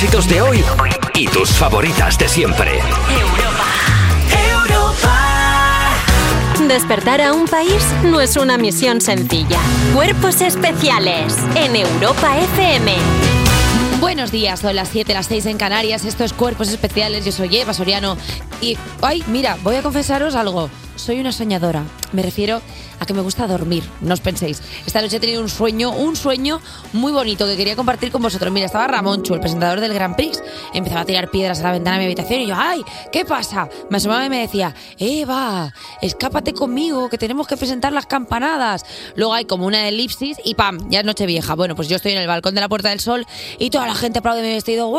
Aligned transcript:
éxitos 0.00 0.28
de 0.28 0.40
hoy 0.40 0.64
y 1.14 1.26
tus 1.28 1.50
favoritas 1.50 2.16
de 2.16 2.26
siempre. 2.26 2.80
Despertar 6.66 7.20
a 7.20 7.34
un 7.34 7.46
país 7.46 7.84
no 8.02 8.22
es 8.22 8.38
una 8.38 8.56
misión 8.56 9.02
sencilla. 9.02 9.58
Cuerpos 9.94 10.40
especiales 10.40 11.36
en 11.54 11.76
Europa 11.76 12.38
FM. 12.38 12.94
Buenos 14.00 14.32
días, 14.32 14.60
son 14.60 14.74
las 14.74 14.88
7, 14.88 15.12
las 15.12 15.26
6 15.26 15.44
en 15.44 15.58
Canarias. 15.58 16.06
Esto 16.06 16.24
es 16.24 16.32
Cuerpos 16.32 16.70
Especiales. 16.70 17.26
Yo 17.26 17.32
soy 17.32 17.54
Eva 17.58 17.74
Soriano. 17.74 18.16
Y, 18.62 18.78
ay, 19.02 19.22
mira, 19.26 19.58
voy 19.62 19.76
a 19.76 19.82
confesaros 19.82 20.34
algo. 20.34 20.70
Soy 21.00 21.18
una 21.18 21.32
soñadora. 21.32 21.82
Me 22.12 22.22
refiero 22.22 22.60
a 22.98 23.06
que 23.06 23.14
me 23.14 23.22
gusta 23.22 23.46
dormir. 23.46 23.82
No 24.02 24.12
os 24.12 24.20
penséis. 24.20 24.60
Esta 24.84 25.00
noche 25.00 25.16
he 25.16 25.20
tenido 25.20 25.40
un 25.40 25.48
sueño, 25.48 25.92
un 25.92 26.14
sueño 26.14 26.60
muy 26.92 27.10
bonito 27.10 27.46
que 27.46 27.56
quería 27.56 27.74
compartir 27.74 28.12
con 28.12 28.20
vosotros. 28.20 28.52
Mira, 28.52 28.66
estaba 28.66 28.86
Ramonchu, 28.86 29.32
el 29.32 29.40
presentador 29.40 29.80
del 29.80 29.94
Grand 29.94 30.14
Prix. 30.14 30.42
Empezaba 30.74 31.00
a 31.00 31.04
tirar 31.06 31.30
piedras 31.30 31.60
a 31.60 31.62
la 31.62 31.72
ventana 31.72 31.96
de 31.96 32.00
mi 32.00 32.04
habitación 32.04 32.40
y 32.40 32.46
yo, 32.48 32.54
¡ay! 32.58 32.84
¿Qué 33.10 33.24
pasa? 33.24 33.70
Me 33.88 33.96
asomaba 33.96 34.26
y 34.26 34.28
me 34.28 34.40
decía, 34.40 34.74
Eva, 34.98 35.72
escápate 36.02 36.52
conmigo, 36.52 37.08
que 37.08 37.16
tenemos 37.16 37.46
que 37.46 37.56
presentar 37.56 37.94
las 37.94 38.04
campanadas. 38.04 38.84
Luego 39.16 39.32
hay 39.32 39.46
como 39.46 39.64
una 39.66 39.88
elipsis 39.88 40.36
y 40.44 40.54
¡pam! 40.54 40.90
Ya 40.90 41.00
es 41.00 41.06
noche 41.06 41.24
vieja. 41.24 41.54
Bueno, 41.54 41.74
pues 41.74 41.88
yo 41.88 41.96
estoy 41.96 42.12
en 42.12 42.18
el 42.18 42.28
balcón 42.28 42.54
de 42.54 42.60
la 42.60 42.68
Puerta 42.68 42.90
del 42.90 43.00
Sol 43.00 43.26
y 43.58 43.70
toda 43.70 43.86
la 43.86 43.94
gente 43.94 44.18
aplaude 44.18 44.42
mi 44.42 44.52
vestido. 44.52 44.92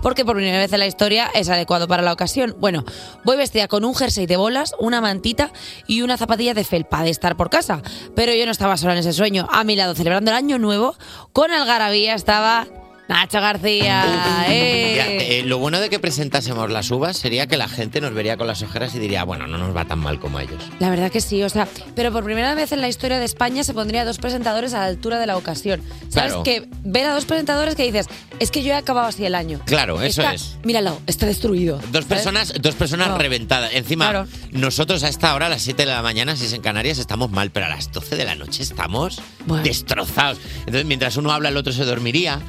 Porque 0.00 0.24
por 0.24 0.36
primera 0.36 0.58
vez 0.58 0.72
en 0.72 0.78
la 0.78 0.86
historia 0.86 1.30
es 1.34 1.50
adecuado 1.50 1.86
para 1.86 2.02
la 2.02 2.14
ocasión. 2.14 2.56
Bueno, 2.58 2.84
voy 3.24 3.36
vestida 3.36 3.68
con 3.68 3.84
un 3.84 3.94
jersey 3.94 4.24
de 4.24 4.38
bolas, 4.38 4.74
una 4.86 5.00
mantita 5.00 5.52
y 5.86 6.02
una 6.02 6.16
zapatilla 6.16 6.54
de 6.54 6.64
felpa 6.64 7.02
de 7.02 7.10
estar 7.10 7.36
por 7.36 7.50
casa. 7.50 7.82
Pero 8.14 8.32
yo 8.34 8.46
no 8.46 8.52
estaba 8.52 8.76
sola 8.76 8.92
en 8.94 9.00
ese 9.00 9.12
sueño. 9.12 9.46
A 9.50 9.64
mi 9.64 9.76
lado, 9.76 9.94
celebrando 9.94 10.30
el 10.30 10.36
año 10.36 10.58
nuevo, 10.58 10.94
con 11.32 11.50
algarabía 11.50 12.14
estaba 12.14 12.66
Nacho 13.08 13.40
García. 13.40 14.44
¡eh! 14.48 14.94
Ya, 14.96 15.06
eh, 15.06 15.42
lo 15.44 15.58
bueno 15.58 15.78
de 15.80 15.88
que 15.88 15.98
presentásemos 16.00 16.70
las 16.70 16.90
uvas 16.90 17.16
sería 17.16 17.46
que 17.46 17.56
la 17.56 17.68
gente 17.68 18.00
nos 18.00 18.12
vería 18.12 18.36
con 18.36 18.46
las 18.48 18.62
ojeras 18.62 18.94
y 18.94 18.98
diría, 18.98 19.22
bueno, 19.24 19.46
no 19.46 19.58
nos 19.58 19.74
va 19.76 19.84
tan 19.84 20.00
mal 20.00 20.18
como 20.18 20.38
a 20.38 20.42
ellos. 20.42 20.62
La 20.80 20.90
verdad 20.90 21.10
que 21.12 21.20
sí, 21.20 21.42
o 21.42 21.48
sea, 21.48 21.68
pero 21.94 22.10
por 22.12 22.24
primera 22.24 22.54
vez 22.54 22.72
en 22.72 22.80
la 22.80 22.88
historia 22.88 23.18
de 23.18 23.24
España 23.24 23.62
se 23.62 23.74
pondría 23.74 24.04
dos 24.04 24.18
presentadores 24.18 24.74
a 24.74 24.78
la 24.80 24.84
altura 24.86 25.18
de 25.20 25.26
la 25.26 25.36
ocasión. 25.36 25.80
¿Sabes? 26.08 26.32
Claro. 26.32 26.42
Que 26.42 26.68
ver 26.82 27.06
a 27.06 27.14
dos 27.14 27.24
presentadores 27.26 27.76
que 27.76 27.84
dices, 27.84 28.06
es 28.40 28.50
que 28.50 28.62
yo 28.64 28.72
he 28.72 28.76
acabado 28.76 29.06
así 29.08 29.24
el 29.24 29.34
año. 29.36 29.60
Claro, 29.66 30.02
eso 30.02 30.22
es. 30.22 30.56
Míralo, 30.64 31.00
está 31.06 31.26
destruido. 31.26 31.80
Dos 31.92 32.04
personas, 32.06 32.52
dos 32.60 32.74
personas 32.74 33.08
No. 33.08 33.18
reventadas. 33.18 33.72
Encima, 33.74 34.10
Claro. 34.10 34.26
nosotros 34.50 35.04
a 35.04 35.08
esta 35.08 35.34
hora, 35.34 35.46
a 35.46 35.48
las 35.48 35.62
7 35.62 35.84
de 35.84 35.92
la 35.92 36.02
mañana, 36.02 36.34
si 36.36 36.46
es 36.46 36.52
en 36.52 36.60
Canarias, 36.62 36.98
estamos 36.98 37.30
mal, 37.30 37.50
pero 37.50 37.66
a 37.66 37.68
las 37.68 37.92
12 37.92 38.16
de 38.16 38.24
la 38.24 38.34
noche 38.34 38.62
estamos 38.64 39.20
destrozados. 39.62 40.38
Entonces, 40.60 40.84
mientras 40.86 41.16
uno 41.16 41.30
habla, 41.30 41.50
el 41.50 41.56
otro 41.56 41.72
se 41.72 41.84
dormiría. 41.84 42.40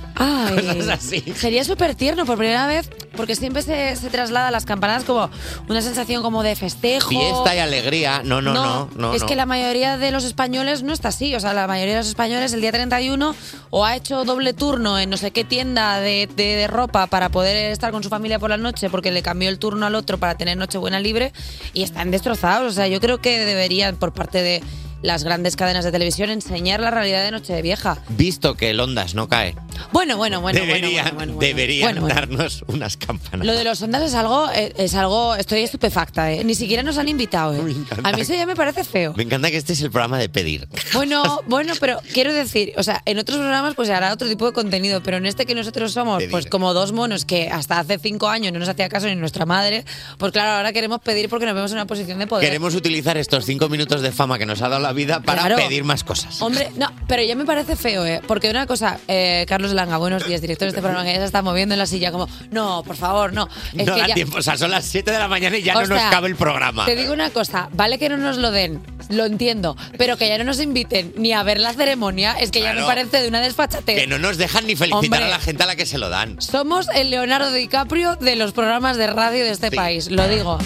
Ay, 0.47 0.55
Cosas 0.77 0.87
así. 0.89 1.21
Sería 1.35 1.63
súper 1.63 1.95
tierno 1.95 2.25
por 2.25 2.37
primera 2.37 2.67
vez, 2.67 2.89
porque 3.15 3.35
siempre 3.35 3.61
se, 3.61 3.95
se 3.95 4.09
traslada 4.09 4.47
a 4.47 4.51
las 4.51 4.65
campanadas 4.65 5.03
como 5.03 5.29
una 5.67 5.81
sensación 5.81 6.21
como 6.21 6.43
de 6.43 6.55
festejo. 6.55 7.09
Fiesta 7.09 7.55
y 7.55 7.59
alegría. 7.59 8.21
No, 8.23 8.41
no, 8.41 8.53
no. 8.53 8.89
no, 8.95 9.13
es 9.13 9.21
no. 9.21 9.27
que 9.27 9.35
la 9.35 9.45
mayoría 9.45 9.97
de 9.97 10.11
los 10.11 10.23
españoles 10.23 10.83
no 10.83 10.93
está 10.93 11.09
así. 11.09 11.35
O 11.35 11.39
sea, 11.39 11.53
la 11.53 11.67
mayoría 11.67 11.93
de 11.95 11.99
los 12.01 12.07
españoles 12.09 12.53
el 12.53 12.61
día 12.61 12.71
31 12.71 13.35
o 13.69 13.85
ha 13.85 13.95
hecho 13.95 14.23
doble 14.25 14.53
turno 14.53 14.97
en 14.99 15.09
no 15.09 15.17
sé 15.17 15.31
qué 15.31 15.43
tienda 15.43 15.99
de, 15.99 16.29
de- 16.35 16.55
de 16.55 16.67
ropa 16.67 17.07
para 17.07 17.29
poder 17.29 17.71
estar 17.71 17.91
con 17.91 18.03
su 18.03 18.09
familia 18.09 18.39
por 18.39 18.49
la 18.49 18.57
noche 18.57 18.89
porque 18.89 19.11
le 19.11 19.21
cambió 19.21 19.49
el 19.49 19.59
turno 19.59 19.85
al 19.85 19.95
otro 19.95 20.17
para 20.17 20.35
tener 20.35 20.57
Nochebuena 20.57 20.99
libre 20.99 21.33
y 21.73 21.83
están 21.83 22.11
destrozados. 22.11 22.71
O 22.71 22.75
sea, 22.75 22.87
yo 22.87 22.99
creo 22.99 23.19
que 23.19 23.39
deberían, 23.45 23.95
por 23.97 24.13
parte 24.13 24.41
de 24.41 24.63
las 25.01 25.23
grandes 25.23 25.55
cadenas 25.55 25.85
de 25.85 25.91
televisión, 25.91 26.29
enseñar 26.29 26.79
la 26.79 26.91
realidad 26.91 27.23
de 27.23 27.31
Nochevieja. 27.31 27.97
Visto 28.09 28.55
que 28.55 28.69
el 28.71 28.79
Ondas 28.79 29.13
no 29.15 29.27
cae, 29.27 29.55
Bueno, 29.91 30.17
bueno, 30.17 30.41
bueno. 30.41 30.59
deberían, 30.59 31.03
bueno, 31.05 31.15
bueno, 31.15 31.33
bueno. 31.33 31.47
deberían 31.47 32.07
darnos 32.07 32.63
unas 32.67 32.97
campanas. 32.97 33.45
Lo 33.45 33.53
de 33.53 33.63
los 33.63 33.81
ondas 33.81 34.01
es 34.03 34.13
algo, 34.15 34.49
eh, 34.51 34.73
es 34.77 34.95
algo, 34.95 35.35
estoy 35.35 35.61
estupefacta, 35.61 36.31
¿eh? 36.31 36.43
Ni 36.43 36.55
siquiera 36.55 36.83
nos 36.83 36.97
han 36.97 37.07
invitado, 37.09 37.55
¿eh? 37.55 37.75
A 38.03 38.11
mí 38.11 38.21
eso 38.21 38.33
ya 38.33 38.45
me 38.45 38.55
parece 38.55 38.83
feo. 38.83 39.13
Me 39.15 39.23
encanta 39.23 39.51
que 39.51 39.57
este 39.57 39.73
es 39.73 39.81
el 39.81 39.91
programa 39.91 40.17
de 40.17 40.29
pedir. 40.29 40.67
Bueno, 40.93 41.41
bueno, 41.47 41.73
pero 41.79 41.99
quiero 42.13 42.33
decir, 42.33 42.73
o 42.77 42.83
sea, 42.83 43.01
en 43.05 43.17
otros 43.19 43.37
programas 43.37 43.75
pues 43.75 43.87
se 43.87 43.93
hará 43.93 44.13
otro 44.13 44.27
tipo 44.27 44.45
de 44.45 44.53
contenido, 44.53 45.01
pero 45.03 45.17
en 45.17 45.25
este 45.25 45.45
que 45.45 45.55
nosotros 45.55 45.91
somos 45.93 46.17
Pedir. 46.17 46.31
pues 46.31 46.45
como 46.47 46.73
dos 46.73 46.91
monos 46.91 47.25
que 47.25 47.49
hasta 47.49 47.79
hace 47.79 47.99
cinco 47.99 48.27
años 48.29 48.51
no 48.53 48.59
nos 48.59 48.69
hacía 48.69 48.89
caso 48.89 49.07
ni 49.07 49.15
nuestra 49.15 49.45
madre, 49.45 49.85
pues 50.17 50.31
claro, 50.31 50.51
ahora 50.51 50.73
queremos 50.73 50.99
pedir 51.01 51.29
porque 51.29 51.45
nos 51.45 51.55
vemos 51.55 51.71
en 51.71 51.77
una 51.77 51.85
posición 51.87 52.19
de 52.19 52.27
poder. 52.27 52.45
Queremos 52.45 52.73
utilizar 52.75 53.17
estos 53.17 53.45
cinco 53.45 53.69
minutos 53.69 54.01
de 54.01 54.11
fama 54.11 54.37
que 54.37 54.45
nos 54.45 54.61
ha 54.61 54.69
dado 54.69 54.81
la 54.81 54.86
vida 54.93 55.19
para 55.21 55.41
Claro. 55.41 55.55
pedir 55.57 55.83
más 55.83 56.03
cosas. 56.03 56.41
Hombre, 56.41 56.69
no, 56.75 56.91
pero 57.07 57.23
ya 57.23 57.35
me 57.35 57.45
parece 57.45 57.75
feo, 57.75 58.05
¿eh? 58.05 58.21
Porque 58.27 58.49
una 58.49 58.65
cosa, 58.67 58.99
eh, 59.07 59.45
Carlos 59.47 59.73
Langa, 59.73 59.97
buenos 59.97 60.25
días, 60.27 60.41
director 60.41 60.65
de 60.65 60.69
este 60.69 60.81
programa, 60.81 61.03
que 61.05 61.13
ya 61.13 61.19
se 61.19 61.25
está 61.25 61.41
moviendo 61.41 61.73
en 61.75 61.79
la 61.79 61.85
silla 61.85 62.11
como, 62.11 62.27
no, 62.51 62.83
por 62.83 62.95
favor, 62.95 63.33
no. 63.33 63.47
Es 63.75 63.85
no 63.85 63.95
que 63.95 64.01
da 64.01 64.07
ya- 64.07 64.13
tiempo, 64.15 64.37
o 64.37 64.41
sea, 64.41 64.57
son 64.57 64.71
las 64.71 64.85
7 64.85 65.11
de 65.11 65.19
la 65.19 65.27
mañana 65.27 65.57
y 65.57 65.63
ya 65.63 65.77
O 65.77 65.81
no 65.81 65.87
nos 65.87 66.01
cabe 66.03 66.27
el 66.27 66.35
programa. 66.35 66.85
Te 66.85 66.95
digo 66.95 67.13
una 67.13 67.29
cosa, 67.29 67.69
vale 67.73 67.97
que 67.99 68.09
no 68.09 68.17
nos 68.17 68.37
lo 68.37 68.51
den, 68.51 68.81
lo 69.09 69.25
entiendo, 69.25 69.75
pero 69.97 70.17
que 70.17 70.27
ya 70.27 70.37
no 70.37 70.43
nos 70.43 70.59
inviten 70.59 71.13
ni 71.17 71.33
a 71.33 71.43
ver 71.43 71.59
la 71.59 71.73
ceremonia, 71.73 72.33
es 72.39 72.51
que 72.51 72.61
ya 72.61 72.73
me 72.73 72.83
parece 72.83 73.21
de 73.21 73.27
una 73.27 73.41
desfachatez. 73.41 73.95
Que 73.99 74.07
no 74.07 74.17
nos 74.19 74.37
dejan 74.37 74.65
ni 74.67 74.75
felicitar 74.75 75.03
Hombre. 75.03 75.23
a 75.25 75.27
la 75.29 75.39
gente 75.39 75.63
a 75.63 75.65
la 75.65 75.75
que 75.75 75.85
se 75.85 75.97
lo 75.97 76.09
dan. 76.09 76.41
Somos 76.41 76.87
el 76.95 77.09
Leonardo 77.11 77.51
DiCaprio 77.51 78.15
de 78.15 78.35
los 78.35 78.51
programas 78.53 78.97
de 78.97 79.07
radio 79.07 79.43
de 79.43 79.51
este 79.51 79.71
país, 79.71 80.09
lo 80.11 80.27
digo. 80.27 80.57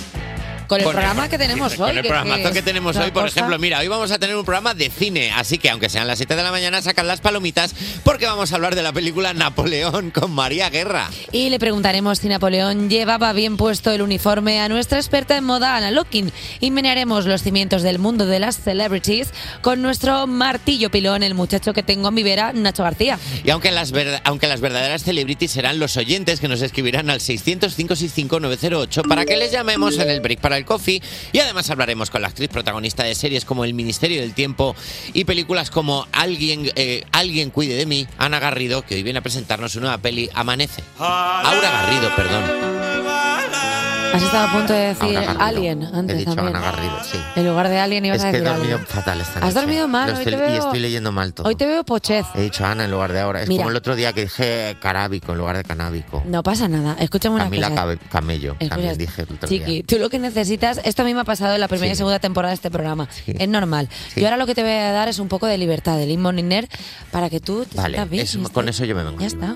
Con 0.72 0.80
el 0.80 0.86
Con 0.86 0.94
programa 0.94 1.28
que 1.28 1.38
tenemos 1.38 1.74
Con 1.76 1.90
hoy. 1.90 1.98
el 1.98 2.02
que- 2.02 2.08
programazo 2.08 2.54
que 2.54 2.62
tenemos 2.62 2.96
hoy, 2.96 3.12
por 3.12 3.24
cosa- 3.24 3.36
ejemplo, 3.42 3.60
mira, 3.60 3.80
hoy 3.80 3.90
vamos 3.90 4.10
a 4.10 4.18
tener 4.20 4.38
un 4.38 4.46
programa 4.46 4.74
de 4.74 4.90
cine, 4.90 5.30
así 5.34 5.58
que 5.58 5.70
aunque 5.70 5.90
sean 5.90 6.08
las 6.08 6.18
7 6.18 6.34
de 6.38 6.44
la 6.44 6.52
mañana, 6.52 6.82
sacan 6.82 7.08
las 7.08 7.20
palomitas 7.20 7.76
porque 8.06 8.26
vamos 8.26 8.54
a 8.54 8.56
hablar 8.56 8.74
de 8.74 8.82
la 8.82 8.94
película 8.94 9.34
Napoleón 9.34 10.12
con 10.12 10.32
María 10.32 10.70
Guerra. 10.70 11.10
Y 11.34 11.50
le 11.50 11.60
preguntaremos 11.60 12.20
si 12.20 12.30
Napoleón 12.30 12.90
llevaba 12.90 13.34
bien 13.34 13.58
puesto 13.58 13.92
el 13.92 14.02
uniforme 14.02 14.62
a 14.62 14.70
nuestra 14.70 14.98
experta 14.98 15.36
en 15.36 15.44
moda, 15.44 15.76
Ana 15.76 15.92
Locking. 15.92 16.32
Y 16.62 16.72
menearemos 16.72 17.26
los 17.26 17.44
cimientos 17.44 17.82
del 17.84 18.00
mundo 18.00 18.26
de 18.26 18.40
las 18.40 18.58
celebrities 18.64 19.28
con 19.62 19.82
nuestro 19.82 20.26
martillo 20.26 20.90
pilón, 20.90 21.22
el 21.22 21.34
muchacho 21.34 21.74
que 21.74 21.84
tengo 21.84 22.08
a 22.08 22.12
mi 22.12 22.24
vera, 22.24 22.54
Nacho 22.54 22.84
García. 22.84 23.20
Y 23.44 23.50
aunque 23.50 23.72
las, 23.74 23.92
ver- 23.92 24.22
aunque 24.24 24.48
las 24.48 24.62
verdaderas 24.62 25.04
celebrities 25.04 25.52
serán 25.52 25.80
los 25.80 25.98
oyentes 25.98 26.40
que 26.40 26.48
nos 26.48 26.62
escribirán 26.62 27.10
al 27.10 27.20
600-565-908 27.20 29.06
para 29.06 29.26
que 29.26 29.36
les 29.36 29.52
llamemos 29.52 29.98
en 29.98 30.10
el 30.10 30.22
break 30.22 30.40
para 30.40 30.56
el 30.56 30.61
coffee. 30.66 31.02
Y 31.32 31.40
además 31.40 31.70
hablaremos 31.70 32.10
con 32.10 32.22
la 32.22 32.28
actriz 32.28 32.50
protagonista 32.50 33.04
de 33.04 33.16
series 33.16 33.46
como 33.46 33.66
El 33.66 33.74
Ministerio 33.74 34.22
del 34.22 34.34
Tiempo 34.34 34.76
y 35.14 35.26
películas 35.26 35.70
como 35.70 36.08
Alguien, 36.12 36.72
eh, 36.76 37.04
Alguien 37.12 37.50
cuide 37.50 37.76
de 37.76 37.86
mí, 37.86 38.08
Ana 38.18 38.40
Garrido, 38.40 38.84
que 38.84 38.96
hoy 38.96 39.04
viene 39.04 39.20
a 39.20 39.24
presentarnos 39.24 39.72
su 39.72 39.80
nueva 39.80 39.98
peli 39.98 40.30
Amanece. 40.34 40.84
Aura 40.98 41.72
Garrido, 41.72 42.16
perdón. 42.16 43.81
Has 44.14 44.22
estado 44.24 44.48
a 44.48 44.52
punto 44.52 44.74
de 44.74 44.80
decir. 44.94 45.18
Alien 45.40 45.84
antes 45.84 46.16
He 46.16 46.20
dicho 46.20 46.36
también. 46.36 46.56
Ana 46.56 46.66
Garrido, 46.72 46.98
sí. 47.04 47.18
En 47.36 47.48
lugar 47.48 47.70
de 47.70 47.80
Alien 47.80 48.06
ibas 48.06 48.18
Es 48.20 48.24
a 48.26 48.32
que 48.32 48.38
he 48.38 48.42
decir 48.42 48.54
dormido 48.56 48.76
Alien. 48.76 48.88
fatal 48.88 49.22
esta 49.22 49.40
Has 49.46 49.54
dormido 49.54 49.88
mal, 49.88 50.08
Lo 50.12 50.14
hoy 50.18 50.24
estoy- 50.24 50.34
te 50.34 50.40
veo- 50.40 50.54
Y 50.54 50.58
estoy 50.58 50.80
leyendo 50.80 51.12
mal 51.12 51.34
todo. 51.34 51.48
Hoy 51.48 51.56
te 51.56 51.66
veo 51.66 51.84
pochez. 51.86 52.26
He 52.36 52.42
dicho 52.42 52.66
Ana 52.66 52.86
en 52.86 52.92
lugar 52.92 53.14
de 53.14 53.22
ahora. 53.22 53.42
Es 53.42 53.48
Mira. 53.50 53.62
como 53.62 53.70
el 53.72 53.78
otro 53.78 53.96
día 53.96 54.12
que 54.14 54.22
dije 54.24 54.76
carábico 54.82 55.32
en 55.32 55.38
lugar 55.38 55.56
de 55.58 55.64
canábico. 55.64 56.24
No 56.26 56.44
pasa 56.44 56.68
nada. 56.68 56.96
Escúchame 57.00 57.36
una 57.36 57.46
Camila 57.46 57.70
cosa. 57.70 57.82
Cabe- 57.82 57.98
Camello. 58.12 58.52
Escucha, 58.54 58.70
También 58.70 58.98
dije 58.98 59.22
el 59.22 59.34
otro 59.34 59.48
Chiqui, 59.50 59.72
día. 59.72 59.84
tú 59.88 59.98
lo 59.98 60.10
que 60.10 60.20
necesitas, 60.20 60.82
esto 60.84 61.02
a 61.04 61.06
mí 61.06 61.14
me 61.14 61.22
ha 61.22 61.26
pasado 61.26 61.54
en 61.56 61.62
la 61.62 61.68
primera 61.70 61.92
y 61.94 61.96
segunda 61.96 62.20
temporada 62.20 62.52
de 62.52 62.56
este 62.56 62.70
programa. 62.70 63.08
Es 63.26 63.48
normal. 63.50 63.88
Yo 64.16 64.26
ahora 64.26 64.38
lo 64.38 64.46
que 64.46 64.56
te 64.56 64.62
voy 64.64 64.72
a 64.72 64.92
dar 64.92 65.08
es 65.08 65.20
un 65.20 65.30
poco 65.30 65.48
de 65.48 65.58
libertad, 65.58 65.98
de 65.98 66.06
limón 66.06 66.36
Niner, 66.36 66.68
para 67.12 67.30
que 67.30 67.40
tú 67.40 67.66
te 67.66 67.78
Vale, 67.78 67.96
sientas 67.96 68.10
bien. 68.10 68.24
eso- 68.24 68.52
con 68.52 68.68
eso 68.68 68.84
yo 68.86 68.96
me 68.96 69.04
vengo. 69.04 69.20
Ya 69.20 69.28
está. 69.28 69.56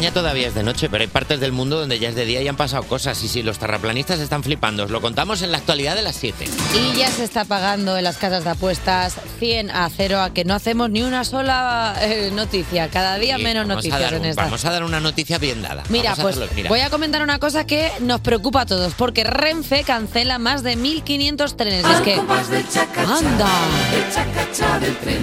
España 0.00 0.14
todavía 0.14 0.48
es 0.48 0.54
de 0.54 0.62
noche, 0.62 0.88
pero 0.88 1.02
hay 1.02 1.08
partes 1.08 1.40
del 1.40 1.52
mundo 1.52 1.78
donde 1.78 1.98
ya 1.98 2.08
es 2.08 2.14
de 2.14 2.24
día 2.24 2.40
y 2.40 2.48
han 2.48 2.56
pasado 2.56 2.84
cosas. 2.84 3.22
Y 3.22 3.28
si 3.28 3.42
los 3.42 3.58
terraplanistas 3.58 4.18
están 4.18 4.42
flipando, 4.42 4.84
os 4.84 4.90
lo 4.90 5.02
contamos 5.02 5.42
en 5.42 5.52
la 5.52 5.58
actualidad 5.58 5.94
de 5.94 6.00
las 6.00 6.16
7. 6.16 6.46
Y 6.74 6.96
ya 6.96 7.10
se 7.10 7.22
está 7.22 7.44
pagando 7.44 7.98
en 7.98 8.04
las 8.04 8.16
casas 8.16 8.44
de 8.44 8.48
apuestas 8.48 9.16
100 9.40 9.70
a 9.70 9.90
0 9.94 10.22
a 10.22 10.32
que 10.32 10.46
no 10.46 10.54
hacemos 10.54 10.88
ni 10.88 11.02
una 11.02 11.22
sola 11.24 11.94
eh, 12.00 12.30
noticia. 12.32 12.88
Cada 12.88 13.18
día 13.18 13.36
Sí, 13.36 13.42
menos 13.42 13.66
noticias 13.66 14.00
dar 14.00 14.14
en 14.14 14.20
un- 14.20 14.26
esta. 14.28 14.42
Vamos 14.44 14.64
a 14.64 14.70
dar 14.70 14.84
una 14.84 15.00
noticia 15.00 15.36
bien 15.36 15.60
dada. 15.60 15.82
Mira, 15.90 16.12
Vamos 16.12 16.18
a 16.18 16.22
pues 16.22 16.36
hacerlo, 16.36 16.52
mira. 16.56 16.68
voy 16.70 16.80
a 16.80 16.88
comentar 16.88 17.20
una 17.22 17.38
cosa 17.38 17.66
que 17.66 17.92
nos 18.00 18.22
preocupa 18.22 18.62
a 18.62 18.66
todos, 18.66 18.94
porque 18.94 19.24
Renfe 19.24 19.84
cancela 19.84 20.38
más 20.38 20.62
de 20.62 20.78
1.500 20.78 21.56
trenes. 21.56 21.84
Y 21.86 21.92
es 21.92 22.00
que... 22.00 22.14
¡Anda! 22.14 23.48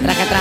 Tracatrá. 0.04 0.40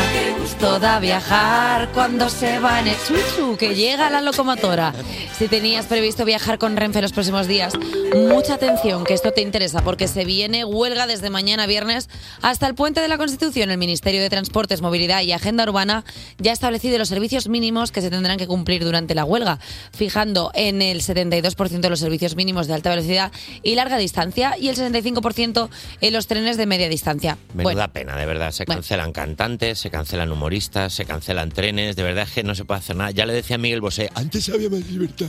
Toda 0.60 1.00
viajar 1.00 1.90
cuando 1.92 2.30
se 2.30 2.60
va 2.60 2.80
en 2.82 2.90
el 2.90 2.96
chuchu, 3.08 3.58
que 3.58 3.74
llega 3.76 4.10
la 4.12 4.22
locomotora. 4.28 4.94
Si 5.38 5.48
tenías 5.48 5.86
previsto 5.86 6.26
viajar 6.26 6.58
con 6.58 6.76
Renfe 6.76 7.02
los 7.02 7.14
próximos 7.14 7.48
días, 7.48 7.74
mucha 8.14 8.56
atención, 8.56 9.06
que 9.06 9.14
esto 9.14 9.32
te 9.32 9.42
interesa, 9.42 9.82
porque 9.82 10.08
se 10.10 10.26
viene 10.26 10.66
huelga 10.66 11.08
desde 11.08 11.30
mañana 11.30 11.66
viernes 11.66 12.10
hasta 12.42 12.68
el 12.68 12.76
puente 12.76 13.00
de 13.00 13.08
la 13.08 13.18
Constitución. 13.18 13.72
El 13.72 13.78
Ministerio 13.78 14.22
de 14.22 14.30
Transportes, 14.30 14.82
Movilidad 14.82 15.22
y 15.22 15.32
Agenda 15.32 15.64
Urbana 15.64 16.04
ya 16.40 16.52
ha 16.52 16.54
establecido 16.54 16.98
los 16.98 17.08
servicios 17.08 17.48
mínimos 17.48 17.92
que 17.92 18.02
se 18.02 18.10
tendrán 18.10 18.38
que 18.38 18.48
cumplir 18.48 18.84
durante 18.84 19.16
la 19.16 19.24
huelga, 19.24 19.60
fijando 19.96 20.52
en 20.54 20.82
el 20.82 21.02
72% 21.02 21.80
de 21.80 21.90
los 21.90 22.00
servicios 22.00 22.36
mínimos 22.36 22.68
de 22.68 22.74
alta 22.74 22.90
velocidad 22.90 23.32
y 23.64 23.76
larga 23.76 23.98
distancia 23.98 24.56
y 24.60 24.68
el 24.68 24.76
65% 24.76 25.70
en 26.02 26.14
los 26.14 26.28
trenes 26.28 26.58
de 26.58 26.66
media 26.66 26.90
distancia. 26.90 27.38
Menuda 27.54 27.74
Bueno, 27.88 27.94
pena, 27.94 28.18
de 28.18 28.26
verdad. 28.26 28.52
Se 28.52 28.66
Bueno. 28.66 28.82
cancelan 28.82 29.14
cantantes, 29.14 29.80
se 29.80 29.90
cancelan 29.90 30.32
humoristas, 30.32 30.94
se 30.94 31.06
cancelan 31.06 31.50
trenes. 31.52 31.96
De 31.96 32.04
verdad 32.04 32.26
es 32.28 32.32
que 32.34 32.44
no 32.44 32.56
se 32.56 32.66
puede 32.66 32.80
hacer 32.80 32.96
nada. 32.96 33.12
Ya 33.12 33.26
le 33.26 33.34
decía 33.34 33.56
a 33.56 33.60
Miguel 33.60 33.82
Bosé, 33.82 34.10
Antes 34.18 34.50
había 34.50 34.70
más 34.70 34.80
libertad. 34.90 35.28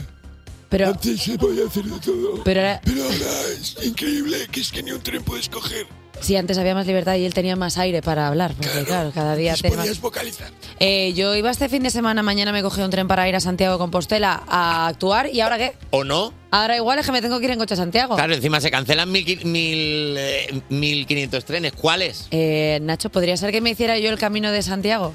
pero, 0.70 0.88
Antes 0.88 1.23
se 1.23 1.38
podía 1.38 1.67
hacer 1.67 1.85
de 1.85 1.99
todo. 2.00 2.43
pero 2.44 2.61
ahora- 2.61 2.81
Pero 2.85 3.02
ahora 3.05 3.17
es 3.61 3.76
increíble 3.85 4.37
que 4.50 4.61
es 4.61 4.70
que 4.73 4.82
ni 4.82 4.93
un 4.93 5.00
tren 5.02 5.23
puedes 5.23 5.49
coger. 5.49 5.87
si 6.20 6.35
antes 6.37 6.58
había 6.58 6.75
más 6.75 6.85
libertad 6.87 7.14
y 7.14 7.25
él 7.25 7.32
tenía 7.32 7.55
más 7.55 7.79
aire 7.79 8.02
para 8.02 8.26
hablar, 8.26 8.52
porque 8.55 8.82
claro, 8.85 9.12
cada 9.14 9.37
día 9.37 9.52
más... 9.52 9.62
podías 9.62 10.00
vocalizar. 10.00 10.50
Eh, 10.81 11.12
yo 11.14 11.35
iba 11.37 11.49
este 11.50 11.69
fin 11.69 11.82
de 11.85 11.90
semana, 11.90 12.23
mañana 12.25 12.50
me 12.50 12.61
cogí 12.62 12.81
un 12.81 12.90
tren 12.90 13.06
para 13.06 13.29
ir 13.29 13.37
a 13.37 13.40
Santiago 13.40 13.75
de 13.75 13.79
Compostela 13.79 14.43
a 14.49 14.88
actuar 14.88 15.31
y 15.32 15.40
ahora 15.40 15.58
qué? 15.58 15.75
¿o 15.90 16.02
no? 16.02 16.35
Ahora 16.50 16.77
igual 16.77 16.99
es 16.99 17.06
que 17.06 17.12
me 17.12 17.21
tengo 17.21 17.39
que 17.39 17.45
ir 17.45 17.50
en 17.50 17.59
coche 17.59 17.75
a 17.75 17.77
Santiago. 17.77 18.15
Claro, 18.17 18.33
encima 18.35 18.61
se 18.61 18.71
cancelan 18.71 19.11
mil, 19.12 19.25
qui- 19.27 19.45
mil, 19.45 20.17
eh, 20.19 20.62
1.500 20.71 21.45
trenes. 21.45 21.73
¿Cuáles? 21.75 22.27
Eh, 22.31 22.79
Nacho, 22.83 23.11
¿podría 23.11 23.37
ser 23.37 23.53
que 23.53 23.61
me 23.61 23.71
hiciera 23.71 23.99
yo 23.99 24.09
el 24.11 24.19
camino 24.19 24.50
de 24.50 24.62
Santiago? 24.62 25.12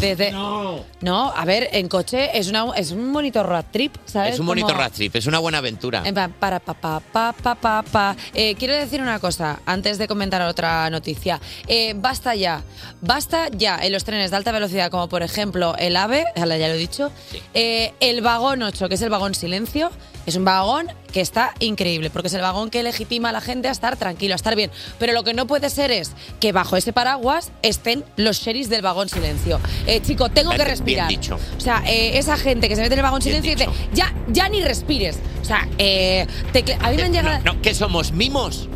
Desde... 0.00 0.32
No. 0.32 0.84
No, 1.00 1.30
a 1.36 1.44
ver, 1.44 1.68
en 1.72 1.86
coche 1.88 2.30
es, 2.36 2.48
una, 2.48 2.72
es 2.76 2.90
un 2.90 3.12
bonito 3.12 3.42
road 3.42 3.66
trip, 3.70 3.94
¿sabes? 4.06 4.34
Es 4.34 4.40
un 4.40 4.46
bonito 4.46 4.68
Como- 4.68 4.78
road 4.80 4.90
trip, 4.90 5.14
es 5.14 5.26
una 5.26 5.38
buena 5.38 5.58
aventura. 5.58 6.02
En 6.04 6.14
plan, 6.14 6.32
para 6.32 6.58
pa 6.60 6.74
pa 6.74 6.98
pa 7.00 7.32
pa 7.32 7.54
pa 7.54 7.82
pa. 7.82 8.16
Eh, 8.34 8.54
quiero 8.58 8.74
decir 8.74 9.00
una 9.02 9.18
cosa 9.20 9.60
antes 9.66 9.98
de 9.98 10.08
comentar 10.08 10.40
otra 10.42 10.88
noticia. 10.90 11.40
Eh, 11.68 11.92
basta 11.96 12.34
ya, 12.34 12.62
basta 13.00 13.48
ya 13.50 13.78
en 13.80 13.92
los 13.92 14.04
trenes 14.04 14.30
de 14.30 14.36
alta 14.38 14.50
velocidad, 14.50 14.90
como 14.90 15.08
por 15.08 15.22
ejemplo 15.22 15.76
el 15.78 15.96
AVE, 15.96 16.24
ya 16.36 16.46
lo 16.46 16.54
he 16.54 16.76
dicho, 16.76 17.12
eh, 17.54 17.92
el 18.00 18.22
vagón 18.22 18.62
8, 18.62 18.88
que 18.88 18.94
es 18.96 19.02
el 19.02 19.10
vagón 19.10 19.34
silencio, 19.34 19.90
es 20.26 20.34
un 20.34 20.44
vagón 20.44 20.69
que 21.12 21.20
está 21.20 21.52
increíble, 21.58 22.10
porque 22.10 22.28
es 22.28 22.34
el 22.34 22.40
vagón 22.42 22.70
que 22.70 22.82
legitima 22.82 23.30
a 23.30 23.32
la 23.32 23.40
gente 23.40 23.68
a 23.68 23.72
estar 23.72 23.96
tranquilo, 23.96 24.34
a 24.34 24.36
estar 24.36 24.54
bien. 24.56 24.70
Pero 24.98 25.12
lo 25.12 25.24
que 25.24 25.34
no 25.34 25.46
puede 25.46 25.68
ser 25.70 25.90
es 25.90 26.12
que 26.40 26.52
bajo 26.52 26.76
ese 26.76 26.92
paraguas 26.92 27.50
estén 27.62 28.04
los 28.16 28.38
sheriffs 28.40 28.68
del 28.70 28.82
vagón 28.82 29.08
silencio. 29.08 29.60
Eh, 29.86 30.00
chico, 30.02 30.28
tengo 30.30 30.50
que 30.52 30.64
respirar. 30.64 31.08
dicho. 31.08 31.38
O 31.56 31.60
sea, 31.60 31.82
eh, 31.86 32.18
esa 32.18 32.36
gente 32.36 32.68
que 32.68 32.76
se 32.76 32.82
mete 32.82 32.94
en 32.94 33.00
el 33.00 33.04
vagón 33.04 33.20
Bien 33.20 33.42
silencio 33.42 33.52
y 33.52 33.54
dice, 33.72 33.86
ya, 33.94 34.14
ya 34.28 34.48
ni 34.48 34.62
respires. 34.62 35.18
O 35.42 35.44
sea, 35.44 35.68
eh, 35.78 36.26
te- 36.52 36.74
a 36.80 36.90
mí 36.90 36.96
me 36.96 37.02
han 37.02 37.12
llegado... 37.12 37.38
No, 37.44 37.54
no, 37.54 37.62
¿qué 37.62 37.74
somos? 37.74 38.12
¿Mimos? 38.12 38.68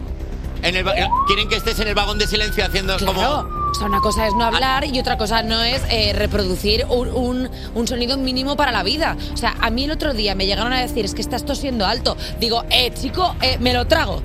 En 0.65 0.75
el 0.77 0.87
va- 0.87 0.95
¿Quieren 1.27 1.49
que 1.49 1.57
estés 1.57 1.79
en 1.81 1.89
el 1.89 1.95
vagón 1.95 2.19
de 2.19 2.27
silencio 2.27 2.65
haciendo 2.65 2.97
Claro. 2.97 3.13
como...? 3.15 3.65
O 3.71 3.75
sea, 3.77 3.87
una 3.89 4.01
cosa 4.01 4.27
es 4.29 4.35
no 4.35 4.45
hablar 4.45 4.85
y 4.85 4.99
otra 5.01 5.19
cosa 5.19 5.43
no 5.43 5.61
es 5.63 5.83
eh, 5.91 6.13
reproducir 6.15 6.87
un, 6.89 7.09
un- 7.09 7.51
un 7.75 7.89
sonido 7.89 8.17
mínimo 8.17 8.57
para 8.57 8.71
la 8.71 8.85
vida. 8.85 9.17
O 9.33 9.37
sea, 9.37 9.57
a 9.61 9.69
mí 9.71 9.85
el 9.85 9.91
otro 9.91 10.15
día 10.15 10.35
me 10.37 10.47
llegaron 10.47 10.73
a 10.73 10.81
decir, 10.81 11.05
es 11.05 11.13
que 11.15 11.21
estás 11.23 11.45
tosiendo 11.45 11.85
alto. 11.85 12.17
Digo, 12.39 12.65
eh, 12.71 12.93
chico, 12.95 13.35
eh, 13.43 13.59
me 13.61 13.73
lo 13.75 13.87
trago. 13.89 14.23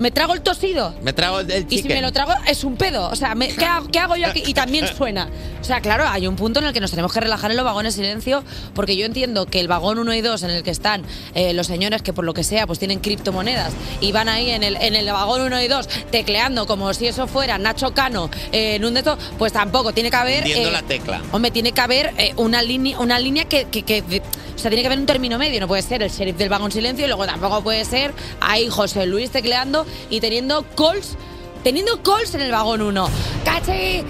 Me 0.00 0.10
trago 0.10 0.34
el 0.34 0.42
tosido. 0.42 0.92
Me 1.02 1.12
trago 1.12 1.40
el, 1.40 1.66
Y 1.70 1.78
si 1.78 1.88
me 1.88 2.02
lo 2.02 2.12
trago, 2.12 2.32
es 2.48 2.64
un 2.64 2.76
pedo. 2.76 3.08
O 3.10 3.16
sea, 3.16 3.34
me- 3.36 3.48
¿qué, 3.48 3.64
hago, 3.64 3.86
qué 3.88 3.98
hago 4.00 4.16
yo 4.16 4.26
aquí? 4.26 4.42
Y 4.44 4.52
también 4.52 4.84
suena. 4.96 5.28
O 5.60 5.64
sea, 5.64 5.80
claro, 5.80 6.04
hay 6.08 6.26
un 6.26 6.34
punto 6.36 6.58
en 6.60 6.66
el 6.66 6.72
que 6.72 6.80
nos 6.80 6.90
tenemos 6.90 7.12
que 7.12 7.20
relajar 7.20 7.50
en 7.52 7.56
los 7.56 7.64
vagones 7.64 7.94
silencio, 7.94 8.42
porque 8.74 8.96
yo 8.96 9.06
entiendo 9.06 9.46
que 9.46 9.60
el 9.60 9.68
vagón 9.68 9.98
1 10.00 10.12
y 10.14 10.20
2, 10.20 10.42
en 10.42 10.50
el 10.50 10.62
que 10.64 10.70
están 10.70 11.04
eh, 11.34 11.54
los 11.54 11.68
señores 11.68 12.02
que 12.02 12.12
por 12.12 12.24
lo 12.24 12.34
que 12.34 12.42
sea, 12.44 12.66
pues 12.66 12.78
tienen 12.80 12.98
criptomonedas 12.98 13.72
y 14.00 14.10
van 14.12 14.28
ahí 14.28 14.50
en 14.50 14.62
el, 14.64 14.76
en 14.76 14.96
el 14.96 15.06
vagón 15.06 15.40
1 15.42 15.62
y 15.62 15.68
2 15.68 15.88
tecleando 16.10 16.66
como 16.66 16.92
si 16.92 17.06
eso 17.06 17.26
fuera 17.28 17.56
Nacho 17.56 17.94
Cano 17.94 18.28
eh, 18.52 18.74
en 18.74 18.84
un 18.84 18.94
de 18.94 19.00
estos, 19.00 19.18
pues 19.38 19.52
tampoco. 19.52 19.92
Tiene 19.94 20.10
que 20.10 20.16
haber. 20.16 20.46
Eh, 20.46 20.70
la 20.72 20.82
tecla. 20.82 21.22
Hombre, 21.32 21.50
tiene 21.52 21.72
que 21.72 21.80
haber 21.80 22.12
eh, 22.18 22.32
una 22.36 22.60
línea, 22.62 22.98
una 22.98 23.18
línea 23.18 23.44
que, 23.46 23.66
que- 23.66 23.82
que- 23.84 24.22
O 24.54 24.58
sea, 24.58 24.70
tiene 24.70 24.82
que 24.82 24.86
haber 24.86 24.98
un 24.98 25.06
término 25.06 25.38
medio. 25.38 25.60
No 25.60 25.68
puede 25.68 25.82
ser 25.82 26.02
el 26.02 26.10
sheriff 26.10 26.36
del 26.36 26.48
vagón 26.48 26.70
silencio 26.70 27.04
y 27.04 27.08
luego 27.08 27.26
tampoco 27.26 27.62
puede 27.62 27.84
ser 27.84 28.12
ahí 28.40 28.68
José 28.68 29.06
Luis 29.06 29.30
tecleando 29.30 29.86
y 30.10 30.20
teniendo 30.20 30.64
calls. 30.76 31.16
Teniendo 31.62 32.02
calls 32.02 32.34
en 32.34 32.42
el 32.42 32.52
vagón 32.52 32.82
1. 32.82 33.08
¡Caché! 33.44 34.04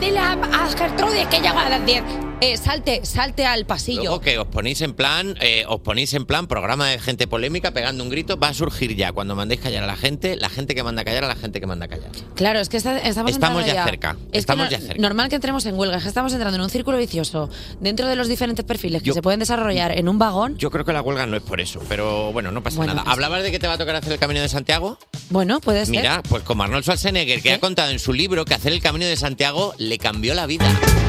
Dile 0.00 0.18
a, 0.18 0.32
a 0.32 0.68
Gertrude 0.70 1.26
que 1.28 1.36
llega 1.38 1.66
a 1.66 1.68
las 1.68 1.84
10. 1.84 2.29
Eh, 2.42 2.56
salte, 2.56 3.04
salte 3.04 3.44
al 3.44 3.66
pasillo. 3.66 4.00
Luego 4.02 4.20
que 4.20 4.38
os 4.38 4.46
ponéis 4.46 4.80
en 4.80 4.94
plan, 4.94 5.36
eh, 5.42 5.64
os 5.68 5.80
ponéis 5.80 6.14
en 6.14 6.24
plan 6.24 6.46
programa 6.46 6.88
de 6.88 6.98
gente 6.98 7.26
polémica 7.26 7.72
pegando 7.72 8.02
un 8.02 8.08
grito, 8.08 8.38
va 8.38 8.48
a 8.48 8.54
surgir 8.54 8.96
ya 8.96 9.12
cuando 9.12 9.36
mandéis 9.36 9.60
callar 9.60 9.84
a 9.84 9.86
la 9.86 9.96
gente, 9.96 10.36
la 10.36 10.48
gente 10.48 10.74
que 10.74 10.82
manda 10.82 11.04
callar 11.04 11.24
a 11.24 11.28
la 11.28 11.34
gente 11.36 11.60
que 11.60 11.66
manda 11.66 11.86
callar. 11.86 12.10
Claro, 12.36 12.58
es 12.60 12.70
que 12.70 12.78
está- 12.78 12.96
estamos, 12.98 13.32
Estamos 13.32 13.60
entrando 13.62 13.66
ya 13.66 13.84
cerca, 13.84 14.10
Es 14.26 14.32
que 14.32 14.38
estamos 14.38 14.64
no- 14.66 14.70
ya 14.70 14.78
cerca. 14.80 15.00
Normal 15.02 15.28
que 15.28 15.34
entremos 15.34 15.66
en 15.66 15.78
huelga, 15.78 15.98
es 15.98 16.02
que 16.02 16.08
estamos 16.08 16.32
entrando 16.32 16.56
en 16.56 16.62
un 16.62 16.70
círculo 16.70 16.96
vicioso 16.96 17.50
dentro 17.80 18.06
de 18.06 18.16
los 18.16 18.26
diferentes 18.28 18.64
perfiles 18.64 19.02
que 19.02 19.08
Yo- 19.08 19.14
se 19.14 19.20
pueden 19.22 19.40
desarrollar 19.40 19.96
en 19.98 20.08
un 20.08 20.18
vagón. 20.18 20.56
Yo 20.56 20.70
creo 20.70 20.86
que 20.86 20.94
la 20.94 21.02
huelga 21.02 21.26
no 21.26 21.36
es 21.36 21.42
por 21.42 21.60
eso, 21.60 21.80
pero 21.90 22.32
bueno, 22.32 22.50
no 22.52 22.62
pasa 22.62 22.78
Bueno, 22.78 22.94
nada. 22.94 23.04
pues- 23.04 23.12
¿Hablabas 23.12 23.42
de 23.42 23.50
que 23.50 23.58
te 23.58 23.66
va 23.66 23.74
a 23.74 23.78
tocar 23.78 23.96
hacer 23.96 24.12
el 24.14 24.18
Camino 24.18 24.40
de 24.40 24.48
Santiago? 24.48 24.98
Bueno, 25.28 25.60
puede 25.60 25.84
ser. 25.84 25.90
Mira, 25.94 26.22
pues 26.28 26.42
como 26.42 26.62
Arnold 26.62 26.84
Schwarzenegger, 26.84 27.42
que 27.42 27.50
¿Eh? 27.50 27.54
ha 27.54 27.60
contado 27.60 27.90
en 27.90 27.98
su 27.98 28.14
libro 28.14 28.46
que 28.46 28.54
hacer 28.54 28.72
el 28.72 28.80
Camino 28.80 29.04
de 29.04 29.16
Santiago 29.16 29.74
le 29.76 29.98
cambió 29.98 30.32
la 30.34 30.46
vida. 30.46 30.64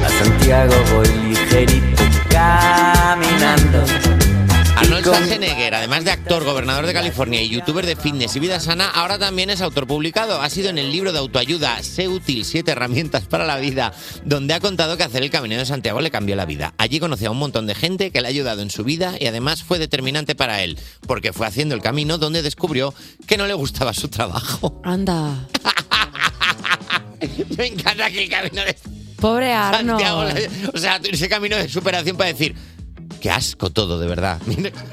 A 0.05 0.09
Santiago 0.09 0.73
voy 0.93 1.07
ligerito 1.21 2.03
caminando. 2.29 3.85
Arnold 4.75 5.05
Schwarzenegger, 5.05 5.75
además 5.75 6.05
de 6.05 6.11
actor, 6.11 6.43
gobernador 6.43 6.87
de 6.87 6.93
California 6.93 7.41
y 7.41 7.49
youtuber 7.49 7.85
de 7.85 7.95
fitness 7.95 8.35
y 8.35 8.39
vida 8.39 8.59
sana, 8.59 8.89
ahora 8.89 9.19
también 9.19 9.49
es 9.49 9.61
autor 9.61 9.85
publicado. 9.85 10.41
Ha 10.41 10.49
sido 10.49 10.69
en 10.69 10.77
el 10.77 10.91
libro 10.91 11.11
de 11.11 11.19
autoayuda 11.19 11.83
Sé 11.83 12.07
útil, 12.07 12.45
siete 12.45 12.71
herramientas 12.71 13.25
para 13.25 13.45
la 13.45 13.57
vida, 13.57 13.93
donde 14.25 14.53
ha 14.53 14.59
contado 14.59 14.97
que 14.97 15.03
hacer 15.03 15.21
el 15.21 15.29
Camino 15.29 15.55
de 15.57 15.65
Santiago 15.65 16.01
le 16.01 16.09
cambió 16.09 16.35
la 16.35 16.45
vida. 16.45 16.73
Allí 16.77 16.99
conoció 16.99 17.27
a 17.27 17.31
un 17.31 17.37
montón 17.37 17.67
de 17.67 17.75
gente 17.75 18.11
que 18.11 18.21
le 18.21 18.27
ha 18.27 18.29
ayudado 18.29 18.61
en 18.61 18.71
su 18.71 18.83
vida 18.83 19.15
y 19.19 19.27
además 19.27 19.61
fue 19.63 19.77
determinante 19.77 20.33
para 20.33 20.63
él, 20.63 20.79
porque 21.05 21.33
fue 21.33 21.45
haciendo 21.45 21.75
el 21.75 21.81
camino 21.81 22.17
donde 22.17 22.41
descubrió 22.41 22.93
que 23.27 23.37
no 23.37 23.45
le 23.45 23.53
gustaba 23.53 23.93
su 23.93 24.07
trabajo. 24.07 24.81
Anda. 24.83 25.47
Me 27.57 27.67
encanta 27.67 28.09
que 28.09 28.23
el 28.23 28.29
camino 28.29 28.63
de 28.63 28.75
Pobre 29.21 29.53
Santiago, 29.53 30.21
Arnold. 30.21 30.71
o 30.73 30.77
sea, 30.77 30.99
ese 31.03 31.29
camino 31.29 31.55
de 31.55 31.69
superación 31.69 32.17
para 32.17 32.29
decir, 32.33 32.55
qué 33.21 33.29
asco 33.29 33.69
todo, 33.69 33.99
de 33.99 34.07
verdad. 34.07 34.39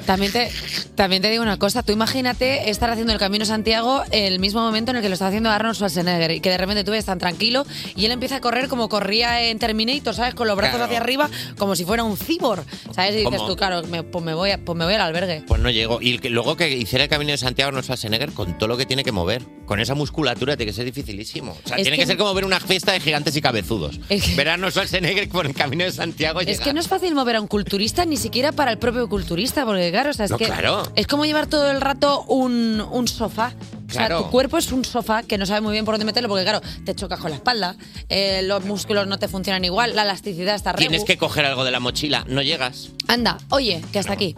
También 0.06 0.30
te, 0.32 0.50
también 0.94 1.22
te 1.22 1.30
digo 1.30 1.42
una 1.42 1.56
cosa, 1.58 1.82
tú 1.82 1.92
imagínate 1.92 2.70
estar 2.70 2.90
haciendo 2.90 3.12
el 3.12 3.18
Camino 3.18 3.42
de 3.42 3.46
Santiago 3.48 4.02
el 4.10 4.38
mismo 4.38 4.60
momento 4.60 4.90
en 4.90 4.98
el 4.98 5.02
que 5.02 5.08
lo 5.08 5.14
está 5.14 5.26
haciendo 5.28 5.50
Arnold 5.50 5.74
Schwarzenegger 5.76 6.30
y 6.32 6.40
que 6.40 6.50
de 6.50 6.58
repente 6.58 6.84
tú 6.84 6.90
ves 6.92 7.04
tan 7.04 7.18
tranquilo 7.18 7.66
y 7.96 8.04
él 8.04 8.12
empieza 8.12 8.36
a 8.36 8.40
correr 8.40 8.68
como 8.68 8.88
corría 8.88 9.42
en 9.42 9.58
Terminator, 9.58 10.14
¿sabes? 10.14 10.34
Con 10.34 10.46
los 10.46 10.56
brazos 10.56 10.76
Claro. 10.76 10.84
hacia 10.84 10.98
arriba 10.98 11.30
como 11.56 11.74
si 11.74 11.84
fuera 11.84 12.04
un 12.04 12.16
cibor, 12.16 12.64
¿sabes? 12.94 13.14
Y 13.14 13.18
dices 13.18 13.30
¿Cómo? 13.38 13.46
tú, 13.48 13.56
claro, 13.56 13.82
me- 13.84 14.02
pues, 14.02 14.24
me 14.24 14.34
voy 14.34 14.50
a- 14.50 14.58
pues 14.58 14.76
me 14.76 14.84
voy 14.84 14.94
al 14.94 15.00
albergue. 15.00 15.42
Pues 15.46 15.60
no 15.60 15.70
llegó. 15.70 16.00
Y 16.02 16.18
luego 16.28 16.56
que 16.56 16.68
hiciera 16.70 17.04
el 17.04 17.10
camino 17.10 17.30
de 17.32 17.38
Santiago 17.38 17.72
no 17.72 17.82
Schwarzenegger 17.82 18.32
con 18.32 18.58
todo 18.58 18.68
lo 18.68 18.76
que 18.76 18.84
tiene 18.84 19.02
que 19.04 19.12
mover. 19.12 19.42
Con 19.64 19.80
esa 19.80 19.94
musculatura 19.94 20.56
tiene 20.56 20.70
que 20.70 20.76
ser 20.76 20.84
dificilísimo. 20.84 21.52
O 21.64 21.68
sea, 21.68 21.76
Es 21.78 21.82
tiene 21.84 21.96
que- 21.96 22.02
que, 22.02 22.06
ser 22.08 22.16
como 22.18 22.34
ver 22.34 22.44
una 22.44 22.60
fiesta 22.60 22.92
de 22.92 23.00
gigantes 23.00 23.34
y 23.36 23.40
cabezudos. 23.40 23.98
Es 24.10 24.22
que- 24.24 24.34
Ver 24.34 24.50
a 24.50 24.54
Arnold 24.54 24.72
Schwarzenegger 24.72 25.28
por 25.30 25.46
el 25.46 25.54
camino 25.54 25.84
de 25.84 25.92
Santiago 25.92 26.40
Es 26.40 26.46
llegar. 26.46 26.64
que 26.64 26.72
no 26.74 26.80
es 26.80 26.88
fácil 26.88 27.14
mover 27.14 27.36
a 27.36 27.40
un 27.40 27.46
culturista 27.48 28.04
ni 28.04 28.17
siquiera 28.18 28.52
para 28.52 28.70
el 28.70 28.78
propio 28.78 29.08
culturista, 29.08 29.64
porque 29.64 29.90
claro, 29.90 30.10
o 30.10 30.12
sea, 30.12 30.26
es 30.26 30.30
No, 30.30 30.36
que 30.38 30.46
claro. 30.46 30.82
es 30.94 31.06
como 31.06 31.24
llevar 31.24 31.46
todo 31.46 31.70
el 31.70 31.80
rato 31.80 32.22
un, 32.28 32.80
un 32.90 33.08
sofá. 33.08 33.52
O 33.88 33.90
sea, 33.92 34.06
Claro. 34.06 34.24
tu 34.24 34.30
cuerpo 34.30 34.58
es 34.58 34.70
un 34.70 34.84
sofá 34.84 35.22
que 35.22 35.38
no 35.38 35.46
sabes 35.46 35.62
muy 35.62 35.72
bien 35.72 35.86
por 35.86 35.94
dónde 35.94 36.04
meterlo, 36.04 36.28
porque 36.28 36.44
claro, 36.44 36.60
te 36.84 36.94
chocas 36.94 37.18
con 37.20 37.30
la 37.30 37.36
espalda, 37.36 37.74
eh, 38.10 38.42
los 38.44 38.64
músculos 38.66 39.06
no 39.06 39.18
te 39.18 39.28
funcionan 39.28 39.64
igual, 39.64 39.96
la 39.96 40.02
elasticidad 40.02 40.54
está 40.56 40.72
re. 40.72 40.78
Tienes 40.78 41.04
que 41.04 41.16
coger 41.16 41.46
algo 41.46 41.64
de 41.64 41.70
la 41.70 41.80
mochila, 41.80 42.24
no 42.28 42.42
llegas. 42.42 42.90
Anda, 43.06 43.38
oye, 43.48 43.82
que 43.92 43.98
hasta 43.98 44.12
aquí. 44.12 44.36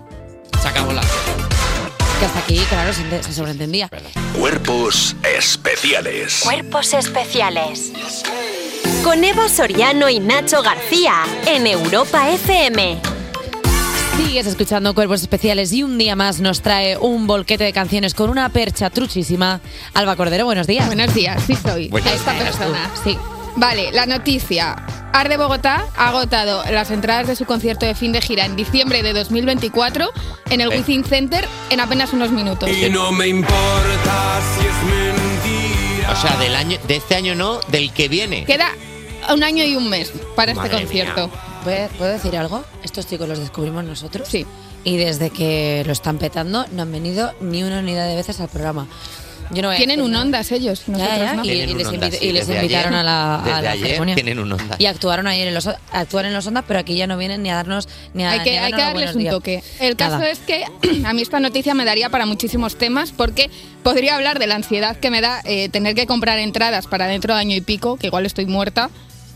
Se 0.63 0.69
acabó 0.69 0.93
la. 0.93 1.01
Que 2.21 2.27
hasta 2.27 2.39
aquí, 2.39 2.59
claro, 2.69 2.93
se 2.93 3.33
sobreentendía. 3.33 3.89
Cuerpos 4.39 5.17
especiales. 5.37 6.41
Cuerpos 6.45 6.93
especiales. 6.95 7.93
Con 9.03 9.25
Eva 9.25 9.49
Soriano 9.49 10.09
y 10.11 10.21
Nacho 10.21 10.63
García 10.63 11.25
en 11.47 11.67
Europa 11.67 12.31
FM. 12.31 13.01
Sigues 14.31 14.47
escuchando 14.47 14.95
Cuerpos 14.95 15.23
Especiales 15.23 15.73
y 15.73 15.83
un 15.83 15.99
día 15.99 16.15
más 16.15 16.39
nos 16.39 16.63
trae 16.63 16.97
un 16.97 17.27
volquete 17.27 17.65
de 17.65 17.73
canciones 17.73 18.15
con 18.15 18.31
una 18.31 18.49
percha 18.49 18.89
truchísima. 18.89 19.61
Alba 19.93 20.15
Cordero, 20.15 20.45
buenos 20.45 20.69
días. 20.69 20.87
Buenos 20.87 21.13
días, 21.13 21.43
sí 21.49 21.57
soy. 21.57 21.89
Buenos 21.89 22.13
esta 22.13 22.35
días, 22.35 22.45
persona. 22.45 22.93
Sí. 23.03 23.19
Vale, 23.57 23.91
la 23.91 24.07
noticia. 24.07 24.77
Arde 25.13 25.37
Bogotá 25.37 25.85
ha 25.97 26.11
agotado 26.11 26.63
las 26.71 26.93
entradas 26.93 27.27
de 27.27 27.35
su 27.35 27.45
concierto 27.45 27.87
de 27.87 27.97
fin 27.97 28.13
de 28.13 28.21
gira 28.21 28.45
en 28.47 28.55
diciembre 28.55 29.03
de 29.03 29.15
2024 29.15 30.09
en 30.51 30.61
el 30.61 30.71
Eh. 30.71 30.79
Wizzing 30.79 31.03
Center 31.03 31.49
en 31.71 31.81
apenas 31.81 32.13
unos 32.13 32.31
minutos. 32.31 32.71
Y 32.71 32.89
no 32.89 33.11
me 33.11 33.27
importa 33.27 34.41
si 34.55 34.65
es 34.65 34.75
mentira. 34.85 36.13
O 36.13 36.15
sea, 36.15 36.37
del 36.37 36.55
año, 36.55 36.79
de 36.87 36.95
este 36.95 37.17
año 37.17 37.35
no, 37.35 37.59
del 37.67 37.93
que 37.93 38.07
viene. 38.07 38.45
Queda 38.45 38.69
un 39.35 39.43
año 39.43 39.65
y 39.65 39.75
un 39.75 39.91
mes 39.91 40.13
para 40.37 40.53
este 40.53 40.71
concierto. 40.71 41.27
mía. 41.27 41.50
¿Puedo 41.65 41.89
puedo 41.99 42.13
decir 42.13 42.37
algo? 42.37 42.65
Estos 42.83 43.07
chicos 43.07 43.29
los 43.29 43.39
descubrimos 43.39 43.85
nosotros. 43.85 44.29
Sí. 44.29 44.47
Y 44.85 44.97
desde 44.97 45.31
que 45.31 45.83
lo 45.87 45.93
están 45.93 46.17
petando, 46.19 46.65
no 46.73 46.83
han 46.83 46.93
venido 46.93 47.33
ni 47.41 47.63
una 47.63 47.81
unidad 47.81 48.07
de 48.09 48.17
veces 48.17 48.41
al 48.41 48.49
programa. 48.49 48.87
Yo 49.53 49.63
no 49.63 49.73
Tienen 49.75 50.01
un 50.01 50.15
ondas 50.15 50.53
ellos, 50.53 50.85
Ya, 50.87 50.93
nosotros 50.93 51.19
ya, 51.19 51.33
no. 51.35 51.45
y, 51.45 51.51
y 51.51 51.75
les, 51.75 51.87
Ondas, 51.89 52.15
sí, 52.15 52.25
y 52.29 52.33
les 52.33 52.49
invitaron 52.49 52.95
ayer- 52.95 53.01
a 53.01 53.03
la, 53.03 53.35
a 53.59 53.63
la 53.63 53.71
ayer 53.73 53.87
ceremonia. 53.89 54.15
tienen 54.15 54.39
un 54.39 54.53
Ondas. 54.53 54.79
Y 54.81 54.87
actuaron 54.87 55.27
ayer 55.27 55.49
en 55.49 55.55
los 55.55 55.67
actúan 55.93 56.27
en 56.27 56.35
los 56.35 56.47
ondas, 56.47 56.65
pero 56.69 56.79
aquí 56.79 56.95
ya 56.95 57.09
no 57.09 57.19
vienen 57.19 57.43
ni 57.43 57.51
a 57.51 57.57
darnos 57.57 57.89
ni 58.15 58.23
a 58.25 58.31
Hay 58.31 58.41
que, 58.45 58.53
ni 58.53 58.57
a 58.59 58.65
hay 58.67 58.73
que 58.73 58.81
darles 58.81 59.13
un 59.17 59.19
días. 59.23 59.35
toque. 59.35 59.65
El 59.81 59.97
caso 59.97 60.19
Nada. 60.19 60.31
es 60.31 60.39
que 60.39 60.65
a 61.05 61.13
mí 61.13 61.21
esta 61.23 61.41
noticia 61.41 61.75
me 61.75 61.85
daría 61.85 62.11
para 62.11 62.27
muchísimos 62.27 62.79
temas 62.79 63.11
porque 63.11 63.51
podría 63.83 64.15
hablar 64.15 64.39
de 64.39 64.47
la 64.47 64.55
ansiedad 64.55 64.97
que 64.97 65.11
me 65.11 65.21
da 65.21 65.41
eh, 65.45 65.69
tener 65.69 65.97
que 65.97 66.07
comprar 66.07 66.39
entradas 66.39 66.87
para 66.87 67.07
dentro 67.09 67.35
de 67.35 67.41
año 67.41 67.57
y 67.57 67.61
pico, 67.61 67.97
que 67.97 68.07
igual 68.07 68.27
estoy 68.27 68.47
muerta 68.47 68.89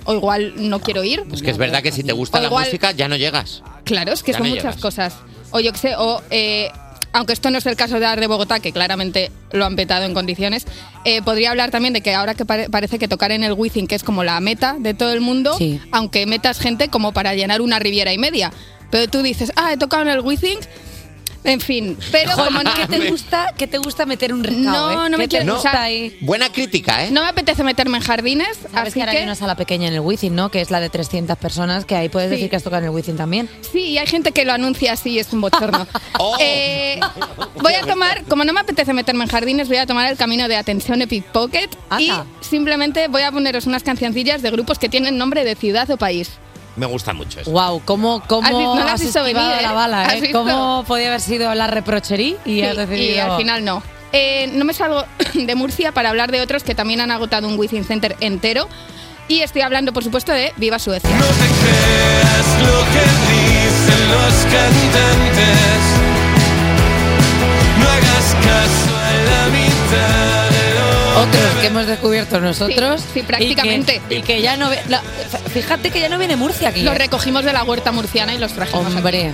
o 0.05 0.15
igual 0.15 0.55
no 0.57 0.81
quiero 0.81 1.03
ir. 1.05 1.23
Es 1.33 1.43
que 1.43 1.51
es 1.51 1.59
verdad 1.59 1.83
que 1.83 1.93
si 1.93 2.03
te 2.03 2.13
gusta 2.13 2.39
O 2.39 2.41
la 2.43 2.47
igual- 2.49 2.65
música 2.65 2.93
ya 2.93 3.09
no 3.09 3.17
llegas. 3.17 3.63
Claro, 3.85 4.13
es 4.13 4.23
que 4.23 4.33
Ya 4.33 4.39
son 4.39 4.47
no 4.49 4.51
muchas 4.55 4.65
llegas. 4.77 4.81
cosas. 4.83 5.15
O 5.51 5.61
yo 5.61 5.73
qué 5.73 5.79
sé, 5.79 5.95
o 5.97 6.21
eh, 6.31 6.71
aunque 7.13 7.33
esto 7.33 7.49
no 7.51 7.59
es 7.59 7.67
el 7.67 7.77
caso 7.77 8.01
de 8.01 8.07
Ar 8.07 8.19
de 8.19 8.27
Bogotá, 8.27 8.59
que 8.61 8.73
claramente 8.73 9.31
lo 9.53 9.65
han 9.67 9.77
petado 9.77 10.05
en 10.05 10.15
condiciones, 10.15 10.67
eh, 11.05 11.23
podría 11.23 11.51
hablar 11.51 11.71
también 11.71 11.95
de 11.95 12.01
que 12.01 12.13
ahora 12.15 12.35
que 12.35 12.45
pare- 12.45 12.69
parece 12.69 12.99
que 12.99 13.07
tocar 13.07 13.31
en 13.31 13.45
el 13.45 13.53
Wizzing, 13.53 13.87
que 13.87 13.95
es 13.95 14.03
como 14.03 14.25
la 14.25 14.41
meta 14.41 14.75
de 14.79 14.95
todo 14.95 15.13
el 15.13 15.21
mundo, 15.21 15.55
Sí. 15.57 15.81
aunque 15.93 16.27
metas 16.27 16.59
gente 16.59 16.89
como 16.89 17.13
para 17.13 17.35
llenar 17.35 17.61
una 17.61 17.79
riviera 17.79 18.13
y 18.13 18.19
media. 18.19 18.53
Pero 18.91 19.09
tú 19.09 19.23
dices, 19.23 19.53
ah, 19.57 19.73
he 19.73 19.77
tocado 19.77 20.03
en 20.03 20.09
el 20.09 20.21
Wizzing, 20.21 20.59
en 21.45 21.61
fin. 21.61 21.97
Pero 22.11 22.33
como 22.33 22.63
no, 22.63 22.75
¿Qué 22.75 22.87
te 22.87 23.09
gusta, 23.11 23.55
qué 23.57 23.67
te 23.67 23.79
gusta 23.79 24.07
meter 24.07 24.33
un 24.35 24.43
recao? 24.43 24.63
No, 24.63 25.07
eh? 25.07 25.11
no 25.11 25.19
me 25.19 25.25
¿Qué 25.25 25.29
te 25.29 25.37
quiero- 25.39 25.55
gusta 25.55 25.69
o 25.69 25.73
sea, 25.73 25.83
ahí? 25.83 26.17
Buena 26.23 26.51
crítica, 26.51 27.05
¿eh? 27.05 27.11
no 27.11 27.23
me 27.23 27.29
apetece 27.29 27.63
meterme 27.63 27.99
en 27.99 28.03
jardines, 28.05 28.57
Sabes 28.73 28.75
así 28.89 28.93
que 28.95 29.01
ahora 29.01 29.13
que... 29.13 29.19
hay 29.19 29.25
una 29.25 29.35
sala 29.35 29.55
pequeña 29.55 29.89
en 29.89 29.95
el 29.95 30.01
Wizzing, 30.01 30.35
¿no? 30.35 30.51
Que 30.51 30.61
es 30.61 30.71
la 30.71 30.81
de 30.81 30.89
300 30.91 31.37
personas, 31.39 31.85
que 31.85 31.95
ahí 31.97 32.09
puedes 32.09 32.29
Sí. 32.31 32.35
decir 32.37 32.51
que 32.51 32.57
has 32.57 32.63
tocado 32.63 32.81
en 32.83 32.89
el 32.89 32.91
Wizzing 32.95 33.17
también. 33.17 33.49
Sí, 33.73 33.91
y 33.91 33.99
hay 33.99 34.07
gente 34.07 34.33
que 34.33 34.45
lo 34.45 34.53
anuncia 34.53 34.93
así, 34.93 35.19
es 35.19 35.33
un 35.33 35.41
bochorno. 35.41 35.87
Oh. 36.19 36.37
Eh, 36.41 37.01
voy 37.61 37.75
a 37.75 37.81
tomar, 37.83 38.23
como 38.25 38.45
no 38.45 38.53
me 38.53 38.61
apetece 38.61 38.93
meterme 38.93 39.25
en 39.25 39.31
jardines, 39.31 39.67
voy 39.69 39.79
a 39.79 39.87
tomar 39.87 40.11
el 40.11 40.17
camino 40.17 40.47
de 40.47 40.57
Atención 40.57 41.03
Epic 41.03 41.25
Pocket 41.25 41.69
y 41.99 42.11
simplemente 42.41 43.09
voy 43.09 43.23
a 43.23 43.33
poneros 43.33 43.67
unas 43.67 43.83
cancioncillas 43.83 44.41
de 44.41 44.51
grupos 44.53 44.79
que 44.79 44.89
tienen 44.89 45.19
nombre 45.19 45.45
de 45.45 45.57
ciudad 45.57 45.91
o 45.91 45.97
país. 45.97 46.31
Me 46.77 46.87
gusta 46.87 47.13
mucho 47.13 47.41
eso. 47.41 47.51
Wow, 47.51 47.83
¿cómo, 47.85 48.23
cómo 48.27 48.47
Has 48.47 48.53
no 48.53 48.83
has 48.85 48.93
has 48.95 49.01
visto 49.01 49.23
venir, 49.23 49.37
la 49.43 49.71
¿eh? 49.71 49.75
bala? 49.75 50.03
¿Has 50.07 50.15
¿eh? 50.23 50.31
¿Cómo 50.33 50.85
podía 50.87 51.09
haber 51.09 51.21
sido 51.21 51.55
la 51.55 51.67
reprochería 51.69 52.37
y 52.45 52.63
has 52.63 52.73
Sí, 52.75 52.77
decidido... 52.81 53.15
y 53.15 53.19
al 53.19 53.37
final 53.37 53.65
no. 53.65 53.83
Eh, 54.13 54.49
no 54.53 54.65
me 54.65 54.75
salgo 54.75 55.05
de 55.35 55.55
Murcia 55.55 55.93
para 55.93 56.11
hablar 56.11 56.31
de 56.33 56.41
otros 56.41 56.63
que 56.65 56.75
también 56.75 57.01
han 57.01 57.11
agotado 57.11 57.47
un 57.49 57.59
Wizzing 57.59 57.85
Center 57.85 58.17
entero. 58.21 58.69
Y 59.29 59.41
estoy 59.41 59.63
hablando, 59.63 59.93
por 59.93 60.05
supuesto, 60.05 60.33
de 60.33 60.53
Viva 60.57 60.79
Suecia. 60.79 61.09
No 61.11 61.25
te 61.25 61.33
creas 61.33 62.47
lo 62.61 62.81
que 62.93 63.05
dicen 63.33 64.11
los 64.11 64.35
cantantes. 64.53 65.81
No 67.81 67.89
hagas 67.89 68.35
caso 68.45 68.97
a 68.97 69.13
la 69.25 69.49
mitad 69.49 70.44
Otros 71.17 71.55
que 71.61 71.67
hemos 71.69 71.87
descubierto 71.87 72.41
nosotros. 72.41 73.01
Sí, 73.01 73.09
sí, 73.15 73.23
prácticamente. 73.23 74.03
Y 74.07 74.09
que, 74.09 74.15
y 74.17 74.23
que 74.23 74.43
ya 74.43 74.57
no... 74.57 74.71
fíjate 75.53 75.91
que 75.91 76.01
ya 76.01 76.09
no 76.09 76.19
viene 76.19 76.37
Murcia 76.37 76.71
aquí. 76.71 76.83
Los 76.83 76.95
¿eh? 76.95 76.99
recogimos 76.99 77.45
de 77.45 77.53
la 77.53 77.63
huerta 77.63 77.93
murciana 77.93 78.35
y 78.35 78.39
los 78.39 78.53
trajimos 78.53 78.95
aquí. 78.95 79.33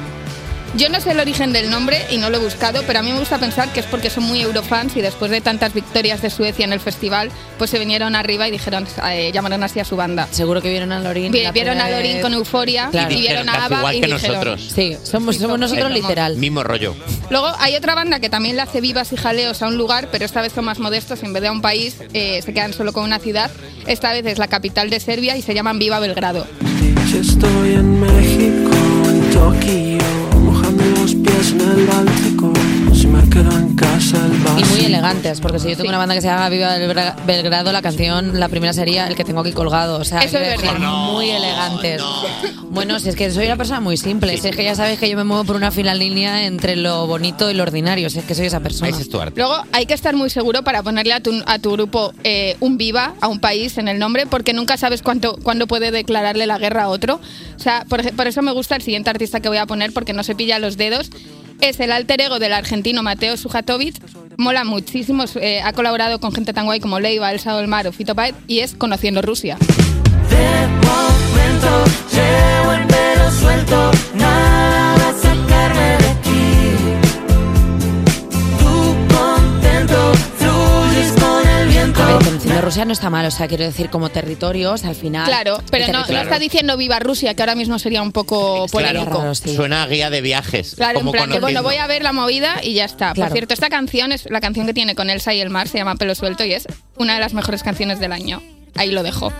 Yo 0.76 0.88
no 0.88 1.00
sé 1.00 1.10
el 1.10 1.18
origen 1.20 1.52
del 1.52 1.68
nombre 1.68 1.98
y 2.10 2.16
no 2.18 2.30
lo 2.30 2.36
he 2.38 2.40
buscado, 2.40 2.82
pero 2.86 3.00
a 3.00 3.02
mí 3.02 3.10
me 3.12 3.18
gusta 3.18 3.38
pensar 3.38 3.72
que 3.72 3.80
es 3.80 3.86
porque 3.86 4.08
son 4.08 4.22
muy 4.24 4.40
eurofans 4.40 4.96
y 4.96 5.00
después 5.00 5.30
de 5.30 5.40
tantas 5.40 5.74
victorias 5.74 6.22
de 6.22 6.30
Suecia 6.30 6.64
en 6.64 6.72
el 6.72 6.78
festival, 6.78 7.30
pues 7.58 7.70
se 7.70 7.78
vinieron 7.80 8.14
arriba 8.14 8.46
y 8.46 8.52
dijeron, 8.52 8.86
eh, 9.10 9.30
llamaron 9.34 9.62
así 9.64 9.80
a 9.80 9.84
su 9.84 9.96
banda. 9.96 10.28
seguro 10.30 10.62
que 10.62 10.70
vieron 10.70 10.92
a. 10.92 11.00
Vi- 11.12 11.42
la 11.42 11.50
vieron 11.50 11.80
a 11.80 11.90
Lorin 11.90 12.12
vez. 12.14 12.22
con 12.22 12.34
euforia 12.34 12.88
Claro. 12.92 13.10
y 13.12 13.16
Y 13.16 13.20
vieron 13.22 13.48
a 13.48 13.52
"Haz 13.54 13.62
ABBA 13.64 13.78
igual 13.78 13.94
y 13.96 14.00
que 14.00 14.06
dijeron... 14.06 14.34
nosotros". 14.36 14.72
Sí, 14.74 14.96
somos, 15.02 15.36
somos 15.36 15.58
nosotros 15.58 15.90
literal. 15.90 16.36
Mismo 16.36 16.62
rollo. 16.62 16.94
Luego 17.30 17.48
hay 17.58 17.74
otra 17.74 17.96
banda 17.96 18.20
que 18.20 18.30
también 18.30 18.54
le 18.54 18.62
hace 18.62 18.80
vivas 18.80 19.12
y 19.12 19.16
jaleos 19.16 19.62
a 19.62 19.66
un 19.66 19.76
lugar, 19.76 20.08
pero 20.12 20.24
esta 20.24 20.40
vez 20.40 20.52
son 20.52 20.64
más 20.66 20.78
modestos, 20.78 21.22
en 21.24 21.32
vez 21.32 21.42
de 21.42 21.48
a 21.48 21.52
un 21.52 21.62
país, 21.62 21.96
eh, 22.14 22.40
se 22.44 22.54
quedan 22.54 22.72
solo 22.74 22.92
con 22.92 23.02
una 23.04 23.18
ciudad. 23.18 23.50
Esta 23.88 24.12
vez 24.12 24.24
es 24.24 24.38
la 24.38 24.46
capital 24.46 24.88
de 24.88 25.00
Serbia 25.00 25.36
y 25.36 25.42
se 25.42 25.52
llaman 25.52 25.80
Viva 25.80 25.98
Belgrado. 25.98 26.46
Estoy 27.12 27.74
en 27.74 28.00
México, 28.00 28.70
en 29.08 29.30
Tokio, 29.32 29.98
pies 31.22 31.52
en 31.52 31.60
el. 31.60 32.39
Y 33.40 34.64
muy 34.64 34.84
elegantes, 34.86 35.40
porque 35.40 35.58
si 35.60 35.68
yo 35.70 35.76
tengo 35.76 35.88
una 35.88 35.98
banda 35.98 36.14
que 36.14 36.20
se 36.20 36.26
llama 36.26 36.48
Viva 36.48 36.76
Belgra- 36.78 37.14
Belgrado, 37.26 37.70
la 37.72 37.80
canción, 37.82 38.40
la 38.40 38.48
primera 38.48 38.72
sería 38.72 39.06
el 39.06 39.14
que 39.14 39.24
tengo 39.24 39.40
aquí 39.40 39.52
colgado. 39.52 39.98
O 39.98 40.04
sea, 40.04 40.20
Eso 40.20 40.38
es 40.38 40.60
verdad. 40.60 40.78
muy 40.78 41.30
elegantes. 41.30 42.02
Bueno, 42.70 42.98
si 42.98 43.08
es 43.08 43.16
que 43.16 43.30
soy 43.30 43.46
una 43.46 43.56
persona 43.56 43.80
muy 43.80 43.96
simple, 43.96 44.36
si 44.38 44.48
es 44.48 44.56
que 44.56 44.64
ya 44.64 44.74
sabéis 44.74 44.98
que 44.98 45.08
yo 45.08 45.16
me 45.16 45.24
muevo 45.24 45.44
por 45.44 45.56
una 45.56 45.70
fina 45.70 45.94
línea 45.94 46.44
entre 46.46 46.76
lo 46.76 47.06
bonito 47.06 47.50
y 47.50 47.54
lo 47.54 47.62
ordinario, 47.62 48.10
si 48.10 48.18
es 48.18 48.24
que 48.24 48.34
soy 48.34 48.46
esa 48.46 48.60
persona. 48.60 48.90
Ese 48.90 49.02
es 49.02 49.08
tu 49.08 49.20
arte. 49.20 49.34
Luego 49.36 49.54
hay 49.72 49.86
que 49.86 49.94
estar 49.94 50.14
muy 50.16 50.30
seguro 50.30 50.62
para 50.64 50.82
ponerle 50.82 51.12
a 51.12 51.20
tu, 51.20 51.32
a 51.46 51.58
tu 51.58 51.72
grupo 51.72 52.12
eh, 52.24 52.56
un 52.60 52.78
viva, 52.78 53.14
a 53.20 53.28
un 53.28 53.38
país 53.40 53.78
en 53.78 53.88
el 53.88 53.98
nombre, 53.98 54.26
porque 54.26 54.52
nunca 54.52 54.76
sabes 54.76 55.02
cuánto, 55.02 55.36
cuándo 55.42 55.66
puede 55.66 55.90
declararle 55.92 56.46
la 56.46 56.58
guerra 56.58 56.84
a 56.84 56.88
otro. 56.88 57.20
O 57.56 57.58
sea, 57.62 57.84
por, 57.88 58.08
por 58.14 58.26
eso 58.26 58.42
me 58.42 58.52
gusta 58.52 58.76
el 58.76 58.82
siguiente 58.82 59.10
artista 59.10 59.40
que 59.40 59.48
voy 59.48 59.58
a 59.58 59.66
poner, 59.66 59.92
porque 59.92 60.12
no 60.12 60.22
se 60.24 60.34
pilla 60.34 60.58
los 60.58 60.76
dedos. 60.76 61.10
Es 61.60 61.78
el 61.80 61.92
alter 61.92 62.22
ego 62.22 62.38
del 62.38 62.52
argentino 62.52 63.02
Mateo 63.02 63.36
Sujatovic. 63.36 63.96
Mola 64.38 64.64
muchísimo, 64.64 65.24
eh, 65.36 65.60
ha 65.62 65.72
colaborado 65.72 66.18
con 66.18 66.32
gente 66.32 66.52
tan 66.52 66.64
guay 66.64 66.80
como 66.80 67.00
Leiva, 67.00 67.30
Elsa 67.30 67.56
del 67.56 67.68
Mar 67.68 67.86
o 67.86 67.92
Fito 67.92 68.14
Páez 68.14 68.34
y 68.46 68.60
es 68.60 68.74
Conociendo 68.74 69.20
Rusia. 69.20 69.58
El 70.30 70.80
Rusia 82.60 82.84
no 82.84 82.92
está 82.92 83.10
mal, 83.10 83.26
o 83.26 83.30
sea, 83.30 83.48
quiero 83.48 83.64
decir, 83.64 83.90
como 83.90 84.10
territorios, 84.10 84.84
al 84.84 84.94
final. 84.94 85.26
Claro, 85.26 85.62
pero 85.70 85.92
no, 85.92 86.04
está 86.04 86.38
diciendo 86.38 86.76
Viva 86.76 86.98
Rusia, 86.98 87.34
que 87.34 87.42
ahora 87.42 87.54
mismo 87.54 87.78
sería 87.78 88.02
un 88.02 88.12
poco 88.12 88.66
Claro, 88.68 88.88
polémico. 88.88 89.18
raro, 89.18 89.34
sí. 89.34 89.54
suena 89.54 89.82
a 89.82 89.86
guía 89.86 90.10
de 90.10 90.20
viajes. 90.20 90.74
Claro, 90.76 91.00
como 91.00 91.10
en 91.10 91.16
plan, 91.18 91.30
que 91.30 91.40
bueno, 91.40 91.62
voy 91.62 91.76
a 91.76 91.86
ver 91.86 92.02
la 92.02 92.12
movida 92.12 92.60
y 92.62 92.74
ya 92.74 92.84
está. 92.84 93.12
Claro. 93.12 93.28
Por 93.30 93.36
cierto, 93.36 93.54
esta 93.54 93.68
canción 93.68 94.12
es 94.12 94.28
la 94.30 94.40
canción 94.40 94.66
que 94.66 94.74
tiene 94.74 94.94
con 94.94 95.10
Elsa 95.10 95.34
y 95.34 95.40
el 95.40 95.50
mar, 95.50 95.68
se 95.68 95.78
llama 95.78 95.96
Pelo 95.96 96.14
Suelto 96.14 96.44
y 96.44 96.52
es 96.52 96.66
una 96.96 97.14
de 97.14 97.20
las 97.20 97.34
mejores 97.34 97.62
canciones 97.62 98.00
del 98.00 98.12
año. 98.12 98.42
Ahí 98.76 98.90
lo 98.90 99.02
dejo. 99.02 99.32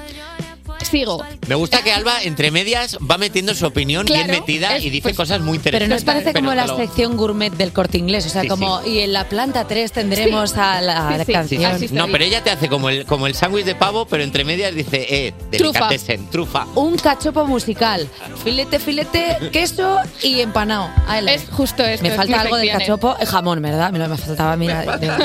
Sigo. 0.82 1.24
Me 1.46 1.54
gusta 1.54 1.82
que 1.82 1.92
Alba, 1.92 2.22
entre 2.22 2.50
medias, 2.50 2.98
va 3.08 3.18
metiendo 3.18 3.54
su 3.54 3.66
opinión 3.66 4.06
Claro, 4.06 4.24
bien 4.26 4.40
metida 4.40 4.76
es- 4.76 4.84
y 4.84 4.90
dice 4.90 5.02
pues- 5.04 5.16
cosas 5.16 5.40
muy 5.40 5.58
Pero 5.58 5.76
interesantes. 5.76 6.04
nos 6.06 6.14
parece 6.14 6.32
como 6.38 6.54
la 6.54 6.64
Pero- 6.64 6.76
sección 6.78 7.16
gourmet 7.16 7.52
del 7.52 7.72
corte 7.72 7.98
inglés, 7.98 8.26
o 8.26 8.28
sea, 8.28 8.42
Sí, 8.42 8.48
como, 8.48 8.80
y 8.84 9.00
en 9.00 9.12
la 9.12 9.28
planta 9.28 9.66
3 9.68 9.92
tendremos 9.92 10.56
a 10.56 10.80
la, 10.80 11.10
Sí, 11.12 11.18
la 11.18 11.24
sí, 11.24 11.32
canción. 11.32 11.76
No, 11.92 12.08
pero 12.08 12.24
ella 12.24 12.42
te 12.42 12.50
hace 12.50 12.68
como 12.68 12.88
el, 12.88 13.04
como 13.06 13.26
el 13.26 13.34
sándwich 13.34 13.64
de 13.64 13.74
pavo, 13.74 14.06
pero 14.06 14.22
entre 14.24 14.44
medias 14.44 14.74
dice, 14.74 15.06
eh, 15.08 15.34
delicatessen, 15.50 16.28
trufa. 16.30 16.66
Un 16.74 16.96
cachopo 16.96 17.44
musical, 17.46 18.08
filete, 18.42 18.78
filete, 18.78 19.36
queso 19.52 19.98
y 20.22 20.40
empanado. 20.40 20.90
Ahí 21.06 21.22
la- 21.24 21.32
Es 21.34 21.44
justo 21.50 21.84
esto. 21.84 22.02
Me 22.02 22.10
es 22.10 22.16
falta 22.16 22.36
mi 22.36 22.42
algo 22.42 22.56
de 22.56 22.62
sección, 22.62 22.80
¿eh? 22.82 22.84
cachopo, 22.86 23.16
eh, 23.20 23.26
jamón, 23.26 23.62
¿verdad? 23.62 23.92
Me, 23.92 23.98
lo- 23.98 24.08
me 24.08 24.16
faltaba, 24.16 24.56
mira. 24.56 24.84
mira. 25.00 25.18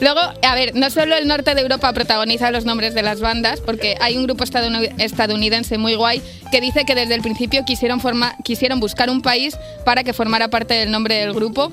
Luego, 0.00 0.20
a 0.42 0.54
ver, 0.54 0.74
no 0.74 0.90
solo 0.90 1.16
el 1.16 1.26
norte 1.26 1.54
de 1.54 1.60
Europa 1.60 1.92
protagoniza 1.92 2.50
los 2.50 2.64
nombres 2.64 2.94
de 2.94 3.02
las 3.02 3.20
bandas, 3.20 3.60
porque 3.60 3.96
hay 4.00 4.16
un 4.16 4.24
grupo 4.24 4.39
estadouni- 4.44 4.92
estadounidense 4.98 5.78
muy 5.78 5.94
guay 5.94 6.22
que 6.50 6.60
dice 6.60 6.84
que 6.84 6.94
desde 6.94 7.14
el 7.14 7.22
principio 7.22 7.64
quisieron, 7.64 8.00
forma- 8.00 8.36
quisieron 8.44 8.80
buscar 8.80 9.10
un 9.10 9.22
país 9.22 9.56
para 9.84 10.04
que 10.04 10.12
formara 10.12 10.48
parte 10.48 10.74
del 10.74 10.90
nombre 10.90 11.16
del 11.16 11.32
grupo. 11.32 11.70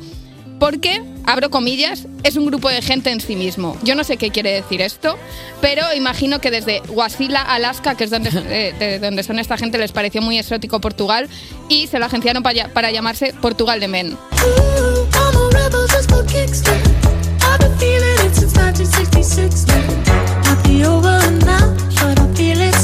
Porque, 0.59 1.03
abro 1.25 1.51
comillas, 1.51 2.07
es 2.23 2.35
un 2.35 2.47
grupo 2.47 2.67
de 2.69 2.81
gente 2.81 3.11
en 3.11 3.21
sí 3.21 3.35
mismo. 3.35 3.77
Yo 3.83 3.93
no 3.93 4.03
sé 4.03 4.17
qué 4.17 4.31
quiere 4.31 4.51
decir 4.53 4.81
esto, 4.81 5.15
pero 5.61 5.83
imagino 5.95 6.41
que 6.41 6.49
desde 6.49 6.81
Wasilla, 6.89 7.43
Alaska, 7.43 7.93
que 7.93 8.05
es 8.05 8.09
donde, 8.09 8.31
eh, 8.33 8.73
de 8.79 8.97
donde 8.97 9.21
son 9.21 9.37
esta 9.37 9.55
gente, 9.55 9.77
les 9.77 9.91
pareció 9.91 10.19
muy 10.23 10.39
exótico 10.39 10.81
Portugal 10.81 11.29
y 11.69 11.85
se 11.85 11.99
lo 11.99 12.05
agenciaron 12.05 12.41
para, 12.41 12.69
para 12.69 12.89
llamarse 12.89 13.35
Portugal 13.39 13.79
de 13.79 13.87
Men. 13.87 14.17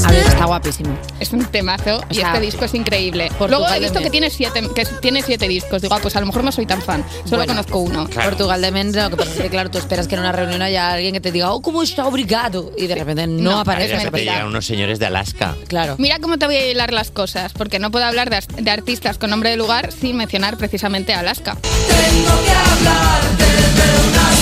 Ooh, 0.04 0.10
I'm 0.10 0.12
a 0.12 0.12
rebel 0.12 0.12
just 0.12 0.12
for 0.12 0.12
kicks. 0.12 0.12
I've 0.12 0.12
been 0.12 0.12
feeling 0.12 0.12
it 0.12 0.12
since 0.12 0.12
1966. 0.12 0.12
I'll 0.12 0.12
be 0.12 0.12
over 0.12 0.12
now, 0.12 0.12
but 0.12 0.12
I 0.12 0.12
feel 0.12 0.12
it 0.12 0.12
A 0.12 0.12
ver, 0.12 0.20
still. 0.20 0.34
está 0.34 0.46
guapísimo. 0.46 0.98
Es 1.20 1.34
un 1.34 1.46
temazo 1.46 2.02
y 2.10 2.16
sea, 2.16 2.28
este 2.28 2.40
disco 2.42 2.66
es 2.66 2.74
increíble. 2.74 3.32
Luego 3.40 3.68
he 3.68 3.74
de 3.74 3.80
visto 3.80 4.00
que 4.02 4.10
tiene 4.10 4.30
siete, 4.30 4.62
que 4.76 4.86
tiene 5.02 5.22
siete 5.22 5.48
discos. 5.48 5.82
Digo, 5.82 5.96
ah, 5.96 6.00
pues 6.02 6.16
a 6.16 6.20
lo 6.20 6.26
mejor 6.26 6.44
no 6.44 6.52
soy 6.52 6.66
tan 6.66 6.82
fan. 6.82 7.04
Solo 7.26 7.38
Bueno. 7.38 7.54
conozco 7.54 7.80
uno. 7.80 8.08
Portugal 8.10 8.62
de 8.62 8.72
Men, 8.72 8.92
lo 8.96 9.10
que 9.10 9.16
pasa 9.18 9.32
es 9.32 9.42
que, 9.42 9.50
claro, 9.50 9.70
tú 9.72 9.78
esperas 9.78 10.08
que 10.08 10.16
en 10.16 10.22
una 10.22 10.32
reunión 10.32 10.62
haya 10.62 10.92
alguien 10.94 11.14
que 11.14 11.22
te 11.22 11.32
diga, 11.32 11.52
oh, 11.52 11.62
¿cómo 11.62 11.84
está 11.84 12.06
obrigado? 12.06 12.72
Y 12.78 12.88
de 12.88 12.96
repente 12.96 13.28
no, 13.28 13.52
No, 13.52 13.60
aparece. 13.60 13.90
Parece 13.94 14.12
mentira. 14.12 14.34
llegan 14.34 14.48
unos 14.48 14.66
señores 14.66 15.00
de 15.00 15.06
Alaska. 15.06 15.56
Claro. 15.68 15.96
Mira 15.98 16.20
cómo 16.20 16.38
te 16.38 16.46
voy 16.46 16.56
a 16.56 16.70
hilar 16.72 16.92
las 16.94 17.12
cosas, 17.12 17.54
porque 17.54 17.80
no 17.80 17.92
puedo 17.92 18.06
hablar 18.06 18.30
de, 18.30 18.38
as- 18.38 18.48
de 18.48 18.72
artistas 18.72 19.18
con 19.18 19.30
nombre 19.30 19.50
de 19.52 19.58
lugar 19.58 19.92
sin 19.92 20.18
mencionar 20.18 20.58
precisamente 20.58 21.14
a 21.14 21.20
Alaska. 21.20 21.58
Tengo 21.62 22.44
que 22.44 22.52
hablarte 22.52 23.44
de 23.44 24.10
unas. 24.10 24.34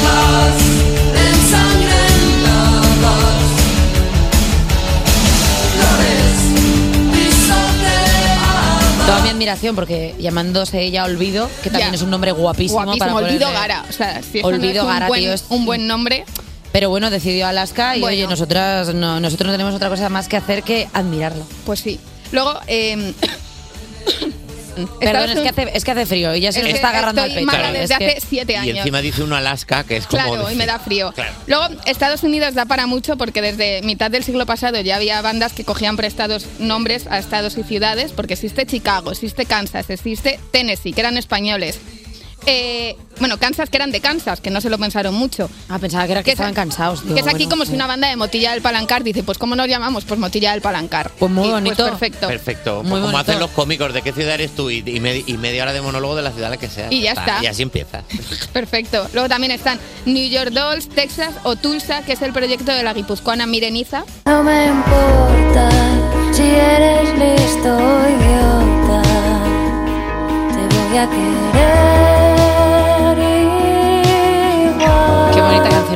Flores, 0.00 0.62
piso 1.14 1.56
Toda 9.08 9.22
mi 9.22 9.28
admiración, 9.30 9.74
porque 9.74 10.14
llamándose 10.18 10.82
ella 10.82 11.04
Olvido, 11.04 11.48
que 11.62 11.70
también 11.70 11.90
Ya. 11.92 11.96
es 11.96 12.02
un 12.02 12.10
nombre 12.10 12.32
guapísimo. 12.32 12.84
Guapísimo, 12.84 12.98
para 12.98 13.14
Olvido 13.14 13.46
ponerle- 13.48 13.52
Gara. 13.60 13.84
O 13.88 13.92
sea, 13.92 14.22
si 14.22 14.40
eso 14.40 14.50
no 14.50 14.56
Olvido 14.56 14.74
es 14.74 14.82
un 14.82 14.88
Gara, 14.88 15.08
buen, 15.08 15.20
tío, 15.20 15.32
es- 15.32 15.44
un 15.48 15.64
buen 15.64 15.86
nombre. 15.86 16.24
Pero 16.72 16.90
bueno, 16.90 17.08
decidió 17.10 17.46
Alaska 17.46 17.96
y 17.96 18.00
Bueno. 18.00 18.14
oye, 18.16 18.26
nosotras 18.28 18.92
no, 18.94 19.18
nosotros 19.20 19.46
no 19.46 19.52
tenemos 19.54 19.74
otra 19.74 19.88
cosa 19.88 20.10
más 20.10 20.28
que 20.28 20.36
hacer 20.36 20.62
que 20.62 20.88
admirarlo. 20.92 21.46
Pues 21.64 21.80
sí. 21.80 21.98
Luego, 22.32 22.60
eh, 22.66 23.14
Perdón, 24.86 25.30
es 25.30 25.40
que, 25.40 25.48
hace, 25.48 25.70
es 25.74 25.84
que 25.84 25.90
hace 25.90 26.06
frío 26.06 26.34
y 26.34 26.40
ya 26.40 26.52
se 26.52 26.62
nos 26.62 26.70
está 26.72 26.90
agarrando 26.90 27.22
al 27.22 27.32
pecho. 27.32 27.46
mala 27.46 27.70
Es 27.72 27.88
desde 27.88 27.98
que- 27.98 28.10
hace 28.18 28.26
siete 28.28 28.52
Y 28.52 28.56
años. 28.56 28.76
encima 28.78 29.00
dice 29.00 29.22
uno 29.22 29.34
Alaska, 29.36 29.84
que 29.84 29.96
es 29.96 30.06
como... 30.06 30.22
Claro, 30.34 30.50
y 30.50 30.54
me 30.54 30.66
da 30.66 30.78
frío. 30.78 31.12
Claro. 31.12 31.32
Luego, 31.46 31.66
Estados 31.86 32.22
Unidos 32.22 32.54
da 32.54 32.66
para 32.66 32.86
mucho 32.86 33.16
porque 33.16 33.42
desde 33.42 33.82
mitad 33.82 34.10
del 34.10 34.24
siglo 34.24 34.46
pasado 34.46 34.80
ya 34.80 34.96
había 34.96 35.20
bandas 35.22 35.52
que 35.52 35.64
cogían 35.64 35.96
prestados 35.96 36.46
nombres 36.58 37.06
a 37.08 37.18
estados 37.18 37.56
y 37.58 37.62
ciudades, 37.62 38.12
porque 38.12 38.34
existe 38.34 38.66
Chicago, 38.66 39.10
existe 39.12 39.46
Kansas, 39.46 39.90
existe 39.90 40.38
Tennessee, 40.52 40.92
que 40.92 41.00
eran 41.00 41.16
españoles. 41.16 41.78
Eh, 42.50 42.96
bueno, 43.18 43.36
Kansas, 43.36 43.68
que 43.68 43.76
eran 43.76 43.90
de 43.90 44.00
Kansas, 44.00 44.40
que 44.40 44.48
no 44.50 44.62
se 44.62 44.70
lo 44.70 44.78
pensaron 44.78 45.14
mucho. 45.14 45.50
Ah, 45.68 45.78
pensaba 45.78 46.06
que 46.06 46.12
era 46.12 46.22
que 46.22 46.30
es- 46.30 46.34
estaban 46.36 46.54
cansados. 46.54 47.02
digo, 47.02 47.14
que 47.14 47.20
es 47.20 47.26
aquí 47.26 47.44
bueno, 47.44 47.50
como 47.50 47.64
si 47.66 47.74
una 47.74 47.86
banda 47.86 48.08
de 48.08 48.16
Motilla 48.16 48.52
del 48.52 48.62
Palancar 48.62 49.04
dice, 49.04 49.22
pues 49.22 49.36
¿cómo 49.36 49.54
nos 49.54 49.68
llamamos? 49.68 50.06
Pues 50.06 50.18
Motilla 50.18 50.52
del 50.52 50.62
Palancar. 50.62 51.10
Pues 51.18 51.30
muy 51.30 51.48
Y, 51.48 51.50
bonito. 51.50 51.84
perfecto. 51.84 52.26
Perfecto. 52.26 52.76
Muy 52.82 52.90
Pues 52.90 53.00
como 53.02 53.12
bonito. 53.12 53.18
hacen 53.32 53.38
los 53.40 53.50
cómicos, 53.50 53.92
¿de 53.92 54.00
qué 54.00 54.12
ciudad 54.14 54.32
eres 54.34 54.52
tú? 54.54 54.70
Y, 54.70 54.78
y 54.78 54.98
medi- 55.00 55.24
y 55.26 55.36
media 55.36 55.64
hora 55.64 55.74
de 55.74 55.82
monólogo 55.82 56.16
de 56.16 56.22
la 56.22 56.30
ciudad 56.30 56.46
a 56.46 56.50
la 56.50 56.56
que 56.56 56.70
sea. 56.70 56.86
Y 56.90 57.02
ya 57.02 57.12
está. 57.12 57.42
Y 57.42 57.46
así 57.48 57.60
empieza. 57.62 58.02
Perfecto. 58.54 59.06
Luego 59.12 59.28
también 59.28 59.50
están 59.52 59.78
New 60.06 60.26
York 60.30 60.50
Dolls, 60.52 60.88
Texas 60.88 61.34
o 61.44 61.54
Tulsa, 61.56 62.02
que 62.02 62.12
es 62.14 62.22
el 62.22 62.32
proyecto 62.32 62.72
de 62.72 62.82
la 62.82 62.94
guipuzcoana 62.94 63.44
Mireniza. 63.46 64.04
No 64.24 64.42
me 64.42 64.66
importa 64.68 65.68
si 66.32 66.42
eres 66.42 67.08
listo 67.18 67.76
o 67.76 68.08
idiota. 68.08 69.02
Te 70.54 70.76
voy 70.76 70.98
a 70.98 71.06
querer 71.10 72.17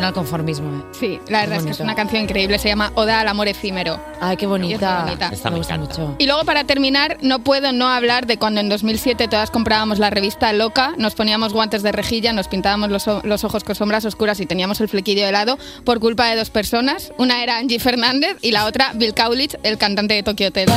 canción 0.03 0.05
al 0.05 0.13
conformismo. 0.13 0.79
eh. 0.79 0.85
Sí, 0.93 1.21
la 1.29 1.41
verdad 1.41 1.59
es 1.59 1.65
que 1.65 1.71
es 1.71 1.81
una 1.81 1.95
canción 1.95 2.23
increíble, 2.23 2.59
se 2.59 2.69
llama 2.69 2.93
Oda 2.95 3.21
al 3.21 3.29
amor 3.29 3.49
efímero. 3.49 4.01
Ay, 4.21 4.37
qué 4.37 4.47
bonita. 4.47 5.05
Bonita. 5.05 5.29
Esta 5.33 5.49
me 5.51 5.55
me 5.55 5.59
gusta 5.59 5.79
mucho. 5.79 6.17
Y 6.19 6.27
luego 6.27 6.45
para 6.45 6.65
terminar, 6.65 7.19
no 7.23 7.41
puedo 7.41 7.73
no 7.73 7.89
hablar 7.89 8.27
de 8.27 8.39
cuando 8.39 8.61
en 8.61 8.69
2007 8.69 9.29
todas 9.29 9.51
comprábamos 9.51 9.99
la 9.99 10.11
revista 10.11 10.53
Loca, 10.53 10.93
nos 10.97 11.15
poníamos 11.15 11.53
guantes 11.53 11.83
de 11.83 11.93
rejilla, 11.93 12.33
nos 12.33 12.49
pintábamos 12.49 12.91
los, 12.91 13.07
los 13.25 13.45
ojos 13.45 13.65
con 13.65 13.75
sombras 13.75 14.05
oscuras 14.05 14.41
y 14.41 14.47
teníamos 14.47 14.81
el 14.81 14.89
flequillo 14.89 15.25
de 15.25 15.33
lado 15.33 15.59
por 15.85 16.01
culpa 16.01 16.27
de 16.29 16.37
dos 16.37 16.51
personas. 16.51 17.13
Una 17.19 17.43
era 17.43 17.59
Angie 17.59 17.79
Fernández 17.79 18.37
y 18.41 18.51
la 18.51 18.67
otra 18.67 18.93
Bill 18.95 19.15
Kaulitz, 19.15 19.57
el 19.63 19.79
cantante 19.79 20.15
de 20.15 20.23
Tokyo 20.23 20.49
Hotel. 20.49 20.69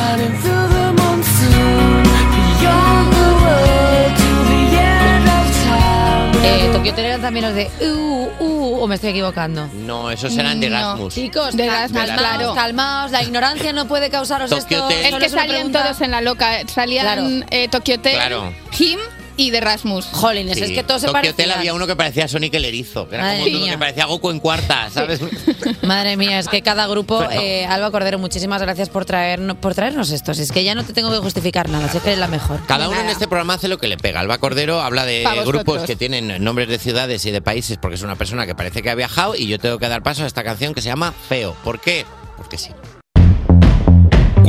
Eh, 6.44 6.70
Tokio 6.72 6.91
Hotel 6.91 7.05
eran 7.05 7.22
también 7.22 7.46
los 7.46 7.55
de 7.55 7.70
uh, 7.82 8.29
uh, 8.39 8.54
o 8.67 8.88
me 8.88 8.95
estoy 8.95 9.12
equivocando. 9.12 9.67
No, 9.74 10.10
esos 10.12 10.38
eran 10.38 10.60
de 10.60 10.69
No. 10.69 10.77
Erasmus. 10.77 11.13
Chicos, 11.15 11.55
De 11.55 11.65
Erasmus, 11.65 12.01
calmaos, 12.05 12.19
claro. 12.38 12.53
calmaos, 12.55 13.12
la 13.12 13.24
ignorancia 13.24 13.74
no 13.74 13.88
puede 13.88 14.10
causaros 14.10 14.50
Tokyo 14.50 14.63
esto. 14.77 14.86
Hotel. 14.86 15.00
Es 15.01 15.05
solo 15.10 15.19
que 15.19 15.25
es 15.25 15.34
una 15.34 15.41
salían 15.41 15.55
pregunta. 15.57 15.84
todos 15.84 16.01
en 16.01 16.12
la 16.12 16.22
Loca, 16.22 16.51
salían 16.67 17.05
Claro. 17.05 17.45
eh, 17.51 17.67
Tokyo 17.69 17.95
Hotel, 17.95 18.13
Claro. 18.15 18.53
Him 18.77 19.00
y 19.37 19.51
de 19.51 19.59
Rasmus. 19.61 20.05
Jolines, 20.11 20.57
es 20.57 20.71
que 20.71 20.83
todos 20.83 21.01
se 21.01 21.07
Tokyo 21.07 21.19
Hotel 21.19 21.33
parecían. 21.33 21.59
había 21.59 21.73
uno 21.73 21.87
que 21.87 21.95
parecía 21.95 22.27
Sonic 22.27 22.53
el 22.53 22.65
erizo, 22.65 23.07
que 23.09 23.15
era 23.15 23.23
Madre 23.25 23.39
como 23.39 23.51
uno 23.51 23.59
mía. 23.65 23.71
que 23.73 23.77
parecía 23.77 24.05
Goku 24.05 24.29
en 24.31 24.39
cuarta, 24.39 24.89
¿sabes? 24.91 25.19
Madre 25.83 26.17
mía, 26.17 26.39
es 26.39 26.47
que 26.47 26.61
cada 26.61 26.87
grupo, 26.87 27.19
Pero- 27.27 27.41
eh, 27.41 27.65
Alba 27.65 27.91
Cordero, 27.91 28.17
muchísimas 28.19 28.61
gracias 28.61 28.89
por, 28.89 29.05
traernos, 29.05 29.57
por 29.57 29.75
traernos 29.75 30.11
estos. 30.11 30.39
Es 30.39 30.51
que 30.51 30.63
ya 30.63 30.75
no 30.75 30.83
te 30.83 30.93
tengo 30.93 31.11
que 31.11 31.17
justificar 31.17 31.69
nada, 31.69 31.85
es 31.85 31.91
que 31.91 31.97
eres 32.09 32.19
la 32.19 32.27
mejor. 32.27 32.59
Cada 32.67 32.89
uno 32.89 32.99
en 33.01 33.09
este 33.09 33.27
programa 33.27 33.55
hace 33.55 33.67
lo 33.67 33.77
que 33.77 33.87
le 33.87 33.97
pega. 33.97 34.19
Alba 34.21 34.37
Cordero 34.37 34.81
habla 34.81 35.05
de 35.05 35.21
Pa' 35.23 35.31
vosotros. 35.33 35.53
grupos 35.65 35.81
que 35.83 35.95
tienen 35.95 36.43
nombres 36.43 36.67
de 36.69 36.79
ciudades 36.79 37.25
y 37.25 37.31
de 37.31 37.41
países 37.41 37.77
porque 37.77 37.95
es 37.95 38.01
una 38.01 38.15
persona 38.15 38.45
que 38.45 38.55
parece 38.55 38.81
que 38.81 38.89
ha 38.89 38.95
viajado 38.95 39.35
y 39.35 39.47
yo 39.47 39.59
tengo 39.59 39.77
que 39.79 39.87
dar 39.89 40.01
paso 40.03 40.23
a 40.23 40.27
esta 40.27 40.43
canción 40.43 40.73
que 40.73 40.81
se 40.81 40.87
llama 40.89 41.13
Feo. 41.29 41.55
¿Por 41.63 41.79
qué? 41.81 42.05
Porque 42.37 42.57
sí. 42.57 42.69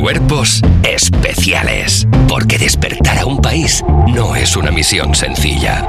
Cuerpos 0.07 0.61
especiales. 0.85 2.07
Porque 2.29 2.59
despertar 2.59 3.19
a 3.19 3.27
un 3.27 3.39
país 3.39 3.83
no 4.07 4.37
es 4.37 4.57
una 4.57 4.71
misión 4.71 5.17
sencilla. 5.17 5.85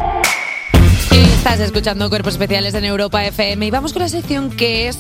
Estás 1.11 1.59
escuchando 1.59 2.09
Cuerpos 2.09 2.33
Especiales 2.33 2.73
en 2.73 2.83
Europa 2.85 3.23
FM 3.23 3.67
y 3.67 3.69
vamos 3.69 3.93
con 3.93 4.01
la 4.01 4.09
sección 4.09 4.49
que 4.49 4.87
es 4.87 4.97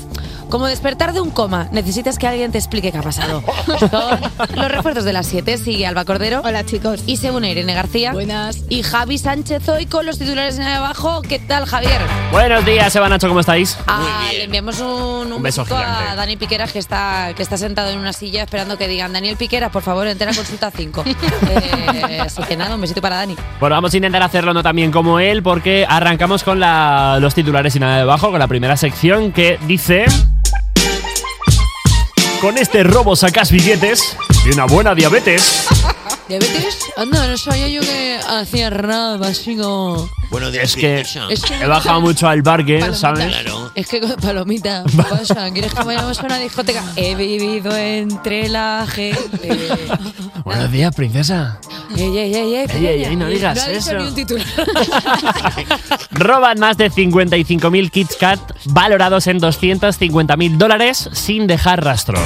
como 0.49 0.65
despertar 0.67 1.13
de 1.13 1.21
un 1.21 1.29
coma. 1.31 1.67
Necesitas 1.71 2.17
que 2.17 2.27
alguien 2.27 2.51
te 2.51 2.57
explique 2.57 2.91
qué 2.91 2.97
ha 2.97 3.01
pasado. 3.03 3.43
Son 3.79 4.19
los 4.55 4.71
refuerzos 4.71 5.03
de 5.03 5.13
las 5.13 5.27
7. 5.27 5.57
Sigue 5.57 5.85
Alba 5.87 6.05
Cordero. 6.05 6.41
Hola 6.43 6.65
chicos. 6.65 7.01
Y 7.05 7.17
se 7.17 7.31
une 7.31 7.51
Irene 7.51 7.73
García. 7.73 8.13
Buenas. 8.13 8.57
Y 8.69 8.83
Javi 8.83 9.17
Sánchez 9.17 9.67
hoy 9.69 9.85
con 9.85 10.05
los 10.05 10.19
titulares 10.19 10.57
en 10.57 10.63
abajo. 10.63 11.21
¿Qué 11.21 11.39
tal, 11.39 11.65
Javier? 11.65 11.99
Buenos 12.31 12.65
días, 12.65 12.95
Eva 12.95 13.09
Nacho, 13.09 13.27
¿cómo 13.27 13.39
estáis? 13.41 13.77
Ah, 13.87 14.29
le 14.33 14.43
enviamos 14.45 14.79
un, 14.79 14.87
un, 14.87 15.33
Un 15.33 15.43
beso 15.43 15.63
besito 15.63 15.77
a. 15.77 16.15
Dani 16.15 16.37
Piqueras 16.37 16.71
que 16.71 16.79
está, 16.79 17.31
que 17.35 17.43
está 17.43 17.57
sentado 17.57 17.89
en 17.91 17.99
una 17.99 18.13
silla 18.13 18.43
esperando 18.43 18.77
que 18.77 18.87
digan 18.87 19.13
Daniel 19.13 19.37
Piqueras, 19.37 19.71
por 19.71 19.83
favor, 19.83 20.07
entera 20.07 20.33
consulta 20.33 20.71
5. 20.71 21.03
eh, 21.49 22.19
así 22.21 22.41
que 22.43 22.55
nada, 22.57 22.75
un 22.75 22.81
besito 22.81 23.01
para 23.01 23.17
Dani. 23.17 23.35
Bueno, 23.59 23.75
vamos 23.75 23.93
a 23.93 23.97
intentar 23.97 24.21
hacerlo 24.23 24.53
no 24.53 24.63
tan 24.63 24.75
bien 24.75 24.91
como 24.91 25.19
él, 25.19 25.43
porque 25.43 25.85
arrancamos 25.87 26.43
con 26.43 26.59
la- 26.59 27.17
los 27.19 27.33
titulares 27.35 27.75
y 27.75 27.79
nada 27.79 27.97
debajo, 27.97 28.29
con 28.31 28.39
la 28.39 28.47
primera 28.47 28.77
sección 28.77 29.31
que 29.31 29.59
dice... 29.67 30.05
Con 32.41 32.57
este 32.59 32.83
robo 32.83 33.15
sacas 33.15 33.51
billetes 33.51 34.15
y 34.45 34.53
una 34.53 34.65
buena 34.65 34.93
diabetes. 34.93 35.65
¿Diabetes? 36.27 36.79
Anda, 36.97 37.25
no 37.27 37.37
sabía 37.37 37.67
yo 37.69 37.81
que 37.81 38.19
hacía 38.27 38.69
rap 38.69 39.21
así 39.23 39.55
como... 39.55 40.09
Bueno, 40.29 40.51
de 40.51 40.61
Es 40.61 40.75
que 40.75 40.99
Es 41.29 41.41
que 41.41 41.55
he 41.55 41.67
bajado 41.67 42.01
mucho 42.01 42.27
al 42.27 42.43
parque, 42.43 42.79
Palomita. 42.79 42.99
¿sabes? 42.99 43.27
Claro. 43.27 43.71
Es 43.75 43.87
que, 43.87 44.01
palomita, 44.21 44.83
¿qué 44.91 44.97
pasa? 45.03 45.49
¿Quieres 45.51 45.73
que 45.73 45.83
vayamos 45.83 46.19
a 46.19 46.25
una 46.25 46.37
discoteca? 46.37 46.83
He 46.97 47.15
vivido 47.15 47.75
entre 47.77 48.49
la 48.49 48.85
gente. 48.89 49.57
Buenos 50.43 50.69
días, 50.69 50.93
princesa. 50.93 51.59
Ey, 51.95 52.17
ey, 52.17 52.35
ey, 52.35 52.55
ey, 52.55 52.67
ey, 52.85 53.03
ey, 53.05 53.15
no 53.15 53.27
digas 53.27 53.55
no 53.55 53.71
eso. 53.71 53.93
ni 53.97 54.07
un 54.07 54.15
titular. 54.15 54.45
Roban 56.11 56.59
más 56.59 56.75
de 56.77 56.91
55.000 56.91 57.89
Kit 57.89 58.09
Kat 58.19 58.39
valorados 58.65 59.27
en 59.27 59.39
250.000 59.39 60.57
dólares 60.57 61.09
sin 61.13 61.47
dejar 61.47 61.83
rastro. 61.85 62.19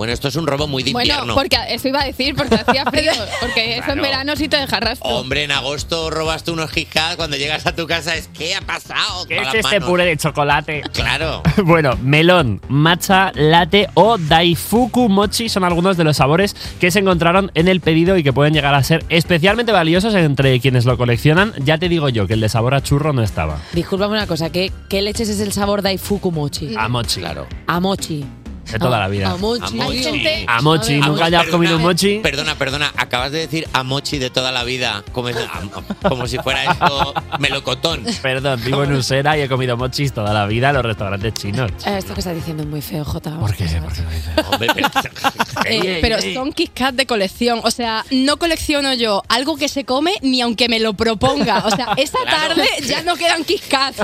Bueno, 0.00 0.14
esto 0.14 0.28
es 0.28 0.36
un 0.36 0.46
robo 0.46 0.66
muy 0.66 0.82
de 0.82 0.92
Bueno, 0.94 1.12
invierno. 1.12 1.34
porque 1.34 1.58
eso 1.68 1.86
iba 1.88 2.00
a 2.00 2.06
decir, 2.06 2.34
porque 2.34 2.54
hacía 2.54 2.86
frío. 2.86 3.12
Porque 3.40 3.76
eso 3.76 3.92
en 3.92 4.00
verano 4.00 4.34
sí 4.34 4.48
te 4.48 4.56
deja 4.56 4.80
rastro. 4.80 5.06
Hombre, 5.10 5.44
en 5.44 5.50
agosto 5.50 6.08
robaste 6.08 6.50
unos 6.50 6.70
Kat, 6.90 7.16
cuando 7.16 7.36
llegas 7.36 7.66
a 7.66 7.74
tu 7.74 7.86
casa 7.86 8.16
es 8.16 8.28
¿qué 8.28 8.54
ha 8.54 8.62
pasado? 8.62 9.26
¿Qué 9.26 9.36
Con 9.36 9.44
es 9.44 9.52
las 9.54 9.64
este 9.66 9.76
manos. 9.80 9.90
puré 9.90 10.04
de 10.06 10.16
chocolate? 10.16 10.82
Claro. 10.94 11.42
Bueno, 11.64 11.98
melón, 12.02 12.62
matcha, 12.68 13.30
latte 13.34 13.88
o 13.92 14.16
daifuku 14.16 15.10
mochi 15.10 15.50
son 15.50 15.64
algunos 15.64 15.98
de 15.98 16.04
los 16.04 16.16
sabores 16.16 16.56
que 16.80 16.90
se 16.90 17.00
encontraron 17.00 17.50
en 17.54 17.68
el 17.68 17.80
pedido 17.82 18.16
y 18.16 18.22
que 18.22 18.32
pueden 18.32 18.54
llegar 18.54 18.74
a 18.74 18.82
ser 18.82 19.04
especialmente 19.10 19.70
valiosos 19.70 20.14
entre 20.14 20.58
quienes 20.60 20.86
lo 20.86 20.96
coleccionan. 20.96 21.52
Ya 21.58 21.76
te 21.76 21.90
digo 21.90 22.08
yo 22.08 22.26
que 22.26 22.32
el 22.34 22.40
de 22.40 22.48
sabor 22.48 22.72
a 22.74 22.82
churro 22.82 23.12
no 23.12 23.22
estaba. 23.22 23.58
Discúlpame 23.74 24.14
una 24.14 24.26
cosa, 24.26 24.48
¿qué, 24.50 24.72
qué 24.88 25.02
leches 25.02 25.28
es 25.28 25.40
el 25.40 25.52
sabor 25.52 25.82
de 25.82 25.90
Aifuku 25.90 26.30
Mochi? 26.32 26.74
A 26.78 26.88
mochi. 26.88 27.20
Claro. 27.20 27.46
A 27.66 27.78
mochi. 27.80 28.24
De 28.72 28.78
toda 28.78 28.98
la 28.98 29.08
vida. 29.08 29.30
A 29.30 29.36
mochi. 29.36 29.64
A 29.80 29.84
mochi. 29.84 30.02
gente- 30.02 30.44
A 30.46 30.60
mochi, 30.62 30.94
A 30.94 30.98
ver, 31.00 31.08
nunca 31.08 31.24
hayas 31.26 31.46
comido 31.46 31.76
un 31.76 31.82
mochi. 31.82 32.18
Perdona, 32.20 32.54
perdona, 32.56 32.92
acabas 32.96 33.32
de 33.32 33.38
decir 33.38 33.68
a 33.72 33.82
mochi 33.82 34.18
de 34.18 34.30
toda 34.30 34.52
la 34.52 34.64
vida, 34.64 35.02
como, 35.12 35.28
es- 35.28 35.36
a- 35.36 36.08
como 36.08 36.26
si 36.26 36.38
fuera 36.38 36.64
esto 36.72 37.14
melocotón. 37.38 38.04
Perdón, 38.22 38.60
vivo 38.64 38.84
en 38.84 38.92
Usera 38.92 39.36
y 39.38 39.42
he 39.42 39.48
comido 39.48 39.76
mochis 39.76 40.12
toda 40.12 40.32
la 40.32 40.46
vida 40.46 40.68
en 40.70 40.76
los 40.76 40.84
restaurantes 40.84 41.34
chinos. 41.34 41.70
Eh, 41.86 41.96
Esto 41.98 42.14
que 42.14 42.20
estás 42.20 42.34
diciendo 42.34 42.62
es 42.62 42.68
muy 42.68 42.80
feo, 42.82 43.04
Jota. 43.04 43.36
¿Por 43.38 43.54
qué? 43.54 43.64
¿Por 43.66 43.92
qué 43.92 44.02
lo 44.02 44.10
dices? 44.10 44.30
Hombre, 44.50 44.68
pero- 44.74 44.88
Ey, 45.64 45.80
ey, 45.86 45.98
pero 46.00 46.16
ey. 46.18 46.34
son 46.34 46.52
Kit 46.52 46.72
Kat 46.74 46.94
de 46.94 47.06
colección. 47.06 47.60
O 47.64 47.70
sea, 47.70 48.04
no 48.10 48.38
colecciono 48.38 48.94
yo 48.94 49.22
algo 49.28 49.56
que 49.56 49.68
se 49.68 49.84
come 49.84 50.14
ni 50.22 50.40
aunque 50.40 50.68
me 50.68 50.80
lo 50.80 50.94
proponga. 50.94 51.58
O 51.66 51.70
sea, 51.70 51.94
esta 51.96 52.18
Claro. 52.22 52.54
tarde 52.54 52.68
ya 52.86 53.02
no 53.02 53.16
quedan 53.16 53.44
Kit 53.44 53.62
Kat. 53.68 53.94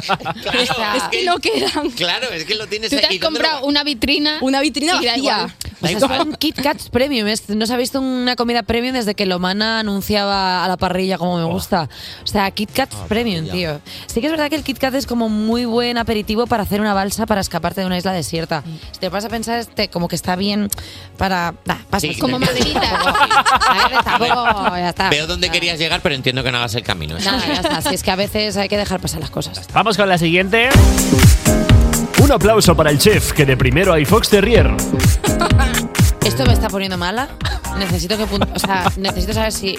es 0.55 1.03
que 1.11 1.25
no 1.25 1.39
quedan. 1.39 1.91
Claro, 1.91 2.29
es 2.31 2.45
que 2.45 2.55
lo 2.55 2.67
tienes 2.67 2.91
Tú 2.91 2.97
te 2.97 3.07
ahí. 3.07 3.17
has 3.17 3.25
comprado 3.25 3.65
una 3.67 3.85
vitrina. 3.85 4.39
Una 4.57 4.63
vitrina 4.63 4.93
da 4.95 4.99
vacía. 5.01 5.55
O 5.83 5.87
sea, 5.87 6.01
son 6.01 6.35
Kit 6.37 6.61
Kats 6.63 6.89
Premium. 6.89 7.29
es- 7.29 7.49
no 7.51 7.67
se 7.67 7.75
ha 7.75 7.77
visto 7.77 8.01
una 8.01 8.35
comida 8.35 8.63
premium 8.63 8.95
desde 8.95 9.15
que 9.15 9.27
Lomana 9.27 9.81
anunciaba 9.81 10.65
a 10.65 10.69
la 10.69 10.77
parrilla 10.79 11.19
como 11.19 11.37
me 11.37 11.45
gusta. 11.45 11.89
O 12.25 12.27
sea, 12.27 12.51
Kit 12.51 12.71
Kats 12.73 12.97
Premium, 13.09 13.49
tío. 13.49 13.81
Sí 14.07 14.21
que 14.21 14.27
es 14.27 14.33
verdad 14.33 14.49
que 14.49 14.57
el 14.57 14.63
Kit 14.65 14.79
Kat 14.79 14.95
es 14.95 15.07
como 15.07 15.29
muy 15.29 15.67
buen 15.67 15.99
aperitivo 15.99 16.47
para 16.47 16.63
hacer 16.63 16.81
una 16.81 16.95
balsa 16.95 17.27
para 17.27 17.43
escaparte 17.43 17.83
de 17.83 17.87
una 17.87 17.99
isla 17.99 18.13
desierta. 18.13 18.65
Si 18.93 18.99
te 19.01 19.09
vas 19.11 19.25
a 19.27 19.29
pensar, 19.29 19.59
este, 19.59 19.89
como 19.89 20.09
que 20.09 20.17
está 20.17 20.35
bien 20.37 20.71
para... 21.19 21.55
Nah, 21.67 21.77
paso. 21.91 22.07
Sí, 22.07 22.17
Como. 22.19 22.37
A 22.37 23.89
ver, 23.89 24.03
tampoco, 24.05 24.77
ya 24.77 24.89
está. 24.91 25.11
Veo 25.11 25.27
dónde 25.27 25.51
querías 25.51 25.79
llegar, 25.79 26.01
pero 26.01 26.15
entiendo 26.15 26.43
que 26.43 26.51
no 26.53 26.59
hagas 26.59 26.75
el 26.75 26.83
camino. 26.83 27.17
¿eh? 27.19 27.21
Nada, 27.25 27.47
ya 27.47 27.53
está. 27.55 27.83
Si 27.83 27.95
es 27.95 28.03
que 28.03 28.11
a 28.11 28.17
veces 28.17 28.57
hay 28.57 28.69
que 28.69 28.77
dejar 28.79 29.01
pasar 29.01 29.21
las 29.21 29.31
cosas. 29.31 29.61
Vamos 29.75 29.97
con 29.97 30.09
la 30.09 30.17
siguiente. 30.19 30.69
Un 32.23 32.33
aplauso 32.33 32.75
para 32.75 32.91
el 32.91 32.99
chef 32.99 33.33
que 33.33 33.45
de 33.45 33.57
primero 33.57 33.93
hay 33.93 34.05
Fox 34.05 34.29
Terrier. 34.29 34.71
¿Esto 36.25 36.45
me 36.45 36.53
está 36.53 36.69
poniendo 36.69 36.99
mala? 36.99 37.29
necesito 37.79 38.17
que 38.17 38.25
o 38.25 38.59
sea, 38.59 38.91
necesito 38.97 39.33
saber 39.33 39.53
si 39.53 39.77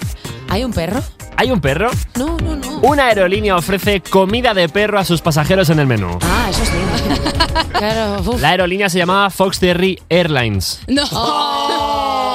hay 0.48 0.64
un 0.64 0.72
perro. 0.72 1.02
¿Hay 1.36 1.50
un 1.50 1.60
perro? 1.60 1.90
No, 2.16 2.36
no, 2.38 2.56
no. 2.56 2.78
Una 2.80 3.06
aerolínea 3.06 3.56
ofrece 3.56 4.00
comida 4.00 4.54
de 4.54 4.68
perro 4.68 4.98
a 4.98 5.04
sus 5.04 5.20
pasajeros 5.20 5.70
en 5.70 5.78
el 5.78 5.86
menú. 5.86 6.18
Ah, 6.22 6.48
eso 6.50 6.64
sí. 6.64 7.68
claro. 7.78 8.22
uf. 8.22 8.40
La 8.40 8.50
aerolínea 8.50 8.88
se 8.88 8.98
llamaba 8.98 9.30
Fox 9.30 9.58
Terry 9.60 10.00
Airlines. 10.08 10.80
No. 10.88 11.04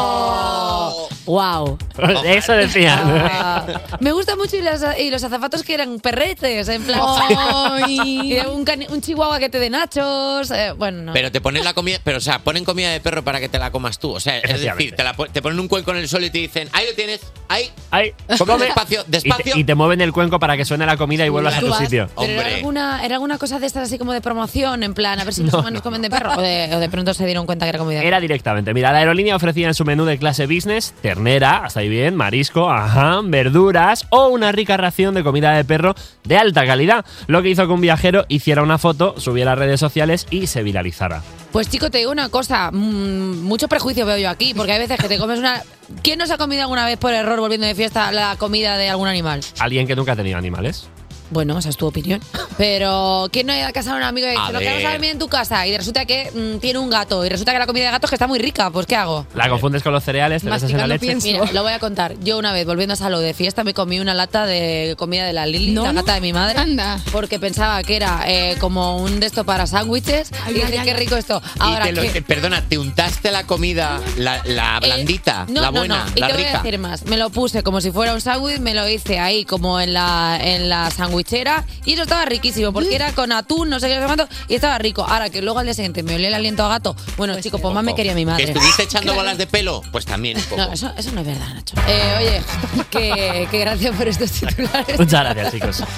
Wow. 1.25 1.77
Eso 2.25 2.53
decían. 2.53 2.99
Ah, 3.05 3.65
me 3.99 4.11
gusta 4.11 4.35
mucho 4.35 4.57
y, 4.57 4.61
las- 4.61 4.99
y 4.99 5.09
los 5.09 5.23
azafatos 5.23 5.63
que 5.63 5.73
eran 5.73 5.99
perretes, 5.99 6.67
en 6.69 6.83
plan. 6.83 6.99
y 7.87 8.37
un, 8.47 8.65
cani- 8.65 8.87
un 8.89 9.01
chihuahua 9.01 9.39
que 9.39 9.49
te 9.49 9.59
dé 9.59 9.69
nachos. 9.69 10.51
eh, 10.51 10.73
bueno, 10.77 11.01
no. 11.03 11.13
Pero 11.13 11.31
te 11.31 11.39
ponen 11.41 11.63
la 11.63 11.73
comida, 11.73 11.97
pero 12.03 12.17
o 12.17 12.21
sea, 12.21 12.39
ponen 12.39 12.65
comida 12.65 12.89
de 12.91 12.99
perro 12.99 13.23
para 13.23 13.39
que 13.39 13.49
te 13.49 13.59
la 13.59 13.71
comas 13.71 13.99
tú. 13.99 14.11
O 14.11 14.19
sea, 14.19 14.37
es 14.39 14.61
decir, 14.61 14.95
te, 14.95 15.03
la 15.03 15.13
te 15.13 15.41
ponen 15.41 15.59
un 15.59 15.67
cuenco 15.67 15.91
en 15.91 15.97
el 15.97 16.07
suelo 16.09 16.25
y 16.25 16.29
te 16.29 16.39
dicen, 16.39 16.67
ahí 16.73 16.85
lo 16.89 16.95
tienes, 16.95 17.21
ahí, 17.47 17.69
ahí, 17.91 18.11
come 18.37 18.57
despacio, 18.65 19.01
Y 19.01 19.03
te, 19.05 19.11
despacio. 19.11 19.57
y 19.57 19.63
te 19.63 19.75
mueven 19.75 20.01
el 20.01 20.11
cuenco 20.11 20.39
para 20.39 20.57
que 20.57 20.65
suene 20.65 20.85
la 20.85 20.97
comida 20.97 21.25
y 21.25 21.29
vuelvas 21.29 21.55
a 21.55 21.59
Tú 21.59 21.65
tu 21.67 21.71
vas, 21.71 21.79
sitio. 21.79 22.09
Pero 22.17 22.31
era 22.41 22.55
alguna, 22.55 23.05
era 23.05 23.15
alguna 23.15 23.37
cosa 23.37 23.59
de 23.59 23.65
estas 23.67 23.83
así 23.87 23.97
como 23.97 24.11
de 24.13 24.21
promoción, 24.21 24.83
en 24.83 24.93
plan, 24.93 25.19
a 25.19 25.23
ver 25.23 25.33
si 25.33 25.43
los 25.43 25.53
humanos 25.53 25.81
comen 25.81 26.01
de 26.01 26.09
perro. 26.09 26.33
O 26.37 26.41
de, 26.41 26.69
o 26.75 26.79
de 26.79 26.89
pronto 26.89 27.13
se 27.13 27.25
dieron 27.25 27.45
cuenta 27.45 27.65
que 27.65 27.69
era 27.69 27.79
comida. 27.79 28.01
Era 28.01 28.19
directamente. 28.19 28.73
Mira, 28.73 28.91
la 28.91 28.99
aerolínea 28.99 29.35
ofrecía 29.35 29.67
en 29.67 29.73
su 29.73 29.85
menú 29.85 30.05
de 30.05 30.17
clase 30.17 30.47
business 30.47 30.93
ternera, 31.13 31.57
hasta 31.57 31.81
ahí 31.81 31.89
bien, 31.89 32.15
marisco, 32.15 32.71
ajá, 32.71 33.21
verduras 33.23 34.07
o 34.09 34.29
una 34.29 34.51
rica 34.51 34.77
ración 34.77 35.13
de 35.13 35.23
comida 35.23 35.53
de 35.53 35.63
perro 35.63 35.93
de 36.23 36.37
alta 36.37 36.65
calidad. 36.65 37.05
Lo 37.27 37.43
que 37.43 37.49
hizo 37.49 37.67
que 37.67 37.73
un 37.73 37.81
viajero 37.81 38.25
hiciera 38.29 38.63
una 38.63 38.79
foto, 38.79 39.13
subiera 39.19 39.51
a 39.51 39.55
redes 39.55 39.79
sociales 39.79 40.25
y 40.31 40.47
se 40.47 40.63
viralizara. 40.63 41.21
Pues 41.51 41.69
chico, 41.69 41.91
te 41.91 41.99
digo 41.99 42.11
una 42.11 42.29
cosa, 42.29 42.71
mm, 42.71 43.43
mucho 43.43 43.67
prejuicio 43.67 44.07
veo 44.07 44.17
yo 44.17 44.27
aquí, 44.27 44.55
porque 44.55 44.71
hay 44.71 44.79
veces 44.79 44.99
que 44.99 45.07
te 45.07 45.19
comes 45.19 45.37
una... 45.37 45.61
¿Quién 46.01 46.17
nos 46.17 46.31
ha 46.31 46.37
comido 46.37 46.63
alguna 46.63 46.85
vez 46.87 46.97
por 46.97 47.13
error 47.13 47.39
volviendo 47.39 47.67
de 47.67 47.75
fiesta 47.75 48.11
la 48.11 48.35
comida 48.37 48.75
de 48.77 48.89
algún 48.89 49.07
animal? 49.07 49.41
Alguien 49.59 49.85
que 49.85 49.95
nunca 49.95 50.13
ha 50.13 50.15
tenido 50.15 50.39
animales. 50.39 50.89
Bueno, 51.33 51.57
esa 51.57 51.69
es 51.69 51.77
tu 51.77 51.87
opinión. 51.87 52.21
Pero 52.57 53.27
¿quién 53.31 53.47
no 53.47 53.53
ha 53.53 53.57
ido 53.57 53.67
a 53.67 53.71
casa 53.71 53.91
de 53.91 53.97
un 53.97 54.03
amigo 54.03 54.27
y 54.27 54.29
A 54.29 54.33
dice, 54.39 54.53
lo 54.53 54.59
que 54.59 54.65
vamos 54.69 54.85
a 54.85 54.91
dormir 54.91 55.09
en 55.11 55.19
tu 55.19 55.27
casa? 55.27 55.65
Y 55.67 55.75
resulta 55.75 56.05
que 56.05 56.31
mm, 56.33 56.59
tiene 56.59 56.79
un 56.79 56.89
gato. 56.89 57.25
Y 57.25 57.29
resulta 57.29 57.51
que 57.51 57.59
la 57.59 57.65
comida 57.65 57.85
de 57.85 57.91
gato 57.91 58.05
es 58.05 58.09
que 58.11 58.15
está 58.15 58.27
muy 58.27 58.39
rica. 58.39 58.69
Pues 58.69 58.85
¿qué 58.85 58.95
hago? 58.95 59.25
La 59.33 59.49
confundes 59.49 59.81
con 59.83 59.91
los 59.93 60.03
cereales, 60.03 60.43
te 60.43 60.47
en 60.49 60.77
la 60.77 60.87
leche. 60.87 61.15
Mira, 61.15 61.51
lo 61.51 61.63
voy 61.63 61.73
a 61.73 61.79
contar. 61.79 62.15
Yo 62.21 62.37
una 62.37 62.53
vez, 62.53 62.65
volviendo 62.65 62.93
a 62.93 62.95
salud 62.95 63.21
de 63.21 63.33
fiesta, 63.33 63.63
me 63.63 63.73
comí 63.73 63.99
una 63.99 64.13
lata 64.13 64.45
de 64.45 64.95
comida 64.97 65.25
de 65.25 65.33
la 65.33 65.45
Lili, 65.45 65.73
la 65.73 65.91
gata 65.91 66.13
de 66.13 66.21
mi 66.21 66.31
madre. 66.33 66.59
Anda. 66.59 66.99
Porque 67.11 67.39
pensaba 67.39 67.81
que 67.83 67.95
era 67.95 68.23
eh, 68.27 68.55
como 68.59 68.97
un 68.97 69.19
de 69.19 69.25
esto 69.25 69.43
para 69.43 69.65
sándwiches. 69.67 70.29
Y 70.49 70.53
dije, 70.53 70.81
qué 70.83 70.93
rico 70.93 71.15
esto. 71.17 71.41
Ahora, 71.59 71.85
y 71.85 71.89
te 71.89 71.95
lo- 71.95 72.01
¿qué? 72.03 72.09
te- 72.09 72.21
perdona, 72.21 72.61
¿te 72.61 72.77
untaste 72.77 73.31
la 73.31 73.45
comida, 73.45 73.99
la, 74.17 74.41
la 74.45 74.79
blandita, 74.79 75.45
Eh, 75.49 75.51
No, 75.51 75.61
la 75.61 75.71
no, 75.71 75.79
buena, 75.79 76.05
no. 76.05 76.11
Y 76.15 76.19
la 76.19 76.27
te 76.27 76.33
voy 76.33 76.43
rica? 76.43 76.59
a 76.59 76.63
decir 76.63 76.79
más. 76.79 77.05
Me 77.05 77.17
lo 77.17 77.29
puse 77.31 77.63
como 77.63 77.81
si 77.81 77.91
fuera 77.91 78.13
un 78.13 78.21
sándwich, 78.21 78.59
me 78.59 78.73
lo 78.73 78.87
hice 78.87 79.19
ahí 79.19 79.43
como 79.45 79.79
en 79.81 79.93
la, 79.93 80.37
en 80.41 80.69
la 80.69 80.91
sandwichera 81.23 81.63
y 81.85 81.93
eso 81.93 82.03
estaba 82.03 82.25
riquísimo 82.25 82.71
porque 82.73 82.95
era 82.95 83.11
con 83.13 83.31
atún, 83.31 83.69
no 83.69 83.79
sé 83.79 83.87
qué, 83.87 83.95
no 83.95 84.01
sé 84.01 84.05
cuánto, 84.15 84.27
y 84.47 84.55
estaba 84.55 84.77
rico. 84.77 85.03
Ahora 85.07 85.29
que 85.29 85.41
luego 85.41 85.59
al 85.59 85.65
día 85.65 85.73
siguiente 85.73 86.03
me 86.03 86.15
olía 86.15 86.27
el 86.27 86.33
aliento 86.33 86.63
a 86.65 86.69
gato, 86.69 86.95
bueno, 87.17 87.39
chicos, 87.41 87.59
pues 87.61 87.73
más 87.73 87.83
me 87.83 87.95
quería 87.95 88.13
mi 88.13 88.21
¿Que 88.21 88.25
madre. 88.25 88.43
estuviste 88.45 88.83
echando 88.83 89.13
bolas 89.13 89.37
de 89.37 89.47
pelo? 89.47 89.81
Pues 89.91 90.05
también 90.05 90.37
un 90.37 90.43
poco. 90.49 90.57
No, 90.61 90.73
eso, 90.73 90.91
eso 90.97 91.11
no 91.11 91.21
es 91.21 91.27
verdad, 91.27 91.53
Nacho. 91.53 91.75
Eh, 91.87 92.13
oye, 92.19 92.83
que, 92.89 93.47
que 93.49 93.59
gracias 93.59 93.95
por 93.95 94.07
estos 94.07 94.31
titulares. 94.31 94.99
Muchas 94.99 95.23
gracias, 95.23 95.53
chicos. 95.53 95.83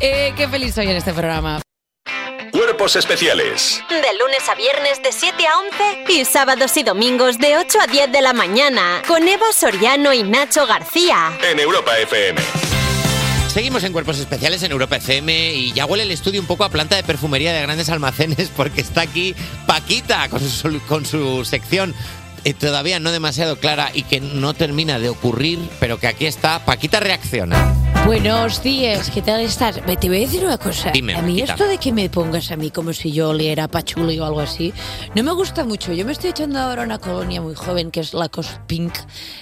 Eh, 0.00 0.32
qué 0.36 0.48
feliz 0.48 0.74
soy 0.74 0.86
en 0.86 0.96
este 0.96 1.12
programa. 1.12 1.60
Cuerpos 2.50 2.96
especiales 2.96 3.80
De 3.88 3.96
lunes 4.18 4.48
a 4.50 4.54
viernes 4.54 5.02
de 5.02 5.12
7 5.12 5.46
a 5.46 5.58
11 6.04 6.12
y 6.12 6.24
sábados 6.24 6.76
y 6.76 6.82
domingos 6.82 7.38
de 7.38 7.56
8 7.56 7.78
a 7.80 7.86
10 7.86 8.10
de 8.12 8.20
la 8.20 8.32
mañana 8.32 9.02
con 9.06 9.26
Eva 9.26 9.46
Soriano 9.54 10.12
y 10.12 10.22
Nacho 10.24 10.66
García. 10.66 11.38
en 11.42 11.60
Europa 11.60 11.96
FM. 11.98 12.40
Seguimos 13.52 13.84
en 13.84 13.92
Cuerpos 13.92 14.18
Especiales 14.18 14.62
en 14.62 14.72
Europa 14.72 14.96
FM 14.96 15.52
y 15.52 15.72
ya 15.72 15.84
huele 15.84 16.04
el 16.04 16.10
estudio 16.10 16.40
un 16.40 16.46
poco 16.46 16.64
a 16.64 16.70
planta 16.70 16.96
de 16.96 17.02
perfumería 17.02 17.52
de 17.52 17.60
grandes 17.60 17.90
almacenes 17.90 18.48
porque 18.56 18.80
está 18.80 19.02
aquí 19.02 19.34
Paquita 19.66 20.30
con 20.30 20.40
su, 20.40 20.80
con 20.88 21.04
su 21.04 21.44
sección 21.44 21.94
eh, 22.44 22.54
todavía 22.54 22.98
no 23.00 23.12
demasiado 23.12 23.56
clara 23.56 23.90
y 23.94 24.02
que 24.02 24.20
no 24.20 24.54
termina 24.54 24.98
de 24.98 25.08
ocurrir, 25.08 25.58
pero 25.80 25.98
que 25.98 26.06
aquí 26.08 26.26
está. 26.26 26.64
Paquita 26.64 27.00
reacciona. 27.00 27.74
Buenos 28.04 28.64
días, 28.64 29.10
¿qué 29.10 29.22
tal 29.22 29.40
estás? 29.42 29.80
Me- 29.86 29.96
Te 29.96 30.08
voy 30.08 30.16
a 30.16 30.20
decir 30.20 30.44
una 30.44 30.58
cosa. 30.58 30.90
Dime, 30.90 31.14
a 31.14 31.22
mí 31.22 31.34
Paquita. 31.34 31.52
esto 31.52 31.66
de 31.68 31.78
que 31.78 31.92
me 31.92 32.10
pongas 32.10 32.50
a 32.50 32.56
mí 32.56 32.72
como 32.72 32.92
si 32.92 33.12
yo 33.12 33.28
oliera 33.28 33.68
pachuli 33.68 34.18
o 34.18 34.24
algo 34.24 34.40
así, 34.40 34.72
no 35.14 35.22
me 35.22 35.30
gusta 35.32 35.64
mucho. 35.64 35.92
Yo 35.92 36.04
me 36.04 36.10
estoy 36.10 36.30
echando 36.30 36.58
ahora 36.58 36.82
una 36.82 36.98
colonia 36.98 37.40
muy 37.40 37.54
joven 37.54 37.92
que 37.92 38.00
es 38.00 38.12
la 38.12 38.28
Cost 38.28 38.50
Pink, 38.66 38.92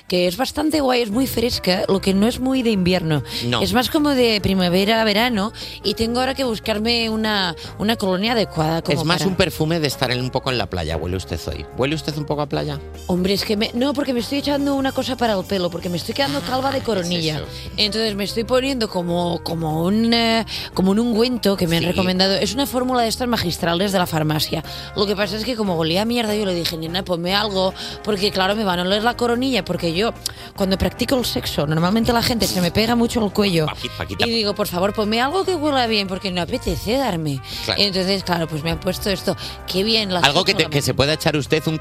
que 0.08 0.26
es 0.26 0.36
bastante 0.36 0.80
guay, 0.82 1.00
es 1.00 1.10
muy 1.10 1.26
fresca, 1.26 1.84
lo 1.88 2.02
que 2.02 2.12
no 2.12 2.26
es 2.28 2.38
muy 2.38 2.62
de 2.62 2.70
invierno. 2.70 3.22
No. 3.46 3.62
Es 3.62 3.72
más 3.72 3.88
como 3.88 4.10
de 4.10 4.38
primavera, 4.42 5.02
verano, 5.04 5.52
y 5.82 5.94
tengo 5.94 6.20
ahora 6.20 6.34
que 6.34 6.44
buscarme 6.44 7.08
una, 7.08 7.56
una 7.78 7.96
colonia 7.96 8.32
adecuada. 8.32 8.82
Como 8.82 9.00
es 9.00 9.06
más 9.06 9.18
para- 9.20 9.30
un 9.30 9.36
perfume 9.36 9.80
de 9.80 9.86
estar 9.86 10.10
en- 10.10 10.20
un 10.20 10.28
poco 10.28 10.50
en 10.50 10.58
la 10.58 10.66
playa. 10.68 10.98
¿Huele 10.98 11.16
usted 11.16 11.40
hoy? 11.48 11.64
¿Huele 11.78 11.94
usted 11.94 12.14
un 12.18 12.26
poco 12.26 12.42
a 12.42 12.46
playa? 12.46 12.78
Hombre, 13.06 13.34
es 13.34 13.44
que 13.44 13.56
me, 13.56 13.72
no, 13.74 13.92
porque 13.92 14.12
me 14.14 14.20
estoy 14.20 14.38
echando 14.38 14.76
una 14.76 14.92
cosa 14.92 15.16
para 15.16 15.32
el 15.36 15.44
pelo, 15.44 15.68
porque 15.68 15.88
me 15.88 15.96
estoy 15.96 16.14
quedando 16.14 16.40
calva 16.42 16.70
de 16.70 16.80
coronilla. 16.80 17.42
Entonces 17.76 18.14
me 18.14 18.22
estoy 18.22 18.44
poniendo 18.44 18.88
como, 18.88 19.42
como, 19.42 19.82
un, 19.82 20.14
eh, 20.14 20.46
como 20.74 20.92
un 20.92 21.00
ungüento 21.00 21.56
que 21.56 21.66
me 21.66 21.78
han 21.78 21.82
recomendado. 21.82 22.34
Es 22.36 22.54
una 22.54 22.66
fórmula 22.66 23.02
de 23.02 23.08
estas 23.08 23.26
magistrales 23.26 23.90
de 23.90 23.98
la 23.98 24.06
farmacia. 24.06 24.62
Lo 24.94 25.06
que 25.06 25.16
pasa 25.16 25.36
es 25.36 25.44
que 25.44 25.56
como 25.56 25.76
olía 25.76 26.02
a 26.02 26.04
mierda, 26.04 26.36
yo 26.36 26.46
le 26.46 26.54
dije, 26.54 26.76
nena, 26.76 27.02
ponme 27.04 27.34
algo, 27.34 27.74
porque 28.04 28.30
claro, 28.30 28.54
me 28.54 28.62
van 28.62 28.78
a 28.78 28.82
oler 28.82 29.02
la 29.02 29.16
coronilla, 29.16 29.64
porque 29.64 29.92
yo, 29.92 30.12
cuando 30.54 30.78
practico 30.78 31.16
el 31.16 31.24
sexo, 31.24 31.66
normalmente 31.66 32.12
la 32.12 32.22
gente 32.22 32.46
se 32.46 32.60
me 32.60 32.70
pega 32.70 32.94
mucho 32.94 33.24
el 33.24 33.32
cuello. 33.32 33.66
Paquita. 33.98 34.24
Y 34.24 34.30
digo, 34.30 34.54
por 34.54 34.68
favor, 34.68 34.94
ponme 34.94 35.20
algo 35.20 35.44
que 35.44 35.56
huela 35.56 35.88
bien, 35.88 36.06
porque 36.06 36.30
no 36.30 36.42
apetece 36.42 36.96
darme. 36.96 37.40
Claro. 37.64 37.82
Entonces, 37.82 38.22
claro, 38.22 38.46
pues 38.46 38.62
me 38.62 38.70
han 38.70 38.78
puesto 38.78 39.10
esto. 39.10 39.36
Qué 39.66 39.82
bien. 39.82 40.14
las 40.14 40.22
Algo 40.22 40.44
que, 40.44 40.54
te- 40.54 40.66
que 40.66 40.80
se 40.80 40.94
pueda 40.94 41.14
echar 41.14 41.36
usted 41.36 41.66
un... 41.66 41.80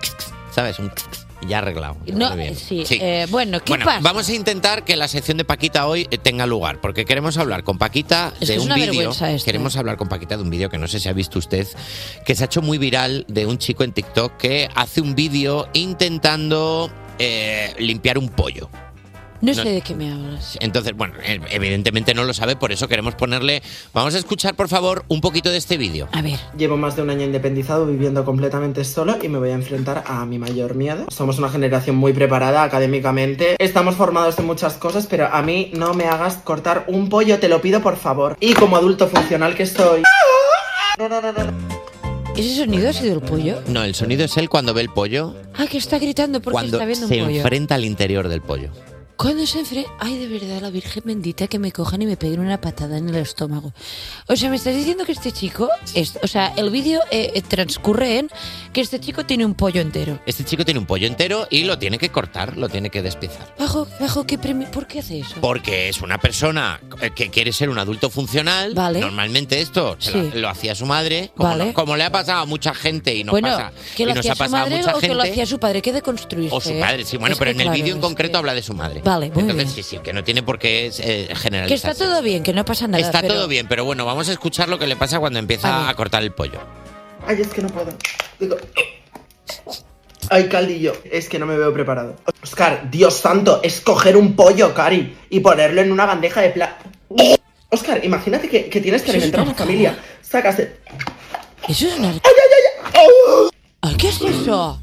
¿Sabes? 0.59 0.77
Un... 0.79 0.91
Y 1.41 1.47
ya 1.47 1.59
arreglado. 1.59 1.95
ya 2.05 2.15
No, 2.15 2.29
huele 2.31 2.43
bien. 2.43 2.55
sí, 2.57 2.83
eh, 2.99 3.25
bueno, 3.29 3.61
¿qué 3.61 3.71
Bueno, 3.71 3.85
pasa? 3.85 3.99
vamos 4.01 4.27
a 4.27 4.33
intentar 4.33 4.83
que 4.83 4.97
la 4.97 5.07
sección 5.07 5.37
de 5.37 5.45
Paquita 5.45 5.87
hoy 5.87 6.05
eh, 6.11 6.17
tenga 6.17 6.45
lugar, 6.45 6.81
porque 6.81 7.05
queremos 7.05 7.37
hablar 7.37 7.63
con 7.63 7.77
Paquita 7.77 8.33
Es 8.41 8.49
de 8.49 8.59
un 8.59 8.73
vídeo. 8.75 9.13
Queremos 9.45 9.77
hablar 9.77 9.95
con 9.95 10.09
Paquita 10.09 10.35
de 10.35 10.43
un 10.43 10.49
vídeo 10.49 10.69
que 10.69 10.77
no 10.77 10.89
sé 10.89 10.99
si 10.99 11.07
ha 11.07 11.13
visto 11.13 11.39
usted, 11.39 11.65
que 12.25 12.35
se 12.35 12.43
ha 12.43 12.47
hecho 12.47 12.61
muy 12.61 12.77
viral 12.77 13.23
de 13.29 13.45
un 13.45 13.57
chico 13.57 13.85
en 13.85 13.93
TikTok 13.93 14.35
que 14.35 14.67
hace 14.75 14.99
un 14.99 15.15
vídeo 15.15 15.69
intentando 15.71 16.91
eh, 17.19 17.73
limpiar 17.79 18.17
un 18.17 18.27
pollo. 18.27 18.69
No 19.41 19.53
No- 19.53 19.63
sé 19.63 19.69
de 19.69 19.81
qué 19.81 19.95
me 19.95 20.11
hablas. 20.11 20.57
Entonces, 20.59 20.93
bueno, 20.95 21.13
eh, 21.23 21.39
evidentemente 21.51 22.13
no 22.13 22.23
lo 22.25 22.33
sabe, 22.33 22.55
por 22.57 22.71
eso 22.71 22.87
queremos 22.87 23.15
ponerle. 23.15 23.61
Vamos 23.93 24.13
a 24.15 24.17
escuchar, 24.17 24.55
por 24.55 24.67
favor, 24.67 25.05
un 25.07 25.21
poquito 25.21 25.49
de 25.49 25.57
este 25.57 25.77
vídeo. 25.77 26.09
A 26.11 26.21
ver. 26.21 26.39
Llevo 26.57 26.75
más 26.77 26.95
de 26.95 27.03
un 27.03 27.09
año 27.09 27.23
independizado 27.23 27.85
viviendo 27.85 28.25
completamente 28.25 28.83
solo 28.83 29.17
y 29.21 29.29
me 29.29 29.37
voy 29.39 29.49
a 29.51 29.53
enfrentar 29.53 30.03
a 30.05 30.25
mi 30.25 30.37
mayor 30.39 30.75
miedo. 30.75 31.05
Somos 31.09 31.39
una 31.39 31.49
generación 31.49 31.95
muy 31.95 32.11
preparada 32.13 32.63
académicamente. 32.63 33.55
Estamos 33.59 33.95
formados 33.95 34.37
en 34.39 34.45
muchas 34.45 34.73
cosas, 34.73 35.07
pero 35.07 35.27
a 35.33 35.41
mí 35.41 35.71
no 35.73 35.93
me 35.93 36.05
hagas 36.05 36.35
cortar 36.37 36.83
un 36.87 37.07
pollo, 37.09 37.39
te 37.39 37.47
lo 37.49 37.61
pido 37.61 37.81
por 37.81 37.95
favor. 37.95 38.35
Y 38.39 38.53
como 38.53 38.75
adulto 38.75 39.07
funcional 39.07 39.55
que 39.55 39.65
soy... 39.65 40.03
¿Ese 42.35 42.55
sonido 42.55 42.89
ha 42.89 42.93
sido 42.93 43.13
el 43.15 43.21
pollo? 43.21 43.61
No, 43.67 43.83
el 43.83 43.95
sonido 43.95 44.23
es 44.25 44.37
él 44.37 44.49
cuando 44.49 44.73
ve 44.73 44.81
el 44.81 44.89
pollo, 44.89 45.35
Ah, 45.57 45.65
que 45.67 45.77
está 45.77 45.99
gritando 45.99 46.41
porque 46.41 46.53
cuando 46.53 46.77
está 46.77 46.85
viendo 46.85 47.07
se 47.07 47.19
un 47.21 47.25
pollo. 47.27 47.37
enfrenta 47.37 47.75
al 47.75 47.85
interior 47.85 48.27
del 48.29 48.41
pollo. 48.41 48.69
Cuando 49.19 49.45
se 49.45 49.59
enfrenta... 49.59 49.91
Ay, 49.99 50.17
de 50.17 50.27
verdad, 50.29 50.61
la 50.61 50.69
Virgen 50.69 51.03
bendita 51.05 51.47
que 51.47 51.59
me 51.59 51.73
cojan 51.73 52.01
y 52.01 52.05
me 52.05 52.15
peguen 52.15 52.39
una 52.39 52.61
patada 52.61 52.97
en 52.97 53.09
el 53.09 53.15
estómago. 53.17 53.73
O 54.27 54.35
sea, 54.37 54.49
me 54.49 54.55
estás 54.55 54.73
diciendo 54.73 55.03
que 55.03 55.11
este 55.11 55.33
chico... 55.33 55.67
es- 55.93 56.17
o 56.23 56.27
sea, 56.27 56.53
el 56.55 56.69
vídeo 56.69 57.01
eh, 57.11 57.31
eh, 57.35 57.41
transcurre 57.41 58.19
en 58.19 58.29
que 58.71 58.79
este 58.79 59.01
chico 59.01 59.25
tiene 59.25 59.45
un 59.45 59.55
pollo 59.55 59.81
entero. 59.81 60.21
Este 60.25 60.45
chico 60.45 60.63
tiene 60.63 60.79
un 60.79 60.85
pollo 60.85 61.05
entero 61.05 61.47
y 61.49 61.65
lo 61.65 61.77
tiene 61.77 61.97
que 61.97 62.07
cortar, 62.09 62.55
lo 62.55 62.69
tiene 62.69 62.89
que 62.89 63.01
despiezar. 63.01 63.53
Bajo, 63.59 63.89
bajo 63.99 64.25
qué 64.25 64.37
premio... 64.37 64.71
¿Por 64.71 64.87
qué 64.87 64.99
hace 64.99 65.19
eso? 65.19 65.35
Porque 65.41 65.89
es 65.89 65.99
una 66.01 66.17
persona 66.17 66.79
eh, 67.01 67.11
que 67.13 67.29
quiere 67.29 67.51
ser 67.51 67.69
un 67.69 67.77
adulto 67.77 68.09
funcional. 68.09 68.73
Vale. 68.73 69.01
Normalmente 69.01 69.59
esto 69.59 69.97
se 69.99 70.13
Sí. 70.13 70.29
lo, 70.33 70.39
lo 70.39 70.49
hacía 70.49 70.75
su 70.75 70.85
madre. 70.85 71.31
Como, 71.35 71.49
Vale. 71.49 71.65
no- 71.65 71.73
como 71.73 71.97
le 71.97 72.05
ha 72.05 72.11
pasado 72.11 72.39
a 72.43 72.45
mucha 72.45 72.73
gente 72.73 73.13
y 73.13 73.25
no 73.25 73.33
bueno, 73.33 73.49
pasa. 73.49 73.73
que 73.97 74.03
y 74.03 74.05
lo 74.05 74.11
nos 74.13 74.19
hacía 74.19 74.31
ha 74.31 74.35
su 74.35 74.39
pasado 74.39 74.57
a 74.57 74.61
madre 74.69 74.77
mucha 74.77 74.95
o 74.95 74.99
que 75.01 75.07
lo 75.09 75.13
gente. 75.15 75.29
hacía 75.31 75.45
su 75.45 75.59
padre, 75.59 75.81
que 75.81 75.91
deconstruirse. 75.91 76.55
O 76.55 76.61
su 76.61 76.79
padre, 76.79 77.03
sí, 77.03 77.17
bueno, 77.17 77.33
Es 77.33 77.39
pero 77.39 77.49
que, 77.49 77.55
en 77.55 77.59
el 77.59 77.65
claro, 77.67 77.77
vídeo 77.83 77.95
en 77.95 78.01
concreto 78.01 78.37
habla 78.37 78.53
de 78.53 78.63
su 78.63 78.73
madre. 78.73 79.01
Vale, 79.09 79.31
muy 79.31 79.41
Entonces, 79.41 79.55
bien. 79.55 79.69
sí, 79.69 79.81
sí, 79.81 79.97
que 80.03 80.13
no 80.13 80.23
tiene 80.23 80.43
por 80.43 80.59
qué 80.59 80.85
eh, 80.99 81.25
Que 81.29 81.35
generalizar. 81.35 81.91
está 81.93 82.05
todo 82.05 82.21
bien, 82.21 82.43
que 82.43 82.53
no 82.53 82.63
pasa 82.63 82.87
nada. 82.87 83.03
Está 83.03 83.21
pero- 83.21 83.33
todo 83.33 83.47
bien, 83.47 83.65
pero 83.67 83.83
bueno, 83.83 84.05
vamos 84.05 84.29
a 84.29 84.31
escuchar 84.33 84.69
lo 84.69 84.77
que 84.77 84.85
le 84.85 84.95
pasa 84.95 85.19
cuando 85.19 85.39
empieza 85.39 85.89
a 85.89 85.93
cortar 85.95 86.21
el 86.21 86.31
pollo. 86.31 86.59
Ay, 87.25 87.41
es 87.41 87.47
que 87.47 87.63
no 87.63 87.69
puedo. 87.69 87.91
Digo... 88.39 88.55
Ay, 90.29 90.47
caldillo, 90.47 90.93
es 91.11 91.27
que 91.27 91.39
no 91.39 91.47
me 91.47 91.57
veo 91.57 91.73
preparado. 91.73 92.17
Oscar, 92.43 92.91
Dios 92.91 93.15
santo, 93.15 93.61
es 93.63 93.81
coger 93.81 94.15
un 94.15 94.35
pollo, 94.35 94.75
Cari, 94.75 95.17
y 95.31 95.39
ponerlo 95.39 95.81
en 95.81 95.91
una 95.91 96.05
bandeja 96.05 96.41
de 96.41 96.51
pla... 96.51 96.77
Oscar, 97.71 98.05
imagínate 98.05 98.47
que, 98.47 98.69
que 98.69 98.79
tienes 98.79 99.01
que 99.01 99.09
alimentar 99.09 99.39
a 99.39 99.43
una 99.43 99.53
tu 99.53 99.57
familia. 99.57 99.97
Sacas 100.21 100.57
de... 100.57 100.77
Eso 101.67 101.87
es 101.87 101.97
una... 101.97 102.09
¡Ay, 102.09 102.19
ay, 102.25 102.91
ay! 102.93 103.07
Ay, 103.81 103.95
¿Qué 103.95 104.09
es 104.09 104.21
eso? 104.21 104.79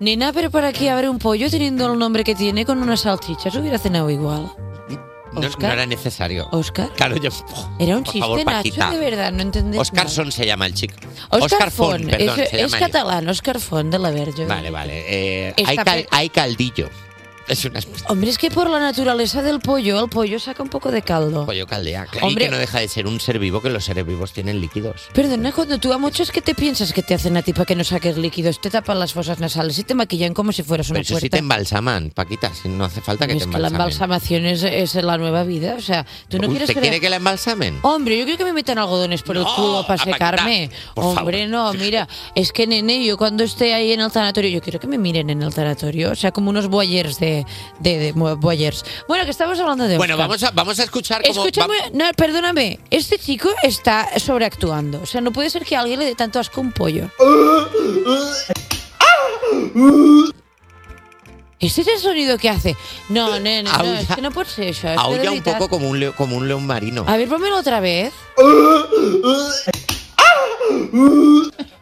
Nena, 0.00 0.32
pero 0.32 0.50
¿para 0.50 0.72
qué 0.72 0.90
abre 0.90 1.08
un 1.08 1.18
pollo 1.18 1.50
teniendo 1.50 1.92
el 1.92 1.98
nombre 1.98 2.24
que 2.24 2.34
tiene 2.34 2.64
con 2.64 2.78
unas 2.82 3.00
salchichas? 3.00 3.54
Hubiera 3.56 3.78
cenado 3.78 4.10
igual. 4.10 4.50
No, 5.32 5.42
no 5.42 5.66
era 5.72 5.84
necesario. 5.86 6.48
¿Oscar? 6.52 6.90
Claro, 6.96 7.16
yo. 7.16 7.30
Era 7.78 7.96
un 7.98 8.02
por 8.02 8.12
chiste, 8.12 8.20
favor, 8.20 8.38
Nacho, 8.44 8.56
Paquita. 8.58 8.90
de 8.90 8.98
verdad, 8.98 9.30
no 9.32 9.42
entendés 9.42 9.80
Oscar 9.80 10.04
nada. 10.04 10.08
Son 10.08 10.32
se 10.32 10.46
llama 10.46 10.66
el 10.66 10.74
chico. 10.74 10.94
Oscar, 11.30 11.70
Font, 11.70 12.06
perdón, 12.08 12.40
es, 12.40 12.48
se 12.50 12.56
es 12.62 12.70
llama 12.72 12.78
él. 12.78 12.92
catalán, 12.92 13.28
Oscar 13.28 13.60
Font 13.60 13.92
de 13.92 13.98
la 13.98 14.10
Verge. 14.10 14.46
Vale, 14.46 14.70
vale. 14.70 15.04
Eh, 15.48 15.54
hay, 15.66 15.76
cal- 15.76 15.84
pe- 15.84 16.08
hay 16.10 16.28
caldillo. 16.30 16.88
Es 17.48 17.64
una 17.64 17.80
Hombre, 18.08 18.30
es 18.30 18.38
que 18.38 18.50
por 18.50 18.68
la 18.68 18.78
naturaleza 18.78 19.42
del 19.42 19.60
pollo, 19.60 20.02
el 20.04 20.10
pollo 20.10 20.38
saca 20.38 20.62
un 20.62 20.68
poco 20.68 20.90
de 20.90 21.02
caldo. 21.02 21.46
pollo 21.46 21.66
caldea. 21.66 22.06
Y 22.12 22.24
Hombre. 22.24 22.44
que 22.46 22.50
no 22.50 22.58
deja 22.58 22.80
de 22.80 22.88
ser 22.88 23.06
un 23.06 23.20
ser 23.20 23.38
vivo, 23.38 23.62
que 23.62 23.70
los 23.70 23.84
seres 23.84 24.06
vivos 24.06 24.32
tienen 24.32 24.60
líquidos. 24.60 25.08
Perdona, 25.14 25.52
cuando 25.52 25.78
tú 25.78 25.92
a 25.92 25.98
muchos 25.98 26.30
que 26.30 26.42
te 26.42 26.54
piensas 26.54 26.92
que 26.92 27.02
te 27.02 27.14
hacen 27.14 27.36
a 27.36 27.42
ti 27.42 27.52
para 27.52 27.64
que 27.64 27.74
no 27.74 27.84
saques 27.84 28.16
líquidos, 28.18 28.60
te 28.60 28.70
tapan 28.70 28.98
las 28.98 29.12
fosas 29.12 29.38
nasales 29.40 29.78
y 29.78 29.84
te 29.84 29.94
maquillan 29.94 30.34
como 30.34 30.52
si 30.52 30.62
fueras 30.62 30.90
una 30.90 30.96
Pero 30.98 31.02
eso 31.04 31.14
puerta. 31.14 31.24
sí 31.26 31.30
te 31.30 31.38
embalsaman, 31.38 32.10
Paquita. 32.10 32.52
Si 32.54 32.68
no 32.68 32.84
hace 32.84 33.00
falta 33.00 33.26
que 33.26 33.32
es 33.32 33.38
te 33.38 33.44
que 33.46 33.50
la 33.52 33.68
embalsamen. 33.68 33.80
embalsamación 33.80 34.46
es, 34.46 34.62
es 34.62 34.94
la 34.96 35.16
nueva 35.18 35.44
vida. 35.44 35.74
O 35.78 35.80
sea, 35.80 36.04
tú 36.28 36.38
no 36.38 36.48
quieres 36.48 36.66
¿Te 36.68 36.74
creer- 36.74 36.82
quiere 36.82 37.00
que 37.00 37.08
la 37.10 37.16
embalsamen? 37.16 37.78
Hombre, 37.82 38.18
yo 38.18 38.24
creo 38.24 38.36
que 38.36 38.44
me 38.44 38.52
metan 38.52 38.78
algodones 38.78 39.22
por 39.22 39.36
el 39.36 39.44
culo 39.44 39.84
para 39.86 40.02
secarme. 40.02 40.70
por 40.94 41.04
Hombre, 41.18 41.46
no, 41.46 41.72
mira, 41.72 42.06
es 42.34 42.52
que 42.52 42.66
nene, 42.66 43.04
yo 43.04 43.16
cuando 43.16 43.44
esté 43.44 43.72
ahí 43.74 43.92
en 43.92 44.00
el 44.00 44.10
tanatorio, 44.12 44.50
yo 44.50 44.60
quiero 44.60 44.78
que 44.80 44.86
me 44.86 44.98
miren 44.98 45.30
en 45.30 45.42
el 45.42 45.54
tanatorio. 45.54 46.10
O 46.12 46.14
sea, 46.14 46.30
como 46.32 46.50
unos 46.50 46.68
boyers 46.68 47.18
de, 47.18 47.37
de, 47.80 47.98
de 47.98 48.12
boyers. 48.12 48.84
Bueno, 49.06 49.24
que 49.24 49.30
estamos 49.30 49.58
hablando 49.58 49.84
de 49.84 49.96
Bueno, 49.96 50.14
Oscar. 50.14 50.28
vamos 50.28 50.42
a, 50.44 50.50
vamos 50.52 50.78
a 50.78 50.84
escuchar 50.84 51.22
cómo... 51.22 51.40
Escúchame, 51.44 51.74
va- 51.78 51.90
no, 51.92 52.12
perdóname, 52.14 52.80
este 52.90 53.18
chico 53.18 53.50
está 53.62 54.18
sobreactuando. 54.18 55.00
O 55.02 55.06
sea, 55.06 55.20
no 55.20 55.32
puede 55.32 55.50
ser 55.50 55.64
que 55.64 55.76
a 55.76 55.80
alguien 55.80 55.98
le 56.00 56.06
dé 56.06 56.14
tanto 56.14 56.38
asco 56.38 56.60
un 56.60 56.72
pollo. 56.72 57.10
¿Ese 61.60 61.80
es 61.80 61.88
el 61.88 61.98
sonido 61.98 62.38
que 62.38 62.48
hace? 62.48 62.76
No, 63.08 63.40
nene, 63.40 63.64
no, 63.64 63.82
es 63.94 64.06
que 64.06 64.22
no 64.22 64.30
puede 64.30 64.48
ser 64.48 64.68
eso. 64.68 64.88
es 64.88 64.96
que 64.96 65.18
de 65.18 65.26
Aulla 65.26 65.32
un 65.32 65.42
poco 65.42 65.68
como 65.68 65.88
un, 65.88 65.98
leo- 65.98 66.14
como 66.14 66.36
un 66.36 66.46
león 66.46 66.64
marino. 66.66 67.04
A 67.08 67.16
ver, 67.16 67.28
pónmelo 67.28 67.58
otra 67.58 67.80
vez. 67.80 68.12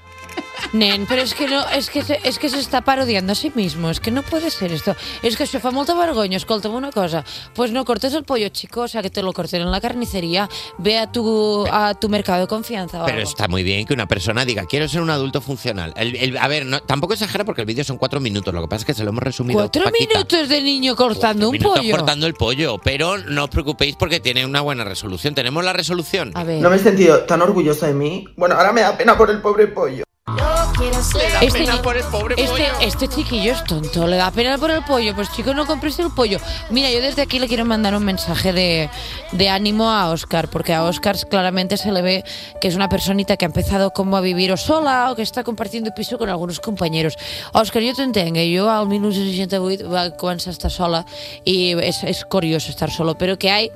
Nen, 0.72 1.06
però 1.06 1.22
és 1.22 1.32
que, 1.34 1.46
no, 1.46 1.60
és, 1.72 1.88
que, 1.90 2.02
se- 2.02 2.18
és 2.24 2.38
que 2.38 2.48
s'està 2.50 2.82
parodiando 2.84 3.32
a 3.32 3.34
sí 3.34 3.52
mismo. 3.54 3.90
És 3.90 4.00
que 4.00 4.10
no 4.10 4.22
puede 4.22 4.50
ser 4.50 4.72
esto. 4.72 4.94
És 5.22 5.36
que 5.36 5.44
això 5.44 5.60
fa 5.60 5.70
molta 5.70 5.94
vergonya. 5.94 6.36
Escolta'm 6.36 6.74
una 6.74 6.90
cosa. 6.92 7.24
Pues 7.54 7.70
no 7.72 7.84
cortes 7.84 8.12
el 8.14 8.24
pollo, 8.24 8.48
chico. 8.48 8.82
O 8.82 8.88
sea, 8.88 9.02
que 9.02 9.10
te 9.10 9.22
lo 9.22 9.32
corten 9.32 9.62
en 9.62 9.70
la 9.70 9.80
carnicería. 9.80 10.48
Ve 10.78 10.98
a 10.98 11.10
tu, 11.10 11.64
a 11.70 11.94
tu 11.94 12.08
mercado 12.08 12.40
de 12.40 12.46
confianza 12.46 13.02
o 13.02 13.06
Pero 13.06 13.18
algo. 13.18 13.28
está 13.30 13.48
muy 13.48 13.62
bien 13.62 13.86
que 13.86 13.94
una 13.94 14.06
persona 14.06 14.44
diga, 14.44 14.66
quiero 14.66 14.88
ser 14.88 15.00
un 15.02 15.10
adulto 15.10 15.40
funcional. 15.40 15.92
El- 15.96 16.16
el- 16.16 16.36
a 16.38 16.48
ver, 16.48 16.66
no, 16.66 16.80
tampoco 16.80 17.12
exagera 17.14 17.44
porque 17.44 17.60
el 17.62 17.66
vídeo 17.66 17.84
son 17.84 17.96
cuatro 17.98 18.20
minutos. 18.20 18.52
Lo 18.52 18.60
que 18.62 18.68
pasa 18.68 18.80
es 18.82 18.86
que 18.86 18.94
se 18.94 19.04
lo 19.04 19.10
hemos 19.10 19.22
resumido. 19.22 19.58
Cuatro 19.60 19.84
Paquita. 19.84 20.14
minutos 20.14 20.48
de 20.48 20.60
niño 20.62 20.96
cortando 20.96 21.48
un 21.48 21.52
Minutos 21.52 21.78
pollo. 21.78 21.96
cortando 21.96 22.26
el 22.26 22.34
pollo, 22.34 22.78
pero 22.82 23.18
no 23.18 23.44
os 23.44 23.50
preocupéis 23.50 23.96
porque 23.96 24.20
tiene 24.20 24.44
una 24.44 24.60
buena 24.62 24.84
resolución. 24.84 25.34
¿Tenemos 25.34 25.64
la 25.64 25.72
resolución? 25.72 26.32
A 26.34 26.44
ver. 26.44 26.60
No 26.60 26.70
me 26.70 26.76
he 26.76 26.80
sentido 26.80 27.20
tan 27.24 27.40
orgullosa 27.42 27.86
de 27.86 27.94
mí. 27.94 28.26
Bueno, 28.36 28.56
ahora 28.56 28.72
me 28.72 28.80
da 28.80 28.96
pena 28.96 29.16
por 29.16 29.30
el 29.30 29.40
pobre 29.40 29.68
pollo. 29.68 30.04
Este, 30.28 31.60
pena 31.60 31.80
por 31.82 31.96
el 31.96 32.04
pobre 32.04 32.34
este, 32.36 32.50
pollo. 32.50 32.80
este 32.80 33.08
chiquillo 33.08 33.52
es 33.52 33.64
tonto, 33.64 34.06
le 34.06 34.16
da 34.16 34.30
pena 34.30 34.58
por 34.58 34.70
el 34.70 34.82
pollo. 34.84 35.14
Pues 35.14 35.30
chico, 35.32 35.54
no 35.54 35.66
compres 35.66 35.98
el 36.00 36.10
pollo. 36.10 36.38
Mira, 36.70 36.90
yo 36.90 37.00
desde 37.00 37.22
aquí 37.22 37.38
le 37.38 37.48
quiero 37.48 37.64
mandar 37.64 37.94
un 37.94 38.04
mensaje 38.04 38.52
de, 38.52 38.90
de 39.32 39.48
ánimo 39.48 39.90
a 39.90 40.10
Oscar, 40.10 40.48
porque 40.48 40.74
a 40.74 40.82
Oscar 40.84 41.16
claramente 41.28 41.76
se 41.76 41.92
le 41.92 42.02
ve 42.02 42.24
que 42.60 42.68
es 42.68 42.74
una 42.74 42.88
personita 42.88 43.36
que 43.36 43.44
ha 43.44 43.48
empezado 43.48 43.92
como 43.92 44.16
a 44.16 44.20
vivir 44.20 44.52
o 44.52 44.56
sola 44.56 45.10
o 45.10 45.16
que 45.16 45.22
está 45.22 45.44
compartiendo 45.44 45.92
piso 45.94 46.18
con 46.18 46.28
algunos 46.28 46.60
compañeros. 46.60 47.16
Oscar, 47.52 47.82
jo 47.82 47.94
t'entenc, 47.94 48.36
eh? 48.36 48.58
jo 48.58 48.68
al 48.68 48.88
1968 48.88 49.88
va 49.88 50.02
a 50.02 50.34
estar 50.34 50.70
sola 50.70 51.06
y 51.44 51.72
es, 51.80 52.02
es 52.04 52.24
curioso 52.24 52.70
estar 52.70 52.90
solo, 52.90 53.16
pero 53.16 53.38
que 53.38 53.50
hay, 53.50 53.70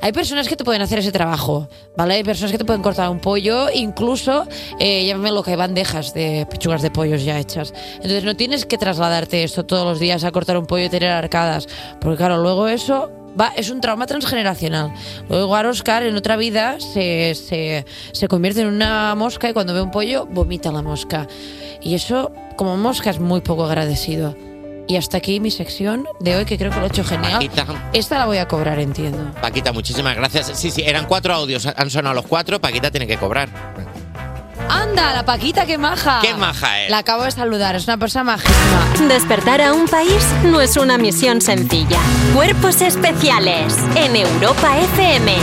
hay 0.00 0.12
personas 0.12 0.48
que 0.48 0.56
te 0.56 0.64
pueden 0.64 0.82
hacer 0.82 0.98
ese 0.98 1.12
trabajo, 1.12 1.68
¿vale? 1.96 2.14
Hay 2.14 2.24
personas 2.24 2.52
que 2.52 2.58
te 2.58 2.64
pueden 2.64 2.82
cortar 2.82 3.08
un 3.08 3.20
pollo, 3.20 3.68
incluso, 3.72 4.46
eh, 4.78 5.06
llámame 5.06 5.32
lo 5.32 5.42
que 5.42 5.52
hay 5.52 5.56
bandejas 5.94 6.14
de 6.14 6.46
pechugas 6.50 6.82
de 6.82 6.90
pollos 6.90 7.24
ya 7.24 7.38
hechas. 7.38 7.72
Entonces 7.96 8.24
no 8.24 8.34
tienes 8.34 8.66
que 8.66 8.78
trasladarte 8.78 9.44
esto 9.44 9.64
todos 9.64 9.86
los 9.86 10.00
días 10.00 10.24
a 10.24 10.32
cortar 10.32 10.56
un 10.58 10.66
pollo 10.66 10.84
y 10.84 10.88
tener 10.88 11.10
arcadas, 11.10 11.68
porque 12.00 12.16
claro, 12.16 12.38
luego 12.38 12.68
eso 12.68 13.10
va, 13.38 13.52
es 13.56 13.70
un 13.70 13.80
trauma 13.80 14.06
transgeneracional. 14.06 14.92
Luego 15.28 15.44
igual 15.44 15.66
Oscar 15.66 16.02
en 16.02 16.16
otra 16.16 16.36
vida 16.36 16.78
se, 16.80 17.34
se, 17.34 17.84
se 18.12 18.28
convierte 18.28 18.62
en 18.62 18.68
una 18.68 19.14
mosca 19.14 19.48
y 19.48 19.52
cuando 19.52 19.74
ve 19.74 19.82
un 19.82 19.90
pollo 19.90 20.26
vomita 20.26 20.72
la 20.72 20.82
mosca. 20.82 21.26
Y 21.80 21.94
eso, 21.94 22.32
como 22.56 22.76
mosca, 22.76 23.10
es 23.10 23.20
muy 23.20 23.40
poco 23.40 23.64
agradecido. 23.64 24.34
Y 24.86 24.96
hasta 24.96 25.16
aquí 25.16 25.40
mi 25.40 25.50
sección 25.50 26.06
de 26.20 26.36
hoy, 26.36 26.44
que 26.44 26.58
creo 26.58 26.70
que 26.70 26.78
lo 26.78 26.84
he 26.84 26.88
hecho 26.88 27.04
genial. 27.04 27.32
Paquita. 27.32 27.66
Esta 27.94 28.18
la 28.18 28.26
voy 28.26 28.36
a 28.36 28.46
cobrar, 28.46 28.78
entiendo. 28.78 29.32
Paquita, 29.40 29.72
muchísimas 29.72 30.14
gracias. 30.14 30.52
Sí, 30.54 30.70
sí, 30.70 30.82
eran 30.84 31.06
cuatro 31.06 31.32
audios, 31.32 31.66
han 31.66 31.90
sonado 31.90 32.14
los 32.14 32.26
cuatro. 32.26 32.60
Paquita 32.60 32.90
tiene 32.90 33.06
que 33.06 33.16
cobrar. 33.16 33.48
¡Anda, 34.68 35.12
la 35.12 35.24
Paquita, 35.24 35.66
qué 35.66 35.78
maja! 35.78 36.20
¡Qué 36.22 36.34
maja 36.34 36.82
es! 36.82 36.90
La 36.90 36.98
acabo 36.98 37.24
de 37.24 37.30
saludar, 37.30 37.76
es 37.76 37.84
una 37.84 37.96
persona 37.96 38.24
majísima. 38.24 39.08
Despertar 39.08 39.60
a 39.60 39.72
un 39.72 39.86
país 39.86 40.24
no 40.44 40.60
es 40.60 40.76
una 40.76 40.98
misión 40.98 41.40
sencilla. 41.40 41.98
Cuerpos 42.34 42.80
especiales 42.80 43.76
en 43.96 44.16
Europa 44.16 44.78
FM. 44.78 45.36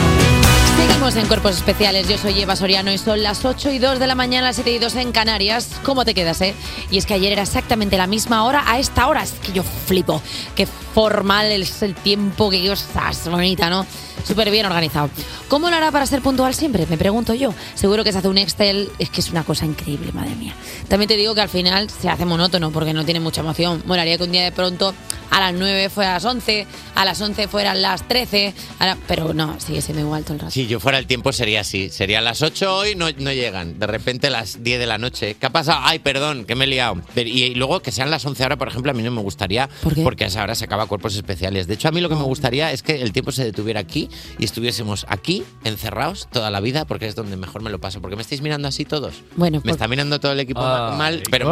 Seguimos 0.78 1.16
en 1.16 1.28
Cuerpos 1.28 1.58
Especiales. 1.58 2.08
Yo 2.08 2.18
soy 2.18 2.42
Eva 2.42 2.56
Soriano 2.56 2.92
y 2.92 2.98
son 2.98 3.22
las 3.22 3.46
8 3.46 3.70
y 3.72 3.78
2 3.78 4.00
de 4.00 4.08
la 4.08 4.16
mañana, 4.16 4.48
las 4.48 4.56
7 4.56 4.72
y 4.72 4.80
2 4.80 4.96
en 4.96 5.12
Canarias. 5.12 5.70
¿Cómo 5.84 6.06
te 6.06 6.14
quedas, 6.16 6.42
eh? 6.42 6.56
Y 6.90 6.98
es 6.98 7.06
que 7.06 7.14
ayer 7.14 7.34
era 7.34 7.44
exactamente 7.44 7.98
la 7.98 8.08
misma 8.08 8.46
hora 8.46 8.64
a 8.66 8.80
esta 8.80 9.08
hora. 9.08 9.22
Es 9.22 9.34
que 9.34 9.52
yo 9.52 9.64
flipo. 9.64 10.22
Qué 10.56 10.66
formal 10.66 11.52
es 11.52 11.84
el 11.84 11.94
tiempo, 11.94 12.50
que 12.50 12.72
estás 12.72 13.30
bonita, 13.30 13.70
¿no? 13.70 13.86
Súper 14.26 14.52
bien 14.52 14.66
organizado. 14.66 15.10
¿Cómo 15.48 15.70
lo 15.70 15.76
hará 15.76 15.92
para 15.92 16.06
ser 16.06 16.22
puntual 16.22 16.54
siempre? 16.54 16.86
Me 16.88 16.98
pregunto 16.98 17.34
yo. 17.34 17.54
Seguro 17.76 18.04
que 18.04 18.12
se 18.12 18.20
hace 18.20 18.28
un 18.28 18.38
Excel. 18.38 18.90
Es 19.00 19.10
que 19.10 19.22
es 19.22 19.30
una 19.32 19.44
cosa 19.44 19.66
increíble, 19.66 20.12
madre 20.14 20.36
mía. 20.36 20.54
También 20.88 21.08
te 21.10 21.18
digo 21.18 21.36
que 21.36 21.42
al 21.42 21.50
final 21.50 21.90
se 21.90 22.10
hace 22.10 22.26
monótono 22.26 22.72
porque 22.72 22.94
no 22.94 23.04
tiene 23.06 23.20
mucha 23.20 23.42
emoción. 23.42 23.84
Molaría 23.86 24.18
que 24.18 24.24
un 24.24 24.32
día 24.32 24.44
de 24.44 24.52
pronto 24.52 24.94
a 25.30 25.40
las 25.40 25.54
9 25.54 25.90
fuera 25.90 26.12
a 26.12 26.14
las 26.16 26.26
11, 26.26 26.68
a 26.96 27.06
las 27.06 27.22
11 27.22 27.48
fueran 27.48 27.82
las 27.82 28.06
13, 28.08 28.54
a 28.80 28.86
la- 28.86 28.98
pero 29.08 29.34
no, 29.34 29.60
sigue 29.60 29.82
siendo 29.82 30.04
igual 30.04 30.24
todo 30.24 30.34
el 30.34 30.40
rato. 30.42 30.52
Si 30.52 30.68
yo 30.68 30.80
fuera 30.80 30.98
el 30.98 31.08
tiempo 31.08 31.32
sería 31.32 31.62
así. 31.62 31.90
Serían 31.90 32.24
las 32.26 32.42
8 32.42 32.76
hoy, 32.76 32.96
no, 32.96 33.08
no 33.18 33.32
llegan. 33.32 33.80
De 33.80 33.88
repente 33.88 34.30
las 34.30 34.64
10 34.64 34.80
de 34.80 34.86
la 34.88 34.98
noche. 34.98 35.36
¿Qué 35.40 35.46
ha 35.46 35.50
pasado? 35.52 35.80
Ay, 35.84 36.00
perdón, 36.00 36.46
que 36.46 36.56
me 36.56 36.66
he 36.66 36.68
liado. 36.68 37.02
Pero- 37.16 37.30
Y 37.30 37.56
luego 37.56 37.82
que 37.82 37.92
sean 37.92 38.12
las 38.12 38.26
11 38.26 38.44
ahora, 38.44 38.58
por 38.58 38.68
ejemplo, 38.68 38.92
a 38.92 38.94
mí 38.94 39.04
no 39.04 39.12
me 39.12 39.22
gustaría. 39.22 39.70
Porque 40.04 40.26
a 40.26 40.28
esa 40.28 40.44
hora 40.44 40.54
se 40.56 40.66
acaba 40.66 40.86
cuerpos 40.86 41.16
especiales. 41.16 41.66
De 41.68 41.76
hecho, 41.76 41.88
a 41.88 41.92
mí 41.92 42.02
lo 42.02 42.10
que 42.10 42.16
me 42.16 42.24
gustaría 42.24 42.72
es 42.72 42.84
que 42.84 43.02
el 43.02 43.12
tiempo 43.14 43.32
se 43.32 43.44
detuviera 43.46 43.80
aquí 43.80 44.10
y 44.38 44.46
estuviésemos 44.46 45.06
aquí, 45.10 45.44
encerrados, 45.64 46.28
toda 46.32 46.50
la 46.52 46.60
vida, 46.60 46.86
porque 46.86 47.08
es 47.08 47.16
donde 47.16 47.38
mejor 47.38 47.62
me 47.62 47.70
lo 47.70 47.80
paso. 47.80 48.02
porque 48.02 48.16
me 48.16 48.22
estáis 48.22 48.42
mirando 48.42 48.68
así 48.68 48.86
todos? 48.86 49.16
Bueno, 49.36 49.58
Me 49.58 49.62
por- 49.64 49.72
está 49.72 49.88
mirando 49.88 50.20
todo 50.20 50.32
el 50.32 50.40
equipo 50.40 50.62
Ay, 50.64 50.98
mal, 50.98 51.24
pero. 51.30 51.52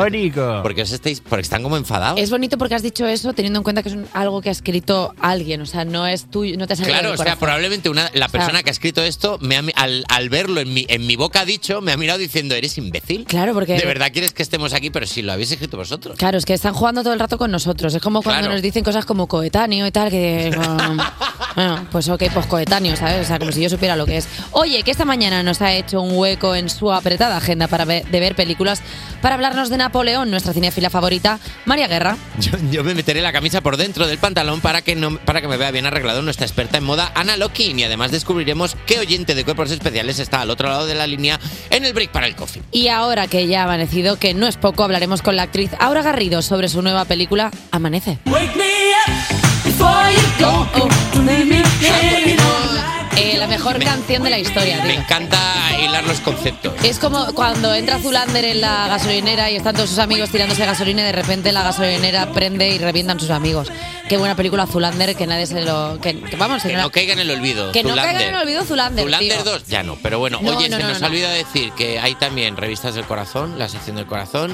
Porque 0.63 0.81
os 0.83 0.91
estáis. 0.91 1.21
Porque 1.21 1.41
están 1.41 1.63
como 1.63 1.77
enfadados. 1.77 2.19
Es 2.19 2.29
bonito 2.29 2.57
porque 2.57 2.75
has 2.75 2.81
dicho 2.83 3.05
eso 3.07 3.33
teniendo 3.33 3.59
en 3.59 3.63
cuenta 3.63 3.83
que 3.83 3.89
es 3.89 3.95
un- 3.95 4.07
algo 4.13 4.41
que 4.41 4.49
ha 4.49 4.51
escrito 4.51 5.13
alguien, 5.19 5.61
o 5.61 5.65
sea, 5.65 5.85
no 5.85 6.07
es 6.07 6.29
tuyo, 6.29 6.57
no 6.57 6.67
te 6.67 6.73
ha 6.73 6.75
salido 6.75 6.93
Claro, 6.97 7.13
o 7.13 7.17
sea, 7.17 7.35
probablemente 7.37 7.89
una, 7.89 8.03
la 8.13 8.25
O 8.25 8.29
sea- 8.29 8.39
persona 8.39 8.63
que 8.63 8.69
ha 8.69 8.71
escrito 8.71 9.01
esto, 9.03 9.37
me 9.41 9.55
ha 9.57 9.63
al, 9.75 10.03
al 10.09 10.29
verlo 10.29 10.61
en 10.61 10.73
mi, 10.73 10.85
en 10.89 11.05
mi 11.05 11.15
boca 11.15 11.45
dicho, 11.45 11.81
me 11.81 11.91
ha 11.91 11.97
mirado 11.97 12.17
diciendo, 12.19 12.55
¿eres 12.55 12.77
imbécil? 12.77 13.25
Claro, 13.25 13.53
porque- 13.53 13.75
De 13.77 13.85
verdad 13.85 14.09
quieres 14.11 14.33
que 14.33 14.41
estemos 14.41 14.73
aquí, 14.73 14.89
pero 14.89 15.05
si 15.05 15.21
lo 15.21 15.31
habéis 15.33 15.51
escrito 15.51 15.77
vosotros. 15.77 16.17
Claro, 16.17 16.37
es 16.37 16.45
que 16.45 16.53
están 16.53 16.73
jugando 16.73 17.03
todo 17.03 17.13
el 17.13 17.19
rato 17.19 17.37
con 17.37 17.51
nosotros. 17.51 17.93
Es 17.93 18.01
como 18.01 18.21
cuando 18.21 18.41
Claro. 18.41 18.53
nos 18.53 18.61
dicen 18.61 18.83
cosas 18.83 19.05
como 19.05 19.27
coetáneo 19.27 19.85
y 19.85 19.91
tal, 19.91 20.09
que 20.09 20.49
bueno, 21.55 21.87
pues 21.91 22.09
ok, 22.09 22.23
pues 22.33 22.45
coetáneo, 22.49 22.97
¿sabes? 22.97 23.21
O 23.21 23.23
sea, 23.27 23.39
como 23.39 23.53
si 23.53 23.61
yo 23.61 23.69
supiera 23.69 23.95
lo 23.95 24.05
que 24.05 24.17
es. 24.17 24.27
Oye, 24.51 24.83
que 24.83 24.91
esta 24.91 25.05
mañana 25.05 25.41
nos 25.43 25.61
ha 25.61 25.71
hecho 25.71 26.01
un 26.01 26.17
hueco 26.17 26.55
en 26.55 26.69
su 26.69 26.91
apretada 26.91 27.37
agenda 27.37 27.67
para 27.67 27.85
ver- 27.85 28.05
de 28.05 28.19
ver 28.19 28.35
películas 28.35 28.81
para 29.21 29.35
hablarnos 29.35 29.69
de 29.69 29.77
Napoleón, 29.77 30.29
nuestra 30.31 30.51
cinefila 30.53 30.89
favorita, 30.89 31.39
María 31.65 31.87
Guerra. 31.87 32.17
Yo, 32.39 32.51
yo 32.71 32.83
me 32.83 32.93
meteré 32.93 33.21
la 33.21 33.31
camisa 33.31 33.61
por 33.61 33.77
dentro 33.77 34.07
del 34.07 34.17
pantalón 34.17 34.59
para 34.59 34.81
que, 34.81 34.95
no, 34.95 35.17
para 35.19 35.39
que 35.41 35.47
me 35.47 35.55
vea 35.57 35.71
bien 35.71 35.85
arreglado 35.85 36.21
nuestra 36.21 36.45
experta 36.45 36.77
en 36.77 36.83
moda, 36.83 37.11
Ana 37.15 37.37
Lokin. 37.37 37.79
Y 37.79 37.83
además 37.83 38.11
descubriremos 38.11 38.75
qué 38.85 38.99
oyente 38.99 39.35
de 39.35 39.43
cuerpos 39.45 39.71
especiales 39.71 40.19
está 40.19 40.41
al 40.41 40.49
otro 40.49 40.67
lado 40.69 40.85
de 40.85 40.95
la 40.95 41.05
línea 41.07 41.39
en 41.69 41.85
el 41.85 41.93
break 41.93 42.11
para 42.11 42.27
el 42.27 42.35
coffee. 42.35 42.63
Y 42.71 42.87
ahora 42.87 43.27
que 43.27 43.47
ya 43.47 43.61
ha 43.61 43.63
amanecido, 43.65 44.17
que 44.17 44.33
no 44.33 44.47
es 44.47 44.57
poco, 44.57 44.83
hablaremos 44.83 45.21
con 45.21 45.35
la 45.35 45.43
actriz 45.43 45.71
Aura 45.79 46.01
Garrido 46.01 46.41
sobre 46.41 46.67
su 46.69 46.81
nueva 46.81 47.05
película 47.05 47.51
Amanece. 47.71 48.17
Wake 48.25 48.55
me 48.55 48.63
up 48.63 49.48
before 49.79 50.09
you 50.11 50.27
go. 50.37 50.67
Oh, 50.75 50.89
Leave 51.25 51.47
me 51.47 51.61
hanging 51.79 52.39
on. 52.39 52.98
Eh, 53.21 53.35
la 53.37 53.47
mejor 53.47 53.83
canción 53.83 54.23
de 54.23 54.29
la 54.29 54.39
historia, 54.39 54.81
Me 54.85 54.93
encanta 54.95 55.37
hilar 55.81 56.05
los 56.05 56.19
conceptos. 56.21 56.73
Es 56.83 56.99
como 56.99 57.33
cuando 57.33 57.73
entra 57.75 57.99
Zulander 57.99 58.45
en 58.45 58.61
la 58.61 58.87
gasolinera 58.87 59.51
y 59.51 59.57
están 59.57 59.75
todos 59.75 59.89
sus 59.89 59.99
amigos 59.99 60.29
tirándose 60.29 60.65
gasolina 60.65 61.01
y 61.01 61.05
de 61.05 61.11
repente 61.11 61.51
la 61.51 61.63
gasolinera 61.63 62.31
prende 62.31 62.69
y 62.69 62.77
revientan 62.77 63.19
sus 63.19 63.29
amigos. 63.29 63.69
Qué 64.07 64.17
buena 64.17 64.35
película 64.35 64.65
Zulander 64.67 65.15
que 65.15 65.27
nadie 65.27 65.45
se 65.47 65.61
lo... 65.61 65.99
Que, 66.01 66.19
que 66.19 66.35
vamos, 66.37 66.63
Que 66.63 66.73
no 66.73 66.83
no- 66.83 66.89
caiga 66.91 67.13
en 67.13 67.19
el 67.19 67.29
olvido. 67.31 67.71
que 67.73 67.83
no 67.83 67.93
caigan 67.95 68.21
en 68.21 68.29
el 68.29 68.35
olvido 68.41 68.63
Zulander, 68.63 69.03
Zulander 69.05 69.33
tío. 69.43 69.43
2, 69.43 69.67
ya 69.67 69.83
no. 69.83 69.97
Pero 70.01 70.19
bueno, 70.19 70.39
No, 70.41 70.55
oye, 70.55 70.69
no, 70.69 70.77
se 70.77 70.83
no, 70.83 70.89
nos 70.89 71.01
no. 71.01 71.07
ha 71.07 71.09
olvidado 71.09 71.33
decir 71.33 71.71
que 71.73 71.99
hay 71.99 72.15
también 72.15 72.55
revistas 72.57 72.95
del 72.95 73.03
corazón, 73.05 73.59
la 73.59 73.67
sección 73.67 73.97
del 73.97 74.05
corazón. 74.05 74.53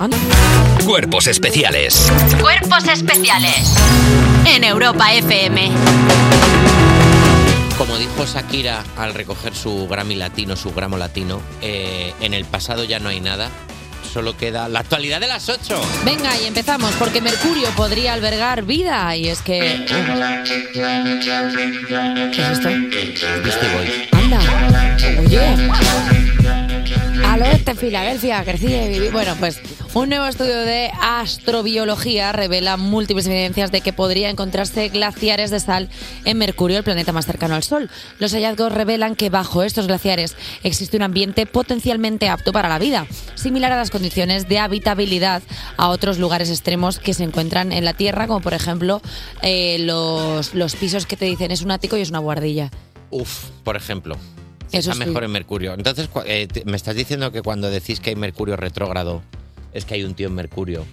Cuerpos 0.85 1.27
especiales. 1.27 2.11
Cuerpos 2.41 2.87
especiales 2.87 3.73
en 4.45 4.63
Europa 4.63 5.13
FM. 5.13 5.71
Como 7.77 7.97
dijo 7.97 8.25
Shakira 8.25 8.83
al 8.95 9.13
recoger 9.13 9.53
su 9.53 9.87
Grammy 9.87 10.15
latino, 10.15 10.55
su 10.55 10.73
gramo 10.73 10.97
latino, 10.97 11.41
eh, 11.61 12.13
en 12.21 12.33
el 12.33 12.45
pasado 12.45 12.85
ya 12.85 12.99
no 12.99 13.09
hay 13.09 13.19
nada, 13.19 13.49
solo 14.13 14.37
queda 14.37 14.69
la 14.69 14.79
actualidad 14.79 15.19
de 15.19 15.27
las 15.27 15.49
8. 15.49 15.81
Venga, 16.05 16.39
y 16.39 16.45
empezamos, 16.45 16.93
porque 16.97 17.19
Mercurio 17.19 17.67
podría 17.75 18.13
albergar 18.13 18.63
vida 18.63 19.13
y 19.17 19.27
es 19.27 19.41
que... 19.41 19.85
¿Qué 22.31 22.41
es 22.41 22.49
esto? 22.49 22.69
Anda, 24.13 24.39
oye. 25.19 26.64
Al 27.35 27.41
oeste 27.41 27.71
en 27.71 27.77
Filadelfia, 27.77 28.45
crecí 28.45 28.67
y 28.67 28.87
viví. 28.87 29.09
Bueno, 29.09 29.35
pues 29.37 29.59
un 29.93 30.07
nuevo 30.07 30.25
estudio 30.25 30.57
de 30.61 30.89
astrobiología 31.01 32.31
revela 32.31 32.77
múltiples 32.77 33.25
evidencias 33.25 33.73
de 33.73 33.81
que 33.81 33.91
podría 33.91 34.29
encontrarse 34.29 34.87
glaciares 34.87 35.51
de 35.51 35.59
sal 35.59 35.89
en 36.23 36.37
Mercurio, 36.37 36.77
el 36.77 36.85
planeta 36.85 37.11
más 37.11 37.25
cercano 37.25 37.55
al 37.55 37.63
Sol. 37.63 37.89
Los 38.19 38.31
hallazgos 38.31 38.71
revelan 38.71 39.17
que 39.17 39.29
bajo 39.29 39.63
estos 39.63 39.87
glaciares 39.87 40.37
existe 40.63 40.95
un 40.95 41.03
ambiente 41.03 41.45
potencialmente 41.45 42.29
apto 42.29 42.53
para 42.53 42.69
la 42.69 42.79
vida, 42.79 43.05
similar 43.35 43.73
a 43.73 43.77
las 43.77 43.91
condiciones 43.91 44.47
de 44.47 44.59
habitabilidad 44.59 45.43
a 45.75 45.89
otros 45.89 46.19
lugares 46.19 46.49
extremos 46.49 46.99
que 46.99 47.13
se 47.13 47.25
encuentran 47.25 47.73
en 47.73 47.83
la 47.83 47.95
Tierra, 47.95 48.27
como 48.27 48.39
por 48.39 48.53
ejemplo 48.53 49.01
eh, 49.41 49.75
los, 49.79 50.53
los 50.53 50.77
pisos 50.77 51.05
que 51.05 51.17
te 51.17 51.25
dicen 51.25 51.51
es 51.51 51.63
un 51.63 51.71
ático 51.71 51.97
y 51.97 52.01
es 52.01 52.11
una 52.11 52.19
guardilla. 52.19 52.71
Uf, 53.09 53.49
por 53.65 53.75
ejemplo. 53.75 54.15
Eso 54.77 54.91
Está 54.91 55.03
sí. 55.03 55.09
mejor 55.09 55.23
en 55.23 55.31
Mercurio. 55.31 55.73
Entonces, 55.73 56.09
eh, 56.25 56.47
te- 56.51 56.65
me 56.65 56.75
estás 56.77 56.95
diciendo 56.95 57.31
que 57.31 57.41
cuando 57.41 57.69
decís 57.69 57.99
que 57.99 58.11
hay 58.11 58.15
Mercurio 58.15 58.55
retrógrado, 58.57 59.21
es 59.73 59.85
que 59.85 59.95
hay 59.95 60.03
un 60.03 60.13
tío 60.15 60.27
en 60.27 60.35
Mercurio. 60.35 60.85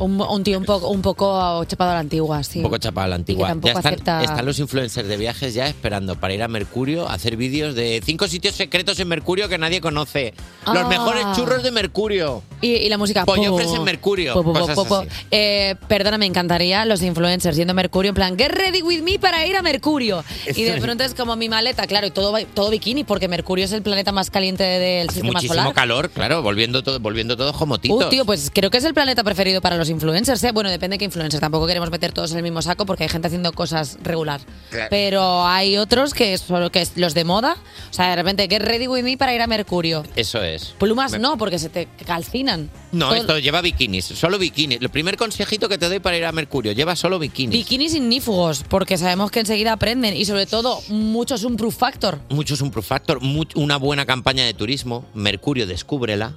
Un, 0.00 0.20
un 0.20 0.42
tío 0.44 0.58
un 0.58 0.64
poco, 0.64 0.88
un 0.88 1.02
poco 1.02 1.64
chapado 1.64 1.90
a 1.90 1.94
la 1.94 2.00
antigua, 2.00 2.42
sí. 2.42 2.58
Un 2.58 2.64
poco 2.64 2.78
chapado 2.78 3.04
a 3.04 3.08
la 3.08 3.16
antigua. 3.16 3.48
tampoco 3.48 3.72
Ya 3.74 3.78
están, 3.78 3.94
acepta- 3.94 4.22
están 4.24 4.46
los 4.46 4.58
influencers 4.58 5.08
de 5.08 5.16
viajes 5.16 5.54
ya 5.54 5.66
esperando 5.66 6.16
para 6.16 6.34
ir 6.34 6.42
a 6.42 6.48
Mercurio 6.48 7.08
a 7.08 7.14
hacer 7.14 7.36
vídeos 7.36 7.74
de 7.74 8.02
cinco 8.04 8.26
sitios 8.28 8.54
secretos 8.54 8.98
en 9.00 9.08
Mercurio 9.08 9.48
que 9.48 9.58
nadie 9.58 9.80
conoce. 9.80 10.34
Los 10.66 10.76
Ah. 10.84 10.88
mejores 10.88 11.24
churros 11.36 11.62
de 11.62 11.70
Mercurio. 11.70 12.42
Y, 12.60 12.72
y 12.72 12.88
la 12.88 12.98
música. 12.98 13.24
Pollofres 13.24 13.68
po, 13.68 13.76
en 13.76 13.84
Mercurio, 13.84 14.34
po, 14.34 14.42
po, 14.44 14.52
po, 14.52 14.60
cosas 14.60 14.74
po, 14.74 14.84
po. 14.84 14.96
así. 14.96 15.08
Eh, 15.30 15.76
perdona, 15.88 16.18
me 16.18 16.26
encantaría 16.26 16.84
los 16.84 17.02
influencers 17.02 17.56
yendo 17.56 17.72
a 17.72 17.74
Mercurio 17.74 18.08
en 18.10 18.14
plan, 18.14 18.36
get 18.38 18.50
ready 18.52 18.82
with 18.82 19.02
me 19.02 19.18
para 19.18 19.46
ir 19.46 19.56
a 19.56 19.62
Mercurio. 19.62 20.24
Y 20.56 20.62
de 20.64 20.80
pronto 20.80 21.04
es 21.04 21.14
como 21.14 21.36
mi 21.36 21.48
maleta, 21.48 21.86
claro, 21.86 22.06
y 22.06 22.10
todo, 22.10 22.34
todo 22.54 22.70
bikini, 22.70 23.04
porque 23.04 23.28
Mercurio 23.28 23.64
es 23.64 23.72
el 23.72 23.82
planeta 23.82 24.12
más 24.12 24.30
caliente 24.30 24.64
del 24.64 25.08
sistema 25.10 25.32
Muchísimo 25.34 25.54
solar. 25.54 25.74
calor, 25.74 26.10
claro, 26.10 26.42
volviendo 26.42 26.82
todo, 26.82 26.98
volviendo 27.00 27.36
todos 27.36 27.54
jomotitos. 27.54 28.06
Uh, 28.06 28.08
tío, 28.08 28.24
pues 28.24 28.50
creo 28.52 28.70
que 28.70 28.78
es 28.78 28.84
el 28.84 28.94
planeta 28.94 29.22
preferido 29.24 29.60
para 29.60 29.76
los 29.76 29.89
influencers. 29.90 30.42
¿eh? 30.44 30.52
Bueno, 30.52 30.70
depende 30.70 30.94
de 30.94 30.98
qué 30.98 31.04
influencers. 31.04 31.40
Tampoco 31.40 31.66
queremos 31.66 31.90
meter 31.90 32.12
todos 32.12 32.30
en 32.32 32.38
el 32.38 32.42
mismo 32.42 32.62
saco 32.62 32.86
porque 32.86 33.02
hay 33.04 33.08
gente 33.10 33.26
haciendo 33.26 33.52
cosas 33.52 33.98
regular. 34.02 34.40
Claro. 34.70 34.86
Pero 34.90 35.46
hay 35.46 35.76
otros 35.76 36.14
que 36.14 36.36
son 36.38 36.70
que 36.70 36.80
es 36.80 36.92
los 36.96 37.12
de 37.14 37.24
moda. 37.24 37.56
O 37.90 37.92
sea, 37.92 38.08
de 38.10 38.16
repente, 38.16 38.46
get 38.48 38.62
ready 38.62 38.88
with 38.88 39.02
me 39.02 39.16
para 39.18 39.34
ir 39.34 39.42
a 39.42 39.46
Mercurio. 39.46 40.04
Eso 40.16 40.42
es. 40.42 40.74
Plumas 40.78 41.12
Me- 41.12 41.18
no, 41.18 41.36
porque 41.36 41.58
se 41.58 41.68
te 41.68 41.88
calcinan. 42.06 42.70
No, 42.92 43.08
Todo- 43.08 43.16
esto 43.16 43.38
lleva 43.38 43.60
bikinis, 43.60 44.04
solo 44.06 44.38
bikinis. 44.38 44.78
El 44.80 44.88
primer 44.88 45.16
consejito 45.16 45.68
que 45.68 45.78
te 45.78 45.88
doy 45.88 46.00
para 46.00 46.16
ir 46.16 46.24
a 46.24 46.32
Mercurio, 46.32 46.72
lleva 46.72 46.96
solo 46.96 47.18
bikinis. 47.18 47.56
Bikinis 47.56 47.94
ignífugos, 47.94 48.64
porque 48.68 48.96
sabemos 48.98 49.30
que 49.30 49.40
enseguida 49.40 49.72
aprenden. 49.72 50.16
Y 50.16 50.24
sobre 50.24 50.46
todo, 50.46 50.80
mucho 50.88 51.34
es 51.34 51.44
un 51.44 51.56
proof 51.56 51.76
factor. 51.76 52.18
Mucho 52.28 52.54
es 52.54 52.60
un 52.60 52.70
proof 52.70 52.86
factor, 52.86 53.20
mu- 53.20 53.44
una 53.54 53.76
buena 53.76 54.06
campaña 54.06 54.44
de 54.44 54.54
turismo. 54.54 55.04
Mercurio, 55.14 55.66
descúbrela. 55.66 56.34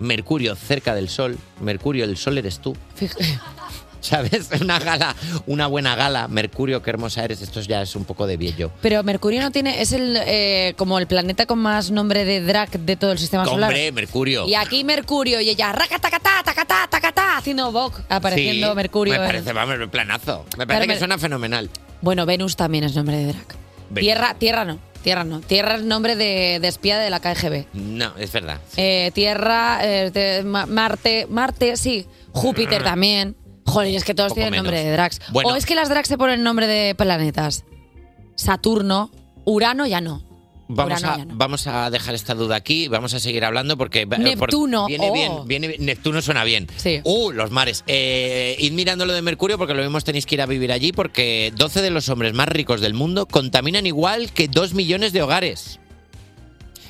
Mercurio 0.00 0.54
cerca 0.56 0.94
del 0.94 1.08
sol. 1.08 1.38
Mercurio, 1.60 2.04
el 2.04 2.16
sol 2.16 2.38
eres 2.38 2.58
tú. 2.58 2.76
¿Sabes? 4.00 4.50
Una 4.60 4.78
gala, 4.78 5.16
una 5.46 5.66
buena 5.66 5.96
gala. 5.96 6.28
Mercurio, 6.28 6.80
qué 6.80 6.90
hermosa 6.90 7.24
eres. 7.24 7.42
Esto 7.42 7.60
ya 7.60 7.82
es 7.82 7.96
un 7.96 8.04
poco 8.04 8.26
de 8.26 8.36
viejo. 8.36 8.70
Pero 8.80 9.02
Mercurio 9.02 9.40
no 9.40 9.50
tiene, 9.50 9.82
es 9.82 9.92
el 9.92 10.16
eh, 10.24 10.74
como 10.76 10.98
el 10.98 11.08
planeta 11.08 11.46
con 11.46 11.58
más 11.58 11.90
nombre 11.90 12.24
de 12.24 12.40
drag 12.40 12.70
de 12.70 12.96
todo 12.96 13.12
el 13.12 13.18
sistema 13.18 13.44
solar. 13.44 13.70
Hombre, 13.70 13.90
Mercurio. 13.90 14.46
Y 14.46 14.54
aquí 14.54 14.84
Mercurio 14.84 15.40
y 15.40 15.48
ella, 15.48 15.72
raca, 15.72 15.98
tacatá, 15.98 16.42
tacatá, 16.44 16.86
tacatá, 16.88 17.38
haciendo 17.38 17.72
Vogue, 17.72 17.96
apareciendo 18.08 18.70
Sí, 18.70 18.76
Mercurio. 18.76 19.14
Me 19.14 19.26
parece, 19.26 19.52
vamos, 19.52 19.76
un 19.78 19.90
planazo. 19.90 20.44
Me 20.56 20.66
parece 20.66 20.82
Pero 20.82 20.92
que 20.92 20.98
suena 20.98 21.18
fenomenal. 21.18 21.68
Bueno, 22.00 22.26
Venus 22.26 22.54
también 22.54 22.84
es 22.84 22.94
nombre 22.94 23.16
de 23.16 23.26
drag. 23.26 23.46
Venus. 23.90 24.00
Tierra, 24.00 24.34
tierra 24.38 24.64
no, 24.64 24.78
tierra 25.06 25.22
no. 25.22 25.38
Tierra 25.40 25.76
es 25.76 25.84
nombre 25.84 26.16
de, 26.16 26.58
de 26.60 26.66
espía 26.66 26.98
de 26.98 27.10
la 27.10 27.20
KGB. 27.20 27.66
No, 27.74 28.12
es 28.18 28.32
verdad. 28.32 28.58
Eh, 28.76 29.12
tierra, 29.14 29.78
eh, 29.84 30.10
de- 30.10 30.42
Ma- 30.42 30.66
Marte, 30.66 31.28
Marte, 31.30 31.76
sí. 31.76 32.08
Júpiter 32.32 32.82
también. 32.82 33.36
Joder, 33.66 33.94
es 33.94 34.02
que 34.02 34.14
todos 34.14 34.30
Poco 34.30 34.40
tienen 34.40 34.56
nombre 34.56 34.82
de 34.82 34.90
drags. 34.90 35.20
Bueno. 35.30 35.50
O 35.50 35.54
es 35.54 35.64
que 35.64 35.76
las 35.76 35.88
drags 35.88 36.08
se 36.08 36.18
ponen 36.18 36.42
nombre 36.42 36.66
de 36.66 36.96
planetas. 36.96 37.64
Saturno, 38.34 39.12
Urano 39.44 39.86
ya 39.86 40.00
no. 40.00 40.25
Vamos 40.68 41.00
Urano 41.00 41.22
a, 41.22 41.24
no. 41.24 41.34
vamos 41.36 41.66
a 41.66 41.90
dejar 41.90 42.14
esta 42.14 42.34
duda 42.34 42.56
aquí, 42.56 42.88
vamos 42.88 43.14
a 43.14 43.20
seguir 43.20 43.44
hablando 43.44 43.76
porque 43.76 44.00
eh, 44.02 44.06
Neptuno, 44.06 44.86
porque 44.88 44.98
viene 44.98 45.10
oh. 45.10 45.12
bien, 45.12 45.32
viene 45.46 45.68
bien. 45.68 45.84
Neptuno 45.84 46.20
suena 46.22 46.42
bien. 46.44 46.66
Sí. 46.76 47.00
Uh, 47.04 47.30
los 47.30 47.50
mares. 47.50 47.84
Eh, 47.86 48.56
id 48.58 48.72
mirando 48.72 49.06
lo 49.06 49.12
de 49.12 49.22
Mercurio 49.22 49.58
porque 49.58 49.74
lo 49.74 49.82
mismo 49.82 50.00
tenéis 50.00 50.26
que 50.26 50.34
ir 50.34 50.42
a 50.42 50.46
vivir 50.46 50.72
allí 50.72 50.92
porque 50.92 51.52
12 51.56 51.82
de 51.82 51.90
los 51.90 52.08
hombres 52.08 52.34
más 52.34 52.48
ricos 52.48 52.80
del 52.80 52.94
mundo 52.94 53.26
contaminan 53.26 53.86
igual 53.86 54.32
que 54.32 54.48
2 54.48 54.74
millones 54.74 55.12
de 55.12 55.22
hogares. 55.22 55.78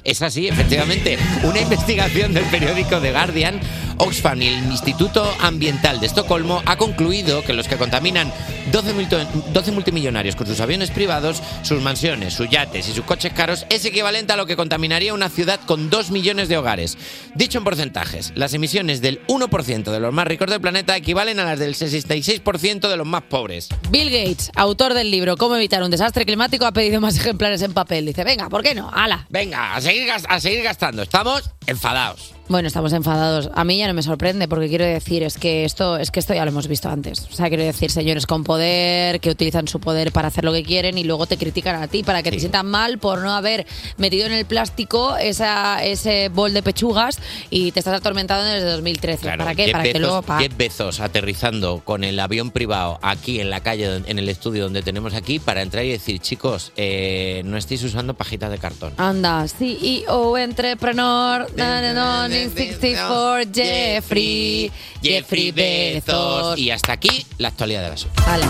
Es 0.06 0.22
así, 0.22 0.46
efectivamente. 0.46 1.18
Una 1.42 1.60
investigación 1.62 2.32
del 2.32 2.44
periódico 2.44 3.00
The 3.00 3.10
Guardian, 3.10 3.60
Oxfam 3.98 4.42
y 4.42 4.48
el 4.48 4.64
Instituto 4.64 5.26
Ambiental 5.40 6.00
de 6.00 6.06
Estocolmo 6.06 6.62
ha 6.66 6.76
concluido 6.76 7.42
que 7.42 7.52
los 7.52 7.66
que 7.68 7.76
contaminan 7.76 8.32
12, 8.72 8.92
multo- 8.92 9.18
12 9.52 9.72
multimillonarios 9.72 10.37
con 10.37 10.46
sus 10.46 10.61
aviones 10.61 10.90
privados, 10.90 11.42
sus 11.62 11.80
mansiones, 11.82 12.35
sus 12.35 12.48
yates 12.50 12.88
y 12.88 12.92
sus 12.92 13.04
coches 13.04 13.32
caros 13.32 13.66
es 13.70 13.85
equivalente 13.85 14.32
a 14.32 14.37
lo 14.37 14.46
que 14.46 14.56
contaminaría 14.56 15.14
una 15.14 15.28
ciudad 15.28 15.59
con 15.66 15.88
2 15.90 16.11
millones 16.11 16.48
de 16.48 16.56
hogares. 16.59 16.98
Dicho 17.35 17.59
en 17.59 17.64
porcentajes, 17.64 18.32
las 18.35 18.54
emisiones 18.54 19.00
del 19.00 19.20
1% 19.26 19.90
de 19.90 20.00
los 20.00 20.12
más 20.12 20.26
ricos 20.26 20.48
del 20.50 20.61
planeta 20.61 20.96
equivalen 20.96 21.40
a 21.40 21.44
las 21.44 21.59
del 21.59 21.74
66% 21.74 22.88
de 22.88 22.96
los 22.96 23.06
más 23.06 23.22
pobres. 23.22 23.68
Bill 23.90 24.11
Gates, 24.11 24.50
autor 24.54 24.94
del 24.94 25.11
libro 25.11 25.37
Cómo 25.37 25.56
evitar 25.56 25.82
un 25.82 25.90
desastre 25.90 26.24
climático, 26.26 26.66
ha 26.66 26.72
pedido 26.72 27.00
más 27.00 27.16
ejemplares 27.18 27.62
en 27.62 27.72
papel. 27.72 28.06
Dice, 28.06 28.24
venga, 28.24 28.48
¿por 28.48 28.62
qué 28.62 28.74
no? 28.74 28.90
¡Hala! 28.92 29.26
Venga, 29.30 29.74
a 29.74 29.80
seguir, 29.80 30.09
a 30.11 30.40
seguir 30.40 30.62
gastando. 30.62 31.02
Estamos 31.02 31.50
enfadados. 31.66 32.36
Bueno, 32.48 32.68
estamos 32.68 32.92
enfadados. 32.92 33.50
A 33.54 33.64
mí 33.64 33.76
ya 33.76 33.88
no 33.88 33.94
me 33.94 34.02
sorprende 34.04 34.46
porque 34.46 34.68
quiero 34.68 34.85
decir 34.85 35.24
es 35.24 35.37
que 35.37 35.64
esto 35.64 35.96
es 35.96 36.12
que 36.12 36.20
esto 36.20 36.32
ya 36.32 36.44
lo 36.44 36.52
hemos 36.52 36.68
visto 36.68 36.88
antes. 36.88 37.26
O 37.32 37.35
sea, 37.35 37.48
quiero 37.48 37.64
decir 37.64 37.90
señores 37.90 38.24
con 38.24 38.44
poder 38.44 39.18
que 39.18 39.30
utilizan 39.30 39.66
su 39.66 39.80
poder 39.80 40.12
para 40.12 40.28
hacer 40.28 40.44
lo 40.44 40.52
que 40.52 40.62
quieren 40.62 40.96
y 40.96 41.02
luego 41.02 41.26
te 41.26 41.38
critican 41.38 41.82
a 41.82 41.88
ti 41.88 42.04
para 42.04 42.22
que 42.22 42.30
te 42.30 42.38
sientan 42.38 42.66
mal 42.66 42.98
por 42.98 43.20
no 43.20 43.32
haber 43.35 43.66
metido 43.96 44.26
en 44.26 44.32
el 44.32 44.44
plástico 44.44 45.16
esa, 45.16 45.85
ese 45.85 46.28
bol 46.28 46.52
de 46.54 46.62
pechugas 46.62 47.18
y 47.50 47.72
te 47.72 47.80
estás 47.80 47.94
atormentado 47.94 48.44
desde 48.44 48.70
2013. 48.70 49.22
Claro, 49.22 49.42
¿Para 49.42 49.54
qué? 49.56 49.72
Para 49.72 49.82
que 49.85 49.98
luego 49.98 50.22
pa- 50.22 50.38
Jeff 50.38 50.56
Bezos 50.56 51.00
aterrizando 51.00 51.80
con 51.85 52.04
el 52.04 52.20
avión 52.20 52.52
privado 52.52 53.00
aquí 53.02 53.40
en 53.40 53.50
la 53.50 53.61
calle, 53.61 54.02
en 54.06 54.18
el 54.20 54.28
estudio 54.28 54.62
donde 54.64 54.82
tenemos 54.82 55.14
aquí, 55.14 55.40
para 55.40 55.62
entrar 55.62 55.85
y 55.85 55.90
decir, 55.90 56.20
chicos, 56.20 56.70
eh, 56.76 57.42
no 57.44 57.56
estéis 57.56 57.82
usando 57.82 58.14
pajitas 58.14 58.52
de 58.52 58.59
cartón. 58.59 58.92
Anda, 58.98 59.46
CEO 59.48 60.38
Entrepreneur, 60.38 61.48
na, 61.56 61.80
na, 61.80 61.92
na, 61.92 62.36
64, 62.44 63.51
Jeffrey, 63.53 64.70
Jeffrey 65.03 65.53
Bezos. 65.53 66.59
Y 66.59 66.70
hasta 66.70 66.92
aquí 66.92 67.27
la 67.38 67.49
actualidad 67.49 67.83
de 67.83 67.90
la 67.90 67.96
SUP. 67.96 68.11
Hala. 68.27 68.46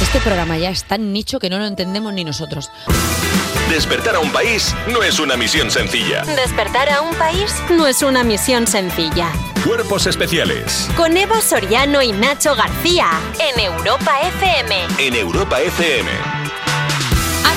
Este 0.00 0.20
programa 0.20 0.56
ya 0.58 0.70
es 0.70 0.84
tan 0.84 1.12
nicho 1.12 1.38
que 1.40 1.50
no 1.50 1.58
lo 1.58 1.66
entendemos 1.66 2.12
ni 2.12 2.24
nosotros. 2.24 2.70
Despertar 3.70 4.14
a 4.16 4.20
un 4.20 4.30
país 4.30 4.74
no 4.92 5.02
es 5.02 5.18
una 5.18 5.36
misión 5.36 5.70
sencilla. 5.70 6.22
Despertar 6.24 6.88
a 6.90 7.00
un 7.00 7.14
país 7.16 7.52
no 7.70 7.86
es 7.86 8.02
una 8.02 8.22
misión 8.22 8.66
sencilla. 8.66 9.32
Cuerpos 9.64 10.06
especiales 10.06 10.88
Con 10.96 11.16
Eva 11.16 11.40
Soriano 11.40 12.02
y 12.02 12.12
Nacho 12.12 12.54
García 12.54 13.08
en 13.40 13.58
Europa 13.58 14.20
FM. 14.20 14.86
en 14.98 15.14
Europa 15.16 15.60
FM. 15.60 16.43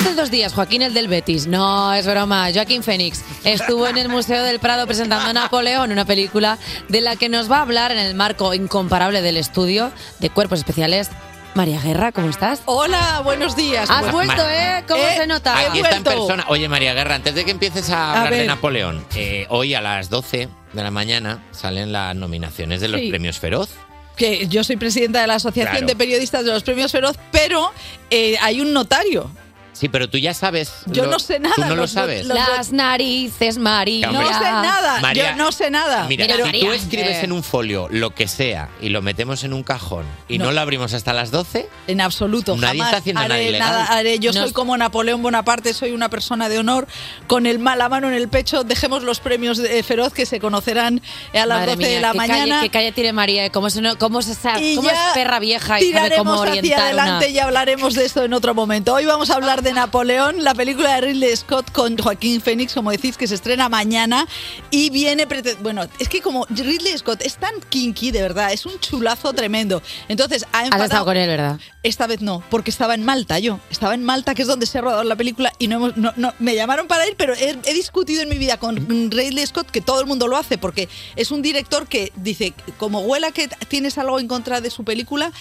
Hace 0.08 0.16
dos 0.16 0.30
días, 0.30 0.54
Joaquín 0.54 0.80
el 0.80 0.94
del 0.94 1.06
Betis, 1.06 1.46
no 1.46 1.92
es 1.92 2.06
broma, 2.06 2.48
Joaquín 2.52 2.82
Fénix, 2.82 3.22
estuvo 3.44 3.86
en 3.86 3.98
el 3.98 4.08
Museo 4.08 4.42
del 4.42 4.58
Prado 4.58 4.86
presentando 4.86 5.28
a 5.28 5.32
Napoleón, 5.34 5.92
una 5.92 6.06
película 6.06 6.56
de 6.88 7.02
la 7.02 7.16
que 7.16 7.28
nos 7.28 7.50
va 7.52 7.58
a 7.58 7.62
hablar 7.62 7.92
en 7.92 7.98
el 7.98 8.14
marco 8.14 8.54
incomparable 8.54 9.20
del 9.20 9.36
estudio 9.36 9.92
de 10.18 10.30
cuerpos 10.30 10.60
especiales 10.60 11.10
María 11.54 11.78
Guerra, 11.82 12.12
¿cómo 12.12 12.30
estás? 12.30 12.62
Hola, 12.64 13.20
buenos 13.22 13.54
días. 13.54 13.90
Has 13.90 14.10
vuelto, 14.10 14.42
¿eh? 14.48 14.82
¿Cómo 14.88 15.02
Eh, 15.02 15.14
se 15.18 15.26
nota? 15.26 15.58
Aquí 15.58 15.80
está 15.80 15.96
en 15.96 16.04
persona. 16.04 16.46
Oye, 16.48 16.68
María 16.70 16.94
Guerra, 16.94 17.16
antes 17.16 17.34
de 17.34 17.44
que 17.44 17.50
empieces 17.50 17.90
a 17.90 18.12
A 18.14 18.16
hablar 18.22 18.32
de. 18.40 18.46
Napoleón, 18.46 19.04
eh, 19.14 19.46
hoy 19.50 19.74
a 19.74 19.82
las 19.82 20.08
12 20.08 20.48
de 20.72 20.82
la 20.82 20.90
mañana 20.90 21.44
salen 21.50 21.92
las 21.92 22.16
nominaciones 22.16 22.80
de 22.80 22.88
los 22.88 23.00
Sí. 23.00 23.10
premios 23.10 23.38
Feroz. 23.38 23.68
que 24.16 24.48
yo 24.48 24.64
soy 24.64 24.76
presidenta 24.76 25.20
de 25.20 25.26
la 25.28 25.34
Asociación 25.36 25.70
Claro. 25.76 25.86
de 25.86 25.94
Periodistas 25.96 26.44
de 26.44 26.50
los 26.52 26.62
Premios 26.64 26.90
Feroz, 26.90 27.16
pero 27.30 27.70
eh, 28.10 28.36
hay 28.40 28.60
un 28.60 28.72
notario. 28.72 29.30
Sí, 29.78 29.88
pero 29.88 30.08
tú 30.10 30.18
ya 30.18 30.34
sabes. 30.34 30.72
Yo 30.86 31.04
lo- 31.04 31.12
no 31.12 31.18
sé 31.18 31.38
nada, 31.38 31.54
Tú 31.54 31.62
no 31.62 31.68
lo 31.70 31.76
los- 31.76 31.92
sabes. 31.92 32.26
los- 32.26 32.36
Las 32.36 32.72
narices, 32.72 33.58
María. 33.58 34.10
No 34.10 34.26
sé 34.26 34.40
nada, 34.40 35.00
María, 35.00 35.30
yo 35.30 35.36
no 35.36 35.52
sé 35.52 35.70
nada. 35.70 36.06
Mira, 36.08 36.26
pero- 36.26 36.46
si 36.46 36.60
tú 36.60 36.72
escribes 36.72 37.16
Eh, 37.18 37.24
en 37.24 37.32
un 37.32 37.42
folio 37.42 37.86
lo 37.90 38.10
que 38.14 38.26
sea 38.28 38.68
y 38.80 38.88
lo 38.88 39.02
metemos 39.02 39.44
en 39.44 39.52
un 39.52 39.62
cajón 39.62 40.04
y 40.28 40.38
no, 40.38 40.46
No. 40.46 40.52
lo 40.52 40.60
abrimos 40.60 40.94
hasta 40.94 41.12
las 41.12 41.30
12, 41.30 41.68
En 41.86 42.00
absoluto, 42.00 42.56
Nadie 42.56 42.78
jamás 42.80 42.86
está 42.88 42.96
haciendo 42.98 43.22
nada 43.22 43.34
haré 43.36 43.48
ilegal. 43.48 43.86
haré. 43.88 44.18
Yo 44.18 44.32
No 44.32 44.42
soy 44.42 44.52
como 44.52 44.76
Napoleón 44.76 45.22
Bonaparte, 45.22 45.72
soy 45.74 45.92
una 45.92 46.08
persona 46.08 46.48
de 46.48 46.58
honor, 46.58 46.86
con 47.26 47.46
el 47.46 47.58
ma- 47.58 47.76
la 47.76 47.88
mano 47.88 48.08
en 48.08 48.14
el 48.14 48.28
pecho. 48.28 48.64
Dejemos 48.64 49.02
los 49.04 49.20
premios 49.20 49.58
de 49.58 49.82
feroz 49.82 50.12
que 50.12 50.26
se 50.26 50.40
conocerán 50.40 51.00
a 51.32 51.46
las 51.46 51.48
Madre 51.60 51.76
12 51.76 51.82
de 51.84 51.90
mía, 51.90 52.00
la 52.00 52.12
qué 52.12 52.18
mañana. 52.18 52.54
Calle, 52.56 52.60
qué 52.62 52.70
calle 52.70 52.92
tiene 52.92 53.12
María, 53.12 53.44
¿eh? 53.46 53.50
cómo, 53.50 53.70
se, 53.70 53.80
cómo, 53.98 54.22
se 54.22 54.34
sabe, 54.34 54.74
cómo 54.74 54.88
es 54.90 54.98
perra 55.14 55.38
vieja 55.38 55.80
y 55.80 55.92
sabe 55.92 56.16
cómo 56.16 56.32
Tiraremos 56.32 56.40
hacia 56.40 56.50
orientar 56.60 56.80
adelante 56.86 57.26
una... 57.26 57.34
y 57.34 57.38
hablaremos 57.38 57.94
de 57.94 58.04
esto 58.04 58.24
en 58.24 58.32
otro 58.34 58.54
momento. 58.54 58.94
Hoy 58.94 59.04
vamos 59.06 59.30
a 59.30 59.34
hablar 59.34 59.62
de 59.62 59.67
Napoleón, 59.72 60.42
la 60.44 60.54
película 60.54 60.94
de 60.94 61.00
Ridley 61.02 61.36
Scott 61.36 61.70
con 61.72 61.96
Joaquín 61.96 62.40
Phoenix, 62.40 62.74
como 62.74 62.90
decís, 62.90 63.16
que 63.16 63.26
se 63.26 63.34
estrena 63.34 63.68
mañana 63.68 64.26
y 64.70 64.90
viene... 64.90 65.26
Bueno, 65.60 65.86
es 65.98 66.08
que 66.08 66.20
como 66.20 66.46
Ridley 66.50 66.96
Scott 66.98 67.22
es 67.22 67.36
tan 67.36 67.54
kinky, 67.68 68.10
de 68.10 68.22
verdad, 68.22 68.52
es 68.52 68.66
un 68.66 68.78
chulazo 68.80 69.32
tremendo. 69.32 69.82
Entonces, 70.08 70.44
ha 70.52 70.60
Has 70.60 70.64
enfadado- 70.66 70.84
estado 70.84 71.04
con 71.04 71.16
él, 71.16 71.28
¿verdad? 71.28 71.58
Esta 71.82 72.06
vez 72.06 72.20
no, 72.20 72.42
porque 72.50 72.70
estaba 72.70 72.94
en 72.94 73.04
Malta 73.04 73.38
yo. 73.38 73.60
Estaba 73.70 73.94
en 73.94 74.04
Malta, 74.04 74.34
que 74.34 74.42
es 74.42 74.48
donde 74.48 74.66
se 74.66 74.78
ha 74.78 74.80
rodado 74.80 75.04
la 75.04 75.16
película, 75.16 75.52
y 75.58 75.68
no, 75.68 75.76
hemos, 75.76 75.96
no, 75.96 76.12
no- 76.16 76.34
me 76.38 76.54
llamaron 76.54 76.86
para 76.86 77.06
ir, 77.06 77.14
pero 77.16 77.34
he, 77.34 77.56
he 77.64 77.74
discutido 77.74 78.22
en 78.22 78.28
mi 78.28 78.38
vida 78.38 78.56
con 78.58 78.76
Ridley 79.10 79.46
Scott 79.46 79.70
que 79.70 79.80
todo 79.80 80.00
el 80.00 80.06
mundo 80.06 80.28
lo 80.28 80.36
hace, 80.36 80.58
porque 80.58 80.88
es 81.16 81.30
un 81.30 81.42
director 81.42 81.86
que 81.88 82.12
dice, 82.16 82.52
como 82.76 83.00
huela 83.00 83.32
que 83.32 83.48
tienes 83.68 83.96
algo 83.98 84.18
en 84.20 84.28
contra 84.28 84.60
de 84.60 84.70
su 84.70 84.84
película, 84.84 85.32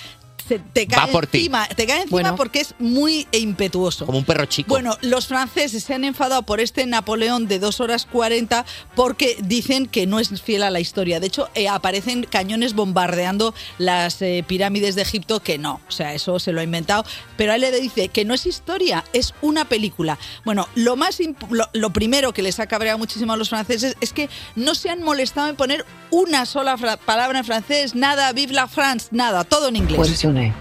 se- 0.48 0.60
te 0.60 0.88
cae 0.88 1.06
Va 1.08 1.12
por 1.12 1.28
ti. 1.28 1.38
encima, 1.40 1.68
te 1.68 1.86
cae 1.86 2.02
encima 2.04 2.36
porque 2.36 2.60
es 2.62 2.74
muy 2.80 3.28
impetuoso. 3.32 4.06
como 4.06 4.18
un 4.20 4.26
perro 4.26 4.46
chico. 4.46 4.70
Bueno, 4.70 4.98
los 5.02 5.28
franceses 5.28 5.84
se 5.84 5.94
han 5.94 6.04
enfadado 6.04 6.44
por 6.44 6.60
este 6.60 6.86
Napoleón 6.86 7.48
de 7.48 7.60
2 7.60 7.80
horas 7.82 8.06
40 8.06 8.66
porque 8.96 9.38
dicen 9.44 9.86
que 9.88 10.06
no 10.08 10.20
es 10.20 10.42
fiel 10.42 10.64
a 10.64 10.70
la 10.70 10.80
historia. 10.80 11.20
De 11.20 11.28
hecho, 11.28 11.50
eh, 11.56 11.68
aparecen 11.68 12.24
cañones 12.24 12.74
bombardeando 12.74 13.54
las 13.78 14.22
eh, 14.22 14.44
pirámides 14.48 14.96
de 14.96 15.02
Egipto, 15.02 15.40
que 15.42 15.58
no, 15.58 15.82
o 15.88 15.92
sea, 15.92 16.14
eso 16.14 16.40
se 16.40 16.52
lo 16.52 16.62
ha 16.62 16.64
inventado. 16.64 17.04
Pero 17.38 17.52
a 17.52 17.56
él 17.56 17.62
le 17.62 17.72
dice 17.80 18.10
que 18.10 18.26
no 18.26 18.34
es 18.34 18.46
historia, 18.46 19.04
es 19.14 19.34
una 19.42 19.66
película. 19.66 20.18
Bueno, 20.46 20.68
lo, 20.76 20.96
más 20.96 21.20
imp- 21.20 21.50
lo, 21.50 21.68
lo 21.74 21.92
primero 21.92 22.34
que 22.34 22.42
les 22.42 22.60
ha 22.60 22.68
cabreado 22.68 22.98
muchísimo 22.98 23.34
a 23.34 23.38
los 23.38 23.50
franceses 23.50 23.96
es 24.02 24.14
que 24.14 24.30
no 24.56 24.76
se 24.76 24.90
han 24.90 25.04
molestado 25.04 25.50
en 25.50 25.56
poner 25.56 25.86
una 26.12 26.46
sola 26.46 26.78
fra- 26.78 26.98
palabra 26.98 27.40
en 27.40 27.46
francés, 27.46 27.96
nada, 27.96 28.32
vive 28.34 28.54
la 28.54 28.68
France, 28.68 29.08
nada, 29.12 29.44
todo 29.44 29.68
en 29.70 29.76
inglés. 29.78 29.98
Name? 30.38 30.54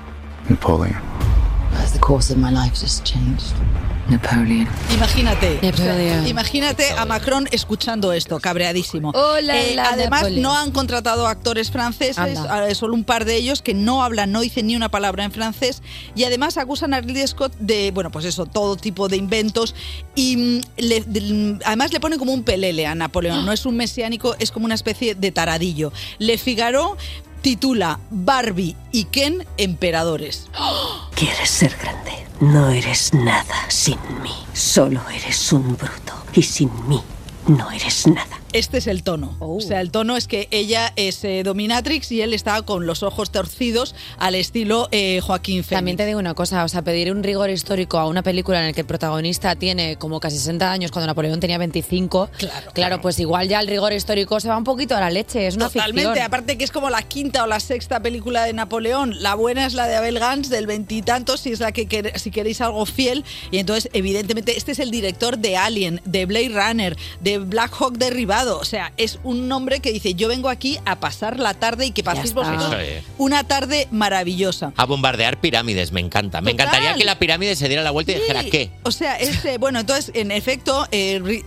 Napoleon. 0.48 0.96
As 1.82 1.92
the 1.92 1.98
course 2.00 2.30
of 2.32 2.38
my 2.38 2.50
life 2.50 2.80
has 2.82 3.02
changed. 3.04 3.52
Napoleon. 4.08 4.68
Imagínate, 4.94 5.58
Napoleón. 5.62 6.26
imagínate 6.28 6.92
a 6.96 7.04
Macron 7.06 7.48
escuchando 7.50 8.12
esto, 8.12 8.38
cabreadísimo. 8.38 9.10
Hola, 9.10 9.60
Eh, 9.60 9.74
la 9.74 9.88
además, 9.90 10.22
Napoleón. 10.22 10.42
no 10.42 10.56
han 10.56 10.70
contratado 10.70 11.26
actores 11.26 11.72
franceses, 11.72 12.16
Anda. 12.16 12.68
eh, 12.68 12.74
solo 12.76 12.94
un 12.94 13.02
par 13.02 13.24
de 13.24 13.34
ellos 13.34 13.62
que 13.62 13.74
no 13.74 14.04
hablan, 14.04 14.30
no 14.30 14.42
dicen 14.42 14.68
ni 14.68 14.76
una 14.76 14.88
palabra 14.90 15.24
en 15.24 15.32
francés, 15.32 15.82
y 16.14 16.22
además 16.22 16.56
acusan 16.56 16.94
a 16.94 17.00
Ridley 17.00 17.26
Scott 17.26 17.52
de, 17.58 17.90
bueno, 17.90 18.12
pues 18.12 18.24
eso, 18.26 18.46
todo 18.46 18.76
tipo 18.76 19.08
de 19.08 19.16
inventos, 19.16 19.74
y 20.14 20.36
mm, 20.36 20.60
le- 20.76 21.00
de- 21.04 21.58
además 21.64 21.92
le 21.92 21.98
ponen 21.98 22.20
como 22.20 22.32
un 22.32 22.44
pelele 22.44 22.86
a 22.86 22.94
Napoleón, 22.94 23.44
no 23.44 23.50
es 23.52 23.66
un 23.66 23.76
mesiánico, 23.76 24.36
es 24.38 24.52
como 24.52 24.66
una 24.66 24.76
especie 24.76 25.16
de 25.16 25.32
taradillo. 25.32 25.92
Le 26.18 26.38
Figaro 26.38 26.96
titula 27.46 28.00
Barbie 28.10 28.74
y 28.90 29.04
Ken 29.04 29.46
emperadores. 29.56 30.48
Quieres 31.14 31.48
ser 31.48 31.76
grande. 31.80 32.26
No 32.40 32.70
eres 32.70 33.14
nada 33.14 33.54
sin 33.68 34.00
mí. 34.20 34.32
Solo 34.52 35.00
eres 35.10 35.52
un 35.52 35.76
bruto. 35.76 36.12
Y 36.34 36.42
sin 36.42 36.72
mí 36.88 37.00
no 37.46 37.70
eres 37.70 38.08
nada. 38.08 38.40
Este 38.52 38.78
es 38.78 38.86
el 38.86 39.02
tono. 39.02 39.36
O 39.40 39.60
sea, 39.60 39.80
el 39.80 39.90
tono 39.90 40.16
es 40.16 40.26
que 40.28 40.48
ella 40.50 40.92
es 40.96 41.22
eh, 41.24 41.42
dominatrix 41.42 42.10
y 42.12 42.22
él 42.22 42.32
está 42.32 42.62
con 42.62 42.86
los 42.86 43.02
ojos 43.02 43.30
torcidos 43.30 43.94
al 44.18 44.34
estilo 44.34 44.88
eh, 44.92 45.20
Joaquín 45.22 45.62
Phoenix. 45.64 45.70
También 45.78 45.96
te 45.96 46.06
digo 46.06 46.18
una 46.18 46.34
cosa, 46.34 46.64
o 46.64 46.68
sea, 46.68 46.82
pedir 46.82 47.12
un 47.12 47.22
rigor 47.22 47.50
histórico 47.50 47.98
a 47.98 48.06
una 48.06 48.22
película 48.22 48.60
en 48.60 48.66
la 48.68 48.72
que 48.72 48.80
el 48.82 48.86
protagonista 48.86 49.56
tiene 49.56 49.96
como 49.96 50.20
casi 50.20 50.38
60 50.38 50.70
años 50.72 50.90
cuando 50.90 51.06
Napoleón 51.06 51.38
tenía 51.40 51.58
25, 51.58 52.30
claro, 52.72 53.00
pues 53.00 53.18
igual 53.18 53.48
ya 53.48 53.60
el 53.60 53.66
rigor 53.68 53.92
histórico 53.92 54.40
se 54.40 54.48
va 54.48 54.56
un 54.56 54.64
poquito 54.64 54.96
a 54.96 55.00
la 55.00 55.10
leche, 55.10 55.46
es 55.46 55.56
una 55.56 55.68
Totalmente, 55.68 56.10
ficción. 56.10 56.26
aparte 56.26 56.56
que 56.56 56.64
es 56.64 56.70
como 56.70 56.88
la 56.88 57.02
quinta 57.02 57.44
o 57.44 57.46
la 57.46 57.60
sexta 57.60 58.00
película 58.00 58.44
de 58.44 58.52
Napoleón. 58.52 59.20
La 59.22 59.34
buena 59.34 59.66
es 59.66 59.74
la 59.74 59.86
de 59.86 59.96
Abel 59.96 60.18
Gans 60.18 60.48
del 60.48 60.66
veintitantos, 60.66 61.40
si 61.40 61.52
es 61.52 61.60
la 61.60 61.72
que 61.72 61.88
quer- 61.88 62.16
si 62.18 62.30
queréis 62.30 62.60
algo 62.60 62.86
fiel. 62.86 63.24
Y 63.50 63.58
entonces, 63.58 63.90
evidentemente, 63.92 64.56
este 64.56 64.72
es 64.72 64.78
el 64.78 64.90
director 64.90 65.36
de 65.38 65.56
Alien, 65.56 66.00
de 66.04 66.26
Blade 66.26 66.50
Runner, 66.50 66.96
de 67.20 67.38
Black 67.38 67.72
Hawk 67.78 67.98
derribado. 67.98 68.35
O 68.44 68.64
sea, 68.64 68.92
es 68.98 69.18
un 69.24 69.48
nombre 69.48 69.80
que 69.80 69.92
dice, 69.92 70.14
yo 70.14 70.28
vengo 70.28 70.48
aquí 70.50 70.78
a 70.84 71.00
pasar 71.00 71.38
la 71.40 71.54
tarde 71.54 71.86
y 71.86 71.90
que 71.92 72.02
paséis 72.04 72.34
vosotros 72.34 72.74
es. 72.80 73.02
una 73.16 73.44
tarde 73.44 73.88
maravillosa. 73.90 74.72
A 74.76 74.84
bombardear 74.84 75.40
pirámides, 75.40 75.90
me 75.92 76.00
encanta. 76.00 76.40
Me 76.42 76.50
Total. 76.50 76.66
encantaría 76.66 76.94
que 76.96 77.04
la 77.04 77.18
pirámide 77.18 77.56
se 77.56 77.68
diera 77.68 77.82
la 77.82 77.90
vuelta 77.92 78.12
y 78.12 78.16
dijera 78.16 78.44
qué. 78.44 78.70
O 78.82 78.90
sea, 78.90 79.16
este, 79.16 79.56
bueno, 79.58 79.80
entonces, 79.80 80.10
en 80.14 80.30
efecto, 80.30 80.86
eh, 80.90 81.42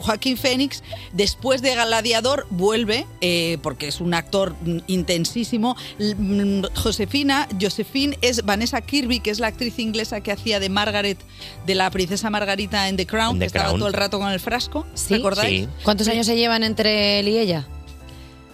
Joaquín 0.00 0.36
Phoenix, 0.36 0.82
después 1.12 1.62
de 1.62 1.74
Gladiador, 1.74 2.46
vuelve, 2.50 3.06
eh, 3.20 3.58
porque 3.62 3.86
es 3.88 4.00
un 4.00 4.14
actor 4.14 4.56
mm, 4.60 4.78
intensísimo. 4.88 5.76
Mm, 5.98 6.64
Josefina, 6.74 7.48
Josephine 7.60 8.18
es 8.22 8.44
Vanessa 8.44 8.80
Kirby, 8.80 9.20
que 9.20 9.30
es 9.30 9.38
la 9.38 9.48
actriz 9.48 9.78
inglesa 9.78 10.20
que 10.20 10.32
hacía 10.32 10.58
de 10.58 10.68
Margaret, 10.68 11.18
de 11.66 11.74
la 11.74 11.90
princesa 11.90 12.28
Margarita 12.30 12.88
en 12.88 12.96
The 12.96 13.06
Crown, 13.06 13.34
En 13.34 13.38
The 13.38 13.44
que 13.44 13.46
estaba 13.46 13.64
Crown. 13.66 13.78
todo 13.78 13.88
el 13.88 13.94
rato 13.94 14.18
con 14.18 14.30
el 14.32 14.40
frasco. 14.40 14.84
¿Recordáis? 15.10 15.68
¿Cuántos 15.84 16.08
años 16.08 16.23
se 16.24 16.36
llevan 16.36 16.62
entre 16.64 17.20
él 17.20 17.28
y 17.28 17.38
ella? 17.38 17.66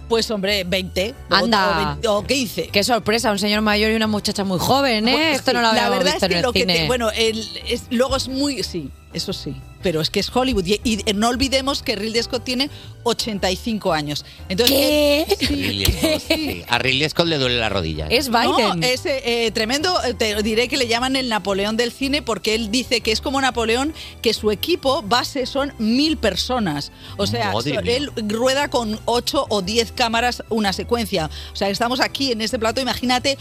Pues 0.09 0.29
hombre, 0.33 0.65
20 0.65 1.15
o- 1.31 1.35
Anda. 1.35 1.71
o 1.71 1.87
20 1.87 2.09
o 2.09 2.27
15. 2.27 2.69
Qué 2.69 2.83
sorpresa, 2.83 3.31
un 3.31 3.39
señor 3.39 3.61
mayor 3.63 3.93
y 3.93 3.95
una 3.95 4.09
muchacha 4.09 4.43
muy 4.43 4.59
joven, 4.59 5.07
¿eh? 5.09 5.13
Bueno, 5.13 5.37
Esto 5.37 5.53
no 5.53 5.61
lo 5.61 5.67
la 5.67 5.71
habíamos 5.87 5.99
verdad 5.99 6.13
visto 6.15 6.27
es 6.27 6.29
que 6.29 6.33
en 6.33 6.39
el 6.39 6.43
lo 6.43 6.53
que 6.53 6.61
cine. 6.61 6.87
bueno, 6.89 7.11
el- 7.13 7.49
es- 7.69 7.85
luego 7.91 8.17
es 8.17 8.27
muy 8.29 8.63
sí, 8.65 8.91
eso 9.13 9.33
sí, 9.33 9.57
pero 9.83 10.01
es 10.01 10.11
que 10.11 10.21
es 10.21 10.35
Hollywood 10.35 10.65
y, 10.67 10.81
y 10.85 10.99
no 11.15 11.29
olvidemos 11.29 11.83
que 11.83 11.97
Ridley 11.97 12.23
Scott 12.23 12.45
tiene 12.45 12.71
85 13.03 13.93
años. 13.93 14.25
Entonces, 14.49 14.77
¿Qué? 14.77 15.23
él- 15.29 15.37
sí, 15.39 15.47
Ridley 15.57 15.87
Scott, 15.87 16.23
sí. 16.29 16.63
A 16.69 16.79
Ridley 16.79 17.09
Scott 17.09 17.27
le 17.27 17.39
duele 17.39 17.57
la 17.59 17.69
rodilla. 17.69 18.07
¿eh? 18.11 18.19
No, 18.31 18.59
es 18.87 19.07
eh, 19.07 19.23
eh, 19.47 19.51
tremendo. 19.53 19.95
eh, 20.05 20.15
Te 20.15 20.43
diré 20.43 20.69
que 20.69 20.77
le 20.77 20.87
llaman 20.87 21.17
el 21.17 21.29
Napoleón 21.29 21.77
del 21.77 21.93
cine 21.93 22.23
porque 22.23 22.55
él 22.55 22.71
dice 22.71 23.01
que 23.01 23.11
es 23.13 23.21
como 23.21 23.41
Napoleón, 23.41 23.95
que 24.23 24.35
su 24.35 24.51
equipo 24.51 25.03
base 25.03 25.47
son 25.47 25.73
mil 25.79 26.17
personas. 26.19 26.93
O 27.17 27.27
sea, 27.27 27.53
Madre 27.53 27.75
so- 27.75 27.83
mía. 27.83 27.97
él 27.97 28.11
rueda 28.29 28.69
con 28.69 28.99
ocho 29.07 29.47
o 29.49 29.63
diez 29.63 29.93
cámaras 29.93 30.43
una 30.51 30.73
secuencia. 30.73 31.31
O 31.53 31.57
sea, 31.57 31.69
estamos 31.71 32.01
aquí 32.01 32.33
en 32.33 32.43
este 32.43 32.59
plato, 32.59 32.81
imagínate. 32.81 33.39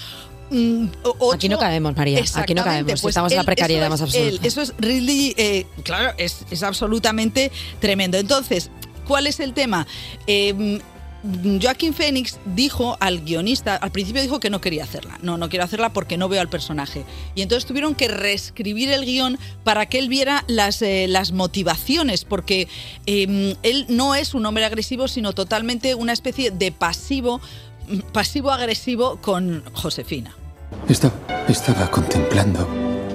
Mm, 0.50 0.86
ocho- 1.04 1.34
Aquí 1.36 1.50
no 1.50 1.58
cabemos, 1.60 1.96
María, 1.96 2.24
aquí 2.36 2.54
no 2.54 2.64
cabemos, 2.64 3.02
pues 3.02 3.12
estamos 3.12 3.32
en 3.32 3.38
la 3.38 3.44
precariedad 3.44 3.84
eso 3.86 3.90
más 3.92 4.02
absoluta. 4.02 4.30
él, 4.30 4.40
eso 4.44 4.62
es 4.62 4.74
really, 4.78 5.34
eh, 5.38 5.66
claro, 5.84 6.14
es, 6.18 6.46
es 6.52 6.64
absolutamente 6.64 7.52
tremendo. 7.80 8.18
Entonces, 8.18 8.70
¿cuál 9.08 9.28
es 9.28 9.40
el 9.40 9.54
tema? 9.54 9.86
Eh, 10.28 10.80
Joaquín 11.62 11.94
Phoenix 11.94 12.40
dijo 12.56 12.96
al 13.02 13.20
guionista, 13.26 13.76
al 13.76 13.92
principio 13.92 14.22
dijo 14.22 14.40
que 14.40 14.50
no 14.50 14.62
quería 14.62 14.86
hacerla, 14.86 15.20
no, 15.22 15.38
no 15.38 15.50
quiero 15.50 15.66
hacerla 15.66 15.92
porque 15.92 16.16
no 16.18 16.30
veo 16.30 16.40
al 16.40 16.48
personaje. 16.48 17.04
Y 17.36 17.42
entonces 17.42 17.66
tuvieron 17.66 17.94
que 17.94 18.08
reescribir 18.08 18.90
el 18.90 19.04
guion 19.04 19.38
para 19.66 19.86
que 19.88 20.00
él 20.00 20.08
viera 20.08 20.46
las, 20.48 20.82
eh, 20.82 21.08
las 21.10 21.34
motivaciones, 21.34 22.24
porque 22.24 22.70
eh, 23.06 23.54
él 23.64 23.86
no 23.90 24.16
es 24.16 24.34
un 24.34 24.46
hombre 24.46 24.64
agresivo, 24.64 25.10
sino 25.10 25.34
totalmente 25.34 25.94
una 25.94 26.14
especie 26.14 26.52
de 26.52 26.72
pasivo, 26.72 27.42
pasivo-agresivo 28.14 29.20
con 29.22 29.64
Josefina. 29.74 30.34
Estaba, 30.88 31.14
estaba 31.48 31.90
contemplando 31.90 32.68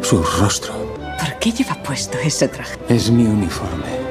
su 0.02 0.22
rostro. 0.22 0.74
¿Por 1.18 1.38
qué 1.38 1.52
lleva 1.52 1.74
puesto 1.82 2.18
ese 2.18 2.48
traje? 2.48 2.78
Es 2.88 3.10
mi 3.10 3.24
uniforme. 3.24 4.04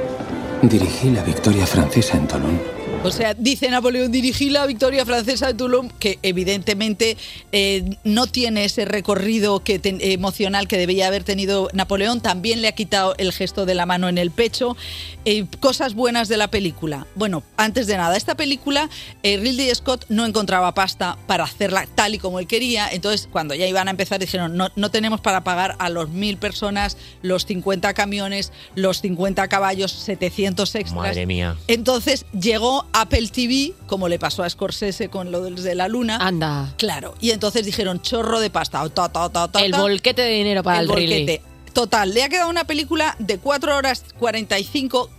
Dirigí 0.61 1.11
la 1.11 1.23
victoria 1.23 1.65
francesa 1.65 2.17
en 2.17 2.27
Tolón. 2.27 2.72
O 3.05 3.11
sea, 3.11 3.33
dice 3.33 3.69
Napoleón, 3.69 4.13
dirigí 4.13 4.49
la 4.49 4.65
victoria 4.65 5.05
francesa 5.05 5.47
de 5.47 5.55
Toulon, 5.55 5.89
que 5.99 6.19
evidentemente 6.23 7.17
eh, 7.51 7.97
no 8.05 8.27
tiene 8.27 8.63
ese 8.63 8.85
recorrido 8.85 9.61
que 9.61 9.77
ten- 9.77 9.99
emocional 10.01 10.69
que 10.69 10.77
debía 10.77 11.07
haber 11.07 11.25
tenido 11.25 11.67
Napoleón. 11.73 12.21
También 12.21 12.61
le 12.61 12.69
ha 12.69 12.71
quitado 12.71 13.13
el 13.17 13.33
gesto 13.33 13.65
de 13.65 13.75
la 13.75 13.85
mano 13.85 14.07
en 14.07 14.17
el 14.17 14.31
pecho. 14.31 14.77
Eh, 15.25 15.45
cosas 15.59 15.95
buenas 15.95 16.29
de 16.29 16.37
la 16.37 16.47
película. 16.49 17.05
Bueno, 17.15 17.43
antes 17.57 17.87
de 17.87 17.97
nada, 17.97 18.15
esta 18.15 18.35
película, 18.35 18.89
eh, 19.21 19.35
Ridley 19.35 19.75
Scott 19.75 20.05
no 20.07 20.25
encontraba 20.25 20.73
pasta 20.73 21.17
para 21.27 21.43
hacerla 21.43 21.85
tal 21.95 22.15
y 22.15 22.19
como 22.19 22.39
él 22.39 22.47
quería. 22.47 22.87
Entonces, 22.89 23.27
cuando 23.29 23.53
ya 23.53 23.67
iban 23.67 23.89
a 23.89 23.91
empezar, 23.91 24.19
dijeron, 24.21 24.55
no, 24.55 24.69
no 24.77 24.91
tenemos 24.91 25.19
para 25.19 25.43
pagar 25.43 25.75
a 25.79 25.89
los 25.89 26.07
mil 26.09 26.37
personas, 26.37 26.95
los 27.21 27.45
50 27.45 27.93
camiones, 27.93 28.53
los 28.75 29.01
50 29.01 29.45
caballos, 29.49 29.91
700 29.91 30.75
extras. 30.75 30.93
Madre 30.95 31.25
mía. 31.25 31.57
Entonces 31.67 32.25
llegó 32.31 32.85
Apple 32.93 33.27
TV, 33.29 33.73
como 33.87 34.07
le 34.07 34.19
pasó 34.19 34.43
a 34.43 34.49
Scorsese 34.49 35.09
con 35.09 35.31
lo 35.31 35.41
de 35.41 35.75
la 35.75 35.87
luna. 35.87 36.17
Anda. 36.17 36.73
Claro. 36.77 37.15
Y 37.19 37.31
entonces 37.31 37.65
dijeron 37.65 38.01
chorro 38.01 38.39
de 38.39 38.49
pasta. 38.49 38.87
ta, 38.89 39.09
ta, 39.09 39.29
ta, 39.29 39.47
ta, 39.47 39.59
El 39.65 39.71
ta. 39.71 39.81
volquete 39.81 40.21
de 40.21 40.29
dinero 40.31 40.63
para 40.63 40.79
el, 40.79 40.87
Ridley. 40.89 41.25
volquete. 41.25 41.41
Total, 41.73 42.13
le 42.13 42.23
ha 42.23 42.29
quedado 42.29 42.49
una 42.49 42.65
película 42.65 43.15
de 43.19 43.39
4 43.39 43.75
horas 43.75 44.05
45. 44.19 45.09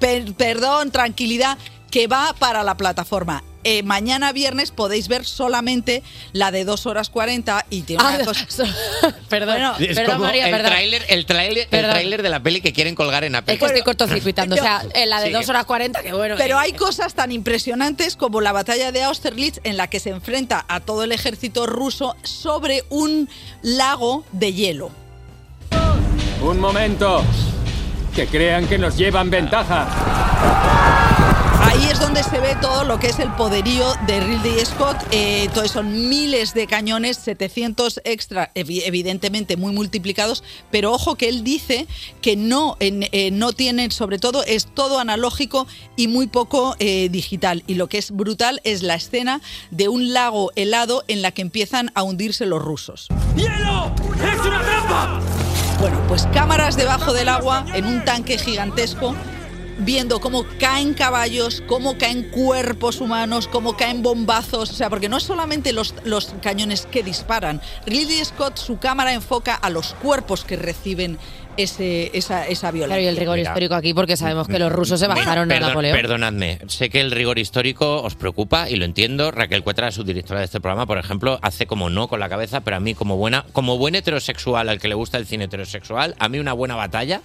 per- 0.00 0.34
perdón, 0.34 0.90
tranquilidad, 0.90 1.56
que 1.90 2.06
va 2.08 2.34
para 2.38 2.62
la 2.64 2.76
plataforma. 2.76 3.42
Eh, 3.62 3.82
mañana 3.82 4.32
viernes 4.32 4.70
podéis 4.70 5.08
ver 5.08 5.26
solamente 5.26 6.02
la 6.32 6.50
de 6.50 6.64
2 6.64 6.86
horas 6.86 7.10
40 7.10 7.66
y 7.70 7.82
tiene 7.82 8.02
una 8.02 8.14
Ah, 8.14 8.24
cosa. 8.24 8.46
Perdón, 9.28 9.60
Es 9.78 9.96
perdón, 9.96 10.14
como 10.14 10.24
María, 10.26 10.46
el 10.46 10.50
perdón. 10.52 10.70
tráiler, 10.70 11.04
el 11.08 11.26
tráiler, 11.26 11.68
el 11.70 12.22
de 12.22 12.28
la 12.28 12.42
peli 12.42 12.60
que 12.60 12.72
quieren 12.72 12.94
colgar 12.94 13.24
en 13.24 13.34
Apple. 13.34 13.54
Es 13.54 13.60
que 13.60 13.66
estoy 13.66 13.82
cortocircuitando. 13.82 14.54
O 14.56 14.58
sea, 14.58 14.82
en 14.94 15.10
la 15.10 15.20
de 15.20 15.26
Sigue. 15.26 15.36
2 15.38 15.48
horas 15.50 15.64
40, 15.66 16.02
que 16.02 16.12
bueno. 16.12 16.36
Pero 16.38 16.56
que- 16.56 16.62
hay 16.62 16.72
cosas 16.72 17.14
tan 17.14 17.32
impresionantes 17.32 18.16
como 18.16 18.40
la 18.40 18.52
batalla 18.52 18.92
de 18.92 19.02
Austerlitz 19.02 19.60
en 19.64 19.76
la 19.76 19.88
que 19.88 20.00
se 20.00 20.10
enfrenta 20.10 20.64
a 20.68 20.80
todo 20.80 21.04
el 21.04 21.12
ejército 21.12 21.66
ruso 21.66 22.16
sobre 22.22 22.84
un 22.88 23.28
lago 23.62 24.24
de 24.32 24.52
hielo. 24.54 24.90
Un 26.42 26.58
momento. 26.58 27.22
Que 28.14 28.26
crean 28.26 28.66
que 28.66 28.78
nos 28.78 28.96
llevan 28.96 29.30
ventaja. 29.30 29.86
Ahí 31.72 31.84
es 31.88 32.00
donde 32.00 32.24
se 32.24 32.40
ve 32.40 32.56
todo 32.60 32.82
lo 32.82 32.98
que 32.98 33.06
es 33.06 33.20
el 33.20 33.30
poderío 33.34 33.94
de 34.08 34.18
Ridley 34.18 34.64
Scott. 34.66 34.96
Eh, 35.12 35.44
entonces 35.44 35.70
son 35.70 36.08
miles 36.08 36.52
de 36.52 36.66
cañones, 36.66 37.16
700 37.18 38.00
extra, 38.02 38.50
evi- 38.54 38.82
evidentemente 38.84 39.56
muy 39.56 39.72
multiplicados, 39.72 40.42
pero 40.72 40.92
ojo 40.92 41.14
que 41.14 41.28
él 41.28 41.44
dice 41.44 41.86
que 42.22 42.34
no, 42.34 42.76
eh, 42.80 43.30
no 43.32 43.52
tienen, 43.52 43.92
sobre 43.92 44.18
todo 44.18 44.42
es 44.44 44.66
todo 44.74 44.98
analógico 44.98 45.68
y 45.94 46.08
muy 46.08 46.26
poco 46.26 46.74
eh, 46.80 47.08
digital. 47.08 47.62
Y 47.68 47.74
lo 47.74 47.88
que 47.88 47.98
es 47.98 48.10
brutal 48.10 48.60
es 48.64 48.82
la 48.82 48.96
escena 48.96 49.40
de 49.70 49.88
un 49.88 50.12
lago 50.12 50.50
helado 50.56 51.04
en 51.06 51.22
la 51.22 51.30
que 51.30 51.42
empiezan 51.42 51.92
a 51.94 52.02
hundirse 52.02 52.46
los 52.46 52.60
rusos. 52.60 53.06
¡Hielo! 53.36 53.94
¡Es 54.16 54.40
una 54.44 54.60
trampa! 54.62 55.20
Bueno, 55.78 55.98
pues 56.08 56.26
cámaras 56.34 56.76
debajo 56.76 57.12
del 57.12 57.28
agua 57.28 57.64
en 57.74 57.86
un 57.86 58.04
tanque 58.04 58.38
gigantesco, 58.38 59.14
viendo 59.80 60.20
cómo 60.20 60.44
caen 60.58 60.94
caballos, 60.94 61.62
cómo 61.66 61.96
caen 61.98 62.30
cuerpos 62.30 63.00
humanos, 63.00 63.48
cómo 63.48 63.76
caen 63.76 64.02
bombazos. 64.02 64.70
O 64.70 64.74
sea, 64.74 64.88
porque 64.90 65.08
no 65.08 65.16
es 65.16 65.22
solamente 65.24 65.72
los, 65.72 65.94
los 66.04 66.34
cañones 66.42 66.86
que 66.86 67.02
disparan. 67.02 67.60
Ridley 67.86 68.24
Scott, 68.24 68.58
su 68.58 68.78
cámara 68.78 69.12
enfoca 69.12 69.54
a 69.54 69.70
los 69.70 69.94
cuerpos 69.94 70.44
que 70.44 70.56
reciben 70.56 71.18
ese, 71.56 72.10
esa, 72.16 72.46
esa 72.46 72.70
violencia. 72.70 72.96
Claro, 72.96 73.02
y 73.02 73.06
el 73.06 73.16
rigor 73.16 73.38
histórico 73.38 73.74
aquí, 73.74 73.92
porque 73.92 74.16
sabemos 74.16 74.46
que 74.48 74.58
los 74.58 74.70
rusos 74.72 75.00
se 75.00 75.06
bajaron 75.06 75.50
a 75.50 75.54
Perdón- 75.54 75.68
Napoleón. 75.68 75.96
Perdonadme, 75.96 76.58
sé 76.68 76.88
que 76.90 77.00
el 77.00 77.10
rigor 77.10 77.38
histórico 77.38 78.02
os 78.02 78.14
preocupa 78.14 78.70
y 78.70 78.76
lo 78.76 78.84
entiendo. 78.84 79.30
Raquel 79.30 79.62
Cuetra, 79.62 79.90
su 79.90 80.04
directora 80.04 80.40
de 80.40 80.46
este 80.46 80.60
programa, 80.60 80.86
por 80.86 80.98
ejemplo, 80.98 81.38
hace 81.42 81.66
como 81.66 81.90
no 81.90 82.08
con 82.08 82.20
la 82.20 82.28
cabeza, 82.28 82.60
pero 82.60 82.76
a 82.76 82.80
mí 82.80 82.94
como 82.94 83.16
buena, 83.16 83.44
como 83.52 83.76
buen 83.78 83.94
heterosexual 83.94 84.68
al 84.68 84.78
que 84.80 84.88
le 84.88 84.94
gusta 84.94 85.18
el 85.18 85.26
cine 85.26 85.44
heterosexual, 85.44 86.14
a 86.18 86.28
mí 86.28 86.38
una 86.38 86.52
buena 86.52 86.76
batalla 86.76 87.20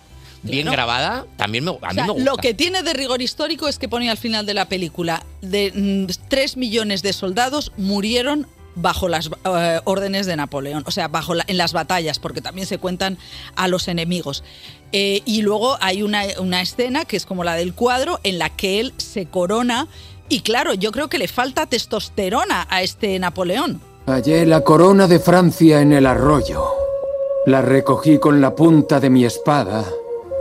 bien 0.46 0.64
Claro. 0.64 0.76
grabada 0.78 1.26
también 1.38 1.64
me, 1.64 1.72
a 1.72 1.74
O 1.74 1.80
mí 1.80 1.94
sea, 1.94 2.06
me 2.06 2.12
gusta. 2.14 2.32
lo 2.32 2.38
que 2.38 2.54
tiene 2.54 2.84
de 2.84 2.94
rigor 2.94 3.22
histórico 3.22 3.68
es 3.68 3.78
que 3.80 3.90
pone 3.90 4.10
al 4.10 4.18
final 4.18 4.46
de 4.46 4.54
la 4.54 4.68
película 4.70 5.24
de 5.42 6.08
3 6.30 6.58
millones 6.58 7.02
de 7.04 7.14
soldados 7.14 7.72
murieron 7.78 8.48
bajo 8.78 9.08
las 9.08 9.30
eh, 9.46 9.80
órdenes 9.86 10.26
de 10.26 10.36
Napoleón, 10.36 10.84
o 10.86 10.92
sea, 10.92 11.08
bajo 11.08 11.34
la- 11.34 11.46
en 11.48 11.58
las 11.58 11.72
batallas, 11.72 12.20
porque 12.20 12.42
también 12.42 12.68
se 12.68 12.78
cuentan 12.78 13.18
a 13.56 13.70
los 13.70 13.88
enemigos. 13.88 14.44
Eh, 14.92 15.22
y 15.26 15.42
luego 15.44 15.78
hay 15.80 16.04
una, 16.04 16.24
una 16.40 16.62
escena 16.62 17.06
que 17.06 17.16
es 17.16 17.26
como 17.26 17.46
la 17.46 17.56
del 17.56 17.74
cuadro 17.74 18.20
en 18.24 18.38
la 18.38 18.50
que 18.50 18.82
él 18.82 18.94
se 18.98 19.28
corona 19.28 19.88
y 20.28 20.42
claro, 20.42 20.74
yo 20.74 20.92
creo 20.92 21.08
que 21.08 21.18
le 21.20 21.28
falta 21.30 21.68
testosterona 21.68 22.68
a 22.70 22.82
este 22.82 23.18
Napoleón. 23.18 23.80
Hallé 24.08 24.46
la 24.46 24.62
corona 24.62 25.08
de 25.08 25.20
Francia 25.20 25.80
en 25.82 25.94
el 25.94 26.06
arroyo. 26.06 26.66
La 27.46 27.62
recogí 27.62 28.18
con 28.20 28.42
la 28.42 28.56
punta 28.56 29.00
de 29.00 29.10
mi 29.10 29.24
espada 29.24 29.86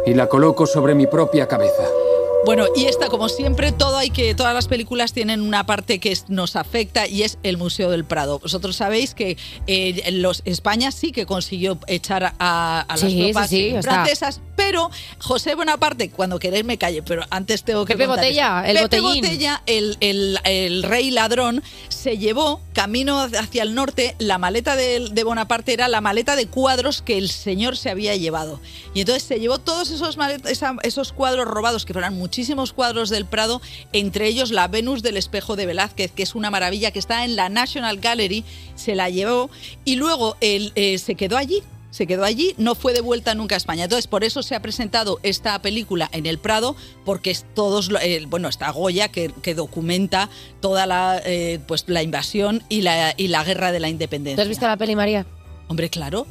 y 0.07 0.14
la 0.14 0.28
coloco 0.28 0.66
sobre 0.66 0.94
mi 0.94 1.07
propia 1.07 1.46
cabeza. 1.48 2.03
Bueno, 2.45 2.66
y 2.76 2.84
esta, 2.84 3.09
como 3.09 3.30
siempre, 3.30 3.72
todo 3.72 3.97
hay 3.97 4.11
que, 4.11 4.34
todas 4.34 4.53
las 4.53 4.68
películas 4.68 5.14
tienen 5.14 5.40
una 5.40 5.64
parte 5.64 5.99
que 5.99 6.16
nos 6.28 6.57
afecta 6.57 7.07
y 7.07 7.22
es 7.22 7.38
el 7.42 7.57
Museo 7.57 7.90
del 7.90 8.05
Prado. 8.05 8.38
Vosotros 8.38 8.76
sabéis 8.76 9.14
que 9.14 9.38
eh, 9.66 10.11
los, 10.12 10.42
España 10.45 10.92
sí 10.92 11.11
que 11.11 11.24
consiguió 11.24 11.78
echar 11.86 12.34
a, 12.38 12.80
a 12.82 12.86
las 12.97 13.01
Sí, 13.01 13.11
sí, 13.12 13.22
tropas 13.32 13.49
sí, 13.51 13.70
sea- 13.70 13.82
francesas, 13.82 14.40
pero 14.57 14.90
José 15.20 15.55
Bonaparte, 15.55 16.11
cuando 16.11 16.38
queréis 16.38 16.66
me 16.66 16.76
calle, 16.76 17.03
pero 17.03 17.24
antes 17.30 17.62
tengo 17.64 17.86
que 17.86 17.95
Pepe 17.95 18.07
contar 18.07 18.24
Botella, 18.26 18.64
el 18.66 18.76
Pepe 18.76 19.01
botellín. 19.01 19.22
Botella, 19.24 19.62
el, 19.64 19.97
el- 20.01 20.38
el 20.45 20.82
rey 20.82 21.11
ladrón, 21.11 21.62
se 21.88 22.18
llevó 22.18 22.61
camino 22.74 23.20
hacia 23.22 23.62
el 23.62 23.74
norte, 23.74 24.16
la 24.18 24.36
maleta 24.36 24.76
de, 24.76 25.09
de 25.11 25.24
Bonaparte 25.24 25.72
era 25.72 25.88
la 25.88 26.03
maleta 26.03 26.36
de 26.36 26.47
cuadros 26.47 27.01
que 27.01 27.16
el 27.16 27.30
señor 27.30 27.78
se 27.78 27.88
había 27.88 28.14
llevado. 28.16 28.61
Y 28.92 29.01
entonces 29.01 29.22
se 29.22 29.40
llevó 29.40 29.59
todos 29.59 29.90
esos, 29.90 30.18
malet- 30.18 30.47
esa- 30.47 30.76
esos 30.82 31.12
cuadros 31.14 31.47
robados, 31.49 31.86
que 31.86 31.95
fueron 31.95 32.14
muchísimos 32.35 32.72
cuadros 32.72 33.11
del 33.11 33.26
Prado, 33.26 33.62
entre 33.93 34.26
ellos 34.26 34.51
la 34.51 34.66
Venus 34.66 35.05
del 35.05 35.16
espejo 35.16 35.55
de 35.55 35.66
Velázquez, 35.66 36.11
que 36.11 36.24
es 36.24 36.35
una 36.35 36.51
maravilla 36.51 36.91
que 36.91 36.99
está 36.99 37.24
en 37.24 37.37
la 37.37 37.49
National 37.49 37.99
Gallery, 37.99 38.43
se 38.74 38.97
la 38.97 39.09
llevó 39.09 39.51
y 39.85 39.95
luego 39.95 40.37
él, 40.41 40.72
eh, 40.74 40.99
se 40.99 41.14
quedó 41.14 41.37
allí. 41.37 41.62
Se 41.93 42.09
quedó 42.09 42.24
allí, 42.24 42.57
no 42.59 42.74
fue 42.74 42.93
de 42.93 43.01
vuelta 43.01 43.37
nunca 43.37 43.55
a 43.55 43.59
España. 43.59 43.85
Entonces, 43.85 44.09
por 44.09 44.24
eso 44.24 44.43
se 44.43 44.57
ha 44.57 44.61
presentado 44.61 45.20
esta 45.22 45.57
película 45.62 46.11
en 46.11 46.26
el 46.26 46.39
Prado, 46.39 46.74
porque 47.05 47.30
es 47.30 47.47
todos, 47.55 47.89
eh, 48.03 48.24
bueno, 48.26 48.49
está 48.49 48.68
Goya 48.72 49.12
que, 49.12 49.30
que 49.43 49.55
documenta 49.55 50.28
toda 50.61 50.87
la, 50.87 51.22
eh, 51.24 51.61
pues, 51.68 51.85
la 51.87 52.03
invasión 52.03 52.64
y 52.68 52.80
la, 52.80 53.14
y 53.16 53.28
la 53.28 53.45
guerra 53.45 53.70
de 53.70 53.78
la 53.78 53.89
independencia. 53.89 54.35
¿Tú 54.35 54.43
has 54.43 54.49
visto 54.49 54.66
la 54.66 54.76
peli, 54.76 54.97
María? 54.97 55.24
Hombre, 55.68 55.89
claro. 55.89 56.26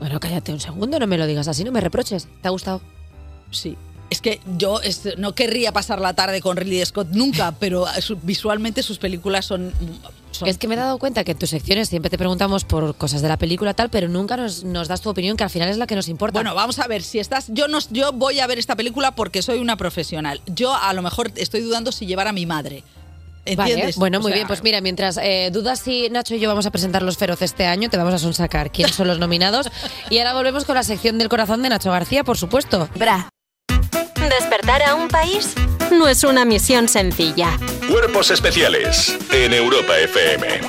Bueno, 0.00 0.18
cállate 0.20 0.54
un 0.54 0.60
segundo, 0.60 0.98
no 0.98 1.06
me 1.06 1.18
lo 1.18 1.26
digas 1.26 1.48
así, 1.48 1.64
no 1.64 1.70
me 1.70 1.82
reproches. 1.82 2.26
¿Te 2.40 2.48
ha 2.48 2.50
gustado? 2.50 2.80
Sí. 3.50 3.76
Es 4.10 4.20
que 4.20 4.40
yo 4.56 4.80
es- 4.80 5.16
no 5.18 5.34
querría 5.34 5.72
pasar 5.72 6.00
la 6.00 6.14
tarde 6.14 6.40
con 6.40 6.56
Ridley 6.56 6.84
Scott 6.84 7.08
nunca, 7.12 7.52
pero 7.58 7.86
su- 8.00 8.16
visualmente 8.22 8.82
sus 8.82 8.98
películas 8.98 9.46
son, 9.46 9.72
son- 10.30 10.46
Es 10.48 10.58
que 10.58 10.68
me 10.68 10.74
he 10.74 10.78
dado 10.78 10.98
cuenta 10.98 11.24
que 11.24 11.32
en 11.32 11.38
tus 11.38 11.50
secciones 11.50 11.88
siempre 11.88 12.10
te 12.10 12.18
preguntamos 12.18 12.64
por 12.64 12.94
cosas 12.96 13.22
de 13.22 13.28
la 13.28 13.38
película 13.38 13.74
tal, 13.74 13.88
pero 13.90 14.08
nunca 14.08 14.36
nos, 14.36 14.62
nos 14.62 14.88
das 14.88 15.00
tu 15.00 15.08
opinión, 15.10 15.36
que 15.36 15.44
al 15.44 15.50
final 15.50 15.68
es 15.68 15.78
la 15.78 15.86
que 15.86 15.96
nos 15.96 16.08
importa. 16.08 16.38
Bueno, 16.38 16.54
vamos 16.54 16.78
a 16.78 16.86
ver, 16.86 17.02
si 17.02 17.18
estás. 17.18 17.46
Yo 17.48 17.66
no, 17.66 17.78
yo 17.90 18.12
voy 18.12 18.40
a 18.40 18.46
ver 18.46 18.58
esta 18.58 18.76
película 18.76 19.12
porque 19.14 19.42
soy 19.42 19.58
una 19.58 19.76
profesional. 19.76 20.40
Yo 20.46 20.74
a 20.74 20.92
lo 20.92 21.02
mejor 21.02 21.32
estoy 21.36 21.62
dudando 21.62 21.90
si 21.90 22.06
llevar 22.06 22.28
a 22.28 22.32
mi 22.32 22.46
madre. 22.46 22.84
Vale, 23.56 23.72
¿Entiendes? 23.72 23.96
Bueno, 23.96 24.18
O 24.18 24.22
muy 24.22 24.30
sea, 24.30 24.36
bien, 24.36 24.46
pues 24.48 24.62
mira, 24.62 24.80
mientras 24.80 25.18
eh, 25.18 25.50
dudas 25.52 25.78
si 25.80 26.08
Nacho 26.08 26.34
y 26.34 26.40
yo 26.40 26.48
vamos 26.48 26.64
a 26.66 26.70
presentar 26.70 27.02
los 27.02 27.18
feroz 27.18 27.42
este 27.42 27.66
año, 27.66 27.90
te 27.90 27.96
vamos 27.98 28.14
a 28.14 28.18
sonsacar 28.18 28.70
quiénes 28.72 28.94
son 28.94 29.06
los 29.06 29.18
nominados. 29.18 29.68
y 30.10 30.16
ahora 30.18 30.32
volvemos 30.34 30.64
con 30.64 30.76
la 30.76 30.82
sección 30.82 31.18
del 31.18 31.28
corazón 31.28 31.60
de 31.62 31.68
Nacho 31.68 31.90
García, 31.90 32.24
por 32.24 32.38
supuesto. 32.38 32.88
Bra. 32.96 33.28
Despertar 34.28 34.82
a 34.82 34.94
un 34.94 35.08
país 35.08 35.54
no 35.90 36.08
es 36.08 36.24
una 36.24 36.44
misión 36.44 36.88
sencilla. 36.88 37.58
Cuerpos 37.90 38.30
especiales 38.30 39.16
en 39.32 39.52
Europa 39.52 39.98
FM. 39.98 40.60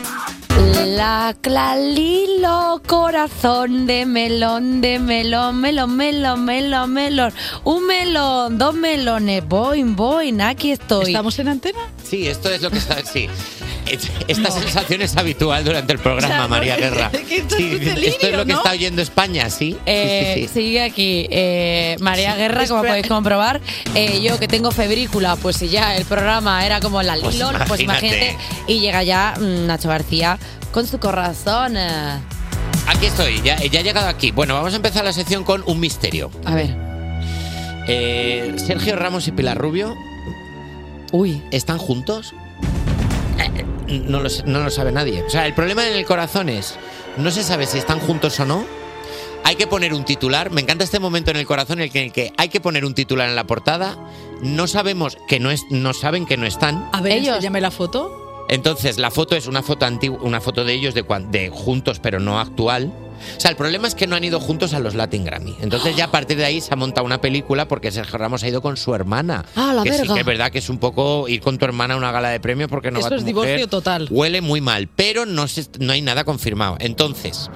La 0.86 1.36
clalilo 1.41 2.82
corazón 2.86 3.88
de 3.88 4.06
melón, 4.06 4.82
de 4.82 4.99
melón, 4.99 5.60
melón, 5.62 5.95
melón, 5.95 6.45
melón, 6.45 6.93
melón. 6.93 7.34
Un 7.64 7.88
melón, 7.88 8.58
dos 8.58 8.76
melones, 8.76 9.45
boing, 9.47 9.95
boing, 9.95 10.41
aquí 10.41 10.72
estoy. 10.72 11.08
¿Estamos 11.08 11.39
en 11.39 11.47
antena? 11.47 11.80
Sí, 12.03 12.28
esto 12.28 12.49
es 12.49 12.62
lo 12.62 12.70
que 12.70 12.78
está. 12.78 13.03
Sí. 13.06 13.30
Es- 13.86 14.11
Esta 14.27 14.49
sensación 14.51 15.01
es 15.01 15.15
habitual 15.15 15.63
durante 15.63 15.93
el 15.93 15.99
programa, 15.99 16.27
O 16.27 16.29
sea, 16.31 16.41
no, 16.43 16.49
María 16.49 16.75
Guerra. 16.75 17.11
que 17.29 17.38
esto 17.38 17.55
es 17.55 17.61
Sí, 17.61 17.73
un 17.75 17.79
delirio, 17.86 18.09
esto 18.09 18.27
es 18.27 18.33
lo 18.38 18.45
que 18.45 18.51
¿no? 18.53 18.57
está 18.59 18.71
oyendo 18.71 19.01
España, 19.01 19.49
¿sí? 19.49 19.77
Eh, 19.86 20.33
sí, 20.36 20.41
sí. 20.47 20.53
Sigue 20.53 20.81
aquí 20.83 21.27
eh, 21.29 21.95
María 21.99 22.36
Guerra, 22.36 22.65
como 22.67 22.81
podéis 22.83 23.07
comprobar. 23.07 23.61
Eh, 23.93 24.21
yo 24.21 24.39
que 24.39 24.47
tengo 24.47 24.71
febrícula, 24.71 25.36
pues 25.36 25.57
si 25.57 25.69
ya 25.69 25.95
el 25.95 26.05
programa 26.05 26.65
era 26.65 26.79
como 26.79 27.01
la 27.03 27.13
Pues 27.15 27.36
pues 27.67 27.81
imagínate. 27.81 28.31
imagínate. 28.31 28.38
Y 28.67 28.79
llega 28.79 29.03
ya 29.03 29.33
mm, 29.39 29.67
Nacho 29.67 29.89
García 29.89 30.38
con 30.71 30.88
su 30.88 30.99
corazón. 30.99 31.77
eh. 31.77 32.19
Aquí 32.88 33.05
estoy, 33.07 33.41
ya, 33.43 33.57
ya 33.57 33.79
he 33.79 33.83
llegado 33.83 34.07
aquí. 34.07 34.31
Bueno, 34.31 34.53
vamos 34.55 34.73
a 34.73 34.75
empezar 34.77 35.03
la 35.05 35.13
sección 35.13 35.43
con 35.43 35.63
un 35.65 35.79
misterio. 35.79 36.29
A 36.45 36.53
ver. 36.55 36.75
Eh, 37.88 38.53
Sergio 38.57 38.95
Ramos 38.95 39.27
y 39.27 39.31
Pilar 39.31 39.57
Rubio. 39.57 39.95
Uy. 41.11 41.41
¿Están 41.51 41.77
juntos? 41.77 42.33
No, 43.99 44.19
lo, 44.19 44.29
no 44.45 44.63
lo 44.63 44.69
sabe 44.69 44.91
nadie. 44.91 45.23
O 45.23 45.29
sea, 45.29 45.45
el 45.45 45.53
problema 45.53 45.87
en 45.87 45.95
el 45.95 46.05
corazón 46.05 46.49
es, 46.49 46.75
no 47.17 47.31
se 47.31 47.43
sabe 47.43 47.65
si 47.65 47.77
están 47.77 47.99
juntos 47.99 48.39
o 48.39 48.45
no. 48.45 48.65
Hay 49.43 49.55
que 49.55 49.67
poner 49.67 49.93
un 49.93 50.05
titular. 50.05 50.49
Me 50.51 50.61
encanta 50.61 50.83
este 50.83 50.99
momento 50.99 51.31
en 51.31 51.37
el 51.37 51.45
corazón 51.45 51.79
en 51.79 51.85
el 51.85 51.91
que, 51.91 51.99
en 51.99 52.05
el 52.05 52.11
que 52.11 52.33
hay 52.37 52.49
que 52.49 52.59
poner 52.59 52.83
un 52.83 52.95
titular 52.95 53.29
en 53.29 53.35
la 53.35 53.43
portada. 53.45 53.95
No 54.41 54.65
sabemos 54.67 55.17
que 55.27 55.39
no 55.39 55.51
es, 55.51 55.63
no 55.69 55.93
saben 55.93 56.25
que 56.25 56.35
no 56.35 56.47
están. 56.47 56.89
A 56.93 57.01
ver, 57.01 57.19
enséñame 57.19 57.61
la 57.61 57.71
foto. 57.71 58.24
Entonces, 58.47 58.97
la 58.97 59.09
foto 59.11 59.35
es 59.35 59.47
una 59.47 59.63
foto 59.63 59.85
antigua, 59.85 60.19
una 60.21 60.39
foto 60.39 60.63
de 60.63 60.73
ellos 60.73 60.93
de, 60.93 61.03
cuan- 61.03 61.31
de 61.31 61.49
juntos, 61.49 61.99
pero 61.99 62.19
no 62.19 62.39
actual. 62.39 62.93
O 63.37 63.39
sea, 63.39 63.49
el 63.49 63.57
problema 63.57 63.87
es 63.87 63.95
que 63.95 64.05
no 64.07 64.15
han 64.15 64.23
ido 64.23 64.39
juntos 64.39 64.73
a 64.73 64.79
los 64.79 64.93
Latin 64.93 65.23
Grammy. 65.25 65.55
Entonces, 65.61 65.95
ya 65.95 66.05
a 66.05 66.11
partir 66.11 66.37
de 66.37 66.45
ahí 66.45 66.61
se 66.61 66.73
ha 66.73 66.75
montado 66.77 67.05
una 67.05 67.21
película 67.21 67.67
porque 67.67 67.91
Sergio 67.91 68.17
Ramos 68.19 68.43
ha 68.43 68.47
ido 68.47 68.61
con 68.61 68.77
su 68.77 68.93
hermana. 68.93 69.45
Ah, 69.55 69.73
la 69.73 69.83
que 69.83 69.91
sí 69.93 69.97
verga. 69.99 70.13
que 70.13 70.19
es 70.19 70.25
verdad 70.25 70.51
que 70.51 70.59
es 70.59 70.69
un 70.69 70.77
poco 70.77 71.27
ir 71.27 71.41
con 71.41 71.57
tu 71.57 71.65
hermana 71.65 71.95
a 71.95 71.97
una 71.97 72.11
gala 72.11 72.29
de 72.29 72.39
premio 72.39 72.67
porque 72.67 72.91
no 72.91 72.99
Eso 72.99 73.05
va 73.05 73.15
tu 73.15 73.15
es 73.21 73.25
divorcio 73.25 73.53
mujer. 73.55 73.69
total. 73.69 74.07
Huele 74.11 74.41
muy 74.41 74.61
mal, 74.61 74.89
pero 74.95 75.25
no, 75.25 75.47
se- 75.47 75.65
no 75.79 75.93
hay 75.93 76.01
nada 76.01 76.23
confirmado. 76.25 76.75
Entonces, 76.79 77.49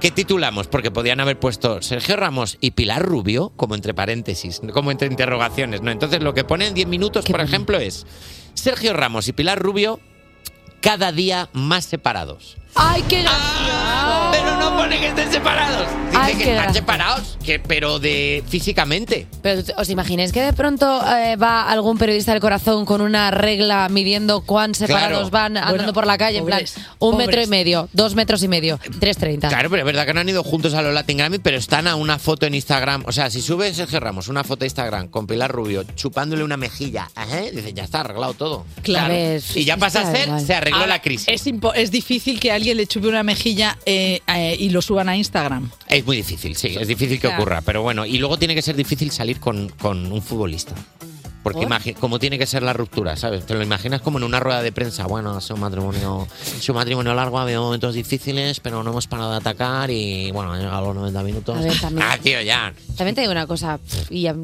¿qué 0.00 0.10
titulamos? 0.10 0.68
Porque 0.68 0.90
podían 0.90 1.20
haber 1.20 1.38
puesto 1.38 1.82
Sergio 1.82 2.16
Ramos 2.16 2.56
y 2.62 2.70
Pilar 2.70 3.02
Rubio, 3.02 3.52
como 3.56 3.74
entre 3.74 3.92
paréntesis, 3.92 4.62
como 4.72 4.90
entre 4.90 5.08
interrogaciones. 5.08 5.82
¿no? 5.82 5.90
Entonces, 5.90 6.22
lo 6.22 6.32
que 6.32 6.44
pone 6.44 6.66
en 6.68 6.72
10 6.74 6.86
minutos, 6.88 7.26
por 7.26 7.40
ejemplo, 7.42 7.78
es 7.78 8.06
Sergio 8.54 8.94
Ramos 8.94 9.28
y 9.28 9.32
Pilar 9.32 9.58
Rubio 9.58 10.00
cada 10.80 11.12
día 11.12 11.48
más 11.52 11.84
separados. 11.84 12.56
¡Ay, 12.74 13.02
qué! 13.08 13.24
No 14.60 14.76
pone 14.76 15.00
que 15.00 15.08
estén 15.08 15.32
separados. 15.32 15.86
Dice 16.10 16.18
Ay, 16.22 16.34
que 16.34 16.44
qué 16.44 16.56
están 16.56 16.74
separados, 16.74 17.38
que, 17.44 17.58
pero 17.58 17.98
de 17.98 18.44
físicamente. 18.46 19.26
Pero 19.42 19.62
¿os 19.78 19.88
imagináis 19.88 20.32
que 20.32 20.42
de 20.42 20.52
pronto 20.52 21.00
eh, 21.16 21.36
va 21.36 21.70
algún 21.70 21.96
periodista 21.96 22.32
del 22.32 22.40
corazón 22.42 22.84
con 22.84 23.00
una 23.00 23.30
regla 23.30 23.88
midiendo 23.88 24.42
cuán 24.42 24.74
separados 24.74 25.30
Claro. 25.30 25.30
van 25.30 25.56
andando 25.56 25.76
Bueno, 25.76 25.92
por 25.94 26.06
la 26.06 26.18
calle? 26.18 26.38
En 26.38 26.44
plan, 26.46 26.62
un 26.98 27.12
pobres. 27.12 27.26
metro 27.26 27.42
y 27.42 27.46
medio, 27.46 27.88
dos 27.94 28.14
metros 28.14 28.42
y 28.42 28.48
medio, 28.48 28.78
3.30. 28.78 29.48
Claro, 29.48 29.70
pero 29.70 29.80
es 29.80 29.86
verdad 29.86 30.04
que 30.04 30.12
no 30.12 30.20
han 30.20 30.28
ido 30.28 30.44
juntos 30.44 30.74
a 30.74 30.82
los 30.82 30.92
Latin 30.92 31.16
Grammy, 31.18 31.38
pero 31.38 31.56
están 31.56 31.86
a 31.86 31.94
una 31.96 32.18
foto 32.18 32.44
en 32.46 32.54
Instagram. 32.54 33.04
O 33.06 33.12
sea, 33.12 33.30
si 33.30 33.40
sube 33.40 33.72
Sergio 33.72 33.98
Ramos 33.98 34.28
una 34.28 34.44
foto 34.44 34.64
a 34.64 34.66
Instagram 34.66 35.08
con 35.08 35.26
Pilar 35.26 35.50
Rubio 35.50 35.84
chupándole 35.94 36.44
una 36.44 36.58
mejilla, 36.58 37.08
ajá, 37.14 37.40
dice, 37.52 37.72
ya 37.72 37.84
está 37.84 38.00
arreglado 38.00 38.34
todo. 38.34 38.66
Claro. 38.82 39.14
Y 39.54 39.64
ya 39.64 39.78
pasa 39.78 40.02
a 40.02 40.12
ser, 40.14 40.28
se 40.40 40.54
arregló 40.54 40.80
Ahora, 40.80 40.88
la 40.88 41.02
crisis. 41.02 41.28
Es, 41.28 41.46
impo- 41.46 41.72
es 41.74 41.90
difícil 41.90 42.38
que 42.40 42.52
alguien 42.52 42.76
le 42.76 42.86
chupe 42.86 43.08
una 43.08 43.22
mejilla 43.22 43.78
eh, 43.86 44.20
eh, 44.26 44.56
y 44.60 44.70
lo 44.70 44.82
suban 44.82 45.08
a 45.08 45.16
Instagram. 45.16 45.70
Es 45.88 46.04
muy 46.04 46.18
difícil, 46.18 46.54
sí, 46.54 46.76
es 46.78 46.86
difícil 46.86 47.18
que 47.18 47.28
ocurra. 47.28 47.62
Pero 47.62 47.82
bueno, 47.82 48.04
y 48.04 48.18
luego 48.18 48.38
tiene 48.38 48.54
que 48.54 48.62
ser 48.62 48.76
difícil 48.76 49.10
salir 49.10 49.40
con, 49.40 49.70
con 49.70 50.12
un 50.12 50.22
futbolista. 50.22 50.74
Porque 51.42 51.94
como 51.94 52.18
tiene 52.18 52.38
que 52.38 52.44
ser 52.46 52.62
la 52.62 52.72
ruptura, 52.74 53.16
¿sabes? 53.16 53.46
Te 53.46 53.54
lo 53.54 53.62
imaginas 53.62 54.02
como 54.02 54.18
en 54.18 54.24
una 54.24 54.40
rueda 54.40 54.62
de 54.62 54.72
prensa. 54.72 55.06
Bueno, 55.06 55.36
ha 55.36 55.40
sido 55.40 55.54
un 55.54 55.62
matrimonio, 55.62 56.28
ha 56.30 56.60
sido 56.60 56.74
un 56.74 56.78
matrimonio 56.80 57.14
largo, 57.14 57.38
ha 57.38 57.42
habido 57.42 57.62
momentos 57.62 57.94
difíciles, 57.94 58.60
pero 58.60 58.82
no 58.82 58.90
hemos 58.90 59.06
parado 59.06 59.30
de 59.30 59.36
atacar 59.38 59.90
y 59.90 60.30
bueno, 60.32 60.52
han 60.52 60.60
llegado 60.60 60.86
los 60.86 60.96
90 60.96 61.22
minutos. 61.22 61.56
A 61.58 61.60
ver, 61.62 61.80
también- 61.80 62.06
Ah, 62.10 62.18
tío, 62.22 62.42
ya. 62.42 62.74
También 62.96 63.14
te 63.14 63.22
digo 63.22 63.30
una 63.32 63.46
cosa, 63.46 63.80
y, 64.10 64.22
ya- 64.22 64.34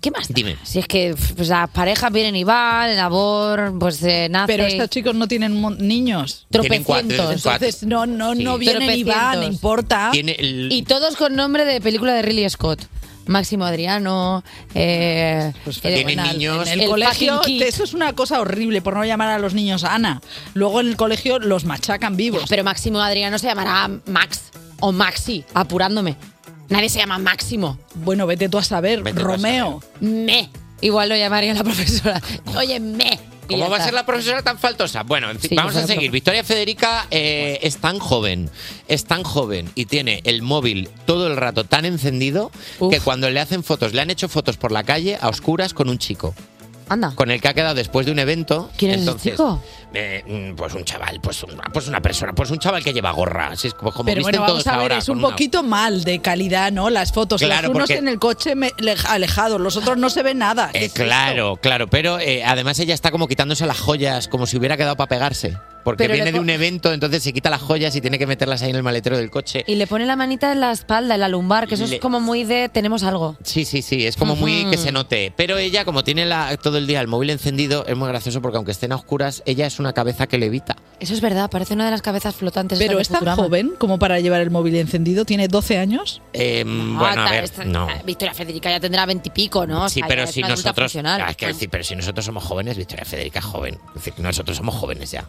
¿qué 0.00 0.10
más? 0.12 0.28
Dime. 0.28 0.56
Si 0.62 0.78
es 0.78 0.86
que 0.86 1.16
pues, 1.36 1.48
las 1.48 1.68
parejas 1.70 2.12
vienen 2.12 2.36
y 2.36 2.44
van, 2.44 2.90
el 2.90 3.00
amor, 3.00 3.74
pues 3.80 4.00
eh, 4.04 4.28
nace. 4.30 4.46
Pero 4.52 4.64
estos 4.64 4.90
chicos 4.90 5.14
no 5.16 5.26
tienen 5.26 5.60
niños. 5.78 6.46
Cuatro, 6.50 7.02
Entonces 7.02 7.42
cuatro. 7.42 7.68
no, 7.88 8.06
no, 8.06 8.34
no 8.34 8.52
Sí. 8.54 8.58
vienen 8.60 8.90
y 8.96 9.02
van, 9.02 9.16
no 9.16 9.30
Tropecientos. 9.40 9.54
importa. 9.54 10.10
Y 10.14 10.82
todos 10.84 11.16
con 11.16 11.34
nombre 11.34 11.64
de 11.64 11.80
película 11.80 12.14
de 12.14 12.22
Ridley 12.22 12.48
Scott. 12.48 12.80
Máximo 13.26 13.64
Adriano, 13.64 14.44
eh, 14.74 15.52
Pues 15.64 15.80
en 15.84 16.08
el- 16.08 16.16
niños. 16.16 16.68
En 16.68 16.80
el, 16.80 16.88
colegio, 16.88 17.40
eso 17.46 17.84
es 17.84 17.94
una 17.94 18.12
cosa 18.12 18.40
horrible 18.40 18.82
por 18.82 18.96
no 18.96 19.04
llamar 19.04 19.30
a 19.30 19.38
los 19.38 19.54
niños 19.54 19.84
Ana. 19.84 20.20
Luego 20.54 20.80
en 20.80 20.88
el 20.88 20.96
colegio 20.96 21.38
los 21.38 21.64
machacan 21.64 22.16
vivos. 22.16 22.44
Pero 22.48 22.64
Máximo 22.64 23.00
Adriano 23.00 23.38
se 23.38 23.46
llamará 23.46 23.90
Max 24.06 24.42
o 24.80 24.92
Maxi, 24.92 25.44
apurándome. 25.54 26.16
Nadie 26.68 26.88
se 26.88 26.98
llama 26.98 27.18
Máximo. 27.18 27.78
Bueno, 27.94 28.26
vete 28.26 28.48
tú 28.48 28.58
a 28.58 28.64
saber, 28.64 29.02
Romeo. 29.14 29.82
Me. 30.00 30.50
Igual 30.80 31.08
lo 31.08 31.16
llamaría 31.16 31.54
la 31.54 31.64
profesora. 31.64 32.20
Oye, 32.56 32.80
me. 32.80 33.18
¿Cómo 33.48 33.70
va 33.70 33.76
a 33.78 33.84
ser 33.84 33.94
la 33.94 34.06
profesora 34.06 34.42
tan 34.42 34.58
faltosa? 34.58 35.02
Bueno, 35.02 35.30
en 35.30 35.38
fin, 35.38 35.50
Sí, 35.50 35.56
vamos 35.56 35.76
a 35.76 35.86
seguir. 35.86 36.10
Victoria 36.10 36.44
Federica 36.44 37.06
eh, 37.10 37.58
es 37.62 37.78
tan 37.78 37.98
joven, 37.98 38.50
es 38.88 39.04
tan 39.04 39.22
joven 39.22 39.70
y 39.74 39.86
tiene 39.86 40.20
el 40.24 40.42
móvil 40.42 40.88
todo 41.06 41.26
el 41.26 41.36
rato 41.36 41.64
tan 41.64 41.84
encendido 41.84 42.50
que 42.90 43.00
cuando 43.00 43.30
le 43.30 43.40
hacen 43.40 43.62
fotos, 43.64 43.92
le 43.92 44.00
han 44.00 44.10
hecho 44.10 44.28
fotos 44.28 44.56
por 44.56 44.72
la 44.72 44.84
calle 44.84 45.18
a 45.20 45.28
oscuras 45.28 45.74
con 45.74 45.88
un 45.88 45.98
chico. 45.98 46.34
Anda. 46.88 47.12
Con 47.14 47.30
el 47.30 47.40
que 47.40 47.48
ha 47.48 47.54
quedado 47.54 47.74
después 47.74 48.04
de 48.06 48.12
un 48.12 48.18
evento. 48.18 48.70
¿Quién 48.76 48.92
es 48.92 48.98
Entonces, 49.00 49.32
chico? 49.32 49.62
Eh, 49.94 50.24
mm, 50.52 50.56
pues 50.56 50.74
un 50.74 50.84
chaval, 50.84 51.20
pues, 51.22 51.42
un- 51.42 51.60
pues 51.72 51.88
una 51.88 52.00
persona, 52.00 52.32
pues 52.32 52.50
un 52.50 52.58
chaval 52.58 52.82
que 52.84 52.92
lleva 52.92 53.10
gorra. 53.12 53.48
Así 53.48 53.68
es 53.68 53.74
como, 53.74 53.92
como 53.92 54.04
Pero 54.06 54.18
visten 54.18 54.32
bueno, 54.32 54.40
vamos 54.42 54.64
todos 54.64 54.66
a 54.66 54.76
ver, 54.78 54.82
ahora. 54.92 54.98
es 54.98 55.08
un 55.08 55.18
una- 55.18 55.28
poquito 55.28 55.62
mal 55.62 56.04
de 56.04 56.20
calidad, 56.20 56.72
¿no? 56.72 56.90
Las 56.90 57.12
fotos. 57.12 57.40
Claro, 57.40 57.68
los 57.68 57.76
unos 57.76 57.88
porque- 57.88 57.98
en 57.98 58.08
el 58.08 58.18
coche 58.18 58.54
me- 58.54 58.72
alejados, 59.08 59.60
los 59.60 59.76
otros 59.76 59.96
no 59.96 60.10
se 60.10 60.22
ve 60.22 60.34
nada. 60.34 60.70
¿Qué 60.72 60.78
Eh, 60.78 60.84
es 60.84 60.86
esto? 60.88 61.04
claro, 61.04 61.56
claro, 61.56 61.86
pero 61.88 62.18
eh, 62.18 62.42
además 62.44 62.78
ella 62.78 62.94
está 62.94 63.10
como 63.10 63.28
quitándose 63.28 63.66
las 63.66 63.78
joyas, 63.80 64.28
como 64.28 64.46
si 64.46 64.56
hubiera 64.56 64.76
quedado 64.76 64.96
para 64.96 65.08
pegarse. 65.08 65.56
Porque 65.84 66.04
Pero 66.04 66.14
viene 66.14 66.32
de 66.32 66.40
un 66.40 66.48
evento, 66.50 66.92
entonces 66.92 67.22
se 67.22 67.32
quita 67.32 67.50
las 67.50 67.60
joyas 67.62 67.94
y 67.94 68.00
tiene 68.00 68.18
que 68.18 68.26
meterlas 68.26 68.62
ahí 68.62 68.70
en 68.70 68.76
el 68.76 68.82
maletero 68.82 69.16
del 69.18 69.30
coche. 69.30 69.64
Y 69.66 69.74
le 69.74 69.86
pone 69.86 70.06
la 70.06 70.16
manita 70.16 70.50
en 70.50 70.60
la 70.60 70.72
espalda, 70.72 71.14
en 71.14 71.20
la 71.20 71.28
lumbar, 71.28 71.68
que 71.68 71.74
eso 71.74 71.86
Le- 71.86 71.96
es 71.96 72.00
como 72.00 72.20
muy 72.20 72.44
de 72.44 72.68
tenemos 72.70 73.02
algo. 73.02 73.36
Sí, 73.44 73.64
sí, 73.64 73.82
sí, 73.82 74.06
es 74.06 74.16
como 74.16 74.34
muy 74.34 74.64
que 74.70 74.78
se 74.78 74.90
note. 74.92 75.32
Pero 75.36 75.58
ella, 75.58 75.84
como 75.84 76.02
tiene 76.02 76.24
la, 76.26 76.56
todo 76.56 76.78
el 76.78 76.86
día 76.86 77.00
el 77.00 77.08
móvil 77.08 77.30
encendido, 77.30 77.84
es 77.86 77.96
muy 77.96 78.08
gracioso 78.08 78.40
porque 78.40 78.56
aunque 78.56 78.72
estén 78.72 78.92
a 78.92 78.96
oscuras, 78.96 79.42
ella 79.46 79.66
es 79.66 79.78
una 79.78 79.92
cabeza 79.92 80.26
que 80.26 80.38
levita. 80.38 80.76
Eso 81.00 81.12
es 81.12 81.20
verdad, 81.20 81.50
parece 81.50 81.74
una 81.74 81.84
de 81.84 81.90
las 81.90 82.00
cabezas 82.02 82.34
flotantes. 82.34 82.78
Pero 82.78 82.98
es 82.98 83.08
tan 83.08 83.18
Futurama. 83.18 83.42
joven 83.42 83.72
como 83.78 83.98
para 83.98 84.18
llevar 84.20 84.40
el 84.40 84.50
móvil 84.50 84.74
encendido, 84.76 85.24
tiene 85.24 85.48
12 85.48 85.78
años. 85.78 86.22
Eh, 86.32 86.64
Ah, 86.66 86.96
bueno, 86.98 87.22
a 87.26 87.30
ver, 87.30 87.44
esta- 87.44 87.64
no. 87.64 87.88
Victoria 88.06 88.32
Federica 88.32 88.70
ya 88.70 88.80
tendrá 88.80 89.04
veintipico, 89.04 89.66
¿no? 89.66 89.84
O 89.84 89.88
Sí, 89.88 90.00
sea, 90.00 90.08
pero 90.08 90.26
si 90.26 90.40
nosotros. 90.40 90.74
funcional. 90.92 91.20
Ah, 91.20 91.30
es 91.30 91.36
que 91.36 91.46
decir, 91.48 91.68
pero 91.68 91.84
si 91.84 91.94
nosotros 91.94 92.24
somos 92.24 92.42
jóvenes, 92.44 92.76
Victoria 92.78 93.04
Federica 93.04 93.40
es 93.40 93.44
joven. 93.44 93.78
Es 93.88 93.94
decir, 94.04 94.14
nosotros 94.18 94.56
somos 94.56 94.74
jóvenes 94.74 95.10
ya. 95.10 95.28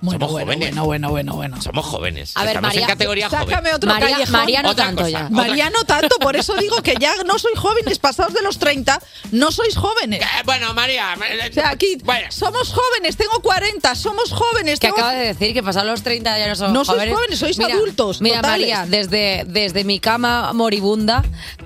Bueno, 0.00 0.18
somos 0.20 0.32
bueno, 0.32 0.46
jóvenes. 0.46 0.68
bueno, 0.74 0.84
bueno, 0.84 1.10
bueno, 1.10 1.34
bueno. 1.34 1.62
Somos 1.62 1.84
jóvenes. 1.86 2.32
A 2.36 2.40
ver, 2.42 2.48
Estamos 2.50 2.68
María, 2.68 2.80
en 2.82 2.86
categoría 2.88 3.28
joven. 3.28 3.48
sácame 3.48 3.74
otro 3.74 3.90
María- 3.92 4.10
callejón. 4.10 4.32
María 4.32 4.62
no 4.62 4.70
Otra 4.70 4.84
tanto 4.84 5.02
cosa, 5.02 5.10
ya. 5.10 5.18
otra- 5.24 5.30
María 5.30 5.70
no 5.70 5.84
tanto, 5.84 6.16
por 6.20 6.36
eso 6.36 6.54
digo 6.56 6.82
que 6.82 6.94
ya 7.00 7.12
no 7.26 7.38
sois 7.38 7.58
jóvenes, 7.58 7.98
pasados 7.98 8.32
de 8.32 8.42
los 8.42 8.58
30, 8.58 9.00
no 9.32 9.50
sois 9.50 9.76
jóvenes. 9.76 10.20
bueno, 10.44 10.72
María. 10.74 11.16
O 11.50 11.52
sea, 11.52 11.70
aquí 11.70 11.98
somos 12.30 12.72
jóvenes, 12.72 13.16
tengo 13.16 13.40
40, 13.42 13.94
somos 13.94 14.30
jóvenes. 14.30 14.78
Que 14.78 14.86
tengo- 14.88 14.98
acaba 14.98 15.12
de 15.14 15.26
decir 15.26 15.52
que 15.52 15.62
pasados 15.62 15.88
los 15.90 16.02
30 16.02 16.38
ya 16.38 16.48
no 16.48 16.54
somos 16.54 16.72
No 16.72 16.84
sois 16.84 16.96
jóvenes. 16.98 17.14
jóvenes, 17.14 17.38
sois 17.38 17.58
adultos, 17.60 18.20
Mira, 18.20 18.36
totales. 18.36 18.68
María, 18.70 18.86
desde, 18.88 19.44
desde 19.48 19.84
mi 19.84 19.98
cama 20.00 20.52
moribunda, 20.52 21.24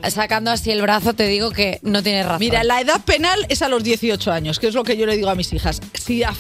sacando 0.09 0.51
así 0.51 0.71
el 0.71 0.81
brazo, 0.83 1.13
te 1.15 1.27
digo 1.27 1.51
que 1.51 1.81
no 1.83 2.03
tienes 2.03 2.25
razón. 2.25 2.41
Mira, 2.41 2.65
la 2.65 2.81
edad 2.81 3.01
penal 3.05 3.45
es 3.49 3.63
a 3.63 3.69
los 3.69 3.85
18 3.85 4.33
años, 4.33 4.59
que 4.59 4.69
es 4.69 4.75
lo 4.75 4.85
que 4.85 4.97
yo 4.97 5.07
le 5.07 5.17
digo 5.17 5.29
a 5.29 5.35
mis 5.35 5.53
hijas. 5.53 5.81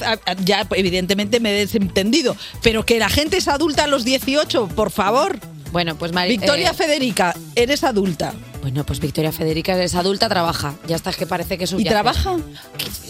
A- 0.04 0.12
a- 0.30 0.34
ya 0.44 0.66
evidentemente 0.74 1.40
me 1.40 1.50
he 1.50 1.54
desentendido, 1.82 2.36
pero 2.62 2.84
que 2.84 2.98
la 2.98 3.08
gente 3.08 3.36
es 3.36 3.48
adulta 3.48 3.84
a 3.84 3.86
los 3.86 4.04
18, 4.04 4.68
por 4.68 4.90
favor. 4.90 5.38
Bueno, 5.72 5.96
pues 5.96 6.12
María. 6.12 6.38
Victoria 6.38 6.74
Federica, 6.74 7.34
eres 7.54 7.82
adulta. 7.84 8.34
Bueno, 8.62 8.84
pues 8.84 9.00
Victoria 9.00 9.32
Federica 9.32 9.80
es 9.82 9.94
adulta, 9.96 10.28
trabaja. 10.28 10.74
Ya 10.86 10.94
está, 10.96 11.10
es 11.10 11.16
que 11.16 11.26
parece 11.26 11.58
que 11.58 11.64
es 11.64 11.72
un 11.72 11.80
¿Y 11.80 11.84
trabaja? 11.84 12.36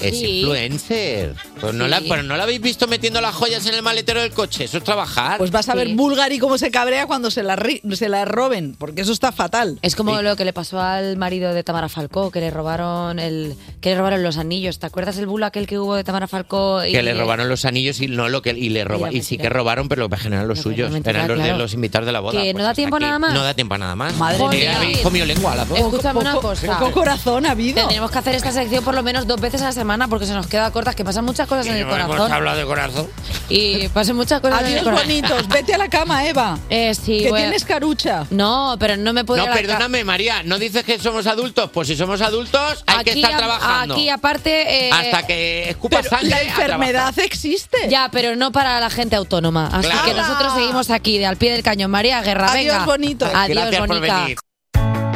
Es 0.01 0.19
Sí. 0.19 0.41
influencer. 0.41 1.35
Pues 1.61 1.75
no, 1.75 1.87
la, 1.87 1.99
Sí. 2.01 2.07
pero 2.09 2.23
no 2.23 2.37
la 2.37 2.45
habéis 2.45 2.61
visto 2.63 2.87
metiendo 2.89 3.21
las 3.21 3.35
joyas 3.35 3.67
en 3.67 3.75
el 3.75 3.83
maletero 3.83 4.21
del 4.23 4.31
coche. 4.33 4.65
Eso 4.65 4.79
es 4.79 4.85
trabajar. 4.85 5.37
Pues 5.39 5.51
vas 5.51 5.69
a 5.69 5.75
ver 5.75 5.89
Bulgari 5.95 6.39
cómo 6.39 6.57
se 6.59 6.71
cabrea 6.71 7.07
cuando 7.07 7.31
se 7.31 7.43
la, 7.43 7.57
ri- 7.57 7.81
se 7.95 8.09
la 8.09 8.25
roben, 8.25 8.75
porque 8.79 9.03
eso 9.03 9.13
está 9.13 9.31
fatal. 9.31 9.79
Es 9.83 9.95
como 9.95 10.23
lo 10.23 10.37
que 10.37 10.45
le 10.47 10.53
pasó 10.55 10.81
al 10.81 11.17
marido 11.19 11.53
de 11.53 11.63
Tamara 11.63 11.89
Falcó, 11.91 12.31
que 12.31 12.41
le 12.41 12.51
robaron 12.51 13.19
el, 13.19 13.55
que 13.83 13.91
le 13.91 13.97
robaron 13.99 14.23
los 14.23 14.39
anillos. 14.39 14.79
¿Te 14.79 14.87
acuerdas 14.87 15.19
el 15.19 15.27
bulo 15.27 15.45
aquel 15.45 15.67
que 15.67 15.79
hubo 15.79 15.95
de 15.97 16.03
Tamara 16.05 16.29
Falcó? 16.29 16.83
Y 16.85 16.93
que 16.93 17.03
le 17.03 17.13
robaron 17.15 17.49
los 17.51 17.67
anillos 17.67 18.01
y 18.01 18.09
no 18.09 18.31
lo 18.31 18.41
que 18.41 18.51
y 18.53 18.71
le 18.71 18.85
roba, 18.85 19.13
y 19.13 19.23
sí 19.23 19.37
que 19.37 19.51
robaron 19.51 19.89
pero 19.89 20.01
lo 20.01 20.09
que 20.09 20.27
eran 20.27 20.49
los 20.49 20.61
suyos 20.61 20.91
eran 21.05 21.29
los 21.29 21.37
de 21.39 21.45
claro. 21.45 21.59
los 21.59 21.75
invitados 21.75 22.07
de 22.07 22.13
la 22.13 22.21
boda 22.21 22.41
Que 22.41 22.55
no 22.55 22.59
Pues 22.61 22.65
da 22.65 22.75
tiempo 22.75 22.97
aquí. 22.97 23.05
nada 23.05 23.19
más. 23.19 23.35
no 23.35 23.43
da 23.43 23.53
tiempo 23.55 23.75
a 23.75 23.79
nada 23.79 23.95
más 23.97 24.17
Madre 24.17 24.39
Joder, 24.39 24.59
mía. 24.61 24.77
habéis 24.79 24.99
comido 24.99 25.27
lengua 25.43 25.63
a 25.63 25.65
dos 25.65 25.79
Escúchame 25.79 26.21
una 26.21 26.35
Poco- 26.35 26.49
cosa. 26.49 26.79
poco 26.79 26.93
corazón 26.93 27.47
ha 27.47 27.51
habido. 27.53 27.75
Tendríamos 27.77 28.11
que 28.11 28.19
hacer 28.19 28.35
esta 28.35 28.53
sección 28.53 28.85
por 28.85 28.95
lo 28.95 29.03
menos 29.03 29.27
dos 29.27 29.41
veces 29.41 29.61
a 29.63 29.67
la 29.67 29.73
semana 29.73 30.09
porque 30.09 30.27
se 30.27 30.35
nos 30.35 30.47
queda 30.47 30.71
cortas, 30.71 30.95
que 30.95 31.05
pasan 31.05 31.25
muchas 31.25 31.49
cosas 31.49 31.67
en 31.67 31.77
el 31.77 31.87
corazón. 31.87 32.33
hablado 32.33 32.59
de 32.59 32.65
corazón 32.65 33.09
Y 33.49 33.89
pasan 33.89 34.17
muchas 34.17 34.41
cosas 34.41 34.61
en 34.61 34.67
el 34.67 34.73
Adiós, 34.73 34.85
corazón. 34.85 35.07
bonitos. 35.09 35.49
Vete 35.49 35.75
a 35.75 35.79
la 35.79 35.89
cama, 35.89 36.27
Eva. 36.27 36.59
Eh, 36.71 36.95
sí, 36.95 37.19
que 37.25 37.33
tienes 37.33 37.65
carucha. 37.65 38.27
No, 38.31 38.77
pero 38.79 38.97
no 38.97 39.13
me 39.13 39.25
puedo 39.25 39.39
no 39.39 39.45
ir 39.45 39.51
a 39.51 39.55
la 39.55 39.61
ca- 39.61 39.67
perdóname 39.69 40.05
María 40.05 40.43
no 40.43 40.59
dices 40.59 40.85
que 40.85 40.99
somos 40.99 41.27
adultos 41.27 41.71
pues 41.73 41.89
si 41.89 41.97
somos 41.97 42.21
adultos 42.21 42.85
hay 42.87 43.05
que 43.05 43.13
estar 43.13 43.37
trabajando 43.37 43.95
Aquí 43.95 44.09
aparte... 44.09 44.87
eh, 44.89 44.91
hasta 44.93 45.27
que 45.27 45.71
escupas 45.71 46.01
Pero 46.03 46.11
sangre 46.17 46.31
la 46.31 46.43
enfermedad 46.43 47.19
existe. 47.19 47.89
Ya, 47.89 48.09
pero 48.11 48.37
no 48.37 48.53
para 48.53 48.81
la 48.81 48.91
gente 48.91 49.17
autónoma. 49.17 49.69
Así 49.73 49.89
Claro. 49.89 50.05
que 50.05 50.15
nosotros 50.15 50.53
seguimos 50.55 50.91
aquí, 50.91 51.19
de 51.19 51.27
al 51.27 51.37
pie 51.37 51.53
del 51.53 51.63
cañón. 51.63 51.91
María 51.91 52.21
Guerra, 52.23 52.51
Adiós, 52.53 52.73
venga. 52.75 52.85
bonito. 52.87 53.27
Adiós, 53.27 53.59
gracias 53.63 53.81
por 53.87 53.89
bonita. 53.99 54.21
venir 54.23 54.37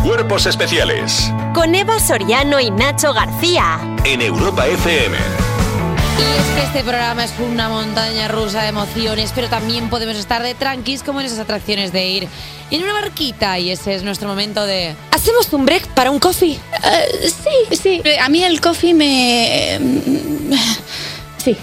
Cuerpos 0.07 0.46
especiales 0.46 1.32
Con 1.52 1.74
Eva 1.74 1.98
Soriano 1.98 2.61
y 2.61 2.70
Nacho 2.70 3.12
García. 3.12 3.80
en 4.04 4.22
Europa 4.22 4.64
FM. 4.64 5.16
Y 5.16 6.38
es 6.38 6.46
que 6.54 6.62
este 6.62 6.84
programa 6.84 7.24
es 7.24 7.32
una 7.40 7.68
montaña 7.68 8.28
rusa 8.28 8.62
de 8.62 8.68
emociones, 8.68 9.32
pero 9.34 9.48
también 9.48 9.90
podemos 9.90 10.14
estar 10.14 10.44
de 10.44 10.54
tranquis 10.54 11.02
como 11.02 11.18
en 11.18 11.26
esas 11.26 11.40
atracciones 11.40 11.92
de 11.92 12.07
ir 12.07 12.28
en 12.70 12.84
una 12.84 12.92
barquita 12.92 13.59
y 13.59 13.72
ese 13.72 13.96
es 13.96 14.04
nuestro 14.04 14.28
momento 14.28 14.64
de... 14.64 14.94
¿Hacemos 15.11 15.52
un 15.52 15.66
break 15.66 15.88
para 15.88 16.12
un 16.12 16.20
coffee? 16.20 16.57
sí, 17.24 17.76
sí. 17.76 18.02
A 18.20 18.28
mí 18.28 18.44
el 18.44 18.61
coffee 18.61 18.94
me... 18.94 19.80
Sí. 21.38 21.57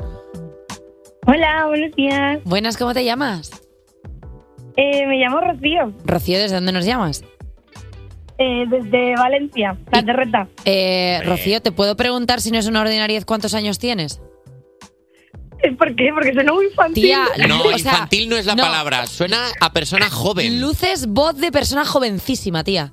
Hola, 1.25 1.65
buenos 1.65 1.95
días. 1.95 2.39
Buenas, 2.43 2.77
¿cómo 2.77 2.93
te 2.93 3.03
llamas? 3.03 3.49
Eh, 4.77 5.07
me 5.07 5.17
llamo 5.17 5.41
Rocío, 5.41 5.91
Rocío, 6.05 6.37
¿desde 6.37 6.53
dónde 6.53 6.71
nos 6.71 6.85
llamas? 6.85 7.23
Eh, 8.39 8.65
desde 8.67 9.15
Valencia, 9.15 9.77
La 9.91 10.01
Terreta. 10.03 10.47
Eh, 10.65 11.21
Rocío, 11.25 11.61
¿te 11.61 11.71
puedo 11.71 11.95
preguntar 11.95 12.41
si 12.41 12.49
no 12.51 12.57
es 12.57 12.67
una 12.67 12.81
ordinariedad 12.81 13.23
cuántos 13.25 13.53
años 13.53 13.77
tienes? 13.79 14.21
¿Por 15.77 15.93
qué? 15.95 16.09
Porque 16.13 16.33
suena 16.33 16.53
muy 16.53 16.67
infantil. 16.67 17.03
Tía, 17.03 17.25
No, 17.47 17.61
o 17.63 17.77
sea, 17.77 17.91
infantil 17.91 18.29
no 18.29 18.37
es 18.37 18.45
la 18.45 18.55
no. 18.55 18.63
palabra, 18.63 19.05
suena 19.07 19.37
a 19.59 19.73
persona 19.73 20.09
joven. 20.09 20.61
Luces 20.61 21.05
voz 21.07 21.35
de 21.35 21.51
persona 21.51 21.83
jovencísima, 21.83 22.63
tía. 22.63 22.91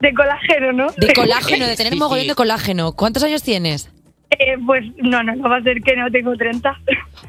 De 0.00 0.12
colágeno, 0.12 0.72
¿no? 0.72 0.86
De 0.96 1.12
colágeno, 1.14 1.66
de 1.66 1.76
tener 1.76 1.92
Sí, 1.92 1.98
mogollón 1.98 2.22
sí. 2.24 2.28
de 2.30 2.34
colágeno. 2.34 2.92
¿Cuántos 2.94 3.22
años 3.22 3.44
tienes? 3.44 3.90
Eh, 4.30 4.56
pues 4.66 4.84
no, 4.98 5.22
no, 5.22 5.36
no 5.36 5.48
va 5.48 5.58
a 5.58 5.62
ser 5.62 5.80
que 5.80 5.94
no 5.96 6.10
tengo 6.10 6.36
30. 6.36 6.76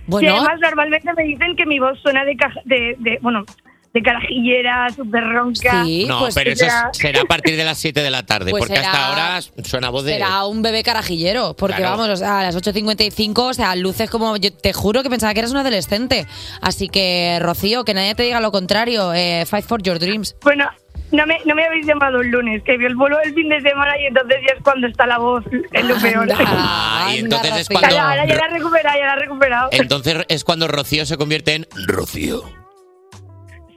Bueno. 0.08 0.28
Y 0.28 0.32
además 0.32 0.60
normalmente 0.60 1.14
me 1.16 1.24
dicen 1.24 1.56
que 1.56 1.68
mi 1.68 1.78
voz 1.78 2.00
suena 2.02 2.26
de, 2.26 2.36
caja- 2.36 2.62
de, 2.66 2.96
de 2.98 3.20
bueno, 3.22 3.46
de 3.94 4.02
carajillera, 4.04 4.88
súper 4.96 5.24
ronca. 5.24 5.84
no, 6.08 6.28
pero 6.36 6.52
eso 6.52 6.66
es- 6.66 6.74
será 6.98 7.22
a 7.22 7.26
partir 7.26 7.56
de 7.58 7.64
las 7.64 7.78
7 7.80 8.02
de 8.02 8.12
la 8.12 8.24
tarde, 8.24 8.52
Pues 8.52 8.66
porque 8.66 8.78
hasta 8.80 9.08
ahora 9.08 9.40
suena 9.64 9.90
voz 9.90 10.04
de... 10.06 10.14
Será 10.14 10.46
un 10.46 10.62
bebé 10.62 10.84
carajillero, 10.84 11.56
porque 11.56 11.78
Claro. 11.78 11.98
vamos, 11.98 12.10
o 12.10 12.16
sea, 12.18 12.40
a 12.40 12.44
las 12.44 12.56
8.55, 12.56 13.40
o 13.50 13.54
sea, 13.54 13.76
luces 13.76 14.10
como, 14.10 14.38
yo 14.38 14.54
te 14.54 14.74
juro 14.74 15.02
que 15.02 15.10
pensaba 15.10 15.34
que 15.34 15.40
eras 15.40 15.52
un 15.52 15.58
adolescente. 15.58 16.28
Así 16.62 16.88
que, 16.88 17.40
Rocío, 17.42 17.84
que 17.84 17.94
nadie 17.96 18.14
te 18.14 18.24
diga 18.24 18.40
lo 18.40 18.52
contrario, 18.52 19.14
eh, 19.14 19.46
fight 19.48 19.66
for 19.66 19.82
your 19.82 19.98
dreams. 19.98 20.36
Bueno, 20.44 20.70
no 21.12 21.26
me, 21.26 21.40
no 21.46 21.56
me 21.56 21.66
habéis 21.66 21.88
llamado 21.88 22.22
el 22.22 22.30
lunes, 22.30 22.62
que 22.64 22.78
vi 22.78 22.86
el 22.86 22.96
vuelo 22.96 23.18
el 23.24 23.34
fin 23.34 23.50
de 23.50 23.60
semana 23.62 24.00
y 24.00 24.06
entonces 24.06 24.38
ya 24.48 24.54
es 24.56 24.64
cuando 24.64 24.86
está 24.86 25.08
la 25.08 25.18
voz 25.18 25.44
en 25.72 25.88
lo 25.88 25.96
peor. 26.00 26.28
Ah, 26.46 27.12
y 27.16 27.20
entonces 27.20 27.58
es 27.62 27.70
cuando... 27.70 27.88
ahora 28.00 28.28
ya 28.28 28.36
la 28.36 28.46
he 28.46 28.50
recuperado, 28.50 29.00
ya 29.00 29.06
la 29.08 29.14
he 29.14 29.20
recuperado. 29.20 29.70
Entonces 29.72 30.18
es 30.28 30.44
cuando 30.44 30.68
Rocío 30.68 31.08
se 31.08 31.18
convierte 31.18 31.56
en 31.56 31.66
Rocío. 31.88 32.44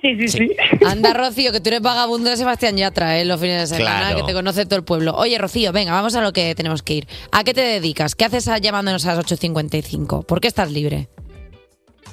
Sí, 0.03 0.16
sí, 0.18 0.28
sí. 0.28 0.50
Anda, 0.84 1.12
Rocío, 1.14 1.53
que 1.53 1.61
tú 1.61 1.68
eres 1.68 1.80
vagabundo 1.80 2.28
de 2.28 2.36
Sebastián 2.36 2.76
Yatra, 2.76 3.20
¿eh? 3.20 3.24
Los 3.24 3.40
fines 3.40 3.70
de 3.70 3.76
semana, 3.76 3.98
Claro. 4.09 4.16
que 4.16 4.22
te 4.24 4.32
conoce 4.34 4.66
todo 4.66 4.76
el 4.76 4.84
pueblo. 4.84 5.14
Oye, 5.14 5.38
Rocío, 5.38 5.70
venga, 5.72 5.92
vamos 5.92 6.16
a 6.16 6.20
lo 6.22 6.32
que 6.32 6.55
tenemos 6.57 6.82
que 6.82 6.94
ir. 6.94 7.09
¿A 7.30 7.44
qué 7.44 7.55
te 7.55 7.61
dedicas? 7.61 8.16
¿Qué 8.16 8.24
haces 8.24 8.48
a- 8.48 8.59
llamándonos 8.59 9.07
a 9.07 9.14
las 9.14 9.24
8.55? 9.24 10.24
¿Por 10.26 10.40
qué 10.40 10.48
estás 10.48 10.72
libre? 10.72 11.09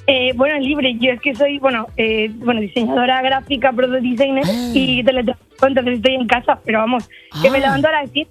Eh, 0.06 0.32
bueno, 0.36 0.58
libre. 0.60 0.96
Yo 1.00 1.10
es 1.10 1.20
que 1.20 1.34
soy, 1.34 1.58
bueno, 1.58 1.86
eh, 1.96 2.28
bueno 2.36 2.60
diseñadora 2.60 3.22
gráfica, 3.22 3.72
product 3.72 4.02
designer 4.02 4.44
Ah. 4.46 4.70
y 4.72 5.02
teletrabajo, 5.04 5.66
entonces 5.66 5.94
estoy 5.96 6.14
en 6.14 6.26
casa, 6.28 6.60
pero 6.64 6.78
vamos, 6.78 7.08
que 7.42 7.50
me 7.50 7.58
Ah. 7.58 7.60
levanto 7.60 7.88
a 7.88 7.92
las 8.02 8.10
7. 8.12 8.30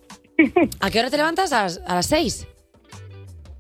¿A 0.80 0.90
qué 0.90 1.00
hora 1.00 1.10
te 1.10 1.18
levantas? 1.18 1.52
¿A 1.52 1.64
las, 1.64 1.82
a 1.86 1.96
las 1.96 2.06
6? 2.06 2.48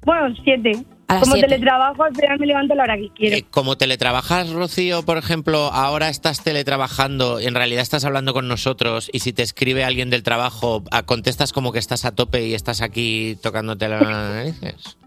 Bueno, 0.05 0.33
7. 0.45 0.71
A 1.09 1.15
las 1.15 1.23
Como 1.23 1.33
siete. 1.33 1.47
teletrabajo, 1.49 2.03
al 2.03 2.15
final 2.15 2.39
me 2.39 2.45
levanto 2.45 2.73
a 2.73 2.75
la 2.77 2.83
hora 2.83 2.95
que 2.97 3.09
quiero. 3.15 3.35
Eh, 3.37 3.45
como 3.49 3.77
teletrabajas, 3.77 4.51
Rocío, 4.51 5.03
por 5.03 5.17
ejemplo, 5.17 5.71
ahora 5.73 6.07
estás 6.09 6.43
teletrabajando, 6.43 7.39
en 7.39 7.55
realidad 7.55 7.81
estás 7.81 8.05
hablando 8.05 8.31
con 8.33 8.47
nosotros 8.47 9.09
y 9.11 9.19
si 9.19 9.33
te 9.33 9.41
escribe 9.41 9.83
alguien 9.83 10.11
del 10.11 10.21
trabajo, 10.21 10.83
ah, 10.91 11.03
contestas 11.03 11.51
como 11.51 11.71
que 11.71 11.79
estás 11.79 12.05
a 12.05 12.11
tope 12.13 12.45
y 12.45 12.53
estás 12.53 12.81
aquí 12.81 13.37
tocándote 13.41 13.89
las 13.89 14.01
narices. 14.03 14.97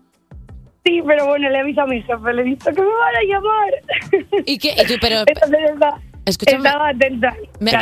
Sí, 0.84 1.00
pero 1.06 1.26
bueno, 1.26 1.48
le 1.48 1.60
aviso 1.60 1.82
a 1.82 1.86
mi 1.86 2.02
jefe, 2.02 2.32
le 2.34 2.42
he 2.42 2.44
visto 2.44 2.70
que 2.72 2.80
me 2.80 2.88
van 2.88 3.16
a 3.16 3.22
llamar. 3.28 4.42
¿Y 4.44 4.58
qué? 4.58 4.74
¿Y 4.82 4.86
tú, 4.86 4.94
pero, 5.00 5.24
Escúchame. 6.24 6.56
estaba 6.58 6.88
atenta. 6.88 7.36
Me-. 7.60 7.72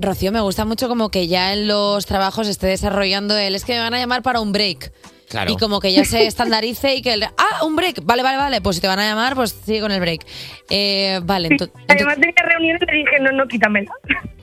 Rocío, 0.00 0.32
me 0.32 0.40
gusta 0.40 0.64
mucho 0.66 0.88
como 0.88 1.10
que 1.10 1.26
ya 1.28 1.54
en 1.54 1.66
los 1.66 2.04
trabajos 2.04 2.48
esté 2.48 2.66
desarrollando 2.66 3.36
el 3.38 3.54
es 3.54 3.64
que 3.64 3.72
me 3.72 3.80
van 3.80 3.94
a 3.94 3.98
llamar 3.98 4.22
para 4.22 4.40
un 4.40 4.52
break. 4.52 4.92
Claro. 5.28 5.50
Y 5.52 5.56
como 5.56 5.80
que 5.80 5.92
ya 5.92 6.04
se 6.04 6.26
estandarice 6.26 6.94
y 6.94 7.02
que 7.02 7.12
el, 7.14 7.24
ah, 7.24 7.64
un 7.64 7.74
break, 7.76 8.04
vale, 8.04 8.22
vale, 8.22 8.36
vale, 8.38 8.60
pues 8.60 8.76
si 8.76 8.82
te 8.82 8.86
van 8.88 8.98
a 9.00 9.04
llamar, 9.08 9.34
pues 9.34 9.50
sigue 9.64 9.80
con 9.80 9.90
el 9.90 10.00
break. 10.00 10.24
Eh, 10.70 11.20
vale, 11.24 11.48
Además 11.88 12.14
tenía 12.14 12.32
reuniones 12.44 12.80
y 12.82 12.86
le 12.92 12.98
dije, 12.98 13.20
no, 13.20 13.32
no, 13.32 13.46
quítamela. 13.48 13.90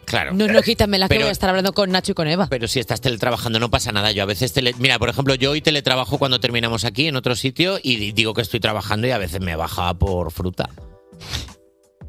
Claro. 0.06 0.34
no, 0.34 0.46
no, 0.48 0.62
quítame 0.62 1.00
la 1.00 1.08
que 1.08 1.16
Pero- 1.16 1.22
voy 1.22 1.30
a 1.30 1.32
estar 1.32 1.50
hablando 1.50 1.74
con 1.74 1.90
Nacho 1.90 2.12
y 2.12 2.16
con 2.16 2.28
Eva. 2.28 2.48
Pero 2.50 2.68
si 2.68 2.80
estás 2.80 3.00
teletrabajando 3.02 3.60
no 3.60 3.70
pasa 3.72 3.92
nada. 3.94 4.12
Yo 4.12 4.22
a 4.22 4.26
veces 4.28 4.52
tele... 4.54 4.76
Mira, 4.78 5.00
por 5.00 5.10
ejemplo, 5.10 5.34
yo 5.36 5.52
hoy 5.52 5.62
teletrabajo 5.62 6.18
cuando 6.20 6.40
terminamos 6.40 6.84
aquí 6.86 7.08
en 7.08 7.16
otro 7.16 7.36
sitio 7.36 7.80
y 7.82 7.96
di- 7.96 8.12
digo 8.12 8.34
que 8.34 8.42
estoy 8.42 8.60
trabajando 8.60 9.08
y 9.08 9.12
a 9.12 9.18
veces 9.18 9.40
me 9.42 9.56
baja 9.56 9.94
por 9.96 10.32
fruta. 10.32 10.70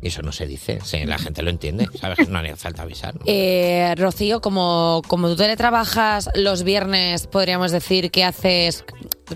Y 0.04 0.08
eso 0.08 0.20
no 0.20 0.32
se 0.32 0.46
dice. 0.46 0.80
Sí, 0.82 1.06
la 1.06 1.16
gente 1.16 1.42
lo 1.42 1.48
entiende. 1.48 1.86
¿Sabes? 1.94 2.18
que 2.18 2.26
No 2.26 2.38
haría 2.38 2.56
falta 2.56 2.82
avisar. 2.82 3.14
¿no? 3.14 3.22
Eh, 3.26 3.94
Rocío, 3.96 4.42
como, 4.42 5.00
como 5.08 5.28
tú 5.28 5.36
teletrabajas 5.36 6.28
los 6.34 6.62
viernes, 6.62 7.26
podríamos 7.26 7.72
decir 7.72 8.10
que 8.10 8.22
haces 8.22 8.84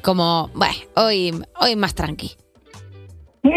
como, 0.02 0.50
bueno, 0.54 0.74
hoy, 0.94 1.32
hoy 1.58 1.74
más 1.74 1.94
tranqui. 1.94 2.32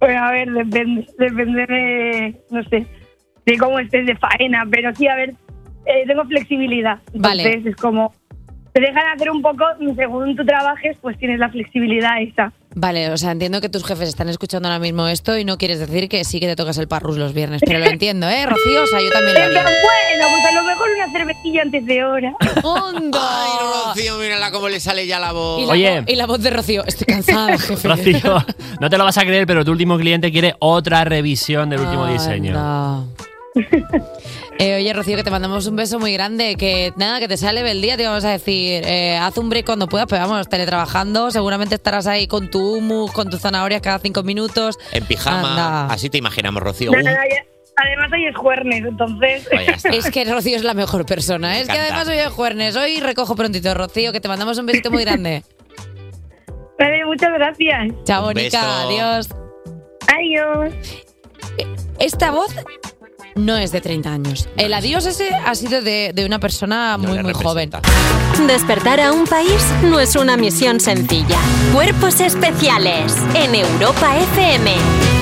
Pues 0.00 0.16
a 0.16 0.32
ver, 0.32 0.50
depende, 0.50 1.06
depende 1.18 1.66
de, 1.66 2.42
no 2.50 2.62
sé, 2.64 2.86
de 3.46 3.58
cómo 3.58 3.78
estés 3.78 4.04
de 4.04 4.14
faena, 4.16 4.66
pero 4.70 4.94
sí, 4.94 5.08
a 5.08 5.14
ver, 5.14 5.30
eh, 5.86 6.04
tengo 6.06 6.26
flexibilidad. 6.26 6.98
Entonces 7.14 7.62
Vale. 7.62 7.70
es 7.70 7.76
como, 7.76 8.12
te 8.74 8.82
dejan 8.82 9.06
hacer 9.14 9.30
un 9.30 9.40
poco, 9.40 9.64
según 9.96 10.36
tú 10.36 10.44
trabajes, 10.44 10.98
pues 11.00 11.16
tienes 11.16 11.38
la 11.38 11.48
flexibilidad 11.48 12.20
esa. 12.20 12.52
Vale, 12.76 13.10
o 13.10 13.16
sea, 13.16 13.30
entiendo 13.30 13.60
que 13.60 13.68
tus 13.68 13.84
jefes 13.84 14.08
están 14.08 14.28
escuchando 14.28 14.68
ahora 14.68 14.80
mismo 14.80 15.06
esto 15.06 15.38
y 15.38 15.44
no 15.44 15.58
quieres 15.58 15.78
decir 15.78 16.08
que 16.08 16.24
sí 16.24 16.40
que 16.40 16.46
te 16.48 16.56
tocas 16.56 16.76
el 16.78 16.88
parrus 16.88 17.16
los 17.16 17.32
viernes, 17.32 17.62
pero 17.64 17.78
lo 17.78 17.84
entiendo, 17.90 18.28
¿eh, 18.28 18.44
Rocío? 18.46 18.82
O 18.82 18.86
sea, 18.88 19.00
yo 19.00 19.10
también 19.10 19.34
lo 19.34 19.44
haría. 19.44 19.62
bueno, 19.62 20.26
pues 20.32 20.44
a 20.44 20.52
lo 20.60 20.62
mejor 20.64 20.88
una 20.96 21.12
cervecilla 21.12 21.62
antes 21.62 21.86
de 21.86 22.04
hora. 22.04 22.34
Ay, 22.40 23.50
Rocío, 23.94 24.18
mírala 24.18 24.50
cómo 24.50 24.68
le 24.68 24.80
sale 24.80 25.06
ya 25.06 25.20
la 25.20 25.30
voz. 25.32 25.62
Y 25.62 25.66
la, 25.66 25.72
Oye. 25.72 26.00
vo- 26.02 26.04
y 26.12 26.16
la 26.16 26.26
voz 26.26 26.42
de 26.42 26.50
Rocío, 26.50 26.84
estoy 26.84 27.06
cansada, 27.06 27.56
jefe. 27.58 27.86
Rocío, 27.88 28.44
no 28.80 28.90
te 28.90 28.98
lo 28.98 29.04
vas 29.04 29.18
a 29.18 29.22
creer, 29.22 29.46
pero 29.46 29.64
tu 29.64 29.70
último 29.70 29.96
cliente 29.96 30.32
quiere 30.32 30.54
otra 30.58 31.04
revisión 31.04 31.70
del 31.70 31.80
último 31.80 32.06
diseño. 32.08 33.06
Eh, 34.58 34.76
oye, 34.76 34.92
Rocío, 34.92 35.16
que 35.16 35.24
te 35.24 35.30
mandamos 35.30 35.66
un 35.66 35.76
beso 35.76 35.98
muy 35.98 36.12
grande. 36.12 36.54
Que 36.56 36.92
nada, 36.96 37.18
que 37.20 37.28
te 37.28 37.36
sea 37.36 37.52
leve 37.52 37.72
el 37.72 37.82
día, 37.82 37.96
te 37.96 38.06
vamos 38.06 38.24
a 38.24 38.30
decir. 38.30 38.82
eh, 38.84 39.16
haz 39.16 39.36
un 39.36 39.48
break 39.50 39.66
cuando 39.66 39.88
puedas, 39.88 40.06
pero 40.08 40.22
vamos, 40.26 40.48
teletrabajando. 40.48 41.30
Seguramente 41.30 41.74
estarás 41.74 42.06
ahí 42.06 42.26
con 42.28 42.50
tu 42.50 42.76
humus, 42.76 43.10
con 43.12 43.28
tus 43.30 43.40
zanahorias 43.40 43.80
cada 43.82 43.98
cinco 43.98 44.22
minutos. 44.22 44.78
En 44.92 45.04
pijama. 45.06 45.50
Anda. 45.50 45.86
Así 45.94 46.08
te 46.10 46.18
imaginamos, 46.18 46.62
Rocío. 46.62 46.92
No, 46.92 46.98
no, 46.98 47.10
no, 47.10 47.16
ya- 47.16 47.44
Además 47.76 48.08
hoy 48.12 48.26
es 48.26 48.36
jueves, 48.36 48.84
entonces... 48.86 49.48
Pues. 49.50 49.84
Es 49.86 50.10
que 50.12 50.24
Rocío 50.24 50.56
es 50.56 50.62
la 50.62 50.74
mejor 50.74 51.04
persona. 51.06 51.58
Es 51.58 51.66
que 51.66 51.76
además 51.76 52.06
hoy 52.06 52.18
es 52.18 52.28
jueves. 52.28 52.76
Hoy 52.76 53.00
recojo 53.00 53.34
prontito, 53.34 53.74
Rocío, 53.74 54.12
que 54.12 54.20
te 54.20 54.28
mandamos 54.28 54.56
un 54.58 54.66
besito 54.66 54.92
muy 54.92 55.02
grande. 55.04 55.42
Vale, 56.78 57.04
muchas 57.04 57.32
gracias. 57.32 57.92
Chao, 58.04 58.22
Bonica. 58.22 58.82
Adiós. 58.82 59.28
Adiós. 60.06 60.72
Esta 61.98 62.30
voz 62.30 62.54
no 63.34 63.56
es 63.56 63.72
de 63.72 63.80
30 63.80 64.12
años. 64.12 64.48
El 64.56 64.74
adiós 64.74 65.06
ese 65.06 65.30
ha 65.34 65.54
sido 65.54 65.82
de, 65.82 66.12
de 66.14 66.24
una 66.24 66.38
persona 66.38 66.96
muy, 66.98 67.22
muy 67.22 67.32
joven. 67.32 67.70
Despertar 68.46 69.00
a 69.00 69.12
un 69.12 69.26
país 69.26 69.62
no 69.82 70.00
es 70.00 70.16
una 70.16 70.36
misión 70.36 70.80
sencilla. 70.80 71.38
Cuerpos 71.72 72.20
especiales 72.20 73.14
en 73.34 73.54
Europa 73.54 74.16
FM. 74.34 75.13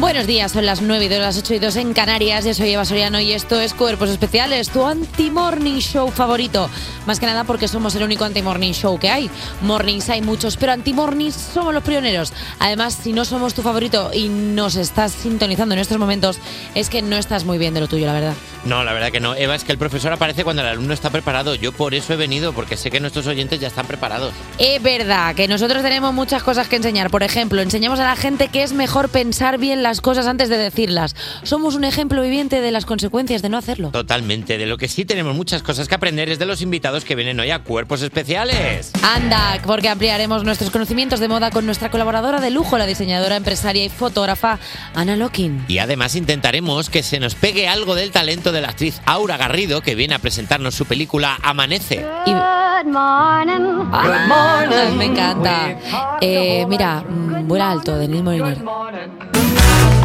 Buenos 0.00 0.28
días, 0.28 0.52
son 0.52 0.64
las 0.64 0.80
9 0.80 1.06
y 1.06 1.08
2, 1.08 1.18
las 1.18 1.38
8 1.38 1.54
y 1.54 1.58
2 1.58 1.74
en 1.74 1.92
Canarias. 1.92 2.44
Yo 2.44 2.54
soy 2.54 2.70
Eva 2.70 2.84
Soriano 2.84 3.18
y 3.18 3.32
esto 3.32 3.60
es 3.60 3.74
Cuerpos 3.74 4.10
Especiales, 4.10 4.70
tu 4.70 4.84
anti-morning 4.84 5.80
show 5.80 6.08
favorito. 6.12 6.70
Más 7.04 7.18
que 7.18 7.26
nada 7.26 7.42
porque 7.42 7.66
somos 7.66 7.96
el 7.96 8.04
único 8.04 8.24
anti-morning 8.24 8.70
show 8.70 8.96
que 9.00 9.10
hay. 9.10 9.28
Mornings 9.60 10.08
hay 10.08 10.22
muchos, 10.22 10.56
pero 10.56 10.70
anti-mornings 10.70 11.34
somos 11.34 11.74
los 11.74 11.82
pioneros. 11.82 12.32
Además, 12.60 12.96
si 13.02 13.12
no 13.12 13.24
somos 13.24 13.54
tu 13.54 13.62
favorito 13.62 14.12
y 14.14 14.28
nos 14.28 14.76
estás 14.76 15.10
sintonizando 15.10 15.74
en 15.74 15.80
estos 15.80 15.98
momentos, 15.98 16.38
es 16.76 16.90
que 16.90 17.02
no 17.02 17.16
estás 17.16 17.44
muy 17.44 17.58
bien 17.58 17.74
de 17.74 17.80
lo 17.80 17.88
tuyo, 17.88 18.06
la 18.06 18.12
verdad. 18.12 18.34
No, 18.64 18.84
la 18.84 18.92
verdad 18.92 19.10
que 19.10 19.18
no. 19.18 19.34
Eva, 19.34 19.56
es 19.56 19.64
que 19.64 19.72
el 19.72 19.78
profesor 19.78 20.12
aparece 20.12 20.44
cuando 20.44 20.62
el 20.62 20.68
alumno 20.68 20.94
está 20.94 21.10
preparado. 21.10 21.56
Yo 21.56 21.72
por 21.72 21.94
eso 21.94 22.12
he 22.12 22.16
venido, 22.16 22.52
porque 22.52 22.76
sé 22.76 22.90
que 22.90 23.00
nuestros 23.00 23.26
oyentes 23.26 23.58
ya 23.58 23.66
están 23.66 23.86
preparados. 23.86 24.32
Es 24.58 24.80
verdad 24.80 25.34
que 25.34 25.48
nosotros 25.48 25.82
tenemos 25.82 26.14
muchas 26.14 26.44
cosas 26.44 26.68
que 26.68 26.76
enseñar. 26.76 27.10
Por 27.10 27.24
ejemplo, 27.24 27.62
enseñamos 27.62 27.98
a 27.98 28.04
la 28.04 28.14
gente 28.14 28.46
que 28.46 28.62
es 28.62 28.72
mejor 28.72 29.08
pensar 29.08 29.58
bien 29.58 29.82
las 29.82 29.87
las 29.88 30.02
cosas 30.02 30.26
antes 30.26 30.50
de 30.50 30.58
decirlas. 30.58 31.16
Somos 31.44 31.74
un 31.74 31.82
ejemplo 31.84 32.20
viviente 32.20 32.60
de 32.60 32.70
las 32.70 32.84
consecuencias 32.84 33.40
de 33.40 33.48
no 33.48 33.56
hacerlo. 33.56 33.88
Totalmente. 33.90 34.58
De 34.58 34.66
lo 34.66 34.76
que 34.76 34.86
sí 34.86 35.06
tenemos 35.06 35.34
muchas 35.34 35.62
cosas 35.62 35.88
que 35.88 35.94
aprender 35.94 36.28
es 36.28 36.38
de 36.38 36.44
los 36.44 36.60
invitados 36.60 37.06
que 37.06 37.14
vienen 37.14 37.40
hoy 37.40 37.50
a 37.50 37.60
Cuerpos 37.60 38.02
Especiales. 38.02 38.92
Anda, 39.02 39.58
porque 39.64 39.88
ampliaremos 39.88 40.44
nuestros 40.44 40.70
conocimientos 40.70 41.20
de 41.20 41.28
moda 41.28 41.50
con 41.50 41.64
nuestra 41.64 41.90
colaboradora 41.90 42.38
de 42.40 42.50
lujo, 42.50 42.76
la 42.76 42.84
diseñadora, 42.84 43.36
empresaria 43.36 43.82
y 43.82 43.88
fotógrafa 43.88 44.58
Ana 44.94 45.16
Lokin. 45.16 45.64
Y 45.68 45.78
además 45.78 46.14
intentaremos 46.16 46.90
que 46.90 47.02
se 47.02 47.18
nos 47.18 47.34
pegue 47.34 47.66
algo 47.66 47.94
del 47.94 48.10
talento 48.10 48.52
de 48.52 48.60
la 48.60 48.68
actriz 48.68 49.00
Aura 49.06 49.38
Garrido, 49.38 49.80
que 49.80 49.94
viene 49.94 50.14
a 50.14 50.18
presentarnos 50.18 50.74
su 50.74 50.84
película 50.84 51.38
Amanece. 51.42 52.04
Good 52.26 52.92
morning. 52.92 53.88
Ah, 53.90 54.92
Me 54.96 55.06
encanta. 55.06 55.78
Eh, 56.20 56.66
mira, 56.68 57.00
mm, 57.00 57.48
vuela 57.48 57.70
alto, 57.70 57.96
Denis 57.98 58.22
Moliner. 58.22 58.58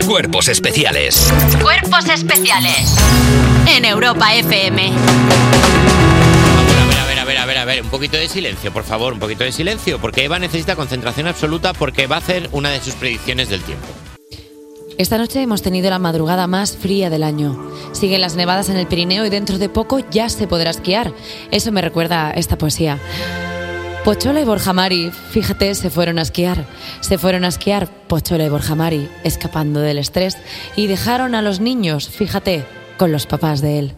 Cuerpos 0.07 0.49
especiales. 0.49 1.33
Cuerpos 1.61 2.09
especiales 2.09 2.97
en 3.67 3.85
Europa 3.85 4.33
FM. 4.35 4.91
A 6.99 7.05
ver, 7.05 7.19
a 7.19 7.25
ver, 7.25 7.37
a 7.37 7.45
ver, 7.45 7.57
a 7.57 7.65
ver, 7.65 7.81
un 7.81 7.89
poquito 7.89 8.17
de 8.17 8.27
silencio, 8.27 8.73
por 8.73 8.83
favor, 8.83 9.13
un 9.13 9.19
poquito 9.19 9.43
de 9.43 9.51
silencio, 9.51 9.99
porque 9.99 10.25
Eva 10.25 10.39
necesita 10.39 10.75
concentración 10.75 11.27
absoluta 11.27 11.73
porque 11.73 12.07
va 12.07 12.17
a 12.17 12.19
hacer 12.19 12.49
una 12.51 12.69
de 12.69 12.81
sus 12.81 12.95
predicciones 12.95 13.49
del 13.49 13.61
tiempo. 13.61 13.87
Esta 14.97 15.17
noche 15.17 15.41
hemos 15.41 15.61
tenido 15.61 15.89
la 15.89 15.99
madrugada 15.99 16.47
más 16.47 16.77
fría 16.77 17.09
del 17.09 17.23
año. 17.23 17.57
Siguen 17.93 18.21
las 18.21 18.35
nevadas 18.35 18.69
en 18.69 18.77
el 18.77 18.87
Pirineo 18.87 19.25
y 19.25 19.29
dentro 19.29 19.57
de 19.57 19.69
poco 19.69 19.99
ya 20.11 20.29
se 20.29 20.47
podrá 20.47 20.69
esquiar. 20.69 21.13
Eso 21.51 21.71
me 21.71 21.81
recuerda 21.81 22.27
a 22.27 22.31
esta 22.31 22.57
poesía. 22.57 22.99
Pochola 24.03 24.41
y 24.41 24.43
Borja 24.43 24.73
Mari, 24.73 25.11
fíjate, 25.11 25.73
se 25.75 25.89
fueron 25.89 26.19
a 26.19 26.23
esquiar. 26.23 26.65
Se 26.99 27.17
fueron 27.17 27.45
a 27.45 27.47
esquiar 27.47 27.87
Pochola 27.87 28.43
y 28.43 28.49
Borja 28.49 28.75
Mari, 28.75 29.09
escapando 29.23 29.79
del 29.79 29.97
estrés, 29.97 30.37
y 30.75 30.87
dejaron 30.87 31.35
a 31.35 31.41
los 31.41 31.61
niños, 31.61 32.09
fíjate, 32.09 32.65
con 32.97 33.13
los 33.13 33.25
papás 33.25 33.61
de 33.61 33.79
él. 33.79 33.95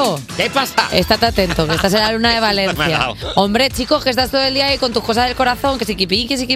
¡Nacho! 0.00 0.20
¿Qué 0.36 0.50
pasa? 0.50 0.88
Estate 0.92 1.26
atento, 1.26 1.66
que 1.66 1.74
estás 1.74 1.92
en 1.94 2.00
la 2.00 2.12
luna 2.12 2.32
de 2.34 2.40
Valencia. 2.40 3.08
Hombre, 3.36 3.70
chicos, 3.70 4.02
que 4.04 4.10
estás 4.10 4.30
todo 4.30 4.42
el 4.42 4.54
día 4.54 4.66
ahí 4.66 4.78
con 4.78 4.92
tus 4.92 5.02
cosas 5.02 5.26
del 5.26 5.36
corazón, 5.36 5.78
que 5.78 5.84
si 5.84 5.94
kipí, 5.96 6.26
que 6.26 6.36
si. 6.36 6.48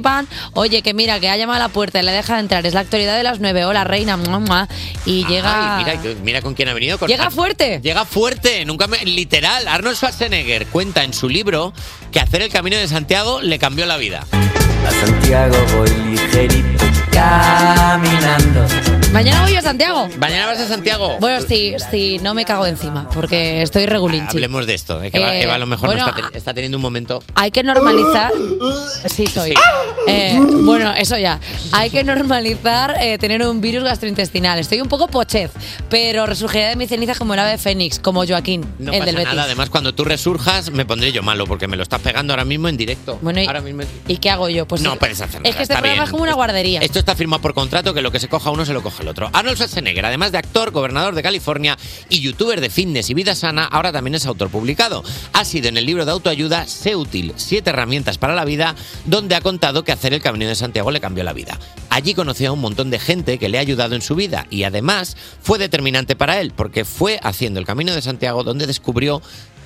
Oye, 0.54 0.82
que 0.82 0.92
mira, 0.94 1.20
que 1.20 1.28
ha 1.28 1.36
llamado 1.36 1.56
a 1.56 1.66
la 1.66 1.68
puerta 1.68 2.00
y 2.00 2.02
le 2.02 2.12
deja 2.12 2.38
entrar. 2.38 2.66
Es 2.66 2.74
la 2.74 2.80
actualidad 2.80 3.16
de 3.16 3.22
las 3.22 3.40
nueve. 3.40 3.64
Hola, 3.64 3.84
reina. 3.84 4.16
mua. 4.16 4.68
Y 5.06 5.24
llega. 5.26 5.78
Ay, 5.78 5.84
mira, 5.84 6.14
mira 6.22 6.42
con 6.42 6.54
quién 6.54 6.68
ha 6.68 6.74
venido. 6.74 6.98
Con 6.98 7.08
Llega 7.08 7.30
fuerte. 7.30 7.80
Llega 7.82 8.04
fuerte, 8.04 8.64
nunca 8.64 8.86
me- 8.86 9.04
literal. 9.04 9.66
Arnold 9.68 9.96
Schwarzenegger 9.96 10.66
cuenta 10.66 11.04
en 11.04 11.12
su 11.14 11.28
libro 11.28 11.72
que 12.12 12.20
hacer 12.20 12.42
el 12.42 12.50
camino 12.50 12.76
de 12.76 12.88
Santiago 12.88 13.40
le 13.40 13.58
cambió 13.58 13.86
la 13.86 13.96
vida. 13.96 14.26
A 14.86 14.90
Santiago 15.06 15.56
voy 15.76 15.90
ligerito 16.10 16.84
caminando. 17.10 18.66
Mañana 19.12 19.42
voy 19.42 19.54
a 19.54 19.62
Santiago. 19.62 20.08
Mañana 20.18 20.46
vas 20.46 20.58
a 20.58 20.66
Santiago. 20.66 21.16
Bueno, 21.20 21.40
sí, 21.46 21.74
sí, 21.92 22.18
no 22.20 22.34
me 22.34 22.44
cago 22.44 22.64
de 22.64 22.70
encima, 22.70 23.08
porque 23.10 23.62
estoy 23.62 23.86
regulinchi. 23.86 24.30
Hablemos 24.36 24.66
de 24.66 24.74
esto. 24.74 25.00
eh, 25.00 25.12
que 25.12 25.18
Eva, 25.18 25.34
Eh, 25.36 25.42
Eva 25.44 25.54
a 25.54 25.58
lo 25.58 25.66
mejor 25.66 25.90
no 25.96 26.08
está, 26.08 26.30
te- 26.30 26.36
está 26.38 26.52
teniendo 26.52 26.78
un 26.78 26.82
momento. 26.82 27.22
Hay 27.36 27.52
que 27.52 27.62
normalizar. 27.62 28.32
Sí, 29.06 29.28
soy. 29.28 29.54
Eh, 30.08 30.36
bueno, 30.40 30.92
eso 30.94 31.16
ya. 31.16 31.38
Hay 31.70 31.90
que 31.90 32.02
normalizar 32.02 32.96
eh, 33.00 33.16
tener 33.18 33.46
un 33.46 33.60
virus 33.60 33.84
gastrointestinal. 33.84 34.58
Estoy 34.58 34.80
un 34.80 34.88
poco 34.88 35.06
pochez, 35.06 35.52
pero 35.88 36.26
resurgiré 36.26 36.64
de 36.70 36.76
mi 36.76 36.88
ceniza 36.88 37.14
como 37.14 37.34
el 37.34 37.40
ave 37.40 37.56
fénix, 37.56 38.00
como 38.00 38.26
Joaquín, 38.26 38.62
No 38.80 38.92
el 38.92 38.98
pasa 38.98 39.06
del 39.06 39.16
Betis. 39.16 39.30
nada. 39.34 39.44
Además, 39.44 39.70
cuando 39.70 39.94
tú 39.94 40.04
resurjas, 40.04 40.72
me 40.72 40.84
pondré 40.84 41.12
yo 41.12 41.22
malo 41.22 41.46
porque 41.46 41.68
me 41.68 41.76
lo 41.76 41.84
estás 41.84 42.00
pegando 42.00 42.32
ahora 42.32 42.44
mismo 42.44 42.66
en 42.68 42.76
directo. 42.76 43.16
Bueno, 43.22 43.40
y, 43.40 43.46
ahora 43.46 43.60
mismo. 43.60 43.82
¿y 44.08 44.16
qué 44.16 44.30
hago 44.30 44.48
yo? 44.48 44.66
Pues 44.74 44.82
no 44.82 44.96
puedes 44.96 45.20
hacer 45.20 45.40
nada. 45.40 45.48
Es 45.48 45.56
que 45.56 45.62
este 45.62 45.74
está 45.74 45.82
programa 45.82 45.94
bien. 45.94 46.04
es 46.04 46.10
como 46.10 46.22
una 46.22 46.34
guardería. 46.34 46.80
Esto 46.80 46.98
está 46.98 47.14
firmado 47.14 47.42
por 47.42 47.54
contrato 47.54 47.94
que 47.94 48.02
lo 48.02 48.10
que 48.10 48.20
se 48.20 48.28
coja 48.28 48.50
uno 48.50 48.64
se 48.64 48.72
lo 48.72 48.82
coge 48.82 49.02
el 49.02 49.08
otro. 49.08 49.30
Arnold 49.32 49.56
Schwarzenegger, 49.56 50.04
además 50.04 50.32
de 50.32 50.38
actor, 50.38 50.70
gobernador 50.70 51.14
de 51.14 51.22
California 51.22 51.76
y 52.08 52.20
youtuber 52.20 52.60
de 52.60 52.70
fitness 52.70 53.10
y 53.10 53.14
vida 53.14 53.34
sana, 53.34 53.64
ahora 53.64 53.92
también 53.92 54.14
es 54.14 54.26
autor 54.26 54.50
publicado. 54.50 55.04
Ha 55.32 55.44
sido 55.44 55.68
en 55.68 55.76
el 55.76 55.86
libro 55.86 56.04
de 56.04 56.12
autoayuda 56.12 56.66
Sé 56.66 56.96
útil, 56.96 57.32
siete 57.36 57.70
herramientas 57.70 58.18
para 58.18 58.34
la 58.34 58.44
vida, 58.44 58.74
donde 59.04 59.34
ha 59.34 59.40
contado 59.40 59.84
que 59.84 59.92
hacer 59.92 60.12
el 60.12 60.22
Camino 60.22 60.46
de 60.46 60.54
Santiago 60.54 60.90
le 60.90 61.00
cambió 61.00 61.24
la 61.24 61.32
vida. 61.32 61.58
Allí 61.90 62.14
conoció 62.14 62.48
a 62.48 62.52
un 62.52 62.60
montón 62.60 62.90
de 62.90 62.98
gente 62.98 63.38
que 63.38 63.48
le 63.48 63.58
ha 63.58 63.60
ayudado 63.60 63.94
en 63.94 64.02
su 64.02 64.14
vida 64.14 64.46
y 64.50 64.64
además 64.64 65.16
fue 65.40 65.58
determinante 65.58 66.16
para 66.16 66.40
él 66.40 66.52
porque 66.54 66.84
fue 66.84 67.20
haciendo 67.22 67.60
el 67.60 67.66
Camino 67.66 67.94
de 67.94 68.02
Santiago 68.02 68.42
donde 68.42 68.66
descubrió 68.66 69.22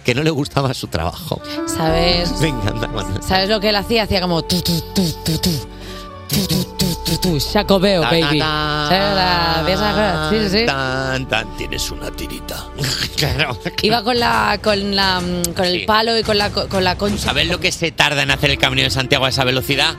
que 0.08 0.14
no 0.14 0.22
le 0.22 0.30
gustaba 0.30 0.72
su 0.72 0.86
trabajo. 0.86 1.38
¿Sabes? 1.66 2.32
Me 2.40 2.48
encanta 2.48 2.88
cuando... 2.88 3.20
¿Sabes 3.20 3.50
lo 3.50 3.60
que 3.60 3.68
él 3.68 3.76
hacía? 3.76 4.04
Hacía 4.04 4.22
como 4.22 4.40
tu, 4.40 4.58
tu, 4.62 4.80
tu, 4.94 5.04
tu, 5.22 5.36
tu. 5.36 5.50
Tu, 6.30 6.46
tu, 6.46 6.64
tu, 6.64 6.94
tu, 7.04 7.16
tu. 7.18 7.38
Jacobeo, 7.52 8.00
Ta, 8.00 8.10
baby. 8.10 8.38
Tan, 10.64 11.28
tan, 11.28 11.56
tienes 11.58 11.90
una 11.90 12.10
tirita. 12.10 12.64
claro. 13.16 13.58
Iba 13.82 14.02
con 14.02 14.18
la 14.18 14.58
con 14.62 14.96
la 14.96 15.20
mm, 15.20 15.52
con 15.54 15.66
el 15.66 15.84
palo 15.84 16.16
y 16.18 16.22
con 16.22 16.38
la 16.38 16.48
co- 16.52 16.68
con 16.68 16.84
la 16.84 16.96
concha. 16.96 17.24
¿Sabes 17.24 17.46
lo 17.48 17.60
que 17.60 17.70
se 17.70 17.90
tarda 17.92 18.22
en 18.22 18.30
hacer 18.30 18.48
el 18.48 18.56
Camino 18.58 18.80
de 18.84 18.90
Santiago 18.90 19.26
a 19.26 19.28
esa 19.28 19.44
velocidad? 19.44 19.94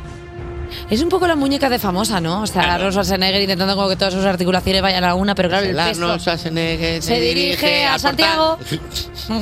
Es 0.89 1.01
un 1.01 1.09
poco 1.09 1.27
la 1.27 1.35
muñeca 1.35 1.69
de 1.69 1.79
famosa, 1.79 2.19
¿no? 2.21 2.41
O 2.41 2.47
sea, 2.47 2.73
Arnold 2.75 2.91
Schwarzenegger 2.93 3.41
intentando 3.41 3.75
como 3.75 3.89
que 3.89 3.95
todas 3.95 4.13
sus 4.13 4.25
articulaciones 4.25 4.81
vayan 4.81 5.03
a 5.03 5.15
una, 5.15 5.35
pero 5.35 5.49
claro, 5.49 5.63
el 5.65 5.71
El 5.71 5.75
peso 5.77 6.03
Arnold 6.03 6.19
Schwarzenegger 6.21 7.01
se 7.03 7.19
dirige 7.19 7.85
a 7.85 7.99
Santiago 7.99 8.57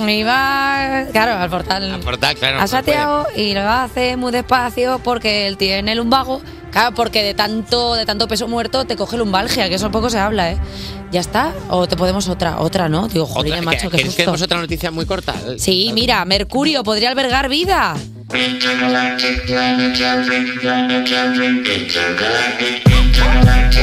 y 0.07 0.23
va, 0.23 1.05
claro, 1.11 1.33
al 1.41 1.49
portal. 1.49 1.91
Al 1.91 1.99
portal, 2.01 2.35
claro. 2.35 2.57
a 2.57 2.61
no 2.61 2.67
Santiago 2.67 3.27
y 3.35 3.53
lo 3.53 3.61
hace 3.61 4.17
muy 4.17 4.31
despacio 4.31 4.99
porque 5.03 5.47
él 5.47 5.57
tiene 5.57 5.91
el 5.93 5.97
lumbago. 5.99 6.41
Claro, 6.71 6.93
porque 6.93 7.23
de 7.23 7.33
tanto, 7.33 7.95
de 7.95 8.05
tanto 8.05 8.27
peso 8.27 8.47
muerto 8.47 8.85
te 8.85 8.95
coge 8.97 9.17
lumbalgia, 9.17 9.69
que 9.69 9.75
eso 9.75 9.89
poco 9.89 10.09
se 10.09 10.19
habla, 10.19 10.51
¿eh? 10.51 10.57
¿Ya 11.11 11.21
está? 11.21 11.53
¿O 11.69 11.87
te 11.87 11.95
podemos 11.95 12.27
otra? 12.27 12.59
Otra, 12.59 12.89
¿no? 12.89 13.07
Digo, 13.07 13.25
joder, 13.25 13.61
macho, 13.63 13.89
¿que- 13.89 13.91
qué 13.91 13.97
¿Queréis 13.97 14.15
que 14.17 14.25
susto. 14.25 14.43
otra 14.45 14.59
noticia 14.59 14.91
muy 14.91 15.05
corta? 15.05 15.33
Sí, 15.57 15.91
mira, 15.93 16.23
Mercurio 16.25 16.83
podría 16.83 17.09
albergar 17.09 17.47
vida. 17.47 17.95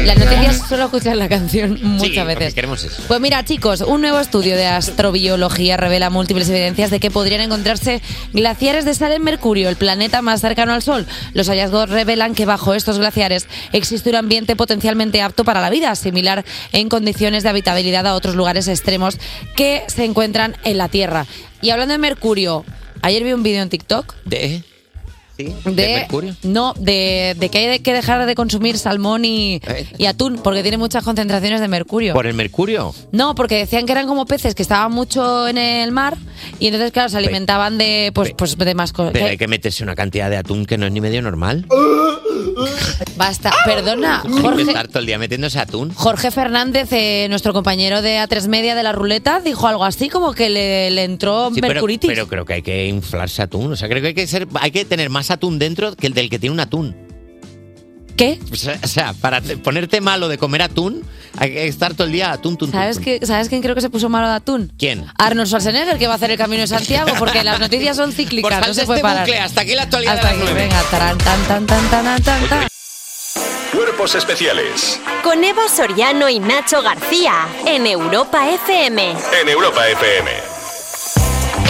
Las 0.04 0.18
noticias 0.18 0.68
solo 0.68 0.84
escuchan 0.84 1.18
la 1.18 1.28
canción 1.30 1.78
muchas 1.82 2.10
Sí, 2.12 2.20
veces. 2.22 2.54
queremos 2.54 2.84
eso. 2.84 3.02
Pues 3.08 3.20
mira, 3.20 3.42
chicos, 3.44 3.80
un 3.80 4.02
nuevo 4.02 4.20
estudio 4.20 4.54
de 4.54 4.66
astrobiología 4.66 5.78
revela 5.78 6.10
múltiples 6.10 6.48
evidencias 6.50 6.90
de 6.90 7.00
que 7.00 7.10
podrían 7.10 7.40
encontrarse 7.40 8.02
glaciares 8.34 8.84
de 8.84 8.92
sal 8.94 9.12
en 9.12 9.22
Mercurio, 9.22 9.70
el 9.70 9.76
planeta 9.76 10.20
más 10.20 10.42
cercano 10.42 10.74
al 10.74 10.82
Sol. 10.82 11.06
Los 11.32 11.48
hallazgos 11.48 11.88
revelan 11.88 12.34
que 12.34 12.44
bajo 12.44 12.74
estos 12.74 12.98
glaciares 12.98 13.46
existe 13.72 14.10
un 14.10 14.16
ambiente 14.16 14.56
potencialmente 14.56 15.22
apto 15.22 15.44
para 15.44 15.62
la 15.62 15.70
vida, 15.70 15.94
similar 15.94 16.44
en 16.72 16.90
condiciones 16.90 17.42
de 17.44 17.48
habitabilidad 17.48 18.06
a 18.06 18.14
otros 18.14 18.34
lugares 18.34 18.68
extremos 18.68 19.18
que 19.56 19.84
se 19.86 20.04
encuentran 20.04 20.54
en 20.64 20.76
la 20.76 20.88
Tierra. 20.88 21.26
Y 21.62 21.70
hablando 21.70 21.92
de 21.92 21.98
Mercurio, 21.98 22.64
ayer 23.04 23.22
vi 23.22 23.32
un 23.32 23.42
vídeo 23.42 23.62
en 23.62 23.68
TikTok 23.68 24.14
¿De? 24.24 24.62
¿Sí? 25.36 25.52
de, 25.64 25.72
¿De 25.72 25.94
Mercurio? 25.94 26.36
No, 26.44 26.74
de, 26.78 27.34
de 27.36 27.48
que 27.48 27.58
hay 27.58 27.78
que 27.80 27.92
dejar 27.92 28.24
de 28.24 28.34
consumir 28.36 28.78
salmón 28.78 29.24
y, 29.24 29.60
y 29.98 30.06
atún, 30.06 30.38
porque 30.42 30.62
tiene 30.62 30.78
muchas 30.78 31.02
concentraciones 31.02 31.60
de 31.60 31.66
mercurio. 31.66 32.14
¿Por 32.14 32.28
el 32.28 32.34
Mercurio? 32.34 32.94
No, 33.10 33.34
porque 33.34 33.56
decían 33.56 33.84
que 33.84 33.92
eran 33.92 34.06
como 34.06 34.26
peces 34.26 34.54
que 34.54 34.62
estaban 34.62 34.92
mucho 34.92 35.48
en 35.48 35.58
el 35.58 35.90
mar 35.90 36.16
y 36.60 36.68
entonces, 36.68 36.92
claro, 36.92 37.08
se 37.08 37.16
alimentaban 37.16 37.78
de, 37.78 38.12
pues, 38.14 38.32
pues 38.36 38.56
de 38.56 38.74
más 38.74 38.92
cosas. 38.92 39.12
Pero 39.12 39.26
hay 39.26 39.36
que 39.36 39.48
meterse 39.48 39.82
una 39.82 39.96
cantidad 39.96 40.30
de 40.30 40.36
atún 40.36 40.66
que 40.66 40.78
no 40.78 40.86
es 40.86 40.92
ni 40.92 41.00
medio 41.00 41.20
normal. 41.20 41.66
Basta, 43.16 43.52
perdona, 43.64 44.22
que 44.24 44.40
Jorge. 44.42 44.62
estar 44.62 44.88
todo 44.88 44.98
el 45.00 45.06
día 45.06 45.18
metiéndose 45.18 45.58
atún. 45.58 45.92
Jorge 45.94 46.30
Fernández, 46.30 46.88
eh, 46.92 47.26
nuestro 47.30 47.52
compañero 47.52 48.02
de 48.02 48.18
A3 48.18 48.48
Media 48.48 48.74
de 48.74 48.82
la 48.82 48.92
ruleta, 48.92 49.40
dijo 49.40 49.66
algo 49.68 49.84
así 49.84 50.08
como 50.08 50.32
que 50.32 50.48
le, 50.50 50.90
le 50.90 51.04
entró 51.04 51.50
Sí, 51.54 51.60
pero, 51.60 51.74
mercuritis. 51.74 52.08
pero 52.10 52.26
creo 52.28 52.44
que 52.44 52.54
hay 52.54 52.62
que 52.62 52.86
inflarse 52.88 53.42
atún. 53.42 53.72
O 53.72 53.76
sea, 53.76 53.88
creo 53.88 54.00
que 54.02 54.08
hay 54.08 54.14
que 54.14 54.26
ser, 54.26 54.46
hay 54.60 54.70
que 54.70 54.84
tener 54.84 55.10
más 55.10 55.30
atún 55.30 55.58
dentro 55.58 55.94
que 55.96 56.06
el 56.06 56.14
del 56.14 56.28
que 56.30 56.38
tiene 56.38 56.52
un 56.54 56.60
atún. 56.60 56.96
¿Qué? 58.16 58.38
O 58.52 58.56
sea, 58.56 58.78
o 58.82 58.86
sea, 58.86 59.12
para 59.14 59.40
te- 59.40 59.56
ponerte 59.56 60.00
malo 60.00 60.28
de 60.28 60.38
comer 60.38 60.62
atún, 60.62 61.02
hay 61.36 61.50
que 61.52 61.66
estar 61.66 61.94
todo 61.94 62.06
el 62.06 62.12
día 62.12 62.30
atún, 62.32 62.56
tun, 62.56 62.70
¿Sabes, 62.70 63.00
tun. 63.00 63.26
¿Sabes 63.26 63.48
quién 63.48 63.60
creo 63.60 63.74
que 63.74 63.80
se 63.80 63.90
puso 63.90 64.08
malo 64.08 64.28
de 64.28 64.34
atún? 64.34 64.72
¿Quién? 64.78 65.06
Arnold 65.18 65.48
Schwarzenegger, 65.48 65.98
que 65.98 66.06
va 66.06 66.12
a 66.12 66.16
hacer 66.16 66.30
el 66.30 66.38
Camino 66.38 66.60
de 66.60 66.68
Santiago, 66.68 67.10
porque 67.18 67.42
las 67.42 67.58
noticias 67.58 67.96
son 67.96 68.12
cíclicas, 68.12 68.58
Por 68.60 68.68
no 68.68 68.74
se 68.74 68.84
puede 68.86 69.00
este 69.00 69.08
parar. 69.08 69.24
bucle, 69.26 69.40
hasta 69.40 69.60
aquí 69.62 69.74
la 69.74 69.82
actualidad 69.82 70.14
Hasta 70.16 70.28
de 70.28 70.36
las 70.38 70.44
aquí, 70.46 70.54
venga, 70.54 70.82
tarán, 70.90 71.18
tan, 71.18 71.42
tan, 71.46 71.66
tan, 71.66 71.90
tan, 71.90 72.22
tan, 72.22 72.48
tan. 72.48 72.68
Cuerpos 73.72 74.14
especiales 74.14 75.00
Con 75.24 75.42
Eva 75.42 75.62
Soriano 75.68 76.28
y 76.28 76.38
Nacho 76.38 76.80
García 76.82 77.48
en 77.66 77.86
Europa 77.88 78.48
FM. 78.50 79.16
en 79.42 79.48
Europa 79.48 79.88
FM. 79.88 80.30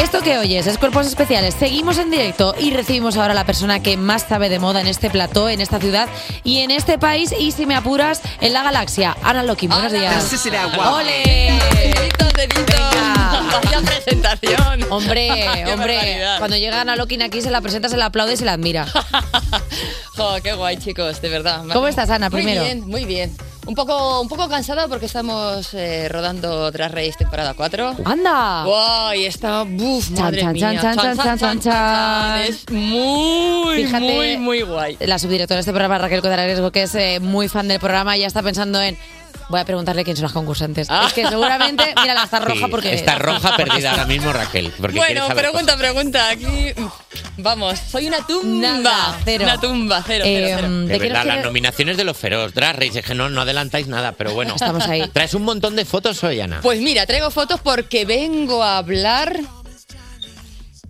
Esto 0.02 0.22
que 0.22 0.38
oyes 0.38 0.66
es 0.66 0.78
Cuerpos 0.78 1.06
Especiales. 1.06 1.54
Seguimos 1.58 1.98
en 1.98 2.10
directo 2.10 2.54
y 2.58 2.70
recibimos 2.72 3.16
ahora 3.16 3.32
a 3.32 3.34
la 3.34 3.44
persona 3.44 3.80
que 3.80 3.96
más 3.96 4.22
sabe 4.22 4.48
de 4.48 4.58
moda 4.58 4.80
en 4.80 4.86
este 4.86 5.10
plató, 5.10 5.48
en 5.48 5.60
esta 5.60 5.78
ciudad 5.78 6.08
y 6.42 6.60
en 6.60 6.70
este 6.70 6.98
país. 6.98 7.32
Y 7.38 7.52
si 7.52 7.66
me 7.66 7.74
apuras, 7.74 8.20
en 8.40 8.52
la 8.52 8.62
galaxia. 8.62 9.16
Ana 9.22 9.42
Loki, 9.42 9.66
buenos 9.66 9.92
días. 9.92 10.14
¡Ole! 10.92 11.58
Venga. 12.36 13.23
Vaya 13.40 13.80
presentación. 13.84 14.82
Hombre, 14.90 15.30
hombre, 15.72 15.96
barbaridad. 15.96 16.38
cuando 16.38 16.56
llegan 16.56 16.88
a 16.88 16.96
Lokin 16.96 17.22
aquí 17.22 17.40
se 17.40 17.50
la 17.50 17.60
presenta, 17.60 17.88
se 17.88 17.96
la 17.96 18.06
aplaude 18.06 18.34
y 18.34 18.36
se 18.36 18.44
la 18.44 18.52
admira. 18.52 18.86
Jo, 20.16 20.36
qué 20.42 20.52
guay, 20.52 20.76
chicos, 20.76 21.20
de 21.20 21.28
verdad. 21.28 21.64
¿Cómo 21.72 21.88
estás, 21.88 22.08
Ana, 22.08 22.30
primero? 22.30 22.60
Muy 22.60 22.70
bien, 22.70 22.86
muy 22.88 23.04
bien. 23.04 23.36
Un 23.66 23.74
poco, 23.74 24.20
un 24.20 24.28
poco 24.28 24.48
cansada 24.48 24.86
porque 24.88 25.06
estamos 25.06 25.72
eh, 25.72 26.08
rodando 26.08 26.70
Drag 26.70 26.92
Race 26.92 27.14
temporada 27.18 27.54
4. 27.54 27.96
¡Anda! 28.04 28.62
¡Guay! 28.64 29.24
Está, 29.24 29.62
buf, 29.62 30.10
madre 30.10 30.42
chan, 30.42 30.52
mía. 30.52 30.78
chan, 30.80 30.96
chan, 30.96 31.38
chan, 31.38 31.60
chan. 31.60 32.40
Es 32.42 32.70
muy, 32.70 33.84
Fíjate, 33.84 34.14
muy, 34.14 34.36
muy 34.36 34.62
guay. 34.62 34.96
La 35.00 35.18
subdirectora 35.18 35.56
de 35.56 35.60
este 35.60 35.72
programa, 35.72 35.98
Raquel 35.98 36.20
Codarresgo, 36.20 36.70
que 36.70 36.82
es 36.82 36.94
eh, 36.94 37.20
muy 37.20 37.48
fan 37.48 37.66
del 37.66 37.80
programa, 37.80 38.16
ya 38.16 38.26
está 38.26 38.42
pensando 38.42 38.80
en. 38.82 38.98
Voy 39.48 39.60
a 39.60 39.64
preguntarle 39.64 40.04
quién 40.04 40.16
son 40.16 40.24
las 40.24 40.32
concursantes. 40.32 40.88
Es 41.06 41.12
que 41.12 41.26
seguramente, 41.26 41.94
mira, 42.00 42.14
la 42.14 42.24
está 42.24 42.40
roja 42.40 42.64
Sí, 42.66 42.70
porque. 42.70 42.94
Está 42.94 43.16
roja 43.18 43.56
perdida 43.56 43.90
ahora 43.90 44.06
mismo 44.06 44.32
Raquel. 44.32 44.72
Porque 44.78 44.96
quiere 44.98 45.20
Bueno, 45.20 45.26
saber 45.28 45.44
pregunta, 45.44 45.76
pregunta. 45.76 46.28
Aquí, 46.30 46.72
vamos, 47.36 47.78
soy 47.78 48.06
una 48.08 48.26
tumba. 48.26 48.68
Nada, 48.78 49.18
cero. 49.24 49.44
Una 49.44 49.60
tumba, 49.60 50.02
cero, 50.06 50.24
cero, 50.26 50.46
cero. 50.56 50.68
cosas. 50.68 50.88
De 50.88 50.98
verdad, 50.98 51.24
las 51.26 51.44
nominaciones 51.44 51.96
de 51.96 52.04
los 52.04 52.16
feroz 52.16 52.54
Drag 52.54 52.76
Race, 52.76 52.98
es 53.00 53.04
que 53.04 53.14
no, 53.14 53.28
no 53.28 53.42
adelantáis 53.42 53.86
nada, 53.86 54.12
pero 54.12 54.32
bueno. 54.32 54.54
Estamos 54.54 54.86
ahí. 54.86 55.06
Traes 55.08 55.34
un 55.34 55.42
montón 55.42 55.76
de 55.76 55.84
fotos 55.84 56.22
hoy, 56.24 56.40
Ana. 56.40 56.60
Pues 56.62 56.80
mira, 56.80 57.04
traigo 57.06 57.30
fotos 57.30 57.60
porque 57.60 58.04
vengo 58.04 58.62
a 58.62 58.78
hablar 58.78 59.38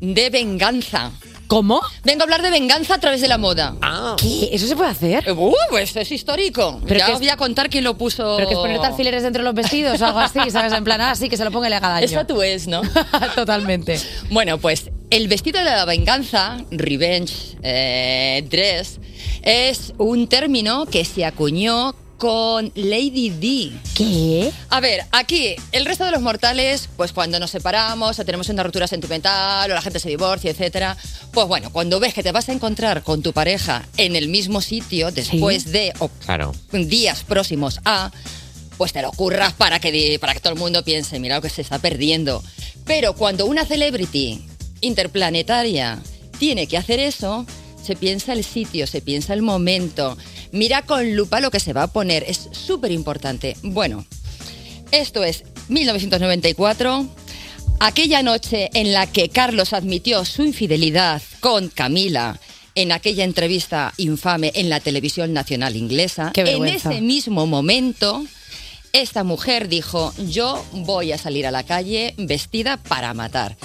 de 0.00 0.30
venganza. 0.30 1.10
¿Cómo? 1.46 1.80
Vengo 2.04 2.22
a 2.22 2.24
hablar 2.24 2.42
de 2.42 2.50
venganza 2.50 2.94
a 2.94 2.98
través 2.98 3.20
de 3.20 3.28
la 3.28 3.38
moda. 3.38 3.74
¿Qué? 4.16 4.48
¿Eso 4.52 4.66
se 4.66 4.74
puede 4.76 4.90
hacer? 4.90 5.30
Uh, 5.32 5.52
pues 5.70 5.94
es 5.94 6.10
histórico. 6.10 6.80
Pero 6.86 7.00
ya 7.00 7.06
que 7.06 7.12
os 7.12 7.16
es- 7.16 7.20
voy 7.20 7.28
a 7.28 7.36
contar 7.36 7.68
quién 7.70 7.84
lo 7.84 7.96
puso. 7.96 8.34
Pero 8.36 8.48
que 8.48 8.54
es 8.54 8.58
ponerte 8.60 8.86
alfileres 8.86 9.22
dentro 9.22 9.42
de 9.42 9.44
los 9.44 9.54
vestidos 9.54 10.00
o 10.00 10.06
algo 10.06 10.18
así, 10.20 10.38
¿sabes? 10.50 10.72
En 10.72 10.84
plan, 10.84 11.00
ah, 11.00 11.14
sí, 11.14 11.28
que 11.28 11.36
se 11.36 11.44
lo 11.44 11.50
ponga 11.50 11.66
y 11.66 11.70
le 11.70 11.76
haga 11.76 11.88
daño. 11.90 12.04
Esa 12.06 12.26
tú 12.26 12.42
es, 12.42 12.66
¿no? 12.66 12.82
Totalmente. 13.34 14.00
Bueno, 14.30 14.58
pues 14.58 14.90
el 15.10 15.28
vestido 15.28 15.58
de 15.58 15.64
la 15.66 15.84
venganza, 15.84 16.56
revenge 16.70 17.56
eh, 17.62 18.46
dress, 18.50 18.98
es 19.42 19.92
un 19.98 20.26
término 20.28 20.86
que 20.86 21.04
se 21.04 21.24
acuñó 21.24 21.94
con 22.24 22.72
Lady 22.74 23.28
D. 23.28 23.70
¿Qué? 23.94 24.50
A 24.70 24.80
ver, 24.80 25.02
aquí, 25.12 25.56
el 25.72 25.84
resto 25.84 26.06
de 26.06 26.10
los 26.10 26.22
mortales, 26.22 26.88
pues 26.96 27.12
cuando 27.12 27.38
nos 27.38 27.50
separamos 27.50 28.18
o 28.18 28.24
tenemos 28.24 28.48
una 28.48 28.62
ruptura 28.62 28.86
sentimental 28.86 29.70
o 29.70 29.74
la 29.74 29.82
gente 29.82 30.00
se 30.00 30.08
divorcia, 30.08 30.50
etcétera, 30.50 30.96
pues 31.34 31.46
bueno, 31.46 31.68
cuando 31.70 32.00
ves 32.00 32.14
que 32.14 32.22
te 32.22 32.32
vas 32.32 32.48
a 32.48 32.52
encontrar 32.52 33.02
con 33.02 33.20
tu 33.20 33.34
pareja 33.34 33.86
en 33.98 34.16
el 34.16 34.28
mismo 34.28 34.62
sitio 34.62 35.10
después 35.12 35.70
de 35.70 35.92
o 35.98 36.08
Claro. 36.24 36.54
días 36.72 37.24
próximos 37.24 37.80
a, 37.84 38.10
pues 38.78 38.94
te 38.94 39.02
lo 39.02 39.12
curras 39.12 39.52
para 39.52 39.78
que, 39.78 40.16
para 40.18 40.32
que 40.32 40.40
todo 40.40 40.54
el 40.54 40.58
mundo 40.58 40.82
piense, 40.82 41.20
mira 41.20 41.36
lo 41.36 41.42
que 41.42 41.50
se 41.50 41.60
está 41.60 41.78
perdiendo. 41.78 42.42
Pero 42.86 43.12
cuando 43.16 43.44
una 43.44 43.66
celebrity 43.66 44.42
interplanetaria 44.80 45.98
tiene 46.38 46.68
que 46.68 46.78
hacer 46.78 47.00
eso, 47.00 47.44
se 47.84 47.96
piensa 47.96 48.32
el 48.32 48.44
sitio, 48.44 48.86
se 48.86 49.02
piensa 49.02 49.34
el 49.34 49.42
momento, 49.42 50.16
mira 50.54 50.82
con 50.82 51.14
lupa 51.16 51.40
lo 51.40 51.50
que 51.50 51.60
se 51.60 51.72
va 51.72 51.82
a 51.82 51.92
poner, 51.92 52.24
es 52.26 52.48
súper 52.52 52.92
importante. 52.92 53.56
Bueno, 53.62 54.06
esto 54.92 55.24
es 55.24 55.44
1994, 55.68 57.06
aquella 57.80 58.22
noche 58.22 58.70
en 58.72 58.92
la 58.92 59.06
que 59.06 59.28
Carlos 59.28 59.72
admitió 59.72 60.24
su 60.24 60.42
infidelidad 60.42 61.20
con 61.40 61.68
Camila 61.68 62.38
en 62.76 62.92
aquella 62.92 63.24
entrevista 63.24 63.92
infame 63.96 64.52
en 64.54 64.68
la 64.68 64.80
televisión 64.80 65.32
nacional 65.32 65.76
inglesa. 65.76 66.30
Qué 66.32 66.42
en 66.42 66.66
ese 66.66 67.00
mismo 67.00 67.46
momento, 67.46 68.24
esta 68.92 69.24
mujer 69.24 69.68
dijo, 69.68 70.12
yo 70.28 70.64
voy 70.72 71.12
a 71.12 71.18
salir 71.18 71.46
a 71.46 71.50
la 71.50 71.64
calle 71.64 72.14
vestida 72.16 72.76
para 72.76 73.14
matar. 73.14 73.56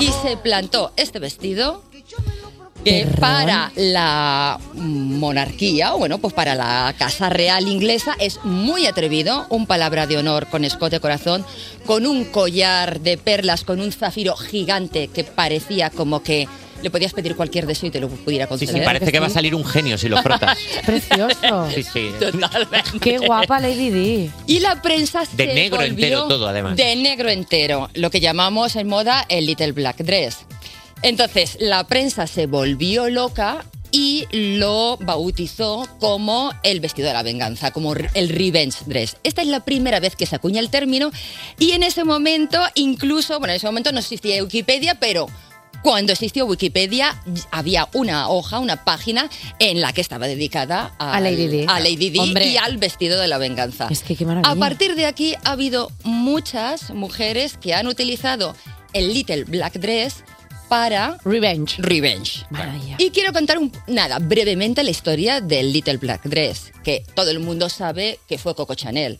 Y 0.00 0.08
se 0.22 0.36
plantó 0.36 0.92
este 0.96 1.18
vestido 1.18 1.87
que 2.84 3.06
para 3.20 3.72
la 3.76 4.58
monarquía, 4.74 5.94
o 5.94 5.98
bueno, 5.98 6.18
pues 6.18 6.32
para 6.34 6.54
la 6.54 6.94
Casa 6.98 7.28
Real 7.28 7.66
inglesa 7.68 8.14
es 8.18 8.40
muy 8.44 8.86
atrevido, 8.86 9.46
un 9.50 9.66
palabra 9.66 10.06
de 10.06 10.16
honor 10.16 10.46
con 10.48 10.64
escote 10.64 11.00
corazón, 11.00 11.44
con 11.86 12.06
un 12.06 12.24
collar 12.24 13.00
de 13.00 13.18
perlas, 13.18 13.64
con 13.64 13.80
un 13.80 13.92
zafiro 13.92 14.36
gigante 14.36 15.08
que 15.08 15.24
parecía 15.24 15.90
como 15.90 16.22
que 16.22 16.48
le 16.80 16.90
podías 16.90 17.12
pedir 17.12 17.34
cualquier 17.34 17.66
deseo 17.66 17.88
y 17.88 17.90
te 17.90 17.98
lo 17.98 18.08
pudiera 18.08 18.44
Sí, 18.46 18.50
conceder. 18.50 18.74
sí, 18.76 18.80
parece 18.84 19.10
que 19.10 19.18
va 19.18 19.26
a 19.26 19.30
salir 19.30 19.52
un 19.56 19.64
genio 19.64 19.98
si 19.98 20.08
lo 20.08 20.22
frotas. 20.22 20.56
Precioso. 20.86 21.68
Sí, 21.74 21.82
sí. 21.82 22.10
Totalmente. 22.20 23.00
Qué 23.00 23.18
guapa 23.18 23.58
Lady 23.58 23.90
Di. 23.90 24.30
Y 24.46 24.60
la 24.60 24.80
prensa 24.80 25.24
De 25.32 25.46
se 25.46 25.54
negro 25.54 25.78
volvió 25.78 25.90
entero 25.92 26.28
todo, 26.28 26.46
además. 26.46 26.76
De 26.76 26.94
negro 26.94 27.30
entero, 27.30 27.90
lo 27.94 28.10
que 28.10 28.20
llamamos 28.20 28.76
en 28.76 28.86
moda 28.86 29.26
el 29.28 29.46
Little 29.46 29.72
Black 29.72 29.96
Dress. 29.98 30.38
Entonces, 31.02 31.56
la 31.60 31.84
prensa 31.84 32.26
se 32.26 32.46
volvió 32.46 33.08
loca 33.08 33.64
y 33.90 34.26
lo 34.32 34.98
bautizó 35.00 35.88
como 35.98 36.52
el 36.62 36.80
vestido 36.80 37.08
de 37.08 37.14
la 37.14 37.22
venganza, 37.22 37.70
como 37.70 37.94
el 37.94 38.28
revenge 38.28 38.78
dress. 38.86 39.16
Esta 39.22 39.40
es 39.42 39.48
la 39.48 39.60
primera 39.64 39.98
vez 40.00 40.14
que 40.14 40.26
se 40.26 40.36
acuña 40.36 40.60
el 40.60 40.68
término 40.70 41.10
y 41.58 41.70
en 41.72 41.82
ese 41.82 42.04
momento, 42.04 42.60
incluso, 42.74 43.38
bueno, 43.38 43.52
en 43.52 43.56
ese 43.56 43.66
momento 43.66 43.90
no 43.92 43.98
existía 44.00 44.42
Wikipedia, 44.42 44.96
pero 45.00 45.26
cuando 45.82 46.12
existió 46.12 46.44
Wikipedia 46.44 47.18
había 47.50 47.88
una 47.94 48.28
hoja, 48.28 48.58
una 48.58 48.84
página 48.84 49.30
en 49.58 49.80
la 49.80 49.92
que 49.94 50.02
estaba 50.02 50.26
dedicada 50.26 50.92
al- 50.98 51.14
A 51.24 51.30
Lady 51.30 51.46
Di. 51.46 51.64
a 51.66 51.80
Lady 51.80 52.10
Di 52.10 52.20
y 52.52 52.56
al 52.58 52.76
vestido 52.76 53.18
de 53.18 53.28
la 53.28 53.38
venganza. 53.38 53.86
Es 53.90 54.02
que 54.02 54.16
qué 54.16 54.26
maravilla. 54.26 54.50
A 54.52 54.56
partir 54.56 54.96
de 54.96 55.06
aquí 55.06 55.34
ha 55.44 55.52
habido 55.52 55.90
muchas 56.04 56.90
mujeres 56.90 57.56
que 57.56 57.72
han 57.74 57.86
utilizado 57.86 58.54
el 58.92 59.14
Little 59.14 59.44
Black 59.44 59.74
Dress 59.78 60.24
para 60.68 61.18
Revenge. 61.24 61.76
Revenge. 61.78 62.46
Y 62.98 63.10
quiero 63.10 63.32
contar 63.32 63.58
un, 63.58 63.72
nada, 63.86 64.18
brevemente 64.18 64.82
la 64.84 64.90
historia 64.90 65.40
del 65.40 65.72
Little 65.72 65.96
Black 65.96 66.24
Dress, 66.24 66.72
que 66.84 67.04
todo 67.14 67.30
el 67.30 67.40
mundo 67.40 67.68
sabe 67.68 68.18
que 68.28 68.38
fue 68.38 68.54
Coco 68.54 68.74
Chanel. 68.74 69.18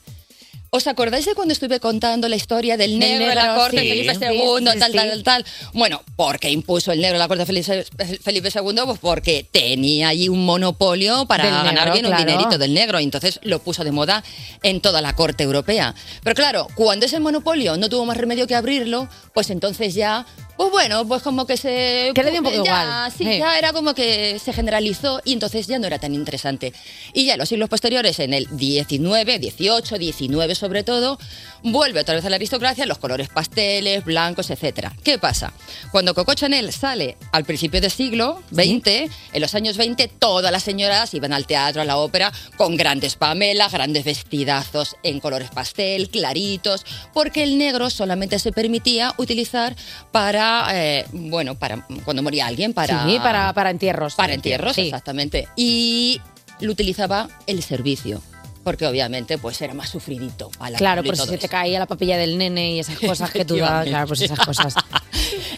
¿Os 0.71 0.87
acordáis 0.87 1.25
de 1.25 1.35
cuando 1.35 1.53
estuve 1.53 1.81
contando 1.81 2.29
la 2.29 2.37
historia 2.37 2.77
del 2.77 2.99
negro, 2.99 3.27
de 3.27 3.35
la 3.35 3.55
corte 3.55 3.81
sí. 3.81 3.89
Felipe 3.89 4.13
II, 4.21 4.59
sí, 4.59 4.79
tal, 4.79 4.93
sí. 4.93 4.99
tal, 4.99 5.23
tal? 5.23 5.45
Bueno, 5.73 6.03
porque 6.15 6.51
impuso 6.51 6.93
el 6.93 7.01
negro 7.01 7.15
en 7.15 7.21
la 7.21 7.29
corte 7.29 7.47
Felipe, 7.47 7.87
Felipe 8.23 8.51
II, 8.55 8.81
pues 8.85 8.99
porque 8.99 9.47
tenía 9.51 10.09
allí 10.09 10.29
un 10.29 10.45
monopolio 10.45 11.25
para 11.25 11.45
Del 11.45 11.55
ganar 11.55 11.75
negro, 11.75 11.93
bien 11.95 12.07
un 12.07 12.17
dinerito 12.17 12.59
del 12.59 12.75
negro. 12.75 13.01
Y 13.01 13.05
entonces 13.05 13.41
lo 13.45 13.61
puso 13.61 13.83
de 13.83 13.93
moda 13.93 14.23
en 14.63 14.83
toda 14.83 15.01
la 15.01 15.15
corte 15.15 15.43
europea. 15.43 15.95
Pero 16.23 16.35
claro, 16.35 16.67
cuando 16.75 17.07
ese 17.07 17.19
monopolio 17.19 17.79
no 17.79 17.89
tuvo 17.89 18.05
más 18.05 18.19
remedio 18.19 18.47
que 18.47 18.55
abrirlo, 18.55 19.09
pues 19.33 19.49
entonces 19.49 19.95
ya, 19.95 20.27
pues 20.59 20.71
bueno, 20.73 21.07
pues 21.07 21.23
como 21.23 21.47
que 21.47 21.57
se... 21.57 22.11
Que 22.15 22.23
le 22.25 22.33
dio 22.33 22.41
un 22.41 22.45
poco 22.45 22.65
ya, 22.65 22.83
igual. 22.83 23.13
Sí, 23.17 23.25
Sí. 23.25 23.39
ya 23.39 23.57
era 23.59 23.73
como 23.73 23.95
que 23.95 24.39
se 24.39 24.53
generalizó 24.53 25.21
y 25.25 25.33
entonces 25.33 25.69
ya 25.69 25.79
no 25.79 25.87
era 25.87 25.99
tan 26.01 26.15
interesante. 26.15 26.73
Y 27.15 27.27
ya 27.27 27.35
en 27.35 27.39
los 27.39 27.49
siglos 27.49 27.69
posteriores, 27.69 28.19
en 28.19 28.35
el 28.35 28.49
19, 28.57 29.39
18, 29.39 29.99
19 29.99 30.55
sobre 30.57 30.83
todo, 30.83 31.17
vuelve 31.63 32.01
otra 32.01 32.17
vez 32.17 32.25
a 32.25 32.31
la 32.31 32.37
aristocracia, 32.37 32.87
los 32.87 32.99
colores 32.99 33.29
pasteles, 33.29 34.05
blancos, 34.05 34.51
etcétera. 34.51 34.93
¿Qué 35.05 35.17
pasa? 35.19 35.53
Cuando 35.93 36.13
Coco 36.13 36.35
Chanel 36.35 36.73
sale 36.73 37.17
al 37.31 37.45
principio 37.45 37.81
del 37.81 37.91
siglo 37.93 38.43
XX, 38.53 39.11
en 39.33 39.41
los 39.41 39.55
años 39.55 39.77
20, 39.77 40.09
todas 40.09 40.51
las 40.51 40.65
señoras 40.65 41.15
iban 41.15 41.33
al 41.33 41.47
teatro, 41.47 41.83
a 41.83 41.85
la 41.85 41.99
ópera, 41.99 42.33
con 42.57 42.77
grandes 42.77 43.15
pamelas, 43.15 43.71
grandes 43.73 44.05
vestidazos 44.05 44.97
en 45.05 45.21
colores 45.21 45.51
pastel, 45.51 46.11
claritos, 46.11 46.85
porque 47.15 47.45
el 47.45 47.59
negro 47.59 47.91
solamente 47.91 48.41
se 48.41 48.51
permitía 48.51 49.15
utilizar 49.19 49.77
para, 50.11 50.48
eh, 50.73 51.07
bueno, 51.13 51.55
para 51.55 51.87
cuando 52.05 52.23
moría 52.23 52.47
alguien, 52.47 52.73
para... 52.73 53.05
Sí, 53.07 53.19
para, 53.19 53.53
para 53.53 53.71
entierros. 53.71 54.15
Para 54.15 54.35
entierros, 54.35 54.77
exactamente. 54.79 55.49
Y 55.57 56.21
lo 56.61 56.73
utilizaba 56.73 57.29
el 57.47 57.63
servicio. 57.63 58.23
Porque 58.65 58.87
obviamente 58.87 59.39
pues 59.39 59.63
era 59.63 59.73
más 59.73 59.89
sufridito. 59.89 60.51
a 60.59 60.69
la 60.69 60.79
Claro, 60.79 61.03
por 61.03 61.17
si 61.17 61.27
se 61.27 61.39
te 61.39 61.49
caía 61.49 61.79
la 61.79 61.87
papilla 61.87 62.19
del 62.19 62.37
nene 62.37 62.73
y 62.73 62.81
esas 62.81 62.99
cosas 62.99 63.31
que 63.31 63.45
tú 63.45 63.57
das. 63.59 63.87
Claro, 63.87 64.07
pues 64.09 64.21
esas 64.21 64.41
cosas. 64.41 64.75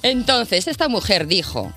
Entonces, 0.03 0.69
esta 0.69 0.89
mujer 0.89 1.27
dijo, 1.27 1.73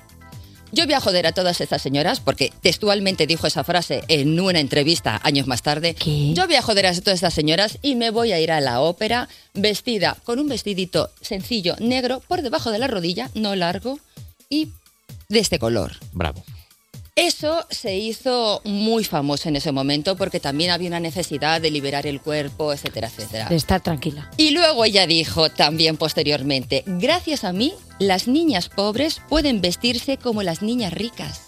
yo 0.74 0.86
voy 0.86 0.96
a 0.96 1.00
joder 1.00 1.28
a 1.28 1.32
todas 1.32 1.62
estas 1.62 1.82
señoras, 1.82 2.20
porque 2.20 2.52
textualmente 2.62 3.28
dijo 3.28 3.48
esa 3.48 3.64
frase 3.64 4.04
en 4.08 4.40
una 4.40 4.60
entrevista 4.60 5.22
años 5.24 5.48
más 5.48 5.62
tarde. 5.62 5.96
Yo 6.34 6.48
voy 6.48 6.56
a 6.56 6.62
joder 6.62 6.88
a 6.88 6.94
todas 6.94 7.16
estas 7.16 7.34
señoras 7.34 7.78
y 7.82 7.96
me 7.96 8.10
voy 8.10 8.32
a 8.32 8.40
ir 8.40 8.52
a 8.52 8.60
la 8.60 8.82
ópera 8.82 9.30
vestida 9.54 10.18
con 10.24 10.40
un 10.40 10.50
vestidito 10.50 11.12
sencillo 11.22 11.76
negro 11.80 12.22
por 12.28 12.42
debajo 12.42 12.72
de 12.72 12.80
la 12.80 12.88
rodilla, 12.88 13.30
no 13.36 13.56
largo, 13.56 14.00
y 14.50 14.70
de 15.30 15.40
este 15.40 15.60
color. 15.60 15.94
Bravo. 16.12 16.44
Eso 17.16 17.64
se 17.70 17.96
hizo 17.96 18.60
muy 18.66 19.04
famoso 19.04 19.48
en 19.48 19.56
ese 19.56 19.72
momento 19.72 20.18
porque 20.18 20.40
también 20.40 20.72
había 20.72 20.88
una 20.88 21.00
necesidad 21.00 21.62
de 21.62 21.70
liberar 21.70 22.08
el 22.08 22.20
cuerpo, 22.20 22.74
etcétera, 22.74 23.08
etcétera. 23.08 23.50
De 23.50 23.56
estar 23.56 23.82
tranquila. 23.82 24.32
Y 24.36 24.50
luego 24.50 24.84
ella 24.84 25.06
dijo 25.06 25.52
también 25.52 25.96
posteriormente, 25.96 26.84
gracias 26.88 27.44
a 27.44 27.54
mí, 27.54 27.76
las 28.00 28.28
niñas 28.28 28.68
pobres 28.68 29.22
pueden 29.30 29.62
vestirse 29.62 30.18
como 30.18 30.42
las 30.42 30.64
niñas 30.64 30.92
ricas. 30.92 31.42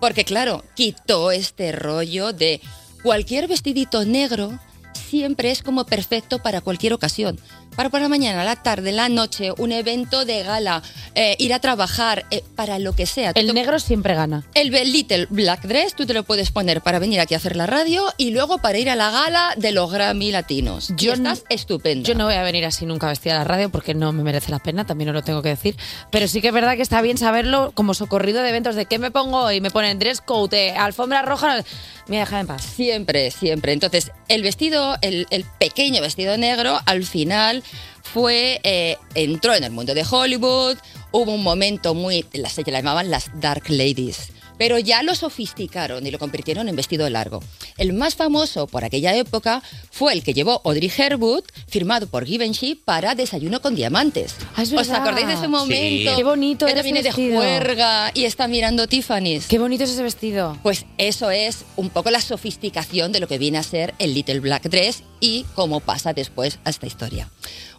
Porque 0.00 0.24
claro, 0.24 0.64
quitó 0.76 1.32
este 1.32 1.72
rollo 1.72 2.32
de 2.32 2.60
cualquier 3.02 3.48
vestidito 3.48 4.04
negro 4.04 4.60
siempre 4.94 5.50
es 5.50 5.64
como 5.64 5.86
perfecto 5.86 6.38
para 6.38 6.60
cualquier 6.60 6.92
ocasión. 6.92 7.36
Para 7.76 7.88
por 7.88 8.00
la 8.00 8.08
mañana, 8.08 8.44
la 8.44 8.56
tarde, 8.56 8.92
la 8.92 9.08
noche, 9.08 9.50
un 9.56 9.72
evento 9.72 10.24
de 10.24 10.42
gala, 10.42 10.82
eh, 11.14 11.36
ir 11.38 11.54
a 11.54 11.58
trabajar, 11.58 12.26
eh, 12.30 12.42
para 12.54 12.78
lo 12.78 12.94
que 12.94 13.06
sea. 13.06 13.32
El 13.34 13.52
negro 13.54 13.78
siempre 13.78 14.14
gana. 14.14 14.44
El 14.54 14.70
Little 14.70 15.26
Black 15.30 15.62
Dress 15.62 15.94
tú 15.94 16.04
te 16.04 16.12
lo 16.12 16.22
puedes 16.22 16.50
poner 16.50 16.82
para 16.82 16.98
venir 16.98 17.20
aquí 17.20 17.34
a 17.34 17.38
hacer 17.38 17.56
la 17.56 17.66
radio 17.66 18.04
y 18.18 18.30
luego 18.30 18.58
para 18.58 18.78
ir 18.78 18.90
a 18.90 18.96
la 18.96 19.10
gala 19.10 19.54
de 19.56 19.72
los 19.72 19.90
Grammy 19.90 20.32
Latinos. 20.32 20.92
Yo 20.96 21.14
estás 21.14 21.44
estupendo. 21.48 22.06
Yo 22.06 22.14
no 22.14 22.26
voy 22.26 22.34
a 22.34 22.42
venir 22.42 22.64
así 22.66 22.84
nunca 22.84 23.08
vestida 23.08 23.36
a 23.36 23.38
la 23.38 23.44
radio 23.44 23.70
porque 23.70 23.94
no 23.94 24.12
me 24.12 24.22
merece 24.22 24.50
la 24.50 24.58
pena, 24.58 24.84
también 24.84 25.08
os 25.10 25.14
lo 25.14 25.22
tengo 25.22 25.40
que 25.40 25.50
decir. 25.50 25.76
Pero 26.10 26.28
sí 26.28 26.42
que 26.42 26.48
es 26.48 26.54
verdad 26.54 26.76
que 26.76 26.82
está 26.82 27.00
bien 27.00 27.16
saberlo 27.16 27.72
como 27.74 27.94
socorrido 27.94 28.42
de 28.42 28.50
eventos 28.50 28.74
de 28.74 28.84
qué 28.84 28.98
me 28.98 29.10
pongo 29.10 29.50
y 29.50 29.60
me 29.62 29.70
ponen 29.70 29.98
dress 29.98 30.20
code, 30.20 30.68
eh, 30.68 30.74
alfombra 30.76 31.22
roja. 31.22 31.64
Mira, 32.08 32.22
déjame 32.22 32.40
en 32.42 32.46
paz. 32.48 32.62
Siempre, 32.62 33.30
siempre. 33.30 33.72
Entonces, 33.72 34.10
el 34.28 34.42
vestido, 34.42 34.96
el, 35.00 35.26
el 35.30 35.44
pequeño 35.58 36.02
vestido 36.02 36.36
negro, 36.36 36.78
al 36.84 37.04
final 37.04 37.61
fue, 38.02 38.60
eh, 38.62 38.96
entró 39.14 39.54
en 39.54 39.64
el 39.64 39.70
mundo 39.70 39.94
de 39.94 40.04
Hollywood, 40.08 40.76
hubo 41.12 41.32
un 41.32 41.42
momento 41.42 41.94
muy, 41.94 42.26
las 42.32 42.52
se 42.52 42.64
llamaban 42.64 43.10
las 43.10 43.30
Dark 43.40 43.64
Ladies, 43.68 44.32
pero 44.62 44.78
ya 44.78 45.02
lo 45.02 45.16
sofisticaron 45.16 46.06
y 46.06 46.12
lo 46.12 46.20
convirtieron 46.20 46.68
en 46.68 46.76
vestido 46.76 47.10
largo. 47.10 47.42
El 47.78 47.94
más 47.94 48.14
famoso 48.14 48.68
por 48.68 48.84
aquella 48.84 49.12
época 49.16 49.60
fue 49.90 50.12
el 50.12 50.22
que 50.22 50.34
llevó 50.34 50.60
Audrey 50.64 50.88
Hepburn, 50.96 51.42
firmado 51.66 52.06
por 52.06 52.24
Givenchy 52.24 52.76
para 52.76 53.16
Desayuno 53.16 53.60
con 53.60 53.74
Diamantes. 53.74 54.36
Ah, 54.54 54.62
¿Os 54.62 54.90
acordáis 54.90 55.26
de 55.26 55.32
ese 55.32 55.48
momento? 55.48 56.12
Sí. 56.12 56.16
Qué 56.16 56.22
bonito 56.22 56.68
era 56.68 56.82
viene 56.82 57.00
ese 57.00 57.08
de 57.08 57.16
vestido. 57.16 57.40
juerga 57.40 58.12
y 58.14 58.22
está 58.24 58.46
mirando 58.46 58.86
Tiffany's. 58.86 59.48
Qué 59.48 59.58
bonito 59.58 59.82
es 59.82 59.90
ese 59.90 60.04
vestido. 60.04 60.56
Pues 60.62 60.86
eso 60.96 61.32
es 61.32 61.64
un 61.74 61.90
poco 61.90 62.12
la 62.12 62.20
sofisticación 62.20 63.10
de 63.10 63.18
lo 63.18 63.26
que 63.26 63.38
viene 63.38 63.58
a 63.58 63.64
ser 63.64 63.94
el 63.98 64.14
Little 64.14 64.38
Black 64.38 64.68
Dress 64.68 65.02
y 65.18 65.44
cómo 65.56 65.80
pasa 65.80 66.12
después 66.12 66.60
a 66.62 66.70
esta 66.70 66.86
historia. 66.86 67.28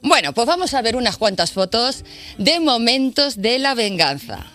Bueno, 0.01 0.33
pues 0.33 0.45
vamos 0.47 0.73
a 0.73 0.81
ver 0.81 0.97
unas 0.97 1.15
cuantas 1.15 1.53
fotos 1.53 2.03
de 2.37 2.59
momentos 2.59 3.41
de 3.41 3.57
la 3.59 3.73
venganza. 3.73 4.45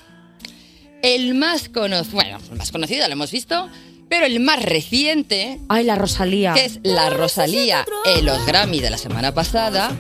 El 1.03 1.35
más 1.35 1.69
conocido, 1.69 2.15
bueno, 2.15 2.39
el 2.51 2.57
más 2.59 2.73
conocido 2.73 3.07
lo 3.07 3.13
hemos 3.13 3.31
visto, 3.31 3.69
pero 4.09 4.27
el 4.27 4.41
más 4.41 4.63
reciente, 4.63 5.61
Ay, 5.69 5.85
la 5.85 5.95
Rosalía. 5.95 6.55
que 6.55 6.65
es 6.65 6.81
la 6.83 7.11
Rosalía 7.11 7.85
en 8.05 8.25
los 8.25 8.45
Grammy 8.47 8.81
de 8.81 8.91
la 8.91 8.99
semana 8.99 9.33
pasada, 9.33 9.97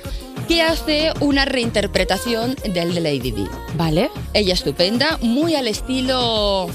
que 0.48 0.62
hace 0.62 1.12
una 1.20 1.44
reinterpretación 1.44 2.56
del 2.74 2.94
de 2.94 3.00
Lady 3.00 3.30
Di. 3.30 3.46
Vale. 3.74 4.10
Ella 4.34 4.54
estupenda, 4.54 5.18
muy 5.20 5.54
al 5.54 5.68
estilo... 5.68 6.68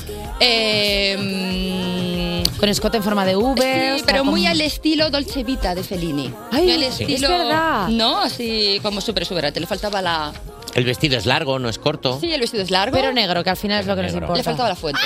eh, 0.43 2.43
Con 2.59 2.69
escote 2.69 2.97
en 2.97 3.03
forma 3.03 3.25
de 3.25 3.35
V. 3.35 3.61
Sí, 3.61 3.91
o 3.91 3.97
sea, 3.97 4.05
pero 4.05 4.19
como- 4.19 4.31
muy 4.31 4.45
al 4.45 4.61
estilo 4.61 5.09
Dolce 5.09 5.43
Vita 5.43 5.75
de 5.75 5.83
Fellini. 5.83 6.33
Ay, 6.51 6.63
Muy 6.63 6.71
al 6.85 6.93
sí. 6.93 7.03
estilo, 7.03 7.27
es 7.27 7.37
verdad. 7.39 7.87
No, 7.89 8.21
así 8.21 8.79
como 8.81 9.01
súper 9.01 9.23
exuberante. 9.23 9.59
Le 9.59 9.67
faltaba 9.67 10.01
la... 10.01 10.33
El 10.73 10.85
vestido 10.85 11.17
es 11.17 11.25
largo, 11.25 11.59
no 11.59 11.69
es 11.69 11.77
corto. 11.77 12.17
Sí, 12.19 12.31
el 12.33 12.41
vestido 12.41 12.63
es 12.63 12.71
largo. 12.71 12.95
Pero 12.95 13.11
negro, 13.13 13.43
que 13.43 13.49
al 13.49 13.57
final 13.57 13.81
es 13.81 13.87
lo 13.87 13.95
que 13.95 14.03
nos 14.03 14.13
importa. 14.13 14.35
Le 14.37 14.43
faltaba 14.43 14.69
la 14.69 14.75
fuente. 14.75 15.01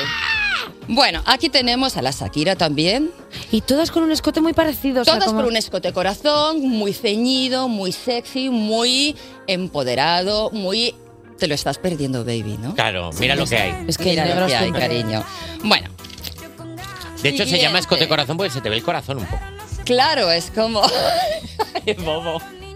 Bueno, 0.88 1.22
aquí 1.26 1.50
tenemos 1.50 1.98
a 1.98 2.02
la 2.02 2.12
Shakira 2.12 2.56
también. 2.56 3.12
Y 3.52 3.62
todas 3.62 3.92
con 3.92 4.04
un 4.04 4.12
escote 4.12 4.40
muy 4.40 4.54
parecido. 4.54 5.02
o 5.02 5.06
sea, 5.06 5.16
Todas 5.16 5.28
como- 5.28 5.42
con 5.42 5.50
un 5.50 5.58
escote 5.58 5.92
corazón, 5.92 6.62
muy 6.62 6.94
ceñido, 6.94 7.68
muy 7.68 7.92
sexy, 7.92 8.50
muy 8.50 9.16
empoderado, 9.48 10.50
muy... 10.52 10.96
Te 11.40 11.48
lo 11.48 11.54
estás 11.56 11.78
perdiendo, 11.78 12.24
baby, 12.26 12.58
¿no? 12.60 12.74
Claro, 12.76 13.12
mira 13.20 13.36
lo 13.36 13.46
que 13.46 13.58
hay. 13.58 13.86
Es 13.88 13.98
que 13.98 14.06
Mira 14.06 14.26
lo 14.40 14.48
que 14.48 14.56
hay, 14.56 14.72
cariño. 14.72 15.24
Bueno, 15.64 15.90
De 17.22 17.30
hecho, 17.30 17.46
se 17.46 17.60
llama 17.60 17.80
escote 17.80 18.08
corazón 18.08 18.38
porque 18.38 18.52
se 18.52 18.62
te 18.62 18.70
ve 18.70 18.76
el 18.78 18.84
corazón 18.84 19.18
un 19.20 19.26
poco. 19.26 19.42
claro, 19.86 20.32
es 20.32 20.52
como... 20.54 20.82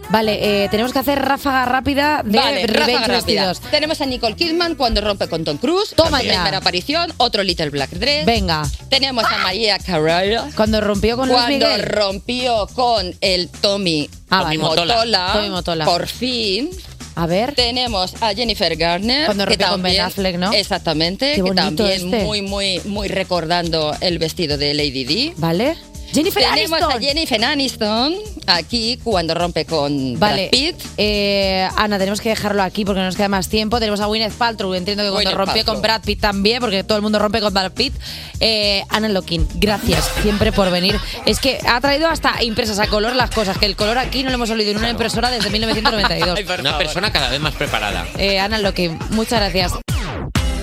Vale, 0.09 0.63
eh, 0.65 0.69
tenemos 0.69 0.91
que 0.91 0.99
hacer 0.99 1.19
ráfaga 1.19 1.63
rápida 1.65 2.21
de 2.25 2.37
Vale, 2.37 2.67
revenge 2.67 2.77
ráfaga 2.97 3.19
rápida. 3.19 3.47
vestidos. 3.47 3.71
Tenemos 3.71 4.01
a 4.01 4.05
Nicole 4.05 4.35
Kidman 4.35 4.75
cuando 4.75 4.99
rompe 4.99 5.29
con 5.29 5.45
Tom 5.45 5.55
Cruise. 5.57 5.93
Toma 5.95 6.21
ya. 6.21 6.33
Primera 6.33 6.57
aparición, 6.57 7.13
otro 7.15 7.43
Little 7.43 7.69
Black 7.69 7.91
Dress. 7.91 8.25
Venga. 8.25 8.63
Tenemos 8.89 9.23
a 9.23 9.37
María 9.37 9.79
Carrera. 9.79 10.49
Cuando 10.55 10.81
rompió 10.81 11.15
con 11.15 11.29
Luis 11.29 11.39
Cuando 11.39 11.65
Miguel. 11.65 11.83
rompió 11.83 12.67
con 12.75 13.15
el 13.21 13.47
Tommy, 13.49 14.09
Ah, 14.29 14.41
Tommy 14.41 14.57
vale. 14.57 14.69
Motola. 14.81 15.29
Tommy 15.33 15.49
Motola. 15.49 15.85
Por 15.85 16.07
fin. 16.07 16.71
A 17.15 17.27
ver. 17.27 17.53
Tenemos 17.55 18.15
a 18.21 18.33
Jennifer 18.33 18.75
Garner. 18.75 19.25
Cuando 19.25 19.45
que 19.45 19.51
rompió 19.51 19.67
con 19.67 19.81
Ben 19.83 19.95
también- 19.97 20.05
Affleck, 20.05 20.35
¿no? 20.37 20.53
Exactamente. 20.53 21.33
Qué 21.35 21.43
que 21.43 21.51
también 21.51 21.91
este. 22.13 22.23
muy, 22.23 22.41
muy, 22.41 22.79
muy 22.85 23.07
recordando 23.07 23.95
el 24.01 24.17
vestido 24.19 24.57
de 24.57 24.73
Lady 24.73 25.03
Di. 25.03 25.33
Vale. 25.37 25.75
Jennifer 26.13 26.43
Tenemos 26.43 26.71
Aniston. 26.81 26.91
a 26.91 26.99
Jennifer 26.99 27.43
Aniston 27.45 28.15
aquí 28.47 28.99
cuando 29.03 29.33
rompe 29.33 29.65
con 29.65 30.19
Vale, 30.19 30.49
Brad 30.49 30.51
Pitt. 30.51 30.75
eh, 30.97 31.67
Ana, 31.77 31.97
tenemos 31.99 32.19
que 32.19 32.29
dejarlo 32.29 32.63
aquí 32.63 32.83
porque 32.85 32.99
no 32.99 33.05
nos 33.05 33.15
queda 33.15 33.29
más 33.29 33.47
tiempo. 33.47 33.79
Tenemos 33.79 34.01
a 34.01 34.05
Gwyneth 34.07 34.33
Paltrow, 34.33 34.73
entiendo 34.73 35.03
que 35.03 35.09
cuando 35.09 35.29
Gwyneth 35.29 35.37
rompió 35.37 35.55
Paltrow. 35.63 35.75
con 35.75 35.81
Brad 35.81 36.01
Pitt 36.01 36.19
también, 36.19 36.59
porque 36.59 36.83
todo 36.83 36.97
el 36.97 37.01
mundo 37.01 37.17
rompe 37.19 37.39
con 37.39 37.53
Brad 37.53 37.71
Pitt. 37.71 37.93
Eh, 38.39 38.83
Ana 38.89 39.07
Lokin, 39.09 39.47
gracias 39.55 40.09
siempre 40.21 40.51
por 40.51 40.69
venir. 40.69 40.99
Es 41.25 41.39
que 41.39 41.59
ha 41.67 41.79
traído 41.79 42.07
hasta 42.07 42.43
impresas 42.43 42.79
a 42.79 42.87
color 42.87 43.15
las 43.15 43.31
cosas, 43.31 43.57
que 43.57 43.65
el 43.65 43.75
color 43.75 43.97
aquí 43.97 44.23
no 44.23 44.29
lo 44.29 44.35
hemos 44.35 44.49
olido 44.49 44.71
en 44.71 44.77
una 44.77 44.89
impresora 44.89 45.31
desde 45.31 45.49
1992. 45.51 46.39
Una 46.59 46.77
persona 46.77 47.11
cada 47.11 47.29
vez 47.29 47.39
más 47.39 47.53
preparada. 47.55 48.05
Eh, 48.17 48.39
Ana 48.39 48.57
Lokin, 48.57 48.99
muchas 49.11 49.39
gracias. 49.39 49.73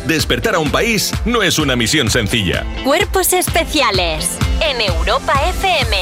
Despertar 0.09 0.55
a 0.55 0.59
un 0.59 0.71
país 0.71 1.13
no 1.27 1.43
es 1.43 1.59
una 1.59 1.77
misión 1.77 2.09
sencilla. 2.09 2.65
Cuerpos 2.83 3.35
especiales 3.35 4.39
en 4.63 4.81
Europa 4.81 5.35
FM. 5.51 5.97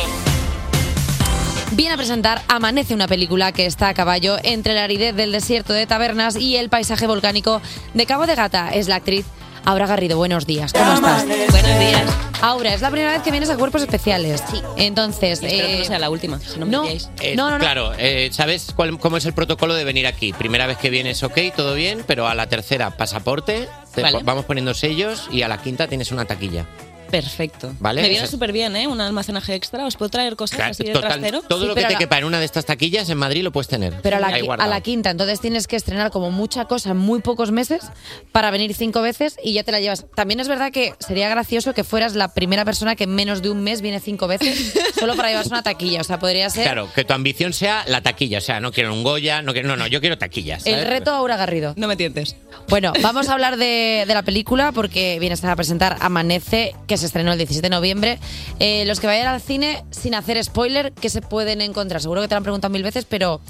Viene 1.72 1.94
a 1.94 1.96
presentar 1.96 2.40
Amanece, 2.46 2.94
una 2.94 3.08
película 3.08 3.50
que 3.50 3.66
está 3.66 3.88
a 3.88 3.94
caballo 3.94 4.36
entre 4.44 4.74
la 4.74 4.84
aridez 4.84 5.16
del 5.16 5.32
desierto 5.32 5.72
de 5.72 5.88
Tabernas 5.88 6.36
y 6.36 6.54
el 6.54 6.68
paisaje 6.68 7.08
volcánico 7.08 7.60
de 7.94 8.06
Cabo 8.06 8.28
de 8.28 8.36
Gata. 8.36 8.68
Es 8.72 8.86
la 8.86 8.94
actriz 8.94 9.26
Aura 9.66 9.86
Garrido. 9.86 10.16
Buenos 10.16 10.46
días, 10.46 10.72
¿cómo 10.72 10.92
estás? 10.94 11.26
Buenos 11.26 11.78
días. 11.78 12.02
Aura, 12.40 12.72
es 12.74 12.80
la 12.82 12.90
primera 12.90 13.12
vez 13.12 13.22
que 13.22 13.30
vienes 13.30 13.50
a 13.50 13.56
Cuerpos 13.56 13.82
Especiales. 13.82 14.42
Sí. 14.50 14.60
Entonces, 14.76 15.42
Espero 15.42 15.66
que 15.66 15.74
eh, 15.74 15.78
no 15.80 15.84
sea 15.84 15.98
la 15.98 16.10
última, 16.10 16.38
si 16.38 16.58
no 16.60 16.66
me. 16.66 16.92
Eh, 17.20 17.34
no, 17.34 17.50
no, 17.50 17.58
no. 17.58 17.58
Claro, 17.58 17.92
eh, 17.98 18.28
¿sabes 18.32 18.68
cuál- 18.76 18.98
cómo 18.98 19.16
es 19.16 19.24
el 19.24 19.32
protocolo 19.32 19.74
de 19.74 19.84
venir 19.84 20.06
aquí? 20.06 20.32
Primera 20.32 20.66
vez 20.66 20.76
que 20.78 20.88
vienes, 20.90 21.22
ok, 21.22 21.38
todo 21.56 21.74
bien, 21.74 22.04
pero 22.06 22.28
a 22.28 22.34
la 22.34 22.46
tercera, 22.46 22.90
pasaporte, 22.96 23.68
te 23.94 24.02
Vale. 24.02 24.18
po- 24.18 24.24
vamos 24.24 24.44
poniendo 24.44 24.72
sellos 24.74 25.28
y 25.32 25.42
a 25.42 25.48
la 25.48 25.58
quinta 25.60 25.88
tienes 25.88 26.12
una 26.12 26.24
taquilla. 26.26 26.66
Perfecto. 27.10 27.72
Vale, 27.80 28.02
Me 28.02 28.08
viene 28.08 28.26
súper 28.26 28.52
bien, 28.52 28.76
¿eh? 28.76 28.86
Un 28.86 29.00
almacenaje 29.00 29.54
extra. 29.54 29.86
¿Os 29.86 29.96
puedo 29.96 30.08
traer 30.10 30.36
cosas 30.36 30.56
Claro, 30.56 30.70
así 30.72 30.84
de 30.84 30.92
total, 30.92 31.12
trastero? 31.12 31.42
todo 31.42 31.60
Sí, 31.62 31.66
lo 31.68 31.74
que 31.74 31.82
te 31.84 31.92
la- 31.92 31.98
quepa 31.98 32.18
en 32.18 32.24
una 32.24 32.38
de 32.38 32.44
estas 32.44 32.66
taquillas 32.66 33.08
en 33.10 33.18
Madrid 33.18 33.42
lo 33.42 33.52
puedes 33.52 33.68
tener. 33.68 33.94
Pero 34.02 34.16
a 34.16 34.20
la, 34.20 34.28
Ahí 34.28 34.34
qui- 34.40 34.42
a 34.42 34.46
guardado. 34.46 34.70
la 34.70 34.80
quinta, 34.80 35.10
entonces 35.10 35.40
tienes 35.40 35.66
que 35.66 35.76
estrenar 35.76 36.10
como 36.10 36.30
mucha 36.30 36.64
cosa 36.66 36.90
en 36.90 36.96
muy 36.98 37.20
pocos 37.20 37.50
meses 37.52 37.84
para 38.32 38.50
venir 38.50 38.74
cinco 38.74 39.02
veces 39.02 39.36
y 39.42 39.52
ya 39.52 39.62
te 39.64 39.72
la 39.72 39.80
llevas. 39.80 40.06
También 40.14 40.40
es 40.40 40.48
verdad 40.48 40.72
que 40.72 40.94
sería 40.98 41.28
gracioso 41.28 41.74
que 41.74 41.84
fueras 41.84 42.14
la 42.14 42.34
primera 42.34 42.64
persona 42.64 42.96
que 42.96 43.04
en 43.04 43.14
menos 43.14 43.42
de 43.42 43.50
un 43.50 43.62
mes 43.62 43.80
viene 43.82 44.00
cinco 44.00 44.26
veces 44.28 44.74
solo 44.98 45.14
para 45.16 45.28
llevarse 45.28 45.50
una 45.50 45.62
taquilla. 45.62 46.00
O 46.00 46.04
sea, 46.04 46.18
podría 46.18 46.50
ser 46.50 46.64
Claro, 46.64 46.88
que 46.94 47.04
tu 47.04 47.12
ambición 47.12 47.52
sea 47.52 47.84
la 47.86 48.02
taquilla. 48.02 48.38
O 48.38 48.42
sea, 48.42 48.60
no 48.60 48.72
quiero 48.72 48.92
un 48.92 49.02
Goya, 49.02 49.42
no 49.42 49.52
quiero. 49.52 49.68
No, 49.68 49.76
no, 49.76 49.86
yo 49.86 50.00
quiero 50.00 50.18
taquillas. 50.18 50.62
¿sabes? 50.64 50.78
el 50.80 50.86
reto 50.86 51.12
Aura 51.12 51.36
Garrido. 51.36 51.74
No 51.76 51.86
me 51.88 51.96
tientes. 51.96 52.36
Bueno, 52.68 52.92
vamos 53.02 53.28
a 53.28 53.32
hablar 53.34 53.56
de, 53.56 54.04
de 54.06 54.14
la 54.14 54.22
película 54.22 54.72
porque 54.72 55.18
vienes 55.20 55.44
a 55.44 55.54
presentar 55.56 55.96
Amanece, 56.00 56.74
que 56.86 56.95
se 56.98 57.06
estrenó 57.06 57.32
el 57.32 57.38
17 57.38 57.66
de 57.66 57.74
noviembre. 57.74 58.18
Eh, 58.58 58.84
los 58.86 59.00
que 59.00 59.06
vayan 59.06 59.26
al 59.26 59.40
cine, 59.40 59.84
sin 59.90 60.14
hacer 60.14 60.42
spoiler, 60.42 60.92
¿qué 60.92 61.10
se 61.10 61.22
pueden 61.22 61.60
encontrar? 61.60 62.00
Seguro 62.00 62.20
que 62.22 62.28
te 62.28 62.34
lo 62.34 62.38
han 62.38 62.42
preguntado 62.42 62.72
mil 62.72 62.82
veces, 62.82 63.04
pero 63.08 63.40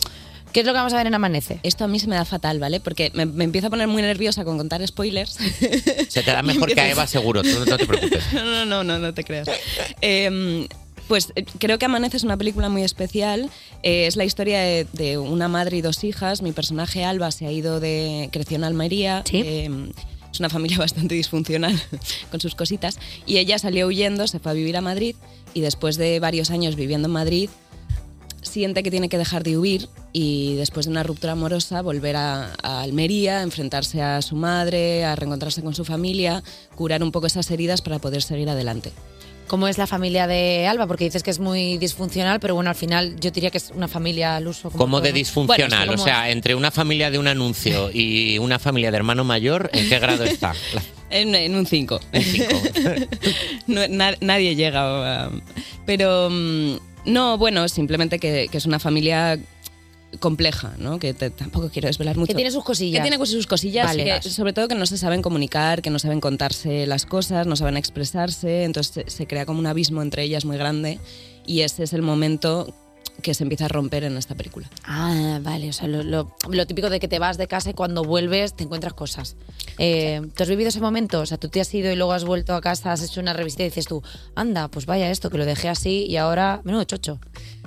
¿qué 0.53 0.61
es 0.61 0.67
lo 0.67 0.73
que 0.73 0.79
vamos 0.79 0.93
a 0.93 0.97
ver 0.97 1.07
en 1.07 1.15
Amanece? 1.15 1.61
Esto 1.63 1.85
a 1.85 1.89
mí 1.89 1.99
se 1.99 2.07
me 2.09 2.17
da 2.17 2.25
fatal, 2.25 2.59
¿vale? 2.59 2.81
Porque 2.81 3.11
me, 3.15 3.27
me 3.27 3.45
empiezo 3.45 3.69
a 3.69 3.71
poner 3.71 3.89
muy 3.89 4.03
nerviosa 4.03 4.45
con 4.45 4.57
contar 4.57 4.87
spoilers. 4.87 5.33
Se 6.09 6.23
te 6.23 6.31
da 6.31 6.43
mejor 6.43 6.73
que 6.75 6.81
a 6.81 6.91
Eva, 6.91 7.07
seguro. 7.07 7.43
Tú 7.43 7.59
no 7.67 7.77
te 7.77 7.87
preocupes. 7.87 8.33
No, 8.33 8.45
no, 8.45 8.65
no, 8.65 8.85
no, 8.85 8.99
no 8.99 9.15
te 9.15 9.25
creas. 9.25 9.49
Eh, 10.01 10.67
pues 11.09 11.33
eh, 11.37 11.45
creo 11.59 11.79
que 11.79 11.85
Amanece 11.85 12.17
es 12.17 12.25
una 12.25 12.37
película 12.37 12.69
muy 12.69 12.83
especial. 12.83 13.51
Eh, 13.83 14.07
es 14.07 14.17
la 14.17 14.25
historia 14.25 14.61
de, 14.61 14.87
de 14.93 15.19
una 15.19 15.49
madre 15.49 15.77
y 15.77 15.81
dos 15.81 16.03
hijas. 16.05 16.43
Mi 16.43 16.53
personaje 16.53 17.05
Alba 17.05 17.31
se 17.31 17.47
ha 17.47 17.53
ido 17.53 17.81
de. 17.81 18.29
creció 18.33 18.57
en 18.57 18.65
Almería. 18.65 19.23
Eh, 19.33 19.71
es 20.37 20.41
una 20.41 20.51
familia 20.51 20.79
bastante 20.87 21.15
disfuncional 21.15 21.81
con 22.31 22.41
sus 22.41 22.55
cositas. 22.55 22.99
Y 23.27 23.39
ella 23.39 23.59
salió 23.59 23.87
huyendo, 23.87 24.27
se 24.27 24.39
fue 24.39 24.53
a 24.53 24.55
vivir 24.55 24.77
a 24.77 24.81
Madrid. 24.81 25.17
Y 25.55 25.61
después 25.61 25.97
de 25.97 26.21
varios 26.21 26.51
años 26.51 26.77
viviendo 26.77 27.09
en 27.09 27.13
Madrid, 27.13 27.49
siente 28.43 28.83
que 28.83 28.91
tiene 28.91 29.09
que 29.09 29.19
dejar 29.19 29.43
de 29.43 29.59
huir 29.59 29.89
y 30.13 30.55
después 30.57 30.87
de 30.87 30.93
una 30.93 31.03
ruptura 31.03 31.33
amorosa 31.33 31.83
volver 31.83 32.17
a, 32.17 32.53
a 32.63 32.83
Almería, 32.83 33.43
enfrentarse 33.43 34.03
a 34.03 34.23
su 34.23 34.37
madre, 34.37 35.05
a 35.05 35.17
reencontrarse 35.17 35.63
con 35.63 35.75
su 35.75 35.85
familia, 35.85 36.43
curar 36.75 37.03
un 37.03 37.11
poco 37.11 37.27
esas 37.27 37.51
heridas 37.51 37.83
para 37.83 37.99
poder 37.99 38.23
seguir 38.23 38.49
adelante. 38.49 38.93
¿Cómo 39.47 39.69
es 39.69 39.79
la 39.79 39.87
familia 39.87 40.27
de 40.27 40.67
Alba? 40.67 40.87
Porque 40.87 41.05
dices 41.05 41.23
que 41.23 41.31
es 41.31 41.39
muy 41.39 41.79
disfuncional, 41.79 42.41
pero 42.41 42.55
bueno, 42.55 42.71
al 42.71 42.77
final 42.77 43.15
yo 43.21 43.31
diría 43.31 43.51
que 43.51 43.59
es 43.59 43.71
una 43.75 43.87
familia 43.89 44.37
al 44.37 44.49
uso. 44.49 44.71
Como 44.71 45.01
de 45.01 45.09
todo, 45.09 45.13
¿no? 45.13 45.19
disfuncional. 45.19 45.87
Bueno, 45.87 46.03
o 46.03 46.05
sea, 46.05 46.31
entre 46.31 46.55
una 46.55 46.71
familia 46.71 47.11
de 47.11 47.19
un 47.19 47.29
anuncio 47.29 47.91
y 47.93 48.39
una 48.39 48.59
familia 48.59 48.91
de 48.91 48.97
hermano 48.97 49.25
mayor, 49.25 49.71
¿en 49.73 49.89
qué 49.89 49.99
grado 49.99 50.25
está? 50.25 50.55
En, 51.09 51.37
en 51.37 51.55
un 51.55 51.67
5. 51.67 52.01
nadie 53.67 54.57
llega. 54.57 55.25
a- 55.27 55.31
pero 55.85 56.29
mm, 56.31 56.77
No, 57.07 57.39
bueno, 57.39 57.69
simplemente 57.69 58.19
que, 58.19 58.49
que 58.51 58.59
es 58.59 58.67
una 58.67 58.81
familia 58.81 59.39
compleja, 60.19 60.75
¿no? 60.79 60.99
Que 60.99 61.15
te- 61.15 61.31
tampoco 61.31 61.69
quiero 61.71 61.87
desvelar 61.89 62.17
mucho. 62.17 62.29
Que 62.29 62.35
tiene 62.35 62.51
sus 62.51 62.65
cosillas. 62.65 63.03
Que 63.05 63.09
tiene 63.11 63.27
sus 63.27 63.47
cosillas, 63.47 63.87
Vale. 63.87 64.21
que 64.23 64.31
sobre 64.31 64.53
todo 64.53 64.69
que 64.69 64.75
no 64.75 64.87
se 64.87 64.99
saben 64.99 65.23
comunicar, 65.23 65.83
que 65.83 65.91
no 65.91 65.99
saben 65.99 66.21
contarse 66.21 66.87
las 66.87 67.07
cosas, 67.07 67.47
no 67.47 67.57
saben 67.57 67.77
expresarse, 67.77 68.65
entonces 68.65 69.05
se, 69.07 69.11
se 69.11 69.27
crea 69.27 69.47
como 69.47 69.59
un 69.61 69.67
abismo 69.67 70.03
entre 70.03 70.23
ellas 70.23 70.45
muy 70.45 70.57
grande 70.57 70.99
y 71.47 71.61
ese 71.61 71.85
es 71.85 71.93
el 71.93 72.03
momento 72.03 72.75
que 73.23 73.33
se 73.33 73.45
empieza 73.45 73.65
a 73.65 73.69
romper 73.69 74.05
en 74.05 74.19
esta 74.19 74.35
película. 74.35 74.69
Ah, 74.85 75.39
vale. 75.43 75.71
O 75.71 75.73
sea, 75.73 75.89
lo, 75.89 76.03
lo- 76.03 76.37
lo 76.51 76.67
típico 76.67 76.91
de 76.91 77.01
que 77.01 77.09
te 77.09 77.19
vas 77.19 77.39
de 77.39 77.47
casa 77.47 77.71
y 77.71 77.73
cuando 77.75 78.05
vuelves 78.05 78.55
te 78.55 78.65
encuentras 78.65 78.93
cosas. 78.93 79.37
Eh, 79.79 80.21
¿Tú 80.37 80.43
has 80.43 80.49
vivido 80.51 80.69
ese 80.69 80.81
momento? 80.83 81.21
O 81.21 81.27
sea, 81.27 81.39
tú 81.39 81.49
te 81.49 81.63
has 81.63 81.73
ido 81.73 81.91
y 81.91 81.97
luego 81.97 82.13
has 82.13 82.25
vuelto 82.25 82.55
a 82.55 82.61
casa, 82.61 82.93
has 82.93 83.03
hecho 83.03 83.21
una 83.23 83.33
revisita 83.33 83.63
y 83.63 83.67
dices 83.67 83.87
tú, 83.87 84.03
anda, 84.35 84.69
pues 84.69 84.85
vaya 84.85 85.11
esto, 85.11 85.31
que 85.31 85.39
lo 85.39 85.47
dejé 85.47 85.71
así 85.71 86.05
y 86.07 86.19
ahora, 86.19 86.61
menudo 86.65 86.85
chocho. 86.85 87.19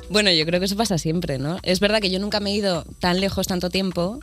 Bueno, 0.09 0.31
yo 0.31 0.45
creo 0.45 0.59
que 0.59 0.65
eso 0.65 0.75
pasa 0.75 0.97
siempre, 0.97 1.37
¿no? 1.37 1.57
Es 1.63 1.79
verdad 1.79 1.99
que 2.01 2.09
yo 2.09 2.19
nunca 2.19 2.39
me 2.39 2.51
he 2.51 2.53
ido 2.55 2.83
tan 2.99 3.19
lejos 3.21 3.47
tanto 3.47 3.69
tiempo. 3.69 4.19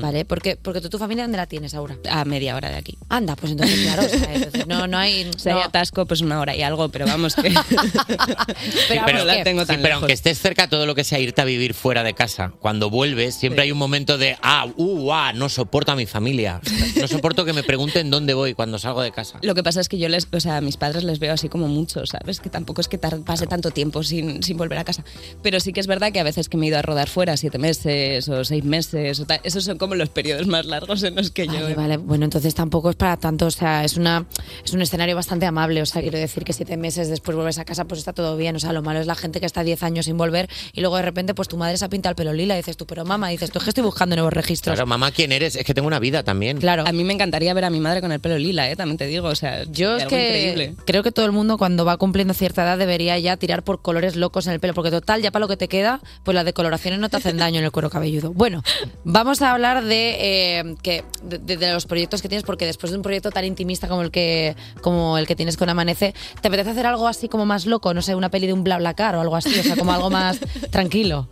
vale, 0.00 0.24
porque, 0.24 0.56
porque 0.56 0.80
tú 0.80 0.88
tu 0.88 0.98
familia, 0.98 1.24
¿dónde 1.24 1.36
la 1.38 1.46
tienes 1.46 1.74
ahora? 1.74 1.96
A 2.10 2.24
media 2.24 2.56
hora 2.56 2.70
de 2.70 2.76
aquí. 2.76 2.96
Anda, 3.08 3.36
pues 3.36 3.52
entonces, 3.52 3.80
claro, 3.82 4.02
o 4.04 4.08
sea, 4.08 4.34
entonces 4.34 4.66
no, 4.66 4.86
no 4.86 4.98
hay... 4.98 5.30
Si 5.36 5.48
hay 5.48 5.54
no. 5.56 5.62
atasco, 5.62 6.06
pues 6.06 6.20
una 6.20 6.40
hora 6.40 6.56
y 6.56 6.62
algo, 6.62 6.88
pero 6.88 7.06
vamos 7.06 7.34
que... 7.34 7.54
Pero, 8.88 9.18
no 9.18 9.24
la 9.24 9.42
tengo 9.44 9.66
tan 9.66 9.76
sí, 9.76 9.82
pero 9.82 9.88
lejos. 9.88 10.02
aunque 10.02 10.12
estés 10.12 10.38
cerca, 10.38 10.68
todo 10.68 10.86
lo 10.86 10.94
que 10.94 11.04
sea 11.04 11.18
irte 11.18 11.40
a 11.40 11.44
vivir 11.44 11.74
fuera 11.74 12.02
de 12.02 12.14
casa, 12.14 12.52
cuando 12.60 12.90
vuelves, 12.90 13.34
siempre 13.34 13.62
hay 13.62 13.72
un 13.72 13.78
momento 13.78 14.18
de, 14.18 14.36
ah, 14.42 14.66
uh, 14.76 15.12
ah, 15.12 15.32
no 15.34 15.48
soporto 15.48 15.92
a 15.92 15.96
mi 15.96 16.06
familia. 16.06 16.60
No 17.00 17.06
soporto 17.08 17.44
que 17.44 17.52
me 17.52 17.62
pregunten 17.62 18.10
dónde 18.10 18.34
voy 18.34 18.54
cuando 18.54 18.78
salgo 18.78 19.02
de 19.02 19.12
casa. 19.12 19.38
Lo 19.42 19.54
que 19.54 19.62
pasa 19.62 19.80
es 19.80 19.88
que 19.88 19.98
yo 19.98 20.08
les, 20.08 20.26
o 20.32 20.40
sea, 20.40 20.56
a 20.58 20.60
mis 20.60 20.76
padres 20.76 21.04
les 21.04 21.18
veo 21.18 21.32
así 21.32 21.48
como 21.48 21.68
mucho, 21.68 22.04
¿sabes? 22.06 22.40
Que 22.40 22.50
tampoco 22.50 22.80
es 22.80 22.88
que 22.88 22.98
tar- 22.98 23.20
pase 23.24 23.46
tanto 23.46 23.70
tiempo 23.70 24.02
sin, 24.02 24.42
sin 24.42 24.56
volver 24.56 24.78
a 24.78 24.84
casa. 24.88 25.04
Pero 25.42 25.60
sí 25.60 25.72
que 25.72 25.80
es 25.80 25.86
verdad 25.86 26.12
que 26.12 26.20
a 26.20 26.24
veces 26.24 26.48
que 26.48 26.56
me 26.56 26.66
he 26.66 26.68
ido 26.70 26.78
a 26.78 26.82
rodar 26.82 27.08
fuera 27.08 27.36
siete 27.36 27.58
meses 27.58 28.28
o 28.28 28.42
seis 28.44 28.64
meses, 28.64 29.20
o 29.20 29.26
tal, 29.26 29.40
esos 29.44 29.64
son 29.64 29.76
como 29.76 29.94
los 29.94 30.08
periodos 30.08 30.46
más 30.46 30.64
largos 30.64 31.02
en 31.02 31.14
los 31.14 31.30
que 31.30 31.46
yo... 31.46 31.52
Vale, 31.52 31.74
vale. 31.74 31.96
Bueno, 31.98 32.24
entonces 32.24 32.54
tampoco 32.54 32.90
es 32.90 32.96
para 32.96 33.16
tanto, 33.18 33.46
o 33.46 33.50
sea, 33.50 33.84
es 33.84 33.96
una 33.96 34.24
es 34.64 34.72
un 34.72 34.80
escenario 34.80 35.14
bastante 35.14 35.44
amable, 35.46 35.82
o 35.82 35.86
sea, 35.86 36.00
quiero 36.00 36.18
decir 36.18 36.44
que 36.44 36.52
siete 36.52 36.76
meses 36.76 37.08
después 37.08 37.34
vuelves 37.36 37.58
a 37.58 37.64
casa, 37.64 37.84
pues 37.84 37.98
está 37.98 38.12
todo 38.12 38.36
bien, 38.36 38.56
o 38.56 38.60
sea, 38.60 38.72
lo 38.72 38.82
malo 38.82 39.00
es 39.00 39.06
la 39.06 39.14
gente 39.14 39.40
que 39.40 39.46
está 39.46 39.62
diez 39.62 39.82
años 39.82 40.06
sin 40.06 40.16
volver 40.16 40.48
y 40.72 40.80
luego 40.80 40.96
de 40.96 41.02
repente 41.02 41.34
pues 41.34 41.48
tu 41.48 41.56
madre 41.56 41.76
se 41.76 41.84
ha 41.84 41.88
pintado 41.88 42.10
el 42.12 42.16
pelo 42.16 42.32
lila 42.32 42.54
y 42.54 42.58
dices 42.58 42.76
tú, 42.76 42.86
pero 42.86 43.04
mamá, 43.04 43.28
dices 43.28 43.50
tú, 43.50 43.58
es 43.58 43.64
que 43.64 43.70
estoy 43.70 43.84
buscando 43.84 44.16
nuevos 44.16 44.32
registros. 44.32 44.74
Claro, 44.74 44.86
mamá, 44.86 45.10
¿quién 45.10 45.32
eres? 45.32 45.56
Es 45.56 45.64
que 45.64 45.74
tengo 45.74 45.86
una 45.86 45.98
vida 45.98 46.22
también. 46.22 46.58
Claro. 46.58 46.84
A 46.86 46.92
mí 46.92 47.04
me 47.04 47.12
encantaría 47.12 47.52
ver 47.54 47.64
a 47.64 47.70
mi 47.70 47.80
madre 47.80 48.00
con 48.00 48.12
el 48.12 48.20
pelo 48.20 48.38
lila, 48.38 48.70
¿eh? 48.70 48.76
También 48.76 48.96
te 48.96 49.06
digo, 49.06 49.28
o 49.28 49.34
sea, 49.34 49.64
Yo 49.64 49.96
es 49.96 50.04
algo 50.04 50.16
que 50.16 50.26
increíble. 50.28 50.74
creo 50.86 51.02
que 51.02 51.12
todo 51.12 51.26
el 51.26 51.32
mundo 51.32 51.58
cuando 51.58 51.84
va 51.84 51.96
cumpliendo 51.96 52.34
cierta 52.34 52.62
edad 52.62 52.78
debería 52.78 53.18
ya 53.18 53.36
tirar 53.36 53.62
por 53.62 53.82
colores 53.82 54.16
locos 54.16 54.46
en 54.46 54.52
el 54.54 54.60
pelo, 54.60 54.74
porque 54.78 54.90
total, 54.90 55.20
ya 55.22 55.30
para 55.30 55.40
lo 55.42 55.48
que 55.48 55.56
te 55.56 55.68
queda, 55.68 56.00
pues 56.24 56.34
las 56.34 56.44
decoloraciones 56.44 57.00
no 57.00 57.08
te 57.08 57.16
hacen 57.16 57.36
daño 57.36 57.58
en 57.58 57.64
el 57.64 57.72
cuero 57.72 57.90
cabelludo. 57.90 58.32
Bueno, 58.32 58.62
vamos 59.04 59.42
a 59.42 59.52
hablar 59.52 59.84
de, 59.84 60.16
eh, 60.60 60.74
que, 60.82 61.04
de, 61.22 61.38
de- 61.38 61.56
de 61.56 61.72
los 61.72 61.86
proyectos 61.86 62.22
que 62.22 62.28
tienes, 62.28 62.44
porque 62.44 62.64
después 62.66 62.90
de 62.92 62.96
un 62.96 63.02
proyecto 63.02 63.30
tan 63.30 63.44
intimista 63.44 63.88
como 63.88 64.02
el 64.02 64.10
que 64.10 64.54
como 64.80 65.18
el 65.18 65.26
que 65.26 65.34
tienes 65.36 65.56
con 65.56 65.68
Amanece, 65.68 66.14
¿te 66.40 66.48
apetece 66.48 66.70
hacer 66.70 66.86
algo 66.86 67.08
así 67.08 67.28
como 67.28 67.44
más 67.44 67.66
loco? 67.66 67.92
No 67.92 68.02
sé, 68.02 68.14
una 68.14 68.30
peli 68.30 68.46
de 68.46 68.52
un 68.52 68.62
BlaBlaCar 68.64 69.16
o 69.16 69.20
algo 69.20 69.34
así, 69.36 69.58
o 69.58 69.62
sea, 69.62 69.76
como 69.76 69.92
algo 69.92 70.10
más 70.10 70.38
tranquilo. 70.70 71.28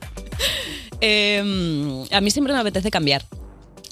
Eh, 1.01 2.05
a 2.11 2.21
mí 2.21 2.31
siempre 2.31 2.53
me 2.53 2.61
apetece 2.61 2.91
cambiar. 2.91 3.25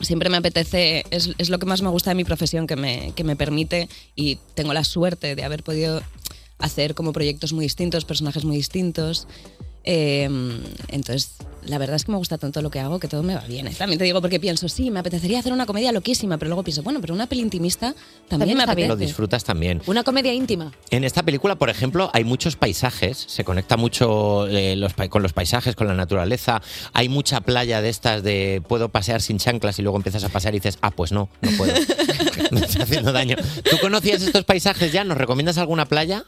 Siempre 0.01 0.28
me 0.28 0.36
apetece, 0.36 1.05
es, 1.10 1.31
es 1.39 1.51
lo 1.51 1.59
que 1.60 1.66
más 1.66 1.81
me 1.81 1.89
gusta 1.89 2.10
de 2.10 2.16
mi 2.16 2.24
profesión, 2.24 2.66
que 2.66 2.74
me, 2.76 3.12
que 3.14 3.22
me 3.22 3.36
permite 3.36 3.89
y 4.16 4.36
tengo 4.55 4.72
la 4.74 4.82
suerte 4.85 5.36
de 5.36 5.44
haber 5.44 5.62
podido 5.62 6.02
hacer 6.59 6.94
como 6.94 7.12
proyectos 7.12 7.52
muy 7.52 7.64
distintos, 7.64 8.05
personajes 8.05 8.44
muy 8.44 8.56
distintos. 8.56 9.26
Eh, 9.85 10.28
entonces, 10.89 11.36
la 11.66 11.78
verdad 11.78 11.97
es 11.97 12.05
que 12.05 12.12
me 12.12 12.18
gusta 12.18 12.39
tanto 12.39 12.62
lo 12.62 12.70
que 12.70 12.81
hago 12.81 12.98
que 12.98 13.09
todo 13.09 13.22
me 13.22 13.35
va 13.35 13.43
bien. 13.43 13.66
¿eh? 13.66 13.74
También 13.76 13.98
te 13.98 14.05
digo 14.05 14.20
porque 14.20 14.40
pienso, 14.40 14.68
sí, 14.68 14.90
me 14.90 15.01
apetecería 15.01 15.39
hacer 15.39 15.52
una 15.52 15.66
comedia 15.66 15.93
loquísima, 15.93 16.39
pero 16.39 16.48
luego 16.48 16.62
pienso, 16.62 16.82
bueno, 16.82 17.01
pero 17.01 17.14
una 17.14 17.26
peli 17.26 17.43
intimista 17.43 17.94
también, 18.28 18.28
También 18.28 18.56
me 18.59 18.64
apetece. 18.64 18.89
Lo 18.89 18.97
disfrutas 18.97 19.44
también. 19.44 19.82
Una 19.86 20.05
comedia 20.05 20.32
íntima. 20.32 20.72
En 20.90 21.05
esta 21.05 21.22
película, 21.22 21.56
por 21.56 21.70
ejemplo, 21.70 22.10
hay 22.12 22.24
muchos 22.24 22.56
paisajes, 22.56 23.24
se 23.28 23.44
conecta 23.44 23.76
mucho 23.76 24.47
eh, 24.48 24.76
los 24.76 24.94
con 25.10 25.22
los 25.22 25.32
paisajes, 25.32 25.74
con 25.76 25.86
la 25.86 25.94
naturaleza. 25.94 26.62
Hay 26.93 27.09
mucha 27.09 27.40
playa 27.43 27.82
de 27.82 27.89
estas 27.89 28.22
de 28.22 28.62
puedo 28.66 28.89
pasear 28.89 29.20
sin 29.20 29.39
chanclas 29.39 29.78
y 29.78 29.82
luego 29.82 29.97
empiezas 29.97 30.24
a 30.24 30.28
pasear 30.31 30.55
y 30.55 30.59
dices, 30.59 30.78
ah, 30.81 30.90
pues 30.90 31.12
no, 31.12 31.28
no 31.43 31.51
puedo. 31.56 31.74
Me 32.51 32.60
está 32.60 32.85
haciendo 32.85 33.12
daño. 33.12 33.36
¿Tú 33.68 33.78
conocías 33.81 34.22
estos 34.22 34.44
paisajes 34.44 34.93
ya? 34.93 35.05
¿Nos 35.05 35.18
recomiendas 35.18 35.59
alguna 35.59 35.86
playa? 35.86 36.24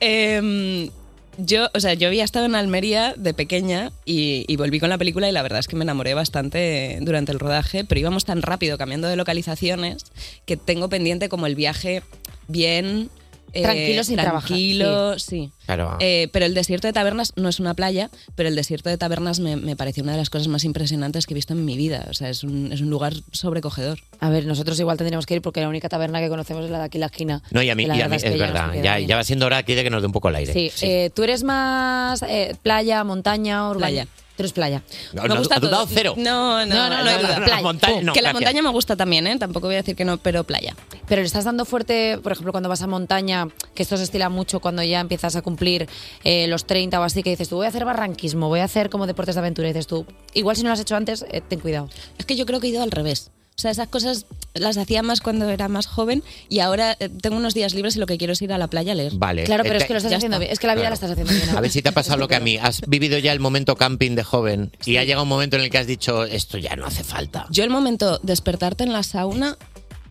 Em, 0.00 0.90
yo, 1.38 1.68
o 1.74 1.80
sea, 1.80 1.94
yo 1.94 2.08
había 2.08 2.24
estado 2.24 2.46
en 2.46 2.54
Almería 2.54 3.14
de 3.16 3.34
pequeña 3.34 3.92
y, 4.04 4.44
y 4.48 4.56
volví 4.56 4.80
con 4.80 4.90
la 4.90 4.98
película 4.98 5.28
y 5.28 5.32
la 5.32 5.42
verdad 5.42 5.60
es 5.60 5.68
que 5.68 5.76
me 5.76 5.84
enamoré 5.84 6.14
bastante 6.14 6.98
durante 7.00 7.32
el 7.32 7.38
rodaje, 7.38 7.84
pero 7.84 8.00
íbamos 8.00 8.24
tan 8.24 8.42
rápido 8.42 8.76
cambiando 8.78 9.08
de 9.08 9.16
localizaciones 9.16 10.04
que 10.44 10.56
tengo 10.56 10.88
pendiente 10.88 11.28
como 11.28 11.46
el 11.46 11.54
viaje 11.54 12.02
bien... 12.48 13.10
eh, 13.52 13.62
Tranquilo 13.62 14.04
sin 14.04 14.16
trabajar, 14.16 14.48
Tranquilo, 14.48 15.18
sí. 15.18 15.50
Claro. 15.66 15.96
Eh, 16.00 16.28
pero 16.32 16.46
el 16.46 16.54
desierto 16.54 16.86
de 16.86 16.92
Tabernas 16.92 17.32
no 17.36 17.48
es 17.48 17.60
una 17.60 17.74
playa, 17.74 18.10
pero 18.34 18.48
el 18.48 18.56
desierto 18.56 18.88
de 18.88 18.98
Tabernas 18.98 19.40
me, 19.40 19.56
me 19.56 19.76
pareció 19.76 20.02
una 20.02 20.12
de 20.12 20.18
las 20.18 20.30
cosas 20.30 20.48
más 20.48 20.64
impresionantes 20.64 21.26
que 21.26 21.34
he 21.34 21.36
visto 21.36 21.52
en 21.52 21.64
mi 21.64 21.76
vida. 21.76 22.06
O 22.10 22.14
sea, 22.14 22.28
es 22.28 22.44
un, 22.44 22.72
es 22.72 22.80
un 22.80 22.90
lugar 22.90 23.14
sobrecogedor. 23.32 23.98
A 24.20 24.30
ver, 24.30 24.46
nosotros 24.46 24.78
igual 24.80 24.96
tendríamos 24.96 25.26
que 25.26 25.34
ir 25.34 25.42
porque 25.42 25.60
la 25.60 25.68
única 25.68 25.88
taberna 25.88 26.20
que 26.20 26.28
conocemos 26.28 26.64
es 26.64 26.70
la 26.70 26.78
de 26.78 26.84
aquí 26.84 26.98
en 26.98 27.00
la 27.00 27.06
esquina. 27.06 27.42
No, 27.50 27.62
y 27.62 27.70
a 27.70 27.74
mí, 27.74 27.84
Y 27.84 27.86
la 27.86 27.96
y 27.96 28.00
a 28.02 28.08
mí 28.08 28.16
es, 28.16 28.22
verdad. 28.38 28.72
Ya, 28.82 29.16
va 29.16 29.24
siendo 29.24 29.46
hora 29.46 29.58
aquí 29.58 29.74
de 29.74 29.84
que 29.84 29.90
nos 29.90 30.02
dé 30.02 30.06
un 30.06 30.12
poco 30.12 30.28
el 30.28 30.36
aire. 30.36 30.52
Sí, 30.52 30.70
eh, 30.82 31.10
tú 31.14 31.22
eres 31.22 31.42
más 31.42 32.22
eh, 32.22 32.56
playa, 32.62 33.04
montaña, 33.04 33.68
urbana. 33.68 33.86
Playa. 33.86 34.06
Tú 34.36 34.42
eres 34.42 34.52
playa. 34.52 34.82
No, 35.12 35.24
no, 35.28 35.34
ha 35.34 35.60
dudado 35.60 35.86
cero. 35.86 36.14
No, 36.16 36.64
no, 36.64 36.74
No, 36.74 36.88
no, 36.88 36.96
no, 36.96 37.04
no, 37.04 37.18
duda. 37.18 37.38
no, 37.38 37.44
playa. 37.44 37.62
montaña, 37.62 38.02
no, 38.02 38.12
que 38.14 38.22
la 38.22 38.30
gracias. 38.30 38.34
montaña 38.34 38.62
me 38.62 38.70
gusta 38.70 38.96
también, 38.96 39.26
¿eh? 39.26 39.38
Tampoco 39.38 39.66
voy 39.66 39.74
a 39.74 39.78
decir 39.78 39.94
que 39.94 40.04
no, 40.06 40.16
pero 40.16 40.44
playa. 40.44 40.74
Pero 41.06 41.20
le 41.20 41.26
estás 41.26 41.44
dando 41.44 41.64
fuerte, 41.66 42.18
por 42.22 42.32
ejemplo, 42.32 42.52
cuando 42.52 42.68
vas 42.70 42.80
a 42.80 42.86
montaña, 42.86 43.48
que 43.74 43.82
esto 43.82 43.96
se 43.98 44.04
estila 44.04 44.30
mucho 44.30 44.60
cuando 44.60 44.82
ya 44.82 45.00
empiezas 45.00 45.36
a 45.36 45.42
cumplir 45.42 45.88
eh, 46.24 46.46
los 46.48 46.64
30 46.66 46.98
o 46.98 47.02
así, 47.02 47.22
que 47.22 47.30
dices 47.30 47.48
tú, 47.50 47.56
voy 47.56 47.66
a 47.66 47.68
hacer 47.68 47.84
barranquismo, 47.84 48.48
voy 48.48 48.60
a 48.60 48.64
hacer 48.64 48.88
como 48.88 49.06
deportes 49.06 49.34
de 49.34 49.40
aventura. 49.40 49.68
Y 49.68 49.72
dices 49.72 49.86
tú, 49.86 50.06
igual 50.32 50.56
si 50.56 50.62
no 50.62 50.68
lo 50.70 50.74
has 50.74 50.80
hecho 50.80 50.96
antes, 50.96 51.26
eh, 51.30 51.42
ten 51.46 51.60
cuidado. 51.60 51.90
Es 52.16 52.24
que 52.24 52.34
yo 52.34 52.46
creo 52.46 52.58
que 52.60 52.68
he 52.68 52.70
ido 52.70 52.82
al 52.82 52.90
revés. 52.90 53.30
O 53.58 53.60
sea, 53.62 53.70
esas 53.70 53.88
cosas 53.88 54.26
las 54.54 54.76
hacía 54.76 55.02
más 55.02 55.20
cuando 55.20 55.48
era 55.48 55.68
más 55.68 55.86
joven 55.86 56.22
y 56.48 56.58
ahora 56.60 56.96
eh, 56.98 57.08
tengo 57.08 57.36
unos 57.36 57.54
días 57.54 57.74
libres 57.74 57.96
y 57.96 57.98
lo 58.00 58.06
que 58.06 58.18
quiero 58.18 58.32
es 58.32 58.42
ir 58.42 58.52
a 58.52 58.58
la 58.58 58.66
playa 58.68 58.92
a 58.92 58.94
leer. 58.94 59.12
Vale. 59.16 59.44
Claro, 59.44 59.62
pero 59.62 59.76
Eh, 59.76 59.78
es 59.78 59.84
que 59.84 59.92
lo 59.92 59.98
estás 59.98 60.12
haciendo 60.12 60.36
está. 60.36 60.40
bien. 60.40 60.52
Es 60.52 60.58
que 60.58 60.66
la 60.66 60.74
vida 60.74 60.82
Claro. 60.88 60.90
la 60.90 60.94
estás 60.94 61.10
haciendo 61.12 61.32
bien. 61.32 61.56
A 61.56 61.60
ver 61.60 61.70
si 61.70 61.80
te 61.82 61.88
ha 61.90 61.92
pasado 62.00 62.18
lo 62.18 62.28
que 62.28 62.34
a 62.34 62.40
mí. 62.40 62.56
Has 62.56 62.80
vivido 62.86 63.18
ya 63.18 63.32
el 63.32 63.40
momento 63.40 63.76
camping 63.76 64.14
de 64.16 64.24
joven 64.24 64.72
y 64.84 64.96
ha 64.96 65.04
llegado 65.04 65.22
un 65.22 65.28
momento 65.28 65.56
en 65.56 65.62
el 65.62 65.70
que 65.70 65.78
has 65.78 65.86
dicho, 65.86 66.24
esto 66.24 66.58
ya 66.58 66.74
no 66.76 66.86
hace 66.86 67.04
falta. 67.04 67.46
Yo 67.50 67.62
el 67.64 67.70
momento 67.70 68.18
despertarte 68.22 68.84
en 68.84 68.92
la 68.92 69.02
sauna, 69.02 69.56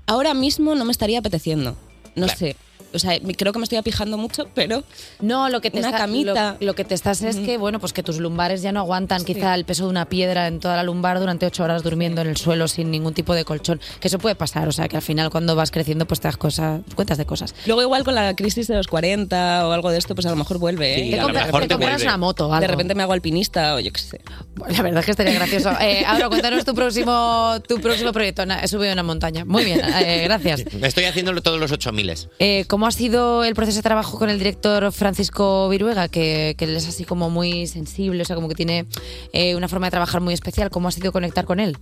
ahora 0.07 0.33
mismo 0.33 0.73
no 0.75 0.85
me 0.85 0.91
estaría 0.91 1.19
apeteciendo. 1.19 1.75
No 2.15 2.27
sé. 2.29 2.55
O 2.93 2.99
sea, 2.99 3.17
creo 3.37 3.53
que 3.53 3.59
me 3.59 3.63
estoy 3.63 3.77
apijando 3.77 4.17
mucho, 4.17 4.47
pero 4.53 4.83
No, 5.19 5.49
lo 5.49 5.61
que 5.61 5.71
te 5.71 5.79
una 5.79 5.87
está- 5.87 5.99
camita. 5.99 6.57
Lo, 6.59 6.67
lo 6.67 6.73
que 6.75 6.83
te 6.83 6.93
estás 6.95 7.21
es 7.21 7.37
que, 7.37 7.57
bueno, 7.57 7.79
pues 7.79 7.93
que 7.93 8.03
tus 8.03 8.17
lumbares 8.19 8.61
ya 8.61 8.71
no 8.71 8.79
aguantan 8.81 9.23
quizá 9.23 9.55
el 9.55 9.65
peso 9.65 9.83
de 9.85 9.89
una 9.89 10.05
piedra 10.09 10.47
en 10.47 10.59
toda 10.59 10.75
la 10.75 10.83
lumbar 10.83 11.19
durante 11.19 11.45
ocho 11.45 11.63
horas 11.63 11.83
durmiendo 11.83 12.21
en 12.21 12.27
el 12.27 12.37
suelo 12.37 12.67
sin 12.67 12.91
ningún 12.91 13.13
tipo 13.13 13.33
de 13.33 13.45
colchón. 13.45 13.79
Que 13.99 14.07
eso 14.07 14.19
puede 14.19 14.35
pasar, 14.35 14.67
o 14.67 14.71
sea, 14.71 14.87
que 14.87 14.95
al 14.97 15.01
final 15.01 15.29
cuando 15.29 15.55
vas 15.55 15.71
creciendo 15.71 16.05
pues 16.05 16.19
te 16.19 16.27
das 16.27 16.37
cosas, 16.37 16.81
cuentas 16.95 17.17
de 17.17 17.25
cosas. 17.25 17.55
Luego 17.65 17.81
igual 17.81 18.03
con 18.03 18.15
la 18.15 18.35
crisis 18.35 18.67
de 18.67 18.75
los 18.75 18.87
40 18.87 19.67
o 19.67 19.71
algo 19.71 19.91
de 19.91 19.97
esto, 19.97 20.15
pues 20.15 20.25
a 20.25 20.29
lo 20.29 20.35
mejor 20.35 20.57
vuelve. 20.57 20.93
¿eh? 20.93 20.95
Sí, 20.95 21.01
Y 21.09 21.13
a 21.13 21.15
de 21.17 21.21
lo 21.21 21.27
repente- 21.27 21.45
mejor 21.47 21.61
te 21.67 21.67
compras 21.75 22.01
una 22.03 22.17
moto 22.17 22.59
De 22.59 22.67
repente 22.67 22.95
me 22.95 23.03
hago 23.03 23.13
alpinista 23.13 23.75
o 23.75 23.79
yo 23.79 23.91
qué 23.91 24.01
sé. 24.01 24.21
La 24.69 24.81
verdad 24.81 24.99
es 24.99 25.05
que 25.05 25.11
estaría 25.11 25.33
gracioso. 25.33 25.71
Eh, 25.81 26.03
ahora 26.05 26.27
cuéntanos 26.29 26.65
tu 26.65 26.73
próximo, 26.75 27.55
tu 27.67 27.79
próximo 27.79 28.11
proyecto. 28.11 28.45
Na- 28.45 28.59
He 28.61 28.67
subido 28.67 28.93
una 28.93 29.03
montaña. 29.03 29.45
Muy 29.45 29.63
bien, 29.65 29.81
eh, 29.81 30.21
gracias. 30.23 30.61
Estoy 30.81 31.05
haciéndolo 31.05 31.41
todos 31.41 31.59
los 31.59 31.71
8000. 31.71 32.01
Eh, 32.39 32.65
¿Cómo 32.67 32.80
ha 32.87 32.91
sido 32.91 33.43
el 33.43 33.55
proceso 33.55 33.77
de 33.77 33.83
trabajo 33.83 34.17
con 34.17 34.29
el 34.29 34.37
director 34.37 34.91
Francisco 34.91 35.69
Viruega? 35.69 36.07
Que, 36.07 36.55
que 36.57 36.65
él 36.65 36.75
es 36.75 36.87
así 36.87 37.03
como 37.03 37.29
muy 37.29 37.67
sensible, 37.67 38.21
o 38.21 38.25
sea, 38.25 38.35
como 38.35 38.47
que 38.47 38.55
tiene 38.55 38.85
eh, 39.33 39.55
una 39.55 39.67
forma 39.67 39.87
de 39.87 39.91
trabajar 39.91 40.21
muy 40.21 40.33
especial. 40.33 40.69
¿Cómo 40.69 40.87
ha 40.87 40.91
sido 40.91 41.11
conectar 41.11 41.45
con 41.45 41.59
él? 41.59 41.77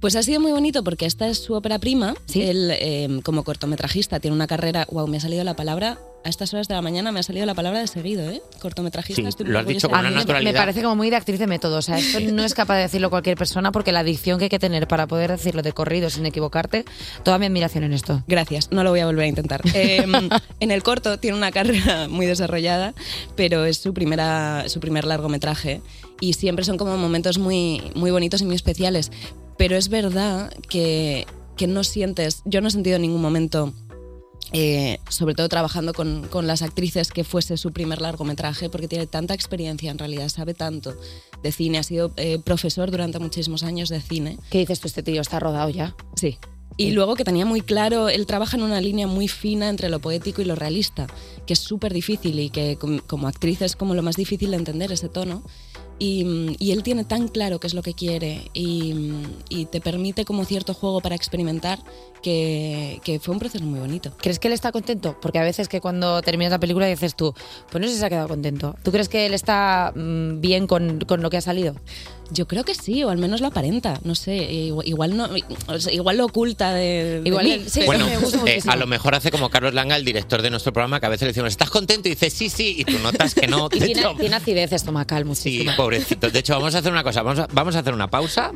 Pues 0.00 0.14
ha 0.14 0.22
sido 0.22 0.40
muy 0.40 0.52
bonito 0.52 0.84
porque 0.84 1.06
esta 1.06 1.26
es 1.28 1.38
su 1.38 1.54
ópera 1.54 1.78
prima. 1.78 2.14
Él, 2.34 2.70
eh, 2.72 3.20
como 3.24 3.44
cortometrajista, 3.44 4.20
tiene 4.20 4.34
una 4.34 4.46
carrera. 4.46 4.86
Wow, 4.90 5.08
me 5.08 5.16
ha 5.16 5.20
salido 5.20 5.42
la 5.42 5.56
palabra. 5.56 5.98
A 6.26 6.28
estas 6.28 6.52
horas 6.52 6.66
de 6.66 6.74
la 6.74 6.82
mañana 6.82 7.12
me 7.12 7.20
ha 7.20 7.22
salido 7.22 7.46
la 7.46 7.54
palabra 7.54 7.78
de 7.78 7.86
seguido, 7.86 8.28
¿eh? 8.28 8.42
Cortometrajista. 8.60 9.22
Sí, 9.22 9.28
estoy 9.28 9.46
lo 9.46 9.60
has 9.60 9.66
dicho 9.66 9.88
con 9.88 10.00
una 10.00 10.08
mí 10.08 10.14
me- 10.16 10.20
naturalidad. 10.22 10.54
parece 10.60 10.82
como 10.82 10.96
muy 10.96 11.08
de 11.08 11.14
actriz 11.14 11.38
de 11.38 11.46
método. 11.46 11.78
O 11.78 11.82
sea, 11.82 11.98
esto 11.98 12.18
no 12.32 12.42
es 12.42 12.52
capaz 12.52 12.74
de 12.78 12.82
decirlo 12.82 13.10
cualquier 13.10 13.36
persona 13.38 13.70
porque 13.70 13.92
la 13.92 14.02
dicción 14.02 14.38
que 14.40 14.46
hay 14.46 14.48
que 14.48 14.58
tener 14.58 14.88
para 14.88 15.06
poder 15.06 15.30
decirlo 15.30 15.62
de 15.62 15.70
corrido 15.70 16.10
sin 16.10 16.26
equivocarte, 16.26 16.84
toda 17.22 17.38
mi 17.38 17.46
admiración 17.46 17.84
en 17.84 17.92
esto. 17.92 18.24
Gracias, 18.26 18.72
no 18.72 18.82
lo 18.82 18.90
voy 18.90 18.98
a 18.98 19.06
volver 19.06 19.24
a 19.24 19.28
intentar. 19.28 19.60
Eh, 19.76 20.04
en 20.58 20.70
el 20.72 20.82
corto 20.82 21.20
tiene 21.20 21.36
una 21.36 21.52
carrera 21.52 22.08
muy 22.10 22.26
desarrollada, 22.26 22.92
pero 23.36 23.64
es 23.64 23.76
su, 23.78 23.94
primera, 23.94 24.64
su 24.68 24.80
primer 24.80 25.04
largometraje 25.04 25.80
y 26.20 26.32
siempre 26.32 26.64
son 26.64 26.76
como 26.76 26.96
momentos 26.96 27.38
muy, 27.38 27.82
muy 27.94 28.10
bonitos 28.10 28.40
y 28.40 28.46
muy 28.46 28.56
especiales. 28.56 29.12
Pero 29.58 29.76
es 29.76 29.90
verdad 29.90 30.52
que, 30.68 31.24
que 31.56 31.68
no 31.68 31.84
sientes, 31.84 32.42
yo 32.46 32.60
no 32.60 32.66
he 32.66 32.70
sentido 32.72 32.96
en 32.96 33.02
ningún 33.02 33.22
momento 33.22 33.72
eh, 34.52 34.98
sobre 35.08 35.34
todo 35.34 35.48
trabajando 35.48 35.92
con, 35.92 36.26
con 36.28 36.46
las 36.46 36.62
actrices 36.62 37.10
que 37.10 37.24
fuese 37.24 37.56
su 37.56 37.72
primer 37.72 38.00
largometraje, 38.00 38.68
porque 38.70 38.88
tiene 38.88 39.06
tanta 39.06 39.34
experiencia, 39.34 39.90
en 39.90 39.98
realidad 39.98 40.28
sabe 40.28 40.54
tanto 40.54 40.94
de 41.42 41.52
cine, 41.52 41.78
ha 41.78 41.82
sido 41.82 42.12
eh, 42.16 42.38
profesor 42.38 42.90
durante 42.90 43.18
muchísimos 43.18 43.62
años 43.62 43.88
de 43.88 44.00
cine. 44.00 44.38
¿Qué 44.50 44.58
dices 44.58 44.80
tú? 44.80 44.88
Este 44.88 45.02
tío 45.02 45.20
está 45.20 45.40
rodado 45.40 45.68
ya. 45.70 45.94
Sí. 46.14 46.38
Y 46.78 46.90
luego 46.90 47.14
que 47.14 47.24
tenía 47.24 47.46
muy 47.46 47.62
claro, 47.62 48.10
él 48.10 48.26
trabaja 48.26 48.58
en 48.58 48.62
una 48.62 48.82
línea 48.82 49.06
muy 49.06 49.28
fina 49.28 49.70
entre 49.70 49.88
lo 49.88 49.98
poético 49.98 50.42
y 50.42 50.44
lo 50.44 50.54
realista, 50.56 51.06
que 51.46 51.54
es 51.54 51.58
súper 51.58 51.94
difícil 51.94 52.38
y 52.38 52.50
que 52.50 52.76
com- 52.76 52.98
como 53.06 53.28
actriz 53.28 53.62
es 53.62 53.76
como 53.76 53.94
lo 53.94 54.02
más 54.02 54.16
difícil 54.16 54.50
de 54.50 54.58
entender 54.58 54.92
ese 54.92 55.08
tono. 55.08 55.42
Y, 55.98 56.70
él 56.72 56.82
tiene 56.82 57.04
tan 57.04 57.28
claro 57.28 57.58
qué 57.58 57.66
es 57.66 57.74
lo 57.74 57.82
que 57.82 57.94
quiere 57.94 58.50
y, 58.52 59.66
te 59.70 59.80
permite 59.80 60.24
como 60.24 60.44
cierto 60.44 60.74
juego 60.74 61.00
para 61.00 61.14
experimentar 61.14 61.78
que, 62.22 63.00
que 63.04 63.18
fue 63.18 63.32
un 63.32 63.40
proceso 63.40 63.64
muy 63.64 63.80
bonito. 63.80 64.12
¿Crees 64.18 64.38
que 64.38 64.48
él 64.48 64.54
está 64.54 64.72
contento? 64.72 65.16
Porque 65.20 65.38
a 65.38 65.42
veces 65.42 65.68
que 65.68 65.80
cuando 65.80 66.20
terminas 66.22 66.50
la 66.50 66.60
película 66.60 66.86
dices 66.86 67.16
tú, 67.16 67.34
pues 67.70 67.80
no 67.80 67.86
sé 67.86 67.94
si 67.94 68.00
se 68.00 68.06
ha 68.06 68.10
quedado 68.10 68.28
contento. 68.28 68.76
¿Tú 68.82 68.92
crees 68.92 69.08
que 69.08 69.26
él 69.26 69.34
está 69.34 69.92
mm, 69.94 70.40
bien 70.40 70.66
con, 70.66 71.00
con 71.00 71.22
lo 71.22 71.30
que 71.30 71.38
ha 71.38 71.42
salido? 71.42 71.74
Yo 72.30 72.46
creo 72.48 72.64
que 72.64 72.74
sí, 72.74 73.04
o 73.04 73.10
al 73.10 73.18
menos 73.18 73.40
lo 73.40 73.46
aparenta. 73.48 74.00
No 74.04 74.14
sé, 74.14 74.36
igual, 74.36 75.16
no, 75.16 75.28
o 75.68 75.78
sea, 75.78 75.92
igual 75.92 76.16
lo 76.16 76.24
oculta 76.26 76.72
de. 76.74 77.20
de 77.22 77.28
Igual 77.28 77.44
mí. 77.44 77.52
él- 77.52 77.70
sí, 77.70 77.82
bueno, 77.86 78.06
eh, 78.08 78.18
muchísimo. 78.20 78.72
a 78.72 78.76
lo 78.76 78.86
mejor 78.86 79.14
hace 79.14 79.30
como 79.30 79.48
Carlos 79.48 79.74
Langa, 79.74 79.96
el 79.96 80.04
director 80.04 80.42
de 80.42 80.50
nuestro 80.50 80.72
programa, 80.72 80.98
que 81.00 81.06
a 81.06 81.08
veces 81.08 81.22
le 81.22 81.28
decimos, 81.28 81.48
¿estás 81.50 81.70
contento? 81.70 82.08
Y 82.08 82.12
dice, 82.12 82.30
sí, 82.30 82.48
sí, 82.48 82.76
y 82.78 82.84
tú 82.84 82.98
notas 82.98 83.34
que 83.34 83.46
no. 83.46 83.66
Y 83.72 83.78
tiene, 83.78 84.00
hecho, 84.00 84.14
tiene 84.18 84.36
acidez 84.36 84.72
estomacal 84.72 85.22
sí, 85.22 85.28
muchísima. 85.28 85.76
pobrecito. 85.76 86.30
De 86.30 86.38
hecho, 86.38 86.54
vamos 86.54 86.74
a 86.74 86.78
hacer 86.78 86.90
una 86.92 87.02
cosa, 87.04 87.22
vamos 87.22 87.38
a, 87.40 87.48
vamos 87.52 87.76
a 87.76 87.78
hacer 87.80 87.94
una 87.94 88.08
pausa. 88.10 88.52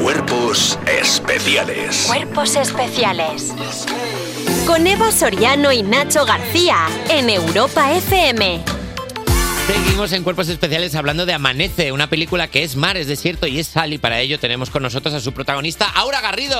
Cuerpos 0.00 0.78
especiales. 1.00 2.04
Cuerpos 2.06 2.54
especiales. 2.56 3.52
Con 4.66 4.86
Eva 4.86 5.10
Soriano 5.10 5.72
y 5.72 5.82
Nacho 5.82 6.24
García 6.24 6.86
en 7.10 7.30
Europa 7.30 7.92
FM. 7.96 8.77
Seguimos 9.68 10.12
en 10.12 10.24
Cuerpos 10.24 10.48
Especiales 10.48 10.94
hablando 10.94 11.26
de 11.26 11.34
Amanece, 11.34 11.92
una 11.92 12.08
película 12.08 12.48
que 12.48 12.62
es 12.62 12.74
mar, 12.74 12.96
es 12.96 13.06
desierto 13.06 13.46
y 13.46 13.58
es 13.58 13.66
sal, 13.66 13.92
y 13.92 13.98
para 13.98 14.18
ello 14.18 14.40
tenemos 14.40 14.70
con 14.70 14.82
nosotros 14.82 15.12
a 15.12 15.20
su 15.20 15.34
protagonista, 15.34 15.90
Aura 15.90 16.22
Garrido. 16.22 16.58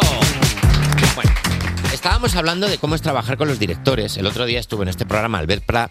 Estábamos 1.90 2.36
hablando 2.36 2.68
de 2.68 2.76
cómo 2.76 2.94
es 2.94 3.00
trabajar 3.00 3.38
con 3.38 3.48
los 3.48 3.58
directores. 3.58 4.18
El 4.18 4.26
otro 4.26 4.44
día 4.44 4.60
estuvo 4.60 4.82
en 4.82 4.90
este 4.90 5.06
programa 5.06 5.38
Albert 5.38 5.64
Pla, 5.64 5.88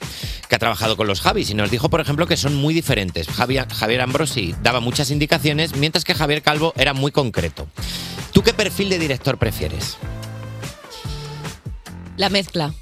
que 0.47 0.55
ha 0.55 0.59
trabajado 0.59 0.95
con 0.95 1.07
los 1.07 1.21
Javis, 1.21 1.49
y 1.49 1.55
nos 1.55 1.71
dijo, 1.71 1.89
por 1.89 2.01
ejemplo, 2.01 2.27
que 2.27 2.37
son 2.37 2.53
muy 2.53 2.75
diferentes. 2.75 3.27
Javier 3.27 4.01
Ambrosi 4.01 4.53
daba 4.61 4.79
muchas 4.79 5.09
indicaciones, 5.09 5.75
mientras 5.75 6.03
que 6.05 6.13
Javier 6.13 6.43
Calvo 6.43 6.71
era 6.77 6.93
muy 6.93 7.11
concreto. 7.11 7.67
¿Tú 8.31 8.43
qué 8.43 8.53
perfil 8.53 8.89
de 8.89 8.99
director 8.99 9.39
prefieres? 9.39 9.97
La 12.15 12.29
mezcla. 12.29 12.75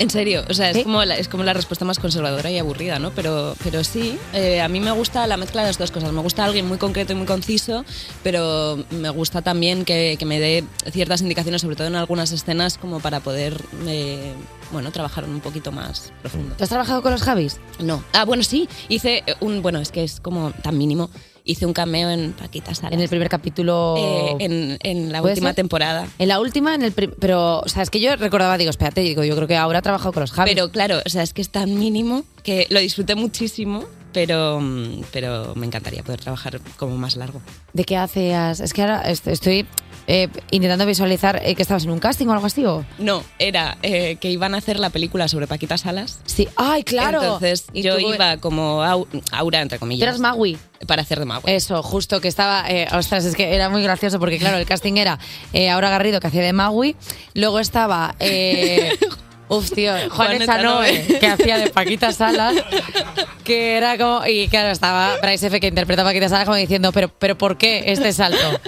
En 0.00 0.08
serio, 0.08 0.44
o 0.48 0.54
sea, 0.54 0.70
es, 0.70 0.82
como 0.82 1.04
la, 1.04 1.18
es 1.18 1.28
como 1.28 1.44
la 1.44 1.52
respuesta 1.52 1.84
más 1.84 1.98
conservadora 1.98 2.50
y 2.50 2.56
aburrida, 2.56 2.98
¿no? 2.98 3.10
Pero, 3.10 3.54
pero 3.62 3.84
sí, 3.84 4.18
eh, 4.32 4.62
a 4.62 4.66
mí 4.66 4.80
me 4.80 4.92
gusta 4.92 5.26
la 5.26 5.36
mezcla 5.36 5.60
de 5.60 5.68
las 5.68 5.76
dos 5.76 5.90
cosas. 5.90 6.10
Me 6.10 6.22
gusta 6.22 6.42
alguien 6.42 6.66
muy 6.66 6.78
concreto 6.78 7.12
y 7.12 7.16
muy 7.16 7.26
conciso, 7.26 7.84
pero 8.22 8.82
me 8.88 9.10
gusta 9.10 9.42
también 9.42 9.84
que, 9.84 10.16
que 10.18 10.24
me 10.24 10.40
dé 10.40 10.64
ciertas 10.90 11.20
indicaciones, 11.20 11.60
sobre 11.60 11.76
todo 11.76 11.86
en 11.86 11.96
algunas 11.96 12.32
escenas, 12.32 12.78
como 12.78 13.00
para 13.00 13.20
poder, 13.20 13.62
eh, 13.86 14.32
bueno, 14.72 14.90
trabajar 14.90 15.24
un 15.24 15.40
poquito 15.40 15.70
más 15.70 16.14
profundo. 16.22 16.54
¿Tú 16.56 16.64
has 16.64 16.70
trabajado 16.70 17.02
con 17.02 17.12
los 17.12 17.20
Javis? 17.20 17.60
No. 17.78 18.02
Ah, 18.14 18.24
bueno, 18.24 18.42
sí, 18.42 18.70
hice 18.88 19.22
un, 19.40 19.60
bueno, 19.60 19.80
es 19.80 19.92
que 19.92 20.02
es 20.02 20.20
como 20.20 20.52
tan 20.62 20.78
mínimo. 20.78 21.10
Hice 21.44 21.66
un 21.66 21.72
cameo 21.72 22.10
en 22.10 22.32
Paquita 22.32 22.74
Salas. 22.74 22.92
En 22.92 23.00
el 23.00 23.08
primer 23.08 23.28
capítulo. 23.28 23.94
Eh, 23.98 24.36
en, 24.40 24.78
en 24.82 25.12
la 25.12 25.20
¿Puede 25.20 25.34
última 25.34 25.50
ser? 25.50 25.56
temporada. 25.56 26.06
En 26.18 26.28
la 26.28 26.40
última, 26.40 26.74
en 26.74 26.82
el 26.82 26.92
pero, 26.92 27.60
o 27.60 27.68
sea, 27.68 27.82
es 27.82 27.90
que 27.90 28.00
yo 28.00 28.14
recordaba, 28.16 28.58
digo, 28.58 28.70
espérate, 28.70 29.00
digo, 29.00 29.24
yo 29.24 29.34
creo 29.36 29.48
que 29.48 29.56
ahora 29.56 29.78
ha 29.78 29.82
trabajado 29.82 30.12
con 30.12 30.20
los 30.22 30.32
Javis. 30.32 30.52
Pero 30.54 30.70
claro, 30.70 30.98
o 31.04 31.08
sea, 31.08 31.22
es 31.22 31.32
que 31.32 31.42
es 31.42 31.50
tan 31.50 31.78
mínimo 31.78 32.24
que 32.42 32.66
lo 32.70 32.80
disfruté 32.80 33.14
muchísimo, 33.14 33.84
pero, 34.12 34.60
mm, 34.60 35.02
pero 35.12 35.54
me 35.54 35.66
encantaría 35.66 36.02
poder 36.02 36.20
trabajar 36.20 36.60
como 36.76 36.96
más 36.96 37.16
largo. 37.16 37.40
¿De 37.72 37.84
qué 37.84 37.96
hacías? 37.96 38.60
Es 38.60 38.72
que 38.72 38.82
ahora 38.82 39.02
est- 39.02 39.26
estoy 39.28 39.66
eh, 40.06 40.28
intentando 40.50 40.86
visualizar 40.86 41.40
eh, 41.44 41.54
que 41.54 41.62
estabas 41.62 41.84
en 41.84 41.90
un 41.90 42.00
casting 42.00 42.26
o 42.26 42.32
algo 42.32 42.46
así, 42.46 42.64
¿o? 42.64 42.84
No, 42.98 43.22
era 43.38 43.78
eh, 43.82 44.16
que 44.16 44.30
iban 44.30 44.54
a 44.54 44.58
hacer 44.58 44.80
la 44.80 44.90
película 44.90 45.28
sobre 45.28 45.46
Paquita 45.46 45.78
Salas. 45.78 46.18
Sí, 46.24 46.48
¡ay, 46.56 46.82
claro! 46.82 47.22
Entonces 47.22 47.66
Y 47.72 47.82
yo 47.82 47.96
tú- 47.98 48.12
iba 48.14 48.36
como 48.38 48.82
au- 48.82 49.06
Aura, 49.30 49.60
entre 49.60 49.78
comillas. 49.78 50.08
Eras 50.08 50.18
Magui. 50.18 50.58
Para 50.86 51.02
hacer 51.02 51.18
de 51.20 51.26
Magui. 51.26 51.50
Eso, 51.52 51.82
justo 51.82 52.20
que 52.20 52.28
estaba. 52.28 52.64
eh, 52.68 52.88
ostras, 52.92 53.24
es 53.24 53.36
que 53.36 53.54
era 53.54 53.68
muy 53.68 53.82
gracioso 53.82 54.18
porque, 54.18 54.38
claro, 54.38 54.56
el 54.56 54.66
casting 54.66 54.94
era 54.96 55.18
eh, 55.52 55.70
Aura 55.70 55.90
Garrido 55.90 56.18
que 56.20 56.26
hacía 56.26 56.42
de 56.42 56.52
Magui. 56.54 56.96
Luego 57.34 57.60
estaba. 57.60 58.16
Eh, 58.18 58.90
uf, 59.50 59.70
tío, 59.72 59.92
Juan 60.10 60.10
Juan 60.10 60.42
Echanoe, 60.42 60.90
Echanoe. 60.90 61.18
que 61.20 61.26
hacía 61.26 61.58
de 61.58 61.68
Paquita 61.70 62.12
Salas. 62.20 62.54
Que 63.44 63.76
era 63.76 63.98
como. 63.98 64.26
Y 64.26 64.48
claro, 64.48 64.70
estaba 64.70 65.16
Bryce 65.20 65.48
F. 65.48 65.60
que 65.60 65.66
interpreta 65.66 66.02
a 66.02 66.04
Paquita 66.04 66.28
Salas 66.28 66.44
como 66.44 66.56
diciendo, 66.56 66.92
¿pero, 66.92 67.08
pero 67.08 67.36
por 67.36 67.58
qué 67.58 67.84
este 67.86 68.12
salto? 68.12 68.60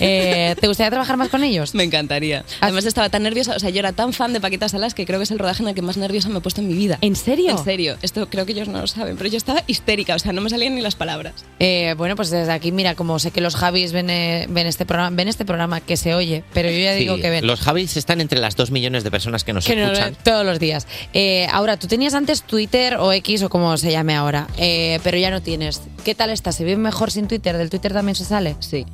Eh, 0.00 0.54
¿Te 0.60 0.68
gustaría 0.68 0.90
trabajar 0.90 1.16
más 1.16 1.28
con 1.28 1.42
ellos? 1.42 1.74
Me 1.74 1.82
encantaría. 1.82 2.44
Además 2.60 2.84
estaba 2.84 3.08
tan 3.08 3.22
nerviosa, 3.22 3.56
o 3.56 3.58
sea, 3.58 3.70
yo 3.70 3.80
era 3.80 3.92
tan 3.92 4.12
fan 4.12 4.32
de 4.32 4.40
Paquita 4.40 4.68
Salas 4.68 4.94
que 4.94 5.06
creo 5.06 5.18
que 5.18 5.24
es 5.24 5.30
el 5.30 5.38
rodaje 5.38 5.62
en 5.62 5.68
el 5.70 5.74
que 5.74 5.82
más 5.82 5.96
nerviosa 5.96 6.28
me 6.28 6.38
he 6.38 6.40
puesto 6.40 6.60
en 6.60 6.68
mi 6.68 6.74
vida. 6.74 6.98
¿En 7.00 7.16
serio? 7.16 7.50
En 7.50 7.64
serio. 7.64 7.96
Esto 8.02 8.28
creo 8.30 8.46
que 8.46 8.52
ellos 8.52 8.68
no 8.68 8.80
lo 8.80 8.86
saben, 8.86 9.16
pero 9.16 9.28
yo 9.28 9.36
estaba 9.38 9.64
histérica, 9.66 10.14
o 10.14 10.18
sea, 10.18 10.32
no 10.32 10.40
me 10.40 10.50
salían 10.50 10.74
ni 10.74 10.82
las 10.82 10.94
palabras. 10.94 11.44
Eh, 11.58 11.94
bueno, 11.96 12.14
pues 12.14 12.30
desde 12.30 12.52
aquí, 12.52 12.70
mira, 12.70 12.94
como 12.94 13.18
sé 13.18 13.30
que 13.30 13.40
los 13.40 13.56
Javis 13.56 13.92
ven, 13.92 14.10
eh, 14.10 14.46
ven 14.48 14.66
este 14.66 14.86
programa, 14.86 15.16
ven 15.16 15.28
este 15.28 15.44
programa 15.44 15.80
que 15.80 15.96
se 15.96 16.14
oye, 16.14 16.44
pero 16.52 16.70
yo 16.70 16.78
ya 16.78 16.92
digo 16.92 17.16
que 17.16 17.30
ven. 17.30 17.46
Los 17.46 17.60
Javis 17.60 17.96
están 17.96 18.20
entre 18.20 18.38
las 18.38 18.54
dos 18.56 18.70
millones 18.70 19.02
de 19.04 19.10
personas 19.10 19.42
que 19.42 19.52
nos 19.52 19.66
que 19.66 19.82
escuchan. 19.82 20.16
Todos 20.28 20.44
los 20.44 20.58
días. 20.58 20.86
Eh, 21.14 21.46
ahora, 21.50 21.78
tú 21.78 21.86
tenías 21.86 22.12
antes 22.12 22.42
Twitter 22.42 22.96
o 22.96 23.14
X 23.14 23.42
o 23.44 23.48
como 23.48 23.78
se 23.78 23.90
llame 23.90 24.14
ahora, 24.14 24.46
eh, 24.58 25.00
pero 25.02 25.16
ya 25.16 25.30
no 25.30 25.40
tienes. 25.40 25.80
¿Qué 26.04 26.14
tal 26.14 26.28
está? 26.28 26.52
¿Se 26.52 26.64
vive 26.64 26.76
mejor 26.76 27.10
sin 27.10 27.28
Twitter? 27.28 27.56
¿Del 27.56 27.70
Twitter 27.70 27.94
también 27.94 28.14
se 28.14 28.26
sale? 28.26 28.54
Sí. 28.60 28.84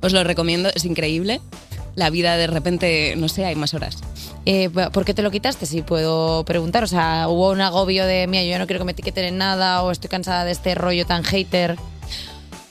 Os 0.00 0.12
lo 0.12 0.24
recomiendo, 0.24 0.70
es 0.74 0.84
increíble. 0.84 1.40
La 1.94 2.10
vida 2.10 2.36
de 2.36 2.48
repente, 2.48 3.14
no 3.16 3.28
sé, 3.28 3.44
hay 3.44 3.54
más 3.54 3.74
horas. 3.74 3.98
Eh, 4.44 4.70
¿Por 4.70 5.04
qué 5.04 5.14
te 5.14 5.22
lo 5.22 5.30
quitaste? 5.30 5.66
Si 5.66 5.82
puedo 5.82 6.44
preguntar. 6.44 6.82
O 6.82 6.88
sea, 6.88 7.28
¿hubo 7.28 7.52
un 7.52 7.60
agobio 7.60 8.04
de, 8.04 8.26
mía, 8.26 8.42
yo 8.42 8.50
ya 8.50 8.58
no 8.58 8.66
quiero 8.66 8.80
que 8.80 8.86
me 8.86 8.92
etiqueten 8.92 9.24
en 9.24 9.38
nada 9.38 9.84
o 9.84 9.92
estoy 9.92 10.10
cansada 10.10 10.44
de 10.44 10.50
este 10.50 10.74
rollo 10.74 11.06
tan 11.06 11.22
hater? 11.22 11.76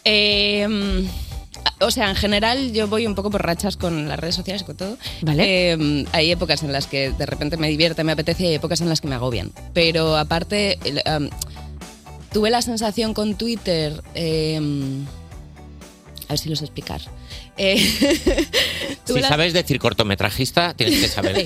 Eh, 0.03 1.07
o 1.79 1.91
sea, 1.91 2.09
en 2.09 2.15
general 2.15 2.71
yo 2.73 2.87
voy 2.87 3.07
un 3.07 3.15
poco 3.15 3.29
por 3.31 3.43
rachas 3.45 3.77
con 3.77 4.07
las 4.07 4.19
redes 4.19 4.35
sociales 4.35 4.61
y 4.61 4.65
con 4.65 4.77
todo. 4.77 4.97
Vale. 5.21 5.71
Eh, 5.73 6.05
hay 6.11 6.31
épocas 6.31 6.63
en 6.63 6.71
las 6.71 6.87
que 6.87 7.11
de 7.11 7.25
repente 7.25 7.57
me 7.57 7.69
divierte, 7.69 8.03
me 8.03 8.11
apetece 8.11 8.43
y 8.43 8.47
hay 8.47 8.53
épocas 8.55 8.81
en 8.81 8.89
las 8.89 9.01
que 9.01 9.07
me 9.07 9.15
agobian. 9.15 9.51
Pero 9.73 10.15
aparte, 10.17 10.77
um, 11.17 11.29
tuve 12.31 12.49
la 12.49 12.61
sensación 12.61 13.13
con 13.13 13.35
Twitter... 13.35 14.01
eh, 14.15 14.59
a 16.27 16.33
ver 16.33 16.39
si 16.39 16.47
lo 16.49 16.55
sé 16.55 16.63
explicar. 16.65 17.01
Eh, 17.57 17.77
Si 19.05 19.19
la- 19.19 19.27
sabes 19.27 19.51
decir 19.51 19.79
cortometrajista, 19.79 20.73
tienes 20.73 20.99
que 21.01 21.07
saber. 21.09 21.45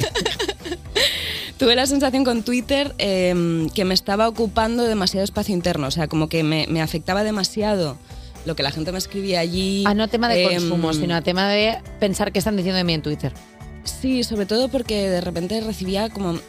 Tuve 1.57 1.75
la 1.75 1.87
sensación 1.87 2.23
con 2.25 2.43
Twitter 2.43 2.93
eh, 2.99 3.67
que 3.73 3.85
me 3.85 3.93
estaba 3.93 4.27
ocupando 4.27 4.83
demasiado 4.83 5.23
espacio 5.23 5.55
interno, 5.55 5.87
o 5.87 5.91
sea, 5.91 6.07
como 6.07 6.27
que 6.29 6.43
me, 6.43 6.67
me 6.67 6.81
afectaba 6.81 7.23
demasiado 7.23 7.97
lo 8.45 8.55
que 8.55 8.63
la 8.63 8.71
gente 8.71 8.91
me 8.91 8.97
escribía 8.97 9.39
allí. 9.39 9.83
Ah, 9.85 9.93
no 9.93 10.07
tema 10.07 10.29
de 10.29 10.43
Em, 10.45 10.51
consumo, 10.53 10.93
sino 10.93 11.21
tema 11.23 11.49
de 11.49 11.77
pensar 11.99 12.31
qué 12.31 12.39
están 12.39 12.55
diciendo 12.55 12.77
de 12.77 12.83
mí 12.83 12.93
en 12.93 13.01
Twitter. 13.01 13.33
Sí, 13.83 14.23
sobre 14.23 14.45
todo 14.45 14.69
porque 14.69 15.09
de 15.09 15.21
repente 15.21 15.59
recibía 15.61 16.09
como... 16.09 16.39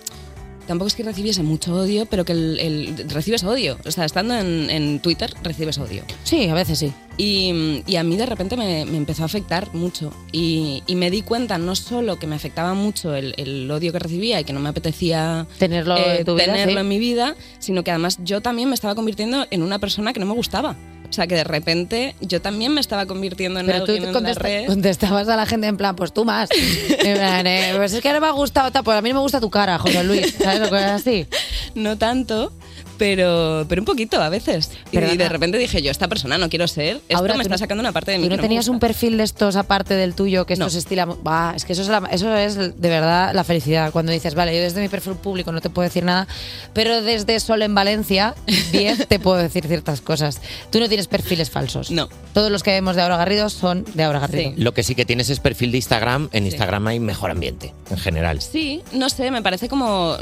Tampoco 0.67 0.89
es 0.89 0.97
que 0.97 1.05
recibiese 1.05 1.45
mucho 1.45 1.73
odio, 1.77 2.07
pero 2.07 2.25
que 2.25 2.33
el, 2.33 2.59
el- 2.59 3.09
recibes 3.09 3.45
odio. 3.45 3.79
O 3.87 3.91
sea, 3.93 4.05
estando 4.05 4.35
en, 4.37 4.69
en 4.69 4.99
Twitter 4.99 5.33
recibes 5.45 5.79
odio. 5.79 6.03
Sí, 6.25 6.49
a 6.49 6.55
veces 6.55 6.81
sí. 6.81 6.93
Y, 7.17 7.85
y 7.87 7.95
a 7.95 8.03
mí 8.03 8.17
de 8.17 8.27
repente 8.27 8.57
me, 8.57 8.85
me 8.85 8.97
empezó 8.97 9.23
a 9.23 9.27
afectar 9.27 9.73
mucho. 9.75 10.13
Y, 10.33 10.83
y 10.89 10.97
me 10.97 11.09
di 11.13 11.23
cuenta 11.23 11.57
no 11.59 11.77
solo 11.77 12.19
que 12.19 12.27
me 12.27 12.35
afectaba 12.35 12.75
mucho 12.75 13.15
el, 13.15 13.33
el 13.37 13.71
odio 13.71 13.93
que 13.93 14.01
recibía 14.01 14.41
y 14.41 14.45
que 14.45 14.53
no 14.53 14.59
me 14.59 14.69
apetecía 14.71 15.47
Tenerlo 15.57 15.97
eh, 15.99 16.19
en 16.19 16.25
tu 16.25 16.35
vida, 16.35 16.47
tenerlo 16.47 16.73
sí. 16.75 16.79
en 16.81 16.89
mi 16.89 16.99
vida, 16.99 17.37
sino 17.61 17.85
que 17.85 17.93
además 17.93 18.19
yo 18.25 18.41
también 18.41 18.69
me 18.69 18.75
estaba 18.75 18.97
convirtiendo 18.97 19.47
en 19.53 19.63
una 19.63 19.79
persona 19.79 20.13
que 20.13 20.19
no 20.19 20.27
me 20.27 20.35
gustaba. 20.35 20.75
O 21.09 21.13
sea, 21.13 21.27
que 21.27 21.35
de 21.35 21.45
repente 21.45 22.15
yo 22.21 22.41
también 22.41 22.73
me 22.75 22.81
estaba 22.81 23.07
convirtiendo 23.07 23.61
en 23.61 23.67
Pero 23.67 23.85
tú 23.85 23.93
alguien 23.93 24.13
te 24.13 24.19
en 24.19 24.25
la 24.25 24.35
red. 24.35 24.67
contestabas 24.67 25.29
a 25.29 25.37
la 25.37 25.47
gente 25.47 25.67
en 25.67 25.77
plan, 25.77 25.97
pues 25.97 26.13
tú 26.13 26.25
más. 26.25 26.49
En 26.99 27.17
plan, 27.17 27.47
eh, 27.47 27.73
pues 27.77 27.93
es 27.93 28.01
que 28.01 28.13
no 28.13 28.21
me 28.21 28.27
ha 28.27 28.33
gustado, 28.33 28.71
pues 28.83 28.99
a 28.99 29.03
mí 29.03 29.11
no 29.11 29.17
me 29.17 29.21
gusta 29.21 29.41
tu 29.41 29.51
cara, 29.51 29.79
José 29.79 30.03
Luis. 30.05 30.35
¿Sabes 30.43 30.61
lo 30.61 30.71
que 30.71 30.77
es 30.77 30.85
así? 30.85 31.27
No 31.75 31.97
tanto, 31.99 32.53
Pero, 32.99 33.67
pero 33.69 33.83
un 33.83 33.87
poquito 33.87 34.21
a 34.23 34.29
veces. 34.29 34.71
Y, 34.91 34.97
Perdona. 34.97 35.15
de 35.17 35.29
repente 35.29 35.59
dije 35.59 35.83
yo, 35.83 35.91
esta 35.91 36.09
persona 36.09 36.39
no 36.39 36.49
quiero 36.49 36.67
ser. 36.69 36.97
Esto 37.09 37.17
Ahora 37.19 37.35
me 37.35 37.43
está 37.43 37.55
no- 37.55 37.59
sacando 37.59 37.81
una 37.83 37.93
parte 37.93 38.13
de 38.13 38.19
mí. 38.19 38.25
¿Tú 38.25 38.31
no 38.31 38.37
me 38.37 38.43
tenías 38.43 38.65
gusta. 38.67 38.73
un 38.73 38.81
perfil 38.81 39.17
de 39.19 39.25
estos 39.25 39.57
aparte 39.57 39.95
del 39.95 40.15
tuyo 40.15 40.47
que 40.47 40.55
esto 40.55 40.71
se 40.71 40.79
estila? 40.79 41.05
Bah, 41.07 41.53
es 41.57 41.65
que 41.65 41.73
eso 41.75 41.83
es, 41.83 41.89
la- 41.89 42.09
eso 42.11 42.35
es 42.37 42.57
de 42.57 42.89
verdad 42.89 43.35
la 43.35 43.45
felicidad. 43.45 43.91
Cuando 43.93 44.13
dices, 44.13 44.35
vale, 44.35 44.55
yo 44.57 44.63
desde 44.63 44.81
mi 44.81 44.89
perfil 44.89 45.15
público 45.15 45.53
no 45.53 45.61
te 45.61 45.71
puedo 45.71 45.85
decir 45.87 46.05
nada, 46.05 46.27
pero 46.73 47.03
desde 47.03 47.39
Sol 47.41 47.63
en 47.63 47.75
Valencia 47.75 48.35
10 48.73 49.07
te 49.09 49.19
puedo 49.19 49.37
decir 49.37 49.67
ciertas 49.67 50.01
cosas. 50.01 50.41
Tú 50.71 50.81
no 50.81 50.89
tienes 50.89 51.07
perfiles 51.09 51.51
falsos. 51.51 51.91
No. 51.91 52.09
Todos 52.33 52.51
los 52.51 52.63
que 52.63 52.71
vemos 52.71 52.97
de 52.97 53.03
Aura 53.03 53.17
Garrido 53.17 53.49
son 53.51 53.85
de 53.95 54.03
Aura 54.05 54.21
Garrido. 54.21 54.53
Lo 54.57 54.73
que 54.75 54.83
sí 54.83 54.95
que 54.95 55.05
tienes 55.05 55.31
es 55.31 55.41
perfil 55.41 55.71
de 55.71 55.79
Instagram. 55.79 56.29
En 56.33 56.47
Instagram 56.47 56.87
hay 56.87 57.01
mejor 57.01 57.31
ambiente, 57.31 57.73
en 57.91 57.99
general. 57.99 58.41
Sí, 58.43 58.83
no 58.93 59.09
sé, 59.11 59.31
me 59.31 59.43
parece 59.43 59.69
como. 59.69 60.17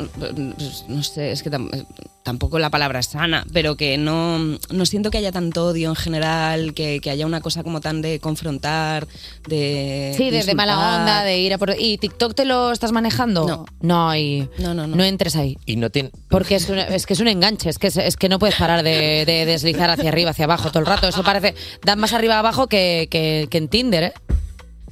No 0.89 1.03
sé, 1.03 1.33
es 1.33 1.43
que 1.43 1.51
tampoco 2.25 2.59
la 2.59 2.71
palabra 2.71 2.99
es 3.01 3.07
sana, 3.07 3.47
pero 3.53 3.77
que 3.77 3.97
no, 3.99 4.39
no 4.39 4.87
siento 4.87 5.11
que 5.13 5.19
haya 5.19 5.31
tanto 5.31 5.67
odio 5.67 5.91
en 5.91 5.95
general, 5.95 6.75
que, 6.75 6.99
que 7.01 7.11
haya 7.11 7.27
una 7.27 7.41
cosa 7.41 7.63
como 7.63 7.81
tan 7.81 8.03
de 8.03 8.19
confrontar, 8.19 9.07
de. 9.47 10.15
Sí, 10.17 10.31
desde 10.31 10.55
mala 10.55 10.73
insultar. 10.73 11.01
onda, 11.01 11.23
de 11.23 11.39
ir 11.39 11.55
a 11.55 11.59
por... 11.59 11.77
¿Y 11.79 11.99
TikTok 11.99 12.35
te 12.35 12.45
lo 12.47 12.73
estás 12.73 12.91
manejando? 12.93 13.47
No. 13.47 13.67
No, 13.81 14.17
y 14.17 14.49
no, 14.59 14.73
no, 14.75 14.87
no 14.87 15.05
entres 15.05 15.37
ahí. 15.37 15.57
Y 15.67 15.77
no 15.77 15.91
tiene. 15.91 16.11
Porque 16.29 16.57
es, 16.57 16.69
una- 16.71 16.87
es 16.89 17.07
que 17.07 17.13
es 17.13 17.21
un 17.21 17.29
enganche, 17.29 17.69
es 17.69 17.79
que, 17.79 17.87
es, 17.89 17.97
es 17.99 18.17
que 18.17 18.29
no 18.29 18.39
puedes 18.39 18.57
parar 18.57 18.83
de, 18.83 19.25
de 19.27 19.45
deslizar 19.47 19.91
hacia 19.91 20.09
arriba, 20.09 20.31
hacia 20.31 20.47
abajo 20.47 20.71
todo 20.71 20.81
el 20.81 20.87
rato. 20.87 21.07
Eso 21.07 21.23
parece, 21.23 21.55
dan 21.85 22.01
más 22.01 22.13
arriba 22.15 22.39
abajo 22.39 22.67
que, 22.67 23.07
que, 23.11 23.47
que 23.51 23.59
en 23.59 23.69
Tinder, 23.69 24.03
¿eh? 24.05 24.13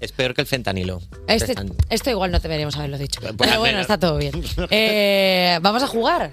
Es 0.00 0.10
peor 0.12 0.34
que 0.34 0.40
el 0.40 0.48
fentanilo. 0.48 1.00
Este, 1.28 1.54
esto 1.88 2.10
igual 2.10 2.30
no 2.32 2.40
deberíamos 2.40 2.76
haberlo 2.76 2.98
dicho. 2.98 3.20
Pues, 3.20 3.34
Pero 3.38 3.60
bueno, 3.60 3.78
está 3.80 3.98
todo 3.98 4.18
bien. 4.18 4.32
Eh, 4.70 5.58
Vamos 5.62 5.82
a 5.82 5.86
jugar. 5.86 6.32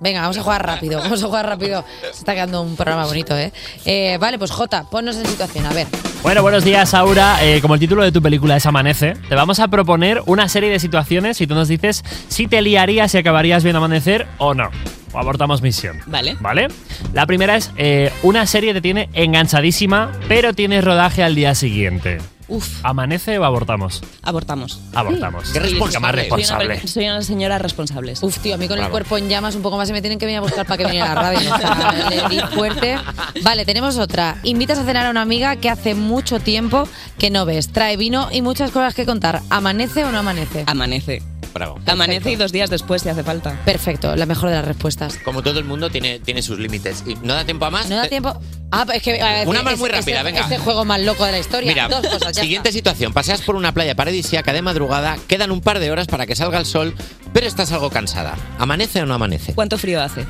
Venga, 0.00 0.20
vamos 0.20 0.38
a 0.38 0.42
jugar 0.42 0.64
rápido, 0.66 0.98
vamos 1.02 1.22
a 1.22 1.26
jugar 1.26 1.46
rápido. 1.46 1.84
Se 2.02 2.18
está 2.18 2.34
quedando 2.34 2.62
un 2.62 2.76
programa 2.76 3.06
bonito, 3.06 3.36
¿eh? 3.36 3.52
Eh, 3.84 4.16
vale, 4.20 4.38
pues 4.38 4.50
Jota, 4.50 4.84
ponnos 4.84 5.16
en 5.16 5.26
situación, 5.26 5.66
a 5.66 5.72
ver. 5.72 5.86
Bueno, 6.22 6.42
buenos 6.42 6.64
días, 6.64 6.94
Aura. 6.94 7.44
Eh, 7.44 7.60
como 7.60 7.74
el 7.74 7.80
título 7.80 8.02
de 8.02 8.12
tu 8.12 8.20
película 8.20 8.56
es 8.56 8.66
Amanece, 8.66 9.14
te 9.28 9.34
vamos 9.34 9.60
a 9.60 9.68
proponer 9.68 10.22
una 10.26 10.48
serie 10.48 10.70
de 10.70 10.80
situaciones 10.80 11.40
y 11.40 11.46
tú 11.46 11.54
nos 11.54 11.68
dices 11.68 12.04
si 12.28 12.46
te 12.46 12.60
liarías 12.62 13.14
y 13.14 13.18
acabarías 13.18 13.62
viendo 13.62 13.78
Amanecer 13.78 14.26
o 14.38 14.54
no. 14.54 14.70
O 15.12 15.18
abortamos 15.18 15.62
misión. 15.62 16.00
Vale. 16.06 16.36
¿Vale? 16.40 16.68
La 17.14 17.24
primera 17.26 17.56
es, 17.56 17.70
eh, 17.76 18.12
una 18.22 18.46
serie 18.46 18.74
te 18.74 18.80
tiene 18.80 19.08
enganchadísima, 19.14 20.12
pero 20.28 20.52
tienes 20.52 20.84
rodaje 20.84 21.22
al 21.22 21.34
día 21.34 21.54
siguiente. 21.54 22.18
Uf. 22.48 22.66
¿Amanece 22.82 23.38
o 23.38 23.44
abortamos? 23.44 24.00
Abortamos. 24.22 24.80
Abortamos. 24.94 25.48
Sí, 25.48 25.58
Qué 25.58 25.68
sí, 25.68 25.98
más 26.00 26.14
responsable. 26.14 26.74
Soy 26.76 26.80
una, 26.80 26.88
soy 26.88 27.04
una 27.06 27.22
señora 27.22 27.58
responsable. 27.58 28.14
Uf, 28.20 28.38
tío, 28.38 28.54
a 28.54 28.56
mí 28.56 28.66
con 28.68 28.76
el 28.78 28.82
Bravo. 28.84 28.92
cuerpo 28.92 29.18
en 29.18 29.28
llamas 29.28 29.54
un 29.54 29.62
poco 29.62 29.76
más 29.76 29.86
se 29.88 29.92
me 29.94 30.00
tienen 30.00 30.18
que 30.18 30.26
venir 30.26 30.38
a 30.38 30.42
buscar 30.42 30.66
para 30.66 30.78
que 30.78 30.84
viniera 30.84 31.12
a 31.12 31.14
la 31.14 31.20
radio. 31.20 31.38
O 31.54 31.58
sea, 31.58 32.08
le 32.10 32.28
di 32.34 32.40
fuerte. 32.54 32.96
Vale, 33.42 33.64
tenemos 33.64 33.98
otra. 33.98 34.38
Invitas 34.44 34.78
a 34.78 34.84
cenar 34.84 35.06
a 35.06 35.10
una 35.10 35.22
amiga 35.22 35.56
que 35.56 35.68
hace 35.68 35.94
mucho 35.94 36.40
tiempo 36.40 36.88
que 37.18 37.30
no 37.30 37.44
ves. 37.44 37.68
Trae 37.68 37.96
vino 37.96 38.28
y 38.32 38.40
muchas 38.42 38.70
cosas 38.70 38.94
que 38.94 39.04
contar. 39.04 39.42
¿Amanece 39.50 40.04
o 40.04 40.10
no 40.12 40.18
amanece? 40.20 40.64
Amanece. 40.66 41.22
Bravo. 41.54 41.80
Amanece 41.86 42.30
y 42.30 42.36
dos 42.36 42.52
días 42.52 42.68
después 42.70 43.02
si 43.02 43.08
hace 43.08 43.24
falta. 43.24 43.58
Perfecto, 43.64 44.14
la 44.14 44.26
mejor 44.26 44.50
de 44.50 44.56
las 44.56 44.64
respuestas. 44.64 45.18
Como 45.24 45.42
todo 45.42 45.58
el 45.58 45.64
mundo 45.64 45.90
tiene, 45.90 46.18
tiene 46.20 46.42
sus 46.42 46.58
límites. 46.58 47.02
¿Y 47.06 47.14
no 47.16 47.34
da 47.34 47.44
tiempo 47.44 47.64
a 47.64 47.70
más? 47.70 47.88
¿No 47.88 47.96
da 47.96 48.02
Te- 48.02 48.10
tiempo? 48.10 48.38
Ah, 48.70 48.86
es 48.92 49.02
que... 49.02 49.20
a 49.20 49.32
ver, 49.32 49.48
Una 49.48 49.62
más 49.62 49.72
es- 49.72 49.78
muy 49.80 49.88
es 49.90 49.96
rápida, 49.96 50.18
el- 50.18 50.24
venga. 50.26 50.40
Este 50.42 50.58
juego 50.58 50.84
más 50.84 51.00
loco 51.00 51.24
de 51.24 51.32
la 51.32 51.38
historia. 51.38 51.68
Mira, 51.72 51.88
Dos 51.88 52.06
cosas, 52.06 52.36
siguiente 52.40 52.72
situación. 52.72 53.12
Paseas 53.12 53.42
por 53.42 53.56
una 53.56 53.72
playa 53.72 53.94
paradisíaca 53.94 54.52
de 54.52 54.62
madrugada, 54.62 55.16
quedan 55.28 55.50
un 55.50 55.60
par 55.60 55.78
de 55.78 55.90
horas 55.90 56.06
para 56.06 56.26
que 56.26 56.36
salga 56.36 56.58
el 56.58 56.66
sol, 56.66 56.94
pero 57.32 57.46
estás 57.46 57.72
algo 57.72 57.90
cansada. 57.90 58.36
¿Amanece 58.58 59.02
o 59.02 59.06
no 59.06 59.14
amanece? 59.14 59.54
¿Cuánto 59.54 59.78
frío 59.78 60.02
hace? 60.02 60.26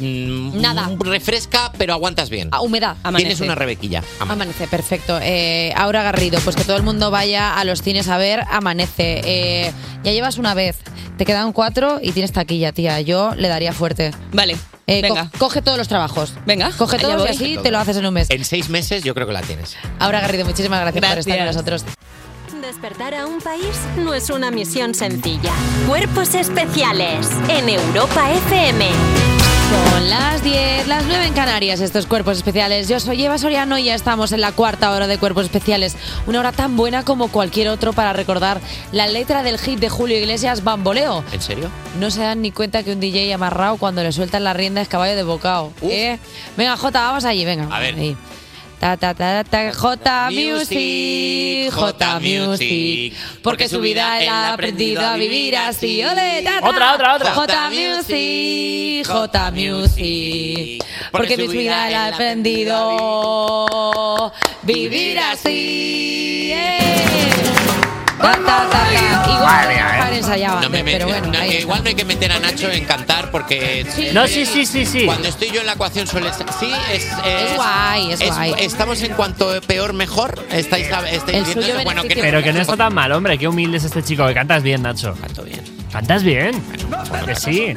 Nada. 0.00 0.90
Refresca, 0.98 1.72
pero 1.76 1.92
aguantas 1.92 2.30
bien. 2.30 2.48
Ah, 2.52 2.62
humedad. 2.62 2.96
Tienes 3.16 3.40
una 3.40 3.54
rebequilla. 3.54 4.02
Amanece, 4.20 4.66
perfecto. 4.66 5.18
Eh, 5.20 5.72
Aura 5.76 6.02
Garrido, 6.02 6.40
pues 6.40 6.56
que 6.56 6.64
todo 6.64 6.76
el 6.76 6.82
mundo 6.82 7.10
vaya 7.10 7.58
a 7.58 7.64
los 7.64 7.82
cines 7.82 8.08
a 8.08 8.16
ver 8.16 8.44
Amanece. 8.50 9.20
Eh, 9.24 9.72
ya 10.02 10.12
llevas 10.12 10.38
una 10.38 10.54
vez, 10.54 10.78
te 11.18 11.24
quedan 11.24 11.52
cuatro 11.52 11.98
y 12.02 12.12
tienes 12.12 12.32
taquilla, 12.32 12.72
tía. 12.72 13.00
Yo 13.00 13.34
le 13.36 13.48
daría 13.48 13.72
fuerte. 13.72 14.12
Vale, 14.32 14.56
Eh, 14.86 15.00
co- 15.06 15.14
venga. 15.14 15.30
coge 15.38 15.62
todos 15.62 15.78
los 15.78 15.88
trabajos. 15.88 16.34
Venga, 16.46 16.70
Coge 16.76 16.96
allá 16.96 17.08
todos 17.08 17.20
y 17.20 17.38
voy. 17.38 17.54
así 17.54 17.62
te 17.62 17.70
lo 17.70 17.78
haces 17.78 17.96
en 17.96 18.06
un 18.06 18.14
mes. 18.14 18.28
En 18.30 18.44
seis 18.44 18.68
meses 18.68 19.02
yo 19.04 19.14
creo 19.14 19.26
que 19.26 19.32
la 19.32 19.42
tienes. 19.42 19.76
Aura 19.98 20.20
Garrido, 20.20 20.44
muchísimas 20.44 20.80
gracias, 20.80 21.04
por 21.08 21.18
estar 21.18 21.36
con 21.36 21.46
nosotros. 21.46 21.84
Despertar 22.60 23.14
a 23.14 23.26
un 23.26 23.40
país 23.40 23.76
no 23.96 24.14
es 24.14 24.30
una 24.30 24.50
misión 24.50 24.94
sencilla. 24.94 25.52
Cuerpos 25.88 26.34
especiales 26.34 27.28
en 27.48 27.68
Europa 27.68 28.30
FM. 28.48 28.86
Son 29.72 30.10
las 30.10 30.42
10, 30.42 30.86
las 30.86 31.04
9 31.06 31.26
en 31.26 31.32
Canarias, 31.34 31.80
estos 31.80 32.06
cuerpos 32.06 32.36
especiales. 32.36 32.88
Yo 32.88 33.00
soy 33.00 33.24
Eva 33.24 33.38
Soriano 33.38 33.78
y 33.78 33.84
ya 33.84 33.94
estamos 33.94 34.32
en 34.32 34.40
la 34.40 34.52
cuarta 34.52 34.90
hora 34.90 35.06
de 35.06 35.18
cuerpos 35.18 35.44
especiales. 35.44 35.96
Una 36.26 36.40
hora 36.40 36.52
tan 36.52 36.76
buena 36.76 37.04
como 37.04 37.28
cualquier 37.28 37.68
otro 37.68 37.92
para 37.92 38.12
recordar 38.12 38.60
la 38.92 39.06
letra 39.06 39.42
del 39.42 39.58
hit 39.58 39.78
de 39.78 39.88
Julio 39.88 40.18
Iglesias, 40.18 40.62
Bamboleo. 40.62 41.24
¿En 41.32 41.40
serio? 41.40 41.70
No 41.98 42.10
se 42.10 42.20
dan 42.20 42.42
ni 42.42 42.50
cuenta 42.50 42.82
que 42.82 42.92
un 42.92 43.00
DJ 43.00 43.32
amarrado 43.32 43.76
cuando 43.78 44.02
le 44.02 44.12
sueltan 44.12 44.44
la 44.44 44.52
rienda 44.52 44.80
es 44.80 44.88
caballo 44.88 45.16
de 45.16 45.22
bocado. 45.22 45.72
¿eh? 45.82 46.18
Venga, 46.56 46.76
Jota, 46.76 47.00
vamos 47.00 47.24
allí, 47.24 47.44
venga. 47.44 47.74
A 47.74 47.80
ver. 47.80 47.94
Ahí. 47.94 48.16
Ta, 48.82 48.96
ta, 48.96 49.14
ta, 49.14 49.44
ta, 49.44 49.70
J 49.72 50.30
Music, 50.32 51.72
J 51.72 52.18
Music, 52.18 53.14
porque 53.40 53.68
su 53.68 53.78
vida 53.78 54.20
él 54.20 54.28
ha 54.28 54.54
aprendido 54.54 55.06
a 55.06 55.14
vivir 55.14 55.56
así. 55.56 56.02
¡Ole, 56.02 56.42
ta, 56.42 56.60
ta! 56.60 56.68
Otra, 56.68 56.94
otra, 56.94 57.14
otra. 57.14 57.32
J 57.32 57.70
Music, 57.70 59.06
J 59.06 59.50
Music, 59.52 60.84
porque 61.12 61.36
su 61.36 61.46
vida 61.46 61.88
él 61.90 61.94
ha 61.94 62.08
aprendido 62.08 62.96
vivir 64.64 65.20
así. 65.20 66.50
¡eh! 66.52 68.01
Ta, 68.22 68.32
ta, 68.32 68.40
ta, 68.40 68.68
ta. 68.70 69.32
Igual 69.32 70.62
No 70.62 70.70
me 70.70 70.78
antes, 70.78 70.92
pero 70.92 71.06
met- 71.06 71.10
bueno. 71.20 71.32
no, 71.32 71.38
ahí 71.38 71.56
igual 71.58 71.82
no 71.82 71.88
hay 71.88 71.94
que 71.94 72.04
meter 72.04 72.32
a 72.32 72.38
Nacho 72.38 72.70
en 72.70 72.84
cantar 72.84 73.30
porque. 73.30 73.84
No, 74.12 74.26
sí, 74.26 74.46
sí, 74.46 74.64
sí, 74.66 74.86
sí. 74.86 75.04
Cuando 75.04 75.28
estoy 75.28 75.50
yo 75.50 75.60
en 75.60 75.66
la 75.66 75.72
ecuación 75.72 76.06
suele 76.06 76.32
ser. 76.32 76.46
Sí, 76.58 76.70
es. 76.92 77.04
Es 77.04 77.56
guay, 77.56 78.12
es 78.12 78.20
guay. 78.26 78.54
Estamos 78.58 79.02
en 79.02 79.12
cuanto 79.14 79.60
peor, 79.66 79.92
mejor. 79.92 80.44
Estáis, 80.50 80.86
estáis 81.10 81.44
viendo 81.46 81.66
eso? 81.66 81.84
Bueno, 81.84 82.02
que 82.04 82.14
Pero 82.16 82.42
que 82.42 82.52
no 82.52 82.60
está 82.60 82.76
tan 82.76 82.94
mal, 82.94 83.10
hombre. 83.12 83.36
Qué 83.38 83.48
humilde 83.48 83.78
es 83.78 83.84
este 83.84 84.02
chico. 84.02 84.26
Que 84.26 84.34
cantas 84.34 84.62
bien, 84.62 84.82
Nacho. 84.82 85.14
Canto 85.20 85.42
bien. 85.42 85.62
¿Cantas 85.92 86.22
bien? 86.22 86.62
Que 87.26 87.34
sí. 87.34 87.74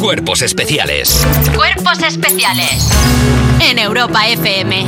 Cuerpos 0.00 0.42
especiales. 0.42 1.26
Cuerpos 1.54 1.98
especiales 2.02 2.88
en 3.60 3.78
Europa 3.78 4.26
FM. 4.28 4.86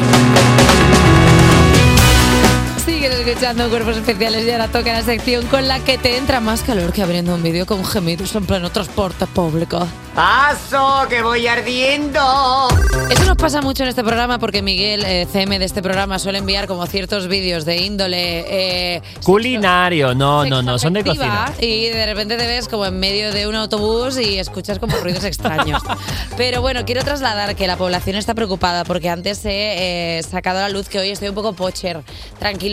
Sigues 2.89 3.13
escuchando 3.13 3.69
Cuerpos 3.69 3.99
Especiales 3.99 4.47
y 4.47 4.51
ahora 4.51 4.67
toca 4.69 4.95
la 4.95 5.03
sección 5.03 5.47
con 5.49 5.69
la 5.69 5.79
que 5.79 5.99
te 5.99 6.17
entra 6.17 6.41
más 6.41 6.63
calor 6.63 6.91
que 6.91 7.03
abriendo 7.03 7.35
un 7.35 7.43
vídeo 7.43 7.67
con 7.67 7.85
gemidos 7.85 8.35
en 8.35 8.47
pleno 8.47 8.71
transporte 8.71 9.27
público. 9.27 9.87
¡Paso, 10.15 11.07
que 11.09 11.23
voy 11.23 11.47
ardiendo! 11.47 12.67
Eso 13.09 13.25
nos 13.25 13.37
pasa 13.37 13.61
mucho 13.61 13.85
en 13.85 13.91
este 13.91 14.03
programa 14.03 14.41
porque 14.41 14.63
Miguel, 14.63 15.05
eh, 15.05 15.29
CM 15.31 15.61
de 15.61 15.65
este 15.65 15.81
programa, 15.81 16.19
suele 16.19 16.39
enviar 16.39 16.67
como 16.67 16.85
ciertos 16.87 17.29
vídeos 17.29 17.65
de 17.65 17.77
índole 17.77 18.97
eh, 18.97 19.03
Culinario. 19.23 20.17
No, 20.17 20.45
no, 20.45 20.61
no. 20.61 20.77
Son 20.79 20.93
de 20.93 21.05
cocina. 21.05 21.53
y 21.61 21.91
de 21.91 22.07
repente 22.07 22.37
te 22.37 22.47
ves 22.49 22.67
como 22.67 22.87
en 22.87 22.99
medio 22.99 23.33
de 23.33 23.47
un 23.47 23.55
autobús 23.55 24.19
y 24.19 24.41
escuchas 24.41 24.81
como 24.81 24.97
ruidos 24.97 25.23
extraños. 25.23 25.83
Pero 26.37 26.63
bueno, 26.63 26.85
quiero 26.85 27.05
trasladar 27.05 27.55
que 27.55 27.69
la 27.69 27.77
población 27.77 28.17
está 28.17 28.35
preocupada 28.35 28.83
porque 28.83 29.11
antes 29.11 29.45
he 29.45 30.19
eh, 30.19 30.23
sacado 30.25 30.59
a 30.59 30.63
la 30.63 30.69
luz 30.69 30.89
que 30.89 30.99
hoy 30.99 31.11
estoy 31.11 31.29
un 31.29 31.37
poco 31.37 31.53
pocher. 31.53 32.03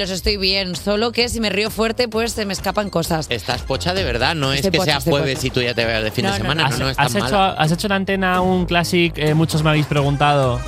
Tranquilos, 0.06 0.11
estoy 0.11 0.38
bien. 0.38 0.76
Solo 0.76 1.11
que 1.11 1.30
si 1.30 1.40
me 1.40 1.49
río 1.49 1.69
fuerte, 1.72 2.07
pues 2.07 2.34
se 2.34 2.45
me 2.45 2.53
escapan 2.53 2.90
cosas. 2.90 3.27
Estás 3.30 3.64
pocha 3.64 3.94
de 3.94 4.03
verdad, 4.03 4.36
no 4.36 4.53
es 4.53 4.61
que 4.61 4.72
pocha, 4.72 4.99
sea 5.02 5.11
jueves 5.11 5.36
pocha. 5.36 5.48
y 5.48 5.49
tú 5.49 5.61
ya 5.61 5.73
te 5.73 5.84
veas 5.86 6.03
de 6.03 6.11
fin 6.11 6.26
No, 6.26 6.32
de 6.34 6.38
no, 6.40 6.44
semana. 6.44 6.64
No, 6.64 6.68
¿Has, 6.69 6.80
no, 6.80 6.90
es 6.90 6.99
has 6.99 7.14
tan 7.14 7.26
hecho, 7.26 7.38
has 7.40 7.72
hecho 7.72 7.88
en 7.88 7.94
antena 7.94 8.41
un 8.41 8.65
classic, 8.65 9.18
eh, 9.18 9.34
muchos 9.34 9.64
me 9.64 9.69
habéis 9.72 9.86
preguntado. 9.88 10.60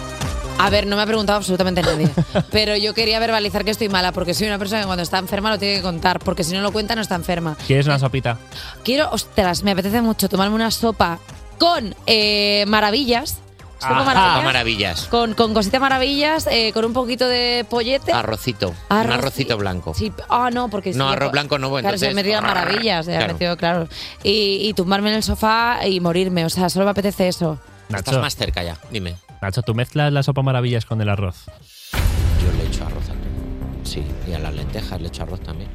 A 0.59 0.71
ver, 0.71 0.87
no 0.87 0.95
me 0.95 1.03
ha 1.03 1.05
preguntado 1.05 1.37
absolutamente 1.37 1.83
nadie. 1.83 2.09
Pero 2.51 2.75
yo 2.77 2.95
quería 2.95 3.19
verbalizar 3.19 3.63
que 3.63 3.69
estoy 3.71 3.89
mala 3.89 4.11
porque 4.11 4.33
soy 4.33 4.47
una 4.47 4.57
persona 4.57 4.81
que 4.81 4.87
cuando 4.87 5.03
está 5.03 5.19
enferma 5.19 5.51
lo 5.51 5.59
tiene 5.59 5.75
que 5.75 5.81
contar. 5.83 6.17
Porque 6.19 6.43
si 6.43 6.53
no 6.53 6.61
lo 6.61 6.71
cuenta, 6.71 6.95
no 6.95 7.01
está 7.01 7.13
enferma. 7.13 7.55
¿Quieres 7.67 7.85
una 7.85 7.99
sopita? 7.99 8.39
Quiero, 8.83 9.07
ostras, 9.11 9.61
me 9.61 9.71
apetece 9.71 10.01
mucho 10.01 10.29
tomarme 10.29 10.55
una 10.55 10.71
sopa 10.71 11.19
con 11.59 11.93
eh, 12.07 12.65
maravillas. 12.67 13.37
Sopa 13.79 14.01
Ajá, 14.01 14.03
maravillas. 14.05 14.43
maravillas. 14.43 15.03
Con, 15.07 15.33
con 15.35 15.53
cositas 15.53 15.79
maravillas, 15.79 16.47
eh, 16.47 16.71
con 16.73 16.83
un 16.85 16.93
poquito 16.93 17.27
de 17.27 17.65
pollete. 17.69 18.11
Arrocito. 18.11 18.73
Arroz- 18.89 19.05
Un 19.05 19.11
arrocito 19.11 19.57
blanco. 19.57 19.93
Sí, 19.93 20.11
ah, 20.29 20.49
no, 20.51 20.67
porque 20.69 20.93
No, 20.93 21.07
si 21.09 21.13
arroz 21.13 21.27
yo- 21.27 21.31
blanco 21.31 21.59
no, 21.59 21.69
bueno, 21.69 21.83
Claro, 21.83 21.97
se 21.99 22.05
entonces- 22.07 22.15
me 22.15 22.23
metido 22.29 22.41
maravillas, 22.41 23.05
se 23.05 23.13
ha 23.15 23.19
Claro. 23.19 23.33
metido, 23.33 23.55
claro. 23.57 23.87
Y, 24.23 24.59
y 24.67 24.73
tumbarme 24.73 25.09
en 25.11 25.17
el 25.17 25.23
sofá 25.23 25.85
y 25.87 25.99
morirme, 25.99 26.43
o 26.45 26.49
sea, 26.49 26.69
solo 26.69 26.85
me 26.85 26.91
apetece 26.91 27.27
eso. 27.27 27.59
Estás 27.95 28.17
más 28.19 28.35
cerca 28.35 28.63
ya, 28.63 28.77
dime. 28.91 29.15
Nacho, 29.41 29.61
¿tú 29.61 29.75
mezclas 29.75 30.11
la 30.11 30.23
sopa 30.23 30.41
maravillas 30.41 30.85
con 30.85 30.99
el 31.01 31.09
arroz? 31.09 31.45
Yo 31.93 32.51
le 32.57 32.65
echo 32.67 32.83
arroz 32.85 33.03
a 33.05 33.13
todo. 33.13 33.83
Sí, 33.83 34.03
y 34.27 34.33
a 34.33 34.39
las 34.39 34.53
lentejas 34.55 34.99
le 34.99 35.07
echo 35.09 35.23
arroz 35.23 35.39
también. 35.41 35.69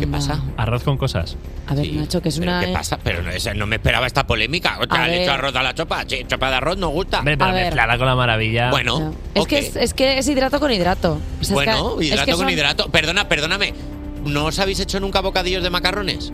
¿Qué 0.00 0.06
pasa? 0.06 0.40
Arroz 0.56 0.82
con 0.82 0.96
cosas. 0.96 1.36
A 1.66 1.74
ver, 1.74 1.92
Nacho, 1.92 2.20
que 2.20 2.30
es 2.30 2.38
¿Pero 2.38 2.50
una... 2.50 2.60
¿Qué 2.64 2.72
pasa? 2.72 2.98
Pero 3.02 3.22
no, 3.22 3.30
esa- 3.30 3.54
no 3.54 3.66
me 3.66 3.76
esperaba 3.76 4.06
esta 4.06 4.26
polémica. 4.26 4.78
¿Te 4.88 4.96
A 4.96 5.04
han 5.04 5.10
ver. 5.10 5.22
hecho 5.22 5.32
arroz 5.32 5.54
a 5.54 5.62
la 5.62 5.74
chopa? 5.74 6.04
Sí, 6.06 6.24
chopa 6.26 6.48
de 6.50 6.56
arroz 6.56 6.76
no 6.78 6.88
gusta. 6.88 7.18
Hombre, 7.18 7.36
pero 7.36 7.50
A 7.50 7.52
ver. 7.54 7.64
mezclada 7.66 7.98
con 7.98 8.06
la 8.06 8.14
maravilla. 8.16 8.70
Bueno, 8.70 9.12
Es, 9.34 9.46
que 9.46 9.58
es, 9.58 9.76
es 9.76 9.94
que 9.94 10.18
es 10.18 10.28
hidrato 10.28 10.58
con 10.60 10.72
hidrato. 10.72 11.12
O 11.40 11.44
sea, 11.44 11.48
es 11.48 11.50
bueno, 11.52 11.96
es 12.00 12.06
hidrato 12.08 12.24
que 12.26 12.32
con 12.32 12.40
son- 12.40 12.50
hidrato. 12.50 12.88
Perdona, 12.90 13.28
perdóname. 13.28 13.74
¿No 14.24 14.46
os 14.46 14.58
habéis 14.58 14.80
hecho 14.80 14.98
nunca 15.00 15.20
bocadillos 15.20 15.62
de 15.62 15.70
macarrones? 15.70 16.32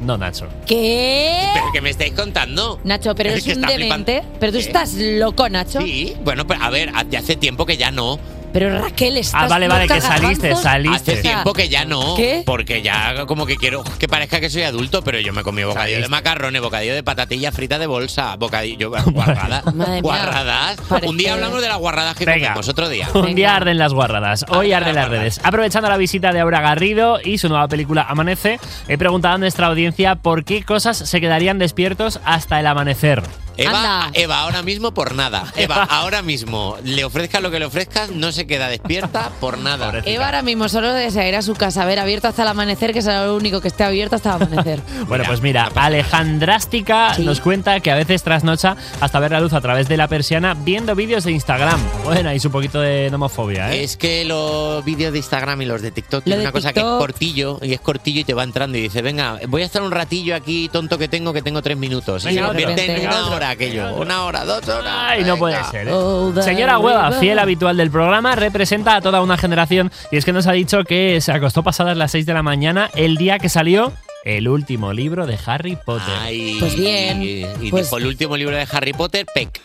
No, 0.00 0.16
Nacho. 0.16 0.46
¿Qué? 0.64 1.36
¿Pero 1.54 1.66
qué 1.72 1.80
me 1.80 1.90
estáis 1.90 2.12
contando? 2.12 2.80
Nacho, 2.84 3.14
pero 3.16 3.30
Es 3.30 3.34
eres 3.34 3.44
que 3.44 3.50
un 3.60 3.66
flipando. 3.66 4.06
demente. 4.06 4.22
Pero 4.38 4.52
tú 4.52 4.58
¿Qué? 4.58 4.64
estás 4.64 4.94
loco, 4.94 5.48
Nacho. 5.48 5.80
Sí, 5.80 6.14
bueno, 6.24 6.46
pero 6.46 6.62
a 6.62 6.70
ver, 6.70 6.90
hace 6.94 7.34
tiempo 7.36 7.66
que 7.66 7.76
ya 7.76 7.90
no. 7.90 8.18
Pero 8.58 8.78
Raquel, 8.80 9.16
estás 9.18 9.42
Ah, 9.44 9.46
vale, 9.48 9.68
vale, 9.68 9.86
que 9.86 10.00
saliste, 10.00 10.56
saliste. 10.56 11.12
Hace 11.12 11.22
tiempo 11.22 11.52
que 11.52 11.68
ya 11.68 11.84
no. 11.84 12.16
¿Qué? 12.16 12.42
Porque 12.44 12.82
ya 12.82 13.24
como 13.26 13.46
que 13.46 13.56
quiero 13.56 13.84
que 13.98 14.08
parezca 14.08 14.40
que 14.40 14.50
soy 14.50 14.62
adulto, 14.62 15.02
pero 15.02 15.20
yo 15.20 15.32
me 15.32 15.42
comí 15.44 15.62
bocadillo 15.62 16.00
de 16.00 16.08
macarrones, 16.08 16.60
bocadillo 16.60 16.94
de 16.94 17.02
patatilla 17.04 17.52
frita 17.52 17.78
de 17.78 17.86
bolsa, 17.86 18.34
bocadillo, 18.36 18.90
guarradas. 19.12 19.64
Madre 19.74 19.92
mía. 19.92 20.00
guarradas. 20.02 20.76
Parece- 20.88 21.08
Un 21.08 21.16
día 21.16 21.34
hablamos 21.34 21.60
de 21.62 21.68
las 21.68 21.78
guarradas 21.78 22.16
que 22.16 22.24
Venga. 22.24 22.48
comemos, 22.48 22.68
otro 22.68 22.88
día. 22.88 23.08
Un 23.14 23.34
día 23.36 23.54
arden 23.54 23.78
las 23.78 23.92
guarradas. 23.92 24.44
Hoy 24.48 24.72
arden 24.72 24.96
las 24.96 25.08
redes. 25.08 25.40
Aprovechando 25.44 25.88
la 25.88 25.96
visita 25.96 26.32
de 26.32 26.40
Aura 26.40 26.60
Garrido 26.60 27.20
y 27.22 27.38
su 27.38 27.48
nueva 27.48 27.68
película 27.68 28.06
Amanece, 28.08 28.58
he 28.88 28.98
preguntado 28.98 29.36
a 29.36 29.38
nuestra 29.38 29.68
audiencia 29.68 30.16
por 30.16 30.44
qué 30.44 30.64
cosas 30.64 30.96
se 30.96 31.20
quedarían 31.20 31.58
despiertos 31.60 32.20
hasta 32.24 32.58
el 32.58 32.66
amanecer. 32.66 33.22
Eva, 33.58 34.10
Eva, 34.14 34.40
ahora 34.40 34.62
mismo 34.62 34.94
por 34.94 35.14
nada. 35.14 35.52
Eva, 35.56 35.82
ahora 35.82 36.22
mismo, 36.22 36.76
le 36.84 37.04
ofrezcas 37.04 37.42
lo 37.42 37.50
que 37.50 37.58
le 37.58 37.64
ofrezcas, 37.64 38.10
no 38.10 38.30
se 38.30 38.46
queda 38.46 38.68
despierta 38.68 39.30
por 39.40 39.58
nada. 39.58 40.00
Eva 40.04 40.26
ahora 40.26 40.42
mismo 40.42 40.68
solo 40.68 40.92
desea 40.92 41.28
ir 41.28 41.34
a 41.34 41.42
su 41.42 41.54
casa, 41.54 41.82
a 41.82 41.86
ver, 41.86 41.98
abierto 41.98 42.28
hasta 42.28 42.42
el 42.42 42.48
amanecer, 42.48 42.92
que 42.92 43.02
será 43.02 43.26
lo 43.26 43.36
único 43.36 43.60
que 43.60 43.68
esté 43.68 43.82
abierto 43.82 44.16
hasta 44.16 44.36
el 44.36 44.42
amanecer. 44.42 44.80
Bueno, 45.08 45.24
pues 45.26 45.40
mira, 45.40 45.70
Alejandrástica 45.74 47.16
nos 47.18 47.40
cuenta 47.40 47.80
que 47.80 47.90
a 47.90 47.94
veces 47.94 48.22
trasnocha 48.22 48.76
hasta 49.00 49.18
ver 49.20 49.32
la 49.32 49.40
luz 49.40 49.52
a 49.54 49.60
través 49.60 49.88
de 49.88 49.96
la 49.96 50.06
persiana 50.06 50.54
viendo 50.54 50.94
vídeos 50.94 51.24
de 51.24 51.32
Instagram. 51.32 51.80
Bueno, 52.04 52.28
ahí 52.28 52.36
es 52.36 52.44
un 52.44 52.52
poquito 52.52 52.80
de 52.80 53.08
nomofobia, 53.10 53.72
¿eh? 53.72 53.84
Es 53.84 53.96
que 53.96 54.24
los 54.24 54.84
vídeos 54.84 55.12
de 55.12 55.18
Instagram 55.18 55.62
y 55.62 55.64
los 55.64 55.80
de 55.82 55.90
TikTok 55.90 56.24
tienen 56.24 56.40
de 56.40 56.46
una 56.46 56.52
cosa 56.52 56.72
que 56.72 56.80
es 56.80 56.86
cortillo 56.86 57.58
y 57.62 57.72
es 57.72 57.80
cortillo 57.80 58.20
y 58.20 58.24
te 58.24 58.34
va 58.34 58.44
entrando 58.44 58.76
y 58.76 58.82
dice, 58.82 59.00
venga, 59.02 59.38
voy 59.48 59.62
a 59.62 59.64
estar 59.64 59.82
un 59.82 59.90
ratillo 59.90 60.34
aquí 60.34 60.68
tonto 60.70 60.98
que 60.98 61.08
tengo, 61.08 61.32
que 61.32 61.42
tengo 61.42 61.62
tres 61.62 61.76
minutos. 61.76 62.26
Y 62.26 62.34
se 62.34 62.42
convierte 62.42 62.84
en 62.84 63.08
una 63.08 63.26
otro. 63.26 63.47
Hora 63.48 63.54
aquello, 63.54 63.94
una 63.96 64.24
hora, 64.24 64.44
dos 64.44 64.66
horas. 64.68 64.92
Ay, 64.98 65.24
no 65.24 65.36
puede 65.36 65.56
venga. 65.56 65.70
ser, 65.70 65.88
¿eh? 65.88 66.42
Señora 66.42 66.78
Hueva, 66.78 67.12
fiel 67.12 67.38
habitual 67.38 67.76
del 67.76 67.90
programa, 67.90 68.34
representa 68.34 68.96
a 68.96 69.00
toda 69.00 69.20
una 69.22 69.36
generación 69.36 69.90
y 70.10 70.16
es 70.16 70.24
que 70.24 70.32
nos 70.32 70.46
ha 70.46 70.52
dicho 70.52 70.84
que 70.84 71.20
se 71.20 71.32
acostó 71.32 71.62
pasadas 71.62 71.96
las 71.96 72.10
6 72.12 72.26
de 72.26 72.34
la 72.34 72.42
mañana 72.42 72.90
el 72.94 73.16
día 73.16 73.38
que 73.38 73.48
salió 73.48 73.92
el 74.24 74.48
último 74.48 74.92
libro 74.92 75.26
de 75.26 75.38
Harry 75.46 75.76
Potter. 75.76 76.14
Ay, 76.20 76.56
Pues 76.60 76.76
bien, 76.76 77.22
Y, 77.22 77.44
y 77.66 77.70
pues- 77.70 77.84
dijo 77.86 77.98
el 77.98 78.06
último 78.06 78.36
libro 78.36 78.56
de 78.56 78.66
Harry 78.70 78.92
Potter, 78.92 79.24
Peck. 79.32 79.60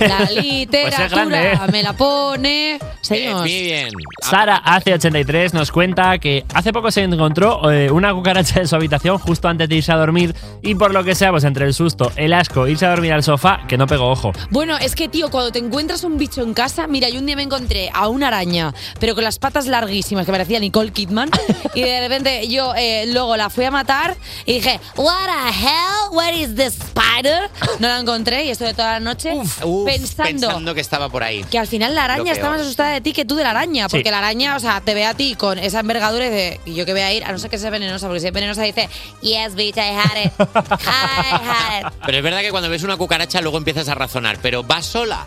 La 0.00 0.30
literatura 0.30 1.08
grande, 1.08 1.52
¿eh? 1.52 1.58
me 1.72 1.82
la 1.82 1.92
pone. 1.92 2.78
Seguimos. 3.00 3.42
Muy 3.42 3.62
bien. 3.62 3.88
Sara 4.20 4.62
AC83 4.62 5.52
nos 5.52 5.72
cuenta 5.72 6.18
que 6.18 6.44
hace 6.54 6.72
poco 6.72 6.90
se 6.90 7.02
encontró 7.02 7.70
eh, 7.70 7.90
una 7.90 8.12
cucaracha 8.12 8.60
en 8.60 8.68
su 8.68 8.76
habitación 8.76 9.18
justo 9.18 9.48
antes 9.48 9.68
de 9.68 9.76
irse 9.76 9.92
a 9.92 9.96
dormir 9.96 10.34
y 10.62 10.74
por 10.74 10.92
lo 10.92 11.02
que 11.02 11.14
sea, 11.14 11.30
pues 11.30 11.44
entre 11.44 11.64
el 11.64 11.74
susto, 11.74 12.12
el 12.16 12.32
asco, 12.32 12.68
irse 12.68 12.86
a 12.86 12.90
dormir 12.90 13.12
al 13.12 13.22
sofá, 13.22 13.62
que 13.68 13.78
no 13.78 13.86
pegó 13.86 14.10
ojo. 14.10 14.32
Bueno, 14.50 14.76
es 14.76 14.94
que, 14.94 15.08
tío, 15.08 15.30
cuando 15.30 15.50
te 15.50 15.58
encuentras 15.58 16.04
un 16.04 16.18
bicho 16.18 16.42
en 16.42 16.52
casa, 16.52 16.86
mira, 16.86 17.08
yo 17.08 17.18
un 17.18 17.26
día 17.26 17.36
me 17.36 17.42
encontré 17.42 17.90
a 17.92 18.08
una 18.08 18.28
araña, 18.28 18.74
pero 18.98 19.14
con 19.14 19.24
las 19.24 19.38
patas 19.38 19.66
larguísimas, 19.66 20.26
que 20.26 20.32
parecía 20.32 20.60
Nicole 20.60 20.92
Kidman, 20.92 21.30
y 21.74 21.82
de 21.82 22.00
repente 22.00 22.48
yo 22.48 22.74
eh, 22.76 23.06
luego 23.08 23.36
la 23.36 23.48
fui 23.50 23.64
a 23.64 23.70
matar 23.70 24.16
y 24.44 24.54
dije, 24.54 24.78
What 24.96 25.26
the 25.26 25.66
hell? 25.66 26.16
Where 26.16 26.38
is 26.38 26.54
the 26.54 26.66
spider? 26.66 27.50
No 27.78 27.88
la 27.88 27.98
encontré 27.98 28.44
y 28.44 28.50
estuve 28.50 28.74
toda 28.74 28.92
la 28.92 29.00
noche 29.00 29.39
Uf, 29.40 29.84
pensando, 29.84 30.22
pensando 30.24 30.74
que 30.74 30.80
estaba 30.80 31.08
por 31.08 31.22
ahí. 31.22 31.44
que 31.44 31.58
al 31.58 31.66
final 31.66 31.94
la 31.94 32.06
Lo 32.06 32.12
araña 32.12 32.32
está 32.32 32.42
peor. 32.44 32.52
más 32.56 32.60
asustada 32.62 32.90
de 32.92 33.00
ti 33.00 33.12
que 33.12 33.24
tú 33.24 33.34
de 33.36 33.42
la 33.44 33.50
araña, 33.50 33.88
Sí. 33.88 33.96
porque 33.96 34.10
la 34.10 34.18
araña, 34.18 34.56
o 34.56 34.60
sea, 34.60 34.80
te 34.80 34.94
ve 34.94 35.04
a 35.04 35.14
ti 35.14 35.34
con 35.34 35.58
esa 35.58 35.80
envergadura 35.80 36.26
y 36.26 36.30
dice, 36.30 36.60
¿y 36.66 36.74
yo 36.74 36.86
que 36.86 36.92
voy 36.92 37.02
a 37.02 37.12
ir? 37.12 37.24
A 37.24 37.32
no 37.32 37.38
ser 37.38 37.50
que 37.50 37.58
sea 37.58 37.70
venenosa, 37.70 38.06
porque 38.06 38.20
si 38.20 38.26
es 38.26 38.32
venenosa 38.32 38.62
dice, 38.62 38.88
Yes, 39.22 39.54
bitch, 39.54 39.76
I 39.76 39.80
had 39.80 40.24
it. 40.24 40.32
I 40.38 41.34
had 41.34 41.80
it. 41.86 41.92
Pero 42.04 42.18
es 42.18 42.24
verdad 42.24 42.40
que 42.40 42.50
cuando 42.50 42.68
ves 42.68 42.82
una 42.82 42.96
cucaracha 42.96 43.40
luego 43.40 43.58
empiezas 43.58 43.88
a 43.88 43.94
razonar, 43.94 44.38
pero 44.42 44.66
¿va 44.66 44.82
sola? 44.82 45.24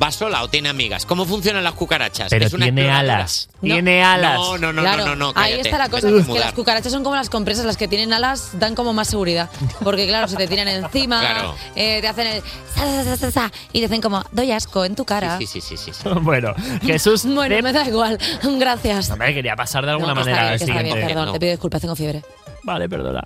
¿Va 0.00 0.10
sola 0.10 0.42
o 0.42 0.48
tiene 0.48 0.68
amigas? 0.68 1.04
¿Cómo 1.04 1.24
funcionan 1.26 1.62
las 1.64 1.74
cucarachas? 1.74 2.28
Pero 2.30 2.46
¿Es 2.46 2.52
una 2.54 2.64
tiene 2.66 2.82
exploradora? 2.82 3.14
alas. 3.16 3.48
Tiene 3.60 4.02
alas. 4.02 4.34
No, 4.38 4.58
no, 4.58 4.72
no, 4.72 4.82
Claro, 4.82 5.04
no, 5.04 5.16
no, 5.16 5.16
no, 5.16 5.28
ahí 5.40 5.52
cállate. 5.52 5.60
está 5.68 5.78
la 5.78 5.88
cosa, 5.90 6.08
que, 6.08 6.18
es 6.18 6.26
que 6.26 6.38
las 6.38 6.52
cucarachas 6.54 6.92
son 6.92 7.04
como 7.04 7.14
las 7.14 7.28
compresas, 7.28 7.64
las 7.66 7.76
que 7.76 7.88
tienen 7.88 8.12
alas 8.12 8.50
dan 8.54 8.74
como 8.74 8.92
más 8.94 9.08
seguridad. 9.08 9.50
Porque 9.84 10.06
claro, 10.06 10.28
se 10.28 10.36
te 10.36 10.46
tiran 10.48 10.66
encima, 10.68 11.20
Claro. 11.20 11.54
eh, 11.76 11.98
te 12.00 12.08
hacen 12.08 12.26
el 12.26 12.42
sa, 12.74 12.84
sa, 12.86 13.04
sa, 13.04 13.16
sa, 13.16 13.30
sa, 13.30 13.52
y 13.72 13.80
te 13.80 13.86
hacen 13.86 14.00
como, 14.00 14.24
doy 14.32 14.50
asco 14.52 14.84
en 14.84 14.94
tu 14.96 15.04
cara. 15.04 15.36
Sí, 15.38 15.46
sí, 15.46 15.60
sí, 15.60 15.76
sí. 15.76 15.92
sí. 15.92 16.08
bueno, 16.22 16.54
Jesús. 16.82 17.24
Bueno, 17.42 17.62
me 17.62 17.72
da 17.72 17.86
igual. 17.86 18.18
Gracias. 18.58 19.08
No 19.10 19.16
me 19.16 19.34
quería 19.34 19.56
pasar 19.56 19.84
de 19.84 19.90
alguna 19.92 20.14
No, 20.14 20.24
que 20.24 20.30
manera. 20.30 20.54
está 20.54 20.64
bien, 20.64 20.66
que 20.66 20.72
al 20.72 20.78
está 20.78 20.82
bien, 20.82 20.94
siguiente. 20.94 21.14
perdón, 21.14 21.32
te 21.34 21.40
pido 21.40 21.50
disculpas, 21.52 21.80
tengo 21.80 21.96
fiebre. 21.96 22.22
Vale, 22.64 22.88
perdona. 22.88 23.22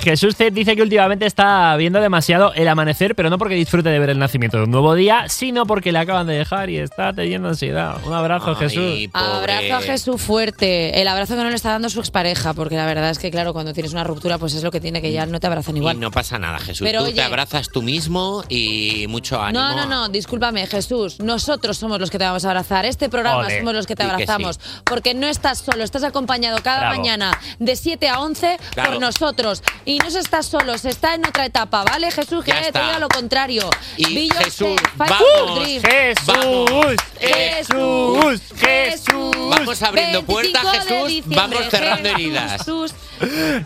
Jesús 0.00 0.34
C 0.36 0.50
dice 0.50 0.74
que 0.74 0.82
últimamente 0.82 1.26
está 1.26 1.76
viendo 1.76 2.00
demasiado 2.00 2.52
el 2.54 2.66
amanecer, 2.68 3.14
pero 3.14 3.28
no 3.30 3.36
porque 3.38 3.54
disfrute 3.54 3.88
de 3.90 3.98
ver 3.98 4.10
el 4.10 4.18
nacimiento 4.18 4.56
de 4.58 4.64
un 4.64 4.70
nuevo 4.70 4.94
día, 4.94 5.24
sino 5.28 5.66
porque 5.66 5.92
le 5.92 5.98
acaban 5.98 6.26
de 6.26 6.34
dejar 6.34 6.70
y 6.70 6.78
está 6.78 7.12
teniendo 7.12 7.48
ansiedad. 7.48 7.96
Un 8.06 8.12
abrazo, 8.14 8.54
Jesús. 8.54 9.08
Abrazo 9.12 9.74
a 9.76 9.80
Jesús 9.82 10.20
fuerte. 10.22 11.00
El 11.00 11.08
abrazo 11.08 11.36
que 11.36 11.42
no 11.42 11.50
le 11.50 11.56
está 11.56 11.70
dando 11.72 11.90
su 11.90 12.00
expareja, 12.00 12.54
porque 12.54 12.76
la 12.76 12.86
verdad 12.86 13.10
es 13.10 13.18
que, 13.18 13.30
claro, 13.30 13.52
cuando 13.52 13.72
tienes 13.74 13.92
una 13.92 14.04
ruptura, 14.04 14.38
pues 14.38 14.54
es 14.54 14.62
lo 14.62 14.70
que 14.70 14.80
tiene, 14.80 15.02
que 15.02 15.12
ya 15.12 15.26
no 15.26 15.38
te 15.40 15.46
abrazan 15.46 15.76
Y 15.76 15.80
igual. 15.80 16.00
no 16.00 16.10
pasa 16.10 16.38
nada, 16.38 16.58
Jesús. 16.58 16.86
Pero, 16.86 17.00
Tú 17.00 17.06
oye- 17.06 17.14
te 17.14 17.22
abrazas 17.22 17.68
tú 17.68 17.82
mismo 17.82 18.42
y 18.48 19.06
mucho 19.08 19.40
ánimo. 19.42 19.60
No, 19.62 19.76
no, 19.76 19.86
no, 19.86 20.08
discúlpame, 20.08 20.66
Jesús. 20.66 21.20
Nosotros 21.20 21.76
somos 21.76 22.00
los 22.00 22.10
que 22.10 22.18
te 22.18 22.24
vamos 22.24 22.44
a 22.44 22.48
abrazar. 22.48 22.86
Este 22.86 23.08
programa 23.08 23.46
Ole. 23.46 23.58
somos 23.58 23.74
los 23.74 23.86
que 23.86 23.94
te 23.96 24.04
que 24.04 24.10
abrazamos. 24.10 24.58
Porque 24.84 25.14
no 25.14 25.26
estás 25.26 25.58
solo, 25.58 25.84
estás 25.84 26.04
acompañado 26.04 26.58
cada 26.62 26.80
Bravo. 26.80 26.96
mañana 26.96 27.38
de 27.58 27.76
7 27.76 28.08
a 28.08 28.20
11 28.20 28.56
Claro. 28.78 28.92
por 28.92 29.00
nosotros. 29.00 29.62
Y 29.84 29.98
no 29.98 30.10
se 30.10 30.20
está 30.20 30.42
solo, 30.42 30.78
se 30.78 30.90
está 30.90 31.14
en 31.14 31.26
otra 31.26 31.46
etapa, 31.46 31.84
¿vale, 31.84 32.10
Jesús? 32.10 32.44
Que 32.44 32.52
Ya 32.52 32.72
te 32.72 32.78
diga 32.78 32.98
lo 32.98 33.08
contrario. 33.08 33.68
Y 33.96 34.14
Beyoncé, 34.14 34.44
Jesús, 34.44 34.76
vamos, 34.96 35.18
for 35.18 35.60
Dream. 35.64 35.82
Jesús, 35.82 36.96
Jesús, 37.20 38.42
Jesús. 38.56 39.36
Vamos 39.50 39.82
abriendo 39.82 40.22
puertas, 40.24 40.62
25 40.62 40.72
de 40.72 41.08
Jesús. 41.10 41.34
Vamos 41.34 41.58
cerrando 41.70 42.08
Jesús. 42.10 42.14
heridas. 42.20 42.66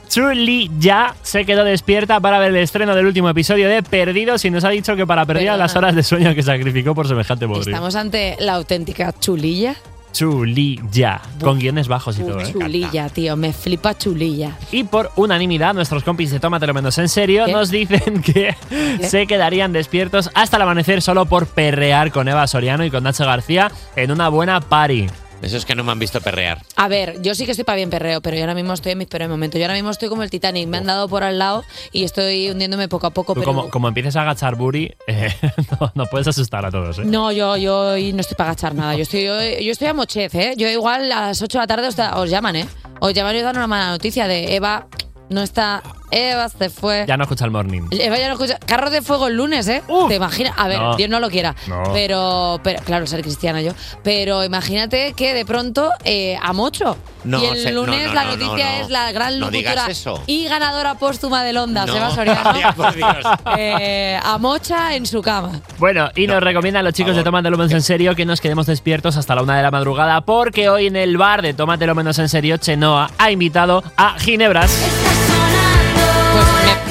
Chuli 0.08 0.70
ya 0.78 1.14
se 1.22 1.44
quedó 1.44 1.64
despierta 1.64 2.20
para 2.20 2.38
ver 2.38 2.50
el 2.50 2.56
estreno 2.56 2.94
del 2.94 3.06
último 3.06 3.28
episodio 3.28 3.68
de 3.68 3.82
Perdidos 3.82 4.44
y 4.44 4.50
nos 4.50 4.64
ha 4.64 4.70
dicho 4.70 4.96
que 4.96 5.06
para 5.06 5.26
Perdona. 5.26 5.56
las 5.56 5.76
horas 5.76 5.94
de 5.94 6.02
sueño 6.02 6.34
que 6.34 6.42
sacrificó 6.42 6.94
por 6.94 7.06
semejante 7.06 7.46
bodrio. 7.46 7.74
Estamos 7.74 7.94
ante 7.96 8.36
la 8.40 8.54
auténtica 8.54 9.12
chulilla. 9.18 9.76
Chulilla, 10.12 11.20
con 11.40 11.58
guiones 11.58 11.88
bajos 11.88 12.18
y 12.18 12.22
todo, 12.22 12.40
¿eh? 12.40 12.52
Chulilla, 12.52 13.08
tío, 13.08 13.36
me 13.36 13.52
flipa 13.52 13.96
chulilla. 13.96 14.56
Y 14.70 14.84
por 14.84 15.10
unanimidad, 15.16 15.74
nuestros 15.74 16.04
compis 16.04 16.30
de 16.30 16.40
Tómatelo 16.40 16.74
Menos 16.74 16.98
en 16.98 17.08
Serio 17.08 17.46
¿Qué? 17.46 17.52
nos 17.52 17.70
dicen 17.70 18.22
que 18.22 18.54
se 19.02 19.26
quedarían 19.26 19.72
despiertos 19.72 20.30
hasta 20.34 20.56
el 20.56 20.62
amanecer 20.62 21.02
solo 21.02 21.26
por 21.26 21.46
perrear 21.46 22.12
con 22.12 22.28
Eva 22.28 22.46
Soriano 22.46 22.84
y 22.84 22.90
con 22.90 23.04
Nacho 23.04 23.24
García 23.24 23.72
en 23.96 24.10
una 24.10 24.28
buena 24.28 24.60
party. 24.60 25.06
Eso 25.42 25.56
es 25.56 25.64
que 25.64 25.74
no 25.74 25.82
me 25.84 25.92
han 25.92 25.98
visto 25.98 26.20
perrear. 26.20 26.62
A 26.76 26.88
ver, 26.88 27.20
yo 27.20 27.34
sí 27.34 27.44
que 27.44 27.50
estoy 27.50 27.64
para 27.64 27.76
bien 27.76 27.90
perreo, 27.90 28.20
pero 28.20 28.36
yo 28.36 28.42
ahora 28.42 28.54
mismo 28.54 28.72
estoy 28.72 28.92
en 28.92 28.98
mis 28.98 29.08
peores 29.08 29.28
momentos. 29.28 29.58
Yo 29.58 29.64
ahora 29.64 29.74
mismo 29.74 29.90
estoy 29.90 30.08
como 30.08 30.22
el 30.22 30.30
Titanic, 30.30 30.68
me 30.68 30.78
han 30.78 30.86
dado 30.86 31.08
por 31.08 31.24
al 31.24 31.38
lado 31.38 31.64
y 31.92 32.04
estoy 32.04 32.48
hundiéndome 32.50 32.88
poco 32.88 33.08
a 33.08 33.10
poco, 33.10 33.34
Tú 33.34 33.40
pero... 33.40 33.52
como, 33.52 33.68
como 33.70 33.88
empieces 33.88 34.14
a 34.16 34.22
agachar 34.22 34.54
booty, 34.56 34.90
eh, 35.08 35.34
no, 35.80 35.92
no 35.94 36.06
puedes 36.06 36.28
asustar 36.28 36.64
a 36.64 36.70
todos, 36.70 36.98
¿eh? 37.00 37.02
No, 37.04 37.32
yo, 37.32 37.56
yo 37.56 37.78
hoy 37.92 38.12
no 38.12 38.20
estoy 38.20 38.36
para 38.36 38.50
agachar 38.50 38.74
nada. 38.74 38.94
Yo 38.94 39.02
estoy, 39.02 39.24
yo, 39.24 39.34
yo 39.60 39.72
estoy 39.72 39.88
a 39.88 39.94
mochez, 39.94 40.34
¿eh? 40.36 40.54
Yo 40.56 40.68
igual 40.68 41.10
a 41.12 41.20
las 41.28 41.42
8 41.42 41.58
de 41.58 41.62
la 41.62 41.66
tarde 41.66 41.88
os, 41.88 41.96
da- 41.96 42.16
os 42.18 42.30
llaman, 42.30 42.56
¿eh? 42.56 42.66
Os 43.00 43.12
llaman 43.12 43.34
y 43.34 43.38
os 43.38 43.44
dan 43.44 43.56
una 43.56 43.66
mala 43.66 43.90
noticia 43.90 44.28
de 44.28 44.54
Eva 44.54 44.86
no 45.28 45.42
está... 45.42 45.82
Eva 46.12 46.48
se 46.48 46.68
fue. 46.70 47.04
Ya 47.08 47.16
no 47.16 47.24
escucha 47.24 47.44
el 47.44 47.50
morning. 47.50 47.88
Eva 47.90 48.18
ya 48.18 48.26
no 48.28 48.34
escucha. 48.34 48.58
Carro 48.58 48.90
de 48.90 49.02
fuego 49.02 49.28
el 49.28 49.36
lunes, 49.36 49.66
¿eh? 49.68 49.82
¿Te 50.08 50.14
imaginas? 50.16 50.52
A 50.56 50.68
ver, 50.68 50.78
No. 50.78 50.96
Dios 50.96 51.08
no 51.10 51.18
lo 51.20 51.30
quiera. 51.30 51.54
No. 51.66 51.82
Pero, 51.92 52.60
pero, 52.62 52.82
claro, 52.84 53.06
ser 53.06 53.22
cristiana 53.22 53.60
yo. 53.62 53.72
Pero 54.04 54.44
imagínate 54.44 55.14
que 55.14 55.32
de 55.34 55.44
pronto 55.46 55.90
eh, 56.04 56.36
a 56.40 56.52
Mocho. 56.52 56.96
No, 57.24 57.40
y 57.42 57.46
el 57.46 57.56
se- 57.62 57.72
lunes 57.72 58.08
no, 58.08 58.14
la 58.14 58.24
no, 58.24 58.30
noticia 58.32 58.70
no, 58.72 58.78
no. 58.78 58.84
es 58.84 58.90
la 58.90 59.12
gran 59.12 59.40
locutora 59.40 59.86
y 60.26 60.44
ganadora 60.48 60.94
póstuma 60.96 61.42
del 61.44 61.56
Ondas, 61.56 61.86
No. 61.86 61.96
Eva 61.96 62.10
Soriano. 62.10 62.52
Ya, 62.58 62.72
por 62.72 62.94
Dios. 62.94 63.16
Eh, 63.56 64.18
a 64.22 64.38
Mocha 64.38 64.94
en 64.94 65.06
su 65.06 65.22
cama. 65.22 65.60
Bueno, 65.78 66.10
y 66.14 66.26
nos 66.26 66.42
recomiendan 66.42 66.84
los 66.84 66.92
chicos 66.94 67.16
de 67.16 67.22
Tómatelo 67.22 67.56
Menos 67.56 67.72
en 67.72 67.82
Serio 67.82 68.14
que 68.14 68.24
nos 68.26 68.40
quedemos 68.40 68.66
despiertos 68.66 69.16
hasta 69.16 69.34
la 69.34 69.42
una 69.42 69.56
de 69.56 69.62
la 69.62 69.70
madrugada 69.70 70.20
porque 70.20 70.68
hoy 70.68 70.88
en 70.88 70.96
el 70.96 71.16
bar 71.16 71.40
de 71.42 71.54
Tómatelo 71.54 71.94
Menos 71.94 72.18
en 72.18 72.28
Serio, 72.28 72.56
Chenoa 72.58 73.10
ha 73.18 73.30
invitado 73.30 73.82
a 73.96 74.18
Ginebras. 74.18 74.70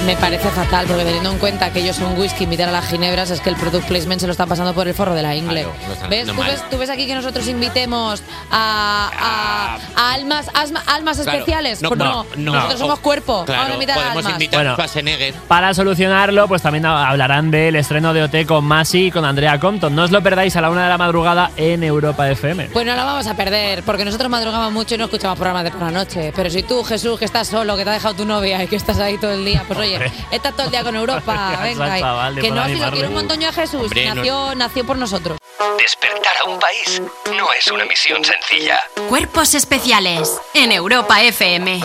Me, 0.06 0.16
parece 0.18 0.50
fatal, 0.50 0.86
porque 0.88 1.04
teniendo 1.04 1.32
en 1.32 1.38
cuenta 1.38 1.72
que 1.72 1.80
ellos 1.80 1.96
son 1.96 2.18
whisky, 2.18 2.44
invitar 2.46 2.68
a 2.70 2.72
las 2.72 2.88
ginebras, 2.88 3.30
es 3.30 3.40
que 3.40 3.50
el 3.50 3.56
product 3.56 3.88
placement 3.88 4.20
se 4.20 4.28
lo 4.28 4.32
están 4.32 4.50
pasando 4.50 4.74
por 4.74 4.88
el 4.88 4.94
forro 4.94 5.14
de 5.14 5.22
la 5.22 5.36
ingle. 5.36 5.62
Claro, 5.64 5.76
lo 5.88 5.94
están 5.94 6.10
¿Ves? 6.10 6.28
¿Tú, 6.28 6.36
ves, 6.42 6.70
tú 6.72 6.78
ves 6.78 6.90
aquí 6.90 7.06
que 7.08 7.16
nosotros 7.16 7.48
invitemos 7.48 8.22
a, 8.50 9.10
a- 9.20 9.78
a 9.96 10.14
almas, 10.14 10.48
asma- 10.54 10.84
almas 10.88 11.18
Claro, 11.20 11.32
especiales? 11.40 11.82
no, 11.82 11.90
pues 11.90 12.00
no, 12.00 12.06
no, 12.06 12.26
no. 12.36 12.54
nosotros 12.54 12.80
somos 12.80 13.00
cuerpo. 13.00 13.44
Claro, 13.46 13.62
Vamos 13.62 13.72
a 13.72 13.74
invitar 13.76 13.98
a 13.98 14.02
podemos 14.02 14.18
almas. 14.26 14.34
invitar 14.34 14.58
Bueno. 14.60 14.72
a 14.72 14.76
Schwarzenegger. 14.76 15.34
Para 15.48 15.74
solucionarlo, 15.74 16.48
pues 16.48 16.62
también 16.62 16.86
hablarán 16.86 17.52
del 17.52 17.76
estreno 17.76 18.14
de 18.14 18.24
OT 18.24 18.46
con 18.48 18.66
Masi 18.66 19.06
y 19.08 19.12
con 19.12 19.24
Andrea 19.24 19.60
Compton. 19.60 19.96
No 19.96 20.04
os 20.04 20.12
lo 20.12 20.22
perdáis 20.24 20.56
a 20.56 20.62
la 20.62 20.70
una 20.72 20.84
de 20.84 20.90
la 20.90 20.98
madrugada 20.98 21.52
en 21.58 21.84
Europa 21.84 22.30
FM. 22.30 22.70
Pues 22.74 22.86
no 22.86 22.96
la 22.96 23.04
vamos 23.06 23.28
a 23.28 23.36
perder, 23.36 23.84
porque 23.84 24.04
nosotros 24.04 24.30
madrugamos 24.30 24.72
mucho 24.74 24.96
y 24.96 24.98
no 24.98 25.06
escuchamos 25.06 25.38
programas 25.38 25.64
de 25.64 25.72
por 25.72 25.82
la 25.82 25.92
noche. 25.92 26.34
Pero 26.36 26.50
si 26.50 26.64
tú, 26.64 26.84
Jesús, 26.84 27.18
que 27.20 27.26
estás 27.26 27.48
solo, 27.48 27.78
que 27.78 27.84
te 27.84 27.90
ha 27.92 27.94
dejado 27.94 28.16
tu 28.16 28.26
novia 28.26 28.64
y 28.64 28.68
que 28.68 28.76
estás 28.76 28.98
ahí 29.00 29.18
todo 29.18 29.32
el 29.32 29.46
día, 29.46 29.64
pues 29.68 29.78
oye, 29.80 29.91
Estás 30.32 30.54
todo 30.56 30.66
el 30.66 30.72
día 30.72 30.84
con 30.84 30.96
Europa, 30.96 31.60
venga. 31.64 31.96
que 32.40 32.52
no, 32.52 32.66
si 32.68 32.76
lo 32.76 32.92
quiero 32.92 33.08
un 33.10 33.14
montón 33.16 33.40
yo 33.40 33.50
a 33.50 33.54
Jesús, 33.54 33.82
Hombre, 33.84 34.06
no- 34.08 34.16
nació, 34.16 34.56
nació 34.56 34.86
por 34.86 34.98
nosotros. 34.98 35.38
Despertar 35.78 36.34
a 36.46 36.50
un 36.50 36.60
país 36.60 37.02
no 37.38 37.52
es 37.54 37.68
una 37.72 37.86
misión 37.86 38.24
sencilla. 38.24 38.82
Cuerpos 39.10 39.54
especiales 39.56 40.40
en 40.54 40.72
Europa 40.72 41.22
FM. 41.22 41.82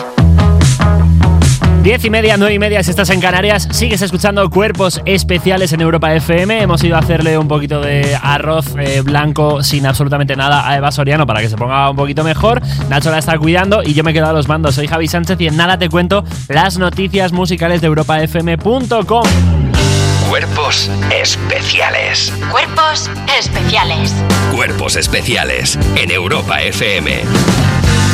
Diez 1.81 2.03
y 2.03 2.09
media, 2.09 2.35
nueve 2.37 2.53
y 2.53 2.59
media 2.59 2.83
si 2.83 2.89
estás 2.89 3.09
en 3.11 3.21
Canarias, 3.21 3.67
sigues 3.71 4.01
escuchando 4.01 4.49
Cuerpos 4.49 5.01
Especiales 5.05 5.71
en 5.71 5.81
Europa 5.81 6.13
FM. 6.13 6.61
Hemos 6.61 6.83
ido 6.83 6.95
a 6.95 6.99
hacerle 6.99 7.37
un 7.37 7.47
poquito 7.47 7.79
de 7.81 8.17
arroz 8.21 8.75
eh, 8.77 9.01
blanco 9.01 9.63
sin 9.63 9.85
absolutamente 9.85 10.35
nada 10.35 10.69
a 10.69 10.75
Eva 10.75 10.91
Soriano 10.91 11.25
para 11.25 11.39
que 11.39 11.49
se 11.49 11.55
ponga 11.55 11.89
un 11.89 11.95
poquito 11.95 12.23
mejor. 12.23 12.61
Nacho 12.89 13.11
la 13.11 13.19
está 13.19 13.37
cuidando 13.37 13.83
y 13.83 13.93
yo 13.93 14.03
me 14.03 14.11
he 14.11 14.13
quedado 14.13 14.31
a 14.31 14.33
los 14.33 14.47
mandos. 14.47 14.75
Soy 14.75 14.87
Javi 14.87 15.07
Sánchez 15.07 15.39
y 15.39 15.47
en 15.47 15.55
nada 15.55 15.77
te 15.77 15.87
cuento 15.89 16.25
las 16.49 16.77
noticias 16.77 17.31
musicales 17.31 17.81
de 17.81 17.87
europafm.com. 17.87 19.23
Cuerpos 20.29 20.91
especiales. 21.21 22.33
Cuerpos 22.51 23.09
especiales. 23.39 24.13
Cuerpos 24.53 24.97
especiales 24.97 25.79
en 25.95 26.11
Europa 26.11 26.61
FM. 26.61 27.21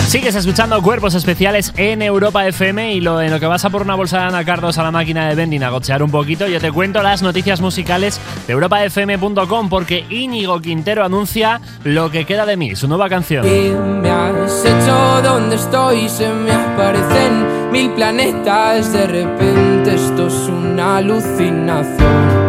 Sigues 0.07 0.35
escuchando 0.35 0.81
Cuerpos 0.81 1.15
Especiales 1.15 1.73
en 1.75 2.01
Europa 2.01 2.45
FM 2.47 2.93
y 2.93 3.01
lo, 3.01 3.21
en 3.21 3.31
lo 3.31 3.39
que 3.39 3.47
vas 3.47 3.65
a 3.65 3.69
por 3.69 3.81
una 3.81 3.95
bolsa 3.95 4.19
de 4.19 4.25
anacardos 4.25 4.77
a 4.77 4.83
la 4.83 4.91
máquina 4.91 5.27
de 5.27 5.35
vending 5.35 5.63
a 5.63 5.69
gochear 5.69 6.03
un 6.03 6.11
poquito, 6.11 6.47
yo 6.47 6.59
te 6.59 6.71
cuento 6.71 7.01
las 7.01 7.23
noticias 7.23 7.61
musicales 7.61 8.21
de 8.45 8.53
europafm.com 8.53 9.69
porque 9.69 10.05
Íñigo 10.09 10.61
Quintero 10.61 11.03
anuncia 11.03 11.61
Lo 11.83 12.11
que 12.11 12.25
queda 12.25 12.45
de 12.45 12.57
mí, 12.57 12.75
su 12.75 12.87
nueva 12.87 13.09
canción. 13.09 13.43
¿Qué 13.43 13.71
me 13.71 14.09
has 14.09 14.63
hecho 14.63 15.21
donde 15.23 15.55
estoy? 15.55 16.07
Se 16.09 16.29
me 16.29 16.51
aparecen 16.51 17.71
mil 17.71 17.91
planetas. 17.91 18.93
De 18.93 19.07
repente 19.07 19.95
esto 19.95 20.27
es 20.27 20.33
una 20.47 20.97
alucinación. 20.97 22.42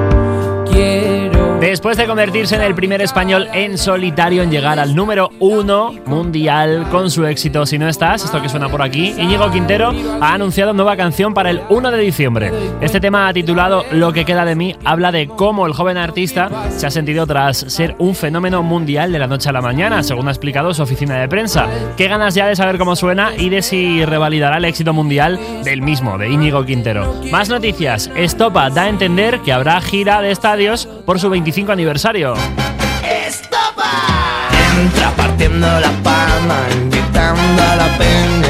Después 1.65 1.97
de 1.97 2.07
convertirse 2.07 2.57
en 2.57 2.61
el 2.61 2.75
primer 2.75 3.01
español 3.01 3.49
en 3.55 3.79
solitario 3.79 4.43
en 4.43 4.51
llegar 4.51 4.79
al 4.79 4.95
número 4.95 5.31
uno 5.39 5.95
mundial 6.05 6.87
con 6.91 7.11
su 7.11 7.25
éxito 7.25 7.65
Si 7.65 7.79
no 7.79 7.89
estás, 7.89 8.23
esto 8.23 8.43
que 8.43 8.51
suena 8.51 8.69
por 8.69 8.83
aquí, 8.83 9.15
Íñigo 9.17 9.51
Quintero 9.51 9.91
ha 10.21 10.35
anunciado 10.35 10.75
nueva 10.75 10.95
canción 10.95 11.33
para 11.33 11.49
el 11.49 11.63
1 11.71 11.91
de 11.91 11.99
diciembre. 11.99 12.53
Este 12.83 13.01
tema 13.01 13.33
titulado 13.33 13.83
Lo 13.93 14.13
que 14.13 14.27
queda 14.27 14.45
de 14.45 14.55
mí 14.55 14.77
habla 14.85 15.11
de 15.11 15.27
cómo 15.27 15.65
el 15.65 15.73
joven 15.73 15.97
artista 15.97 16.51
se 16.69 16.87
ha 16.87 16.91
sentido 16.91 17.27
tras 17.27 17.57
ser 17.57 17.97
un 17.99 18.15
fenómeno 18.15 18.63
mundial 18.63 19.11
de 19.11 19.21
la 19.21 19.27
noche 19.27 19.49
a 19.49 19.53
la 19.53 19.63
mañana, 19.63 20.03
según 20.03 20.29
ha 20.29 20.33
explicado 20.33 20.75
su 20.75 20.83
oficina 20.83 21.19
de 21.19 21.29
prensa. 21.29 21.67
Qué 21.97 22.09
ganas 22.09 22.35
ya 22.35 22.47
de 22.47 22.57
saber 22.57 22.77
cómo 22.77 22.95
suena 22.95 23.35
y 23.39 23.49
de 23.49 23.63
si 23.63 24.05
revalidará 24.05 24.59
el 24.59 24.67
éxito 24.67 24.93
mundial 24.93 25.41
del 25.65 25.81
mismo, 25.81 26.19
de 26.19 26.29
Íñigo 26.29 26.67
Quintero. 26.67 27.23
Más 27.33 27.49
noticias. 27.49 28.11
Estopa 28.15 28.69
da 28.69 28.83
a 28.83 28.89
entender 28.91 29.41
que 29.41 29.55
habrá 29.55 29.81
gira 29.81 30.21
de 30.21 30.31
estadios 30.31 30.91
por 31.05 31.19
su 31.21 31.29
25 31.29 31.73
aniversario. 31.73 32.35
Entra 34.77 35.11
partiendo 35.17 35.67
la 35.67 35.91
palma, 36.03 36.57
invitando 36.73 37.63
a 37.63 37.77
la 37.77 37.87
peña, 37.97 38.49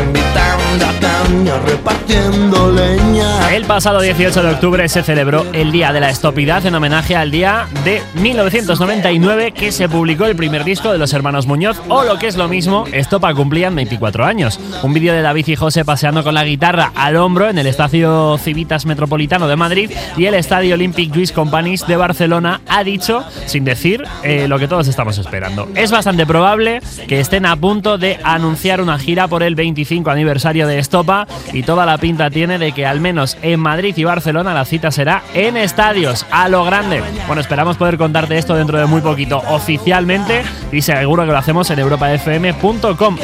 El 3.53 3.65
pasado 3.67 4.01
18 4.01 4.43
de 4.43 4.51
octubre 4.51 4.89
se 4.89 5.03
celebró 5.03 5.47
el 5.53 5.71
Día 5.71 5.93
de 5.93 6.01
la 6.01 6.11
Estopidad 6.11 6.67
en 6.67 6.75
homenaje 6.75 7.15
al 7.15 7.31
día 7.31 7.69
de 7.85 8.03
1999 8.15 9.53
que 9.53 9.71
se 9.71 9.89
publicó 9.89 10.27
el 10.27 10.35
primer 10.35 10.65
disco 10.65 10.91
de 10.91 10.99
los 10.99 11.13
hermanos 11.13 11.47
Muñoz 11.47 11.81
o 11.89 12.03
lo 12.03 12.19
que 12.19 12.27
es 12.27 12.37
lo 12.37 12.49
mismo, 12.49 12.85
Estopa 12.93 13.33
cumplían 13.33 13.75
24 13.75 14.25
años. 14.25 14.59
Un 14.83 14.93
vídeo 14.93 15.15
de 15.15 15.23
David 15.23 15.47
y 15.49 15.57
José 15.57 15.85
paseando 15.85 16.25
con 16.25 16.35
la 16.35 16.45
guitarra 16.45 16.93
al 16.97 17.17
hombro 17.17 17.49
en 17.49 17.59
el 17.59 17.67
Estadio 17.67 18.37
Civitas 18.39 18.87
Metropolitano 18.87 19.47
de 19.47 19.57
Madrid 19.57 19.91
y 20.17 20.27
el 20.27 20.35
Estadio 20.35 20.75
Olympic 20.75 21.15
Luis 21.15 21.31
Companys 21.31 21.87
de 21.87 21.97
Barcelona 21.97 22.61
ha 22.69 22.83
dicho, 22.83 23.25
sin 23.47 23.65
decir, 23.65 24.05
eh, 24.25 24.49
lo 24.49 24.59
que 24.59 24.69
todos 24.69 24.89
estamos 24.89 25.17
esperando. 25.19 25.69
Es 25.75 25.91
bastante 25.91 26.27
probable 26.27 26.81
que 27.07 27.21
estén 27.21 27.47
a 27.47 27.57
punto 27.57 27.99
de 27.99 28.19
anunciar 28.25 28.81
una 28.81 28.99
gira 28.99 29.29
por 29.29 29.43
el 29.43 29.55
25 29.55 30.11
aniversario 30.11 30.64
de 30.67 30.79
Estopa 30.79 31.27
y 31.53 31.63
toda 31.63 31.87
la 31.87 31.99
pinta 31.99 32.31
tiene 32.31 32.59
de 32.59 32.73
que 32.73 32.87
al 32.87 33.01
menos 33.01 33.37
en 33.43 33.61
Madrid 33.61 33.95
y 33.97 34.05
Barcelona 34.05 34.55
la 34.55 34.65
cita 34.65 34.91
será 34.91 35.23
en 35.35 35.57
estadios, 35.57 36.27
a 36.31 36.49
lo 36.49 36.65
grande. 36.65 37.03
Bueno, 37.27 37.41
esperamos 37.41 37.77
poder 37.77 37.99
contarte 37.99 38.39
esto 38.39 38.55
dentro 38.55 38.79
de 38.79 38.87
muy 38.87 39.01
poquito 39.01 39.43
oficialmente 39.49 40.43
y 40.73 40.83
seguro 40.83 41.25
que 41.25 41.33
lo 41.33 41.39
hacemos 41.39 41.71
en 41.71 41.79
europafm.com. 41.79 43.19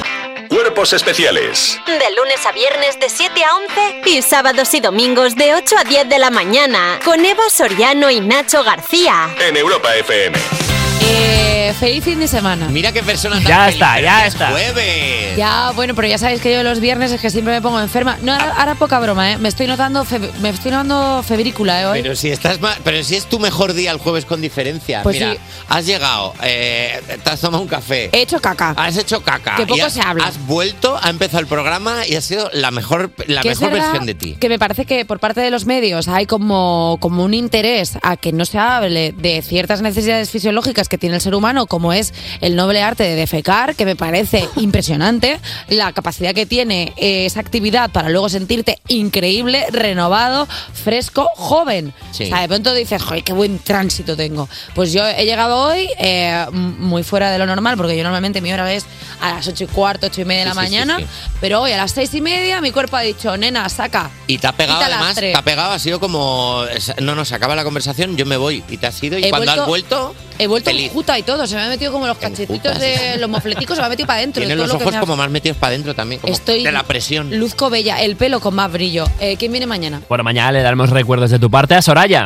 Cuerpos 0.49 0.93
especiales 0.93 1.81
De 1.87 2.17
lunes 2.17 2.45
a 2.45 2.51
viernes 2.53 2.99
de 2.99 3.09
7 3.09 3.45
a 3.45 3.57
11 4.03 4.11
y 4.11 4.23
sábados 4.23 4.75
y 4.75 4.81
domingos 4.81 5.37
de 5.37 5.55
8 5.55 5.77
a 5.79 5.85
10 5.85 6.09
de 6.09 6.19
la 6.19 6.31
mañana 6.31 6.99
con 7.05 7.25
Eva 7.25 7.45
Soriano 7.51 8.11
y 8.11 8.21
Nacho 8.21 8.65
García. 8.65 9.29
en 9.47 9.57
Europa 9.57 9.95
FM. 9.95 10.70
Eh, 11.13 11.75
feliz 11.79 12.05
fin 12.05 12.21
de 12.21 12.29
semana. 12.29 12.69
Mira 12.69 12.93
qué 12.93 13.03
persona 13.03 13.37
tan 13.37 13.45
Ya 13.45 13.59
feliz, 13.65 13.75
está, 13.75 14.01
ya 14.01 14.27
es 14.27 14.35
está. 14.35 14.51
jueves. 14.51 15.37
Ya, 15.37 15.73
bueno, 15.75 15.95
pero 15.97 16.07
ya 16.07 16.19
sabéis 16.19 16.41
que 16.41 16.53
yo 16.53 16.63
los 16.63 16.79
viernes 16.81 17.11
es 17.11 17.21
que 17.21 17.31
siempre 17.31 17.53
me 17.53 17.61
pongo 17.61 17.81
enferma. 17.81 18.17
No, 18.23 18.33
ahora, 18.33 18.55
ahora 18.57 18.75
poca 18.77 18.99
broma, 19.01 19.33
¿eh? 19.33 19.39
Me 19.39 19.49
estoy 19.49 19.67
notando, 19.67 20.07
me 20.41 20.51
estoy 20.51 20.71
notando 20.71 21.25
febrícula, 21.27 21.83
¿eh? 21.83 21.87
Hoy. 21.87 22.03
Pero 22.03 22.15
si 22.15 22.31
estás 22.31 22.61
ma- 22.61 22.77
pero 22.85 23.03
si 23.03 23.17
es 23.17 23.27
tu 23.27 23.41
mejor 23.41 23.73
día 23.73 23.91
el 23.91 23.99
jueves 23.99 24.25
con 24.25 24.41
diferencia. 24.41 25.03
Pues 25.03 25.17
Mira, 25.17 25.33
sí. 25.33 25.39
has 25.69 25.87
llegado, 25.87 26.35
eh, 26.43 27.01
te 27.25 27.31
has 27.31 27.41
tomado 27.41 27.63
un 27.63 27.69
café. 27.69 28.11
He 28.13 28.23
hecho 28.23 28.41
caca. 28.41 28.75
Has 28.77 28.97
hecho 28.97 29.23
caca. 29.23 29.57
Que 29.57 29.67
poco 29.67 29.79
y 29.79 29.81
has, 29.81 29.93
se 29.93 30.01
habla. 30.01 30.25
Has 30.27 30.39
vuelto, 30.47 30.99
ha 31.03 31.11
empezado 31.11 31.41
el 31.41 31.47
programa 31.49 32.07
y 32.07 32.15
ha 32.15 32.21
sido 32.21 32.51
la 32.53 32.71
mejor, 32.71 33.11
la 33.27 33.41
Que 33.43 33.51
es 33.51 33.59
mejor 33.61 33.73
verdad 33.73 33.87
versión 33.89 34.07
de 34.07 34.15
ti. 34.15 34.37
Que 34.39 34.49
me 34.49 34.59
parece 34.61 34.85
que 34.85 35.05
por 35.05 35.19
parte 35.19 35.41
de 35.41 35.51
los 35.51 35.67
medios 35.67 36.07
hay 36.09 36.27
como, 36.27 36.99
como 37.01 37.25
un 37.25 37.35
interés 37.35 37.99
a 38.03 38.17
que 38.17 38.33
no 38.33 38.45
se 38.45 38.59
hable 38.59 39.13
de 39.13 39.43
ciertas 39.43 39.81
necesidades 39.83 40.31
fisiológicas 40.31 40.89
que 40.89 40.99
tiene 41.01 41.17
el 41.17 41.21
ser 41.21 41.35
humano, 41.35 41.67
como 41.67 41.93
es 41.93 42.15
el 42.41 42.55
noble 42.55 42.83
arte 42.83 43.03
de 43.03 43.17
defecar, 43.17 43.75
que 43.75 43.85
me 43.85 43.97
parece 43.97 44.49
impresionante, 44.57 45.41
la 45.69 45.93
capacidad 45.93 46.35
que 46.35 46.47
tiene 46.47 46.93
eh, 46.97 47.27
esa 47.27 47.41
actividad 47.41 47.91
para 47.91 48.09
luego 48.11 48.29
sentirte 48.29 48.79
increíble, 48.89 49.67
renovado, 49.71 50.47
fresco, 50.73 51.29
joven. 51.37 51.93
Sí. 52.13 52.25
O 52.25 52.27
sea, 52.29 52.41
de 52.43 52.49
pronto 52.49 52.73
dices, 52.75 53.03
joder, 53.03 53.25
qué 53.25 53.33
buen 53.33 53.59
tránsito 53.59 54.17
tengo. 54.17 54.49
Pues 54.75 54.93
yo 54.93 55.07
he 55.07 55.25
llegado 55.25 55.57
hoy 55.69 55.89
eh, 55.99 56.47
muy 56.53 57.03
fuera 57.03 57.31
de 57.31 57.39
lo 57.39 57.47
normal, 57.47 57.77
porque 57.77 57.97
yo 57.97 58.03
normalmente 58.03 58.41
mi 58.41 58.53
hora 58.53 58.73
es 58.73 58.85
a 59.21 59.35
las 59.35 59.49
ocho 59.49 59.65
y 59.65 59.67
cuarto, 59.67 60.07
ocho 60.07 60.21
y 60.21 60.25
media 60.25 60.41
de 60.43 60.47
la 60.49 60.53
sí, 60.53 60.57
mañana, 60.59 60.99
sí. 60.99 61.07
pero 61.41 61.61
hoy 61.63 61.73
a 61.73 61.77
las 61.77 61.93
seis 61.93 62.13
y 62.15 62.21
media 62.21 62.61
mi 62.61 62.71
cuerpo 62.71 62.97
ha 62.97 63.01
dicho, 63.03 63.37
nena, 63.37 63.69
saca. 63.69 64.11
Y 64.27 64.39
te 64.39 64.47
ha 64.47 64.53
pegado, 64.53 64.81
además, 64.83 65.15
te 65.15 65.35
ha 65.35 65.43
pegado, 65.43 65.73
ha 65.73 65.79
sido 65.79 65.99
como. 66.01 66.65
No, 67.01 67.15
no, 67.15 67.25
se 67.25 67.35
acaba 67.35 67.55
la 67.57 67.65
conversación, 67.65 68.17
yo 68.17 68.27
me 68.27 68.37
voy. 68.37 68.63
Y 68.69 68.77
te 68.77 68.87
has 68.87 69.03
ido. 69.03 69.19
Y 69.19 69.25
He 69.25 69.31
cuando 69.31 69.51
has 69.51 69.67
vuelto- 69.67 69.69
vuelto, 69.69 70.15
He 70.39 70.47
vuelto 70.47 70.71
Feliz. 70.71 70.90
Y 71.19 71.23
todo, 71.23 71.47
se 71.47 71.55
me 71.57 71.63
ha 71.63 71.69
metido 71.69 71.93
como 71.93 72.07
los 72.07 72.19
cachetitos 72.19 72.79
de 72.79 73.17
los 73.19 73.29
mofleticos, 73.31 73.77
se 73.77 73.83
me 73.83 73.87
ha 73.87 73.89
metido 73.91 74.07
para 74.07 74.19
adentro. 74.19 74.43
todo 74.43 74.55
los 74.57 74.71
ojos 74.75 74.95
como 74.97 75.17
más 75.17 75.31
metidos 75.31 75.57
para 75.57 75.71
adentro 75.71 75.95
también. 75.95 76.21
Como 76.21 76.33
Estoy- 76.33 76.63
de 76.63 76.73
la 76.73 76.83
presión. 76.83 77.39
Luzco 77.39 77.71
bella, 77.71 78.01
el 78.03 78.17
pelo 78.17 78.41
con 78.41 78.55
más 78.55 78.71
brillo. 78.71 79.05
Eh, 79.21 79.37
¿Quién 79.39 79.53
viene 79.53 79.67
mañana? 79.67 80.01
Bueno, 80.09 80.25
mañana 80.25 80.53
le 80.53 80.63
daremos 80.63 80.91
recuerdos 80.91 81.31
de 81.31 81.39
tu 81.39 81.51
parte 81.51 81.75
a 81.75 81.83
Soraya. 81.83 82.25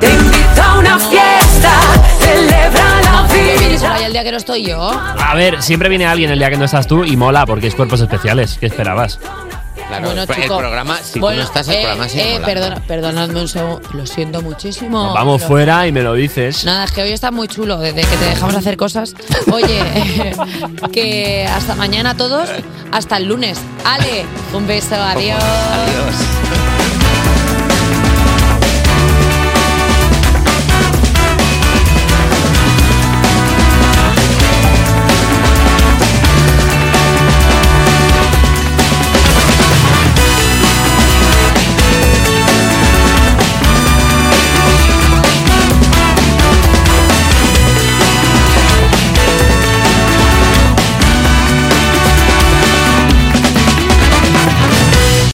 a 0.62 0.78
una 0.78 0.98
fiesta, 0.98 1.72
celebra 2.20 3.00
la 3.02 3.28
¿Qué 3.32 3.56
viene 3.58 3.78
Soraya 3.78 4.06
el 4.06 4.12
día 4.12 4.24
que 4.24 4.30
no 4.30 4.36
estoy 4.38 4.64
yo? 4.64 4.90
A 4.90 5.34
ver, 5.34 5.62
siempre 5.62 5.88
viene 5.88 6.06
alguien 6.06 6.30
el 6.30 6.38
día 6.38 6.50
que 6.50 6.56
no 6.56 6.64
estás 6.64 6.86
tú 6.86 7.04
y 7.04 7.16
mola 7.16 7.46
porque 7.46 7.66
es 7.68 7.74
cuerpos 7.74 8.00
especiales. 8.00 8.56
¿Qué 8.58 8.66
esperabas? 8.66 9.18
Claro, 9.88 10.06
Bueno, 10.06 10.22
el, 10.22 10.46
programa, 10.46 10.98
si 11.02 11.20
bueno, 11.20 11.36
tú 11.36 11.42
no 11.42 11.46
estás, 11.48 11.68
el 11.68 11.74
eh, 11.74 11.82
programa 11.82 12.08
sigue 12.08 12.36
eh, 12.36 12.40
perdona, 12.40 12.76
perdonadme 12.86 13.40
un 13.40 13.48
segundo, 13.48 13.82
lo 13.92 14.06
siento 14.06 14.40
muchísimo. 14.40 15.04
Nos 15.04 15.14
vamos 15.14 15.42
pero- 15.42 15.48
fuera 15.48 15.86
y 15.86 15.92
me 15.92 16.02
lo 16.02 16.14
dices. 16.14 16.64
Nada, 16.64 16.84
es 16.84 16.92
que 16.92 17.02
hoy 17.02 17.12
está 17.12 17.30
muy 17.30 17.48
chulo, 17.48 17.78
desde 17.78 18.00
que 18.00 18.16
te 18.16 18.24
dejamos 18.24 18.54
hacer 18.54 18.76
cosas. 18.76 19.14
Oye, 19.52 20.34
que 20.92 21.46
hasta 21.46 21.74
mañana 21.74 22.16
todos, 22.16 22.48
hasta 22.92 23.18
el 23.18 23.26
lunes. 23.26 23.58
Ale, 23.84 24.24
un 24.54 24.66
beso, 24.66 24.94
adiós. 24.94 25.42
Adiós. 25.42 26.63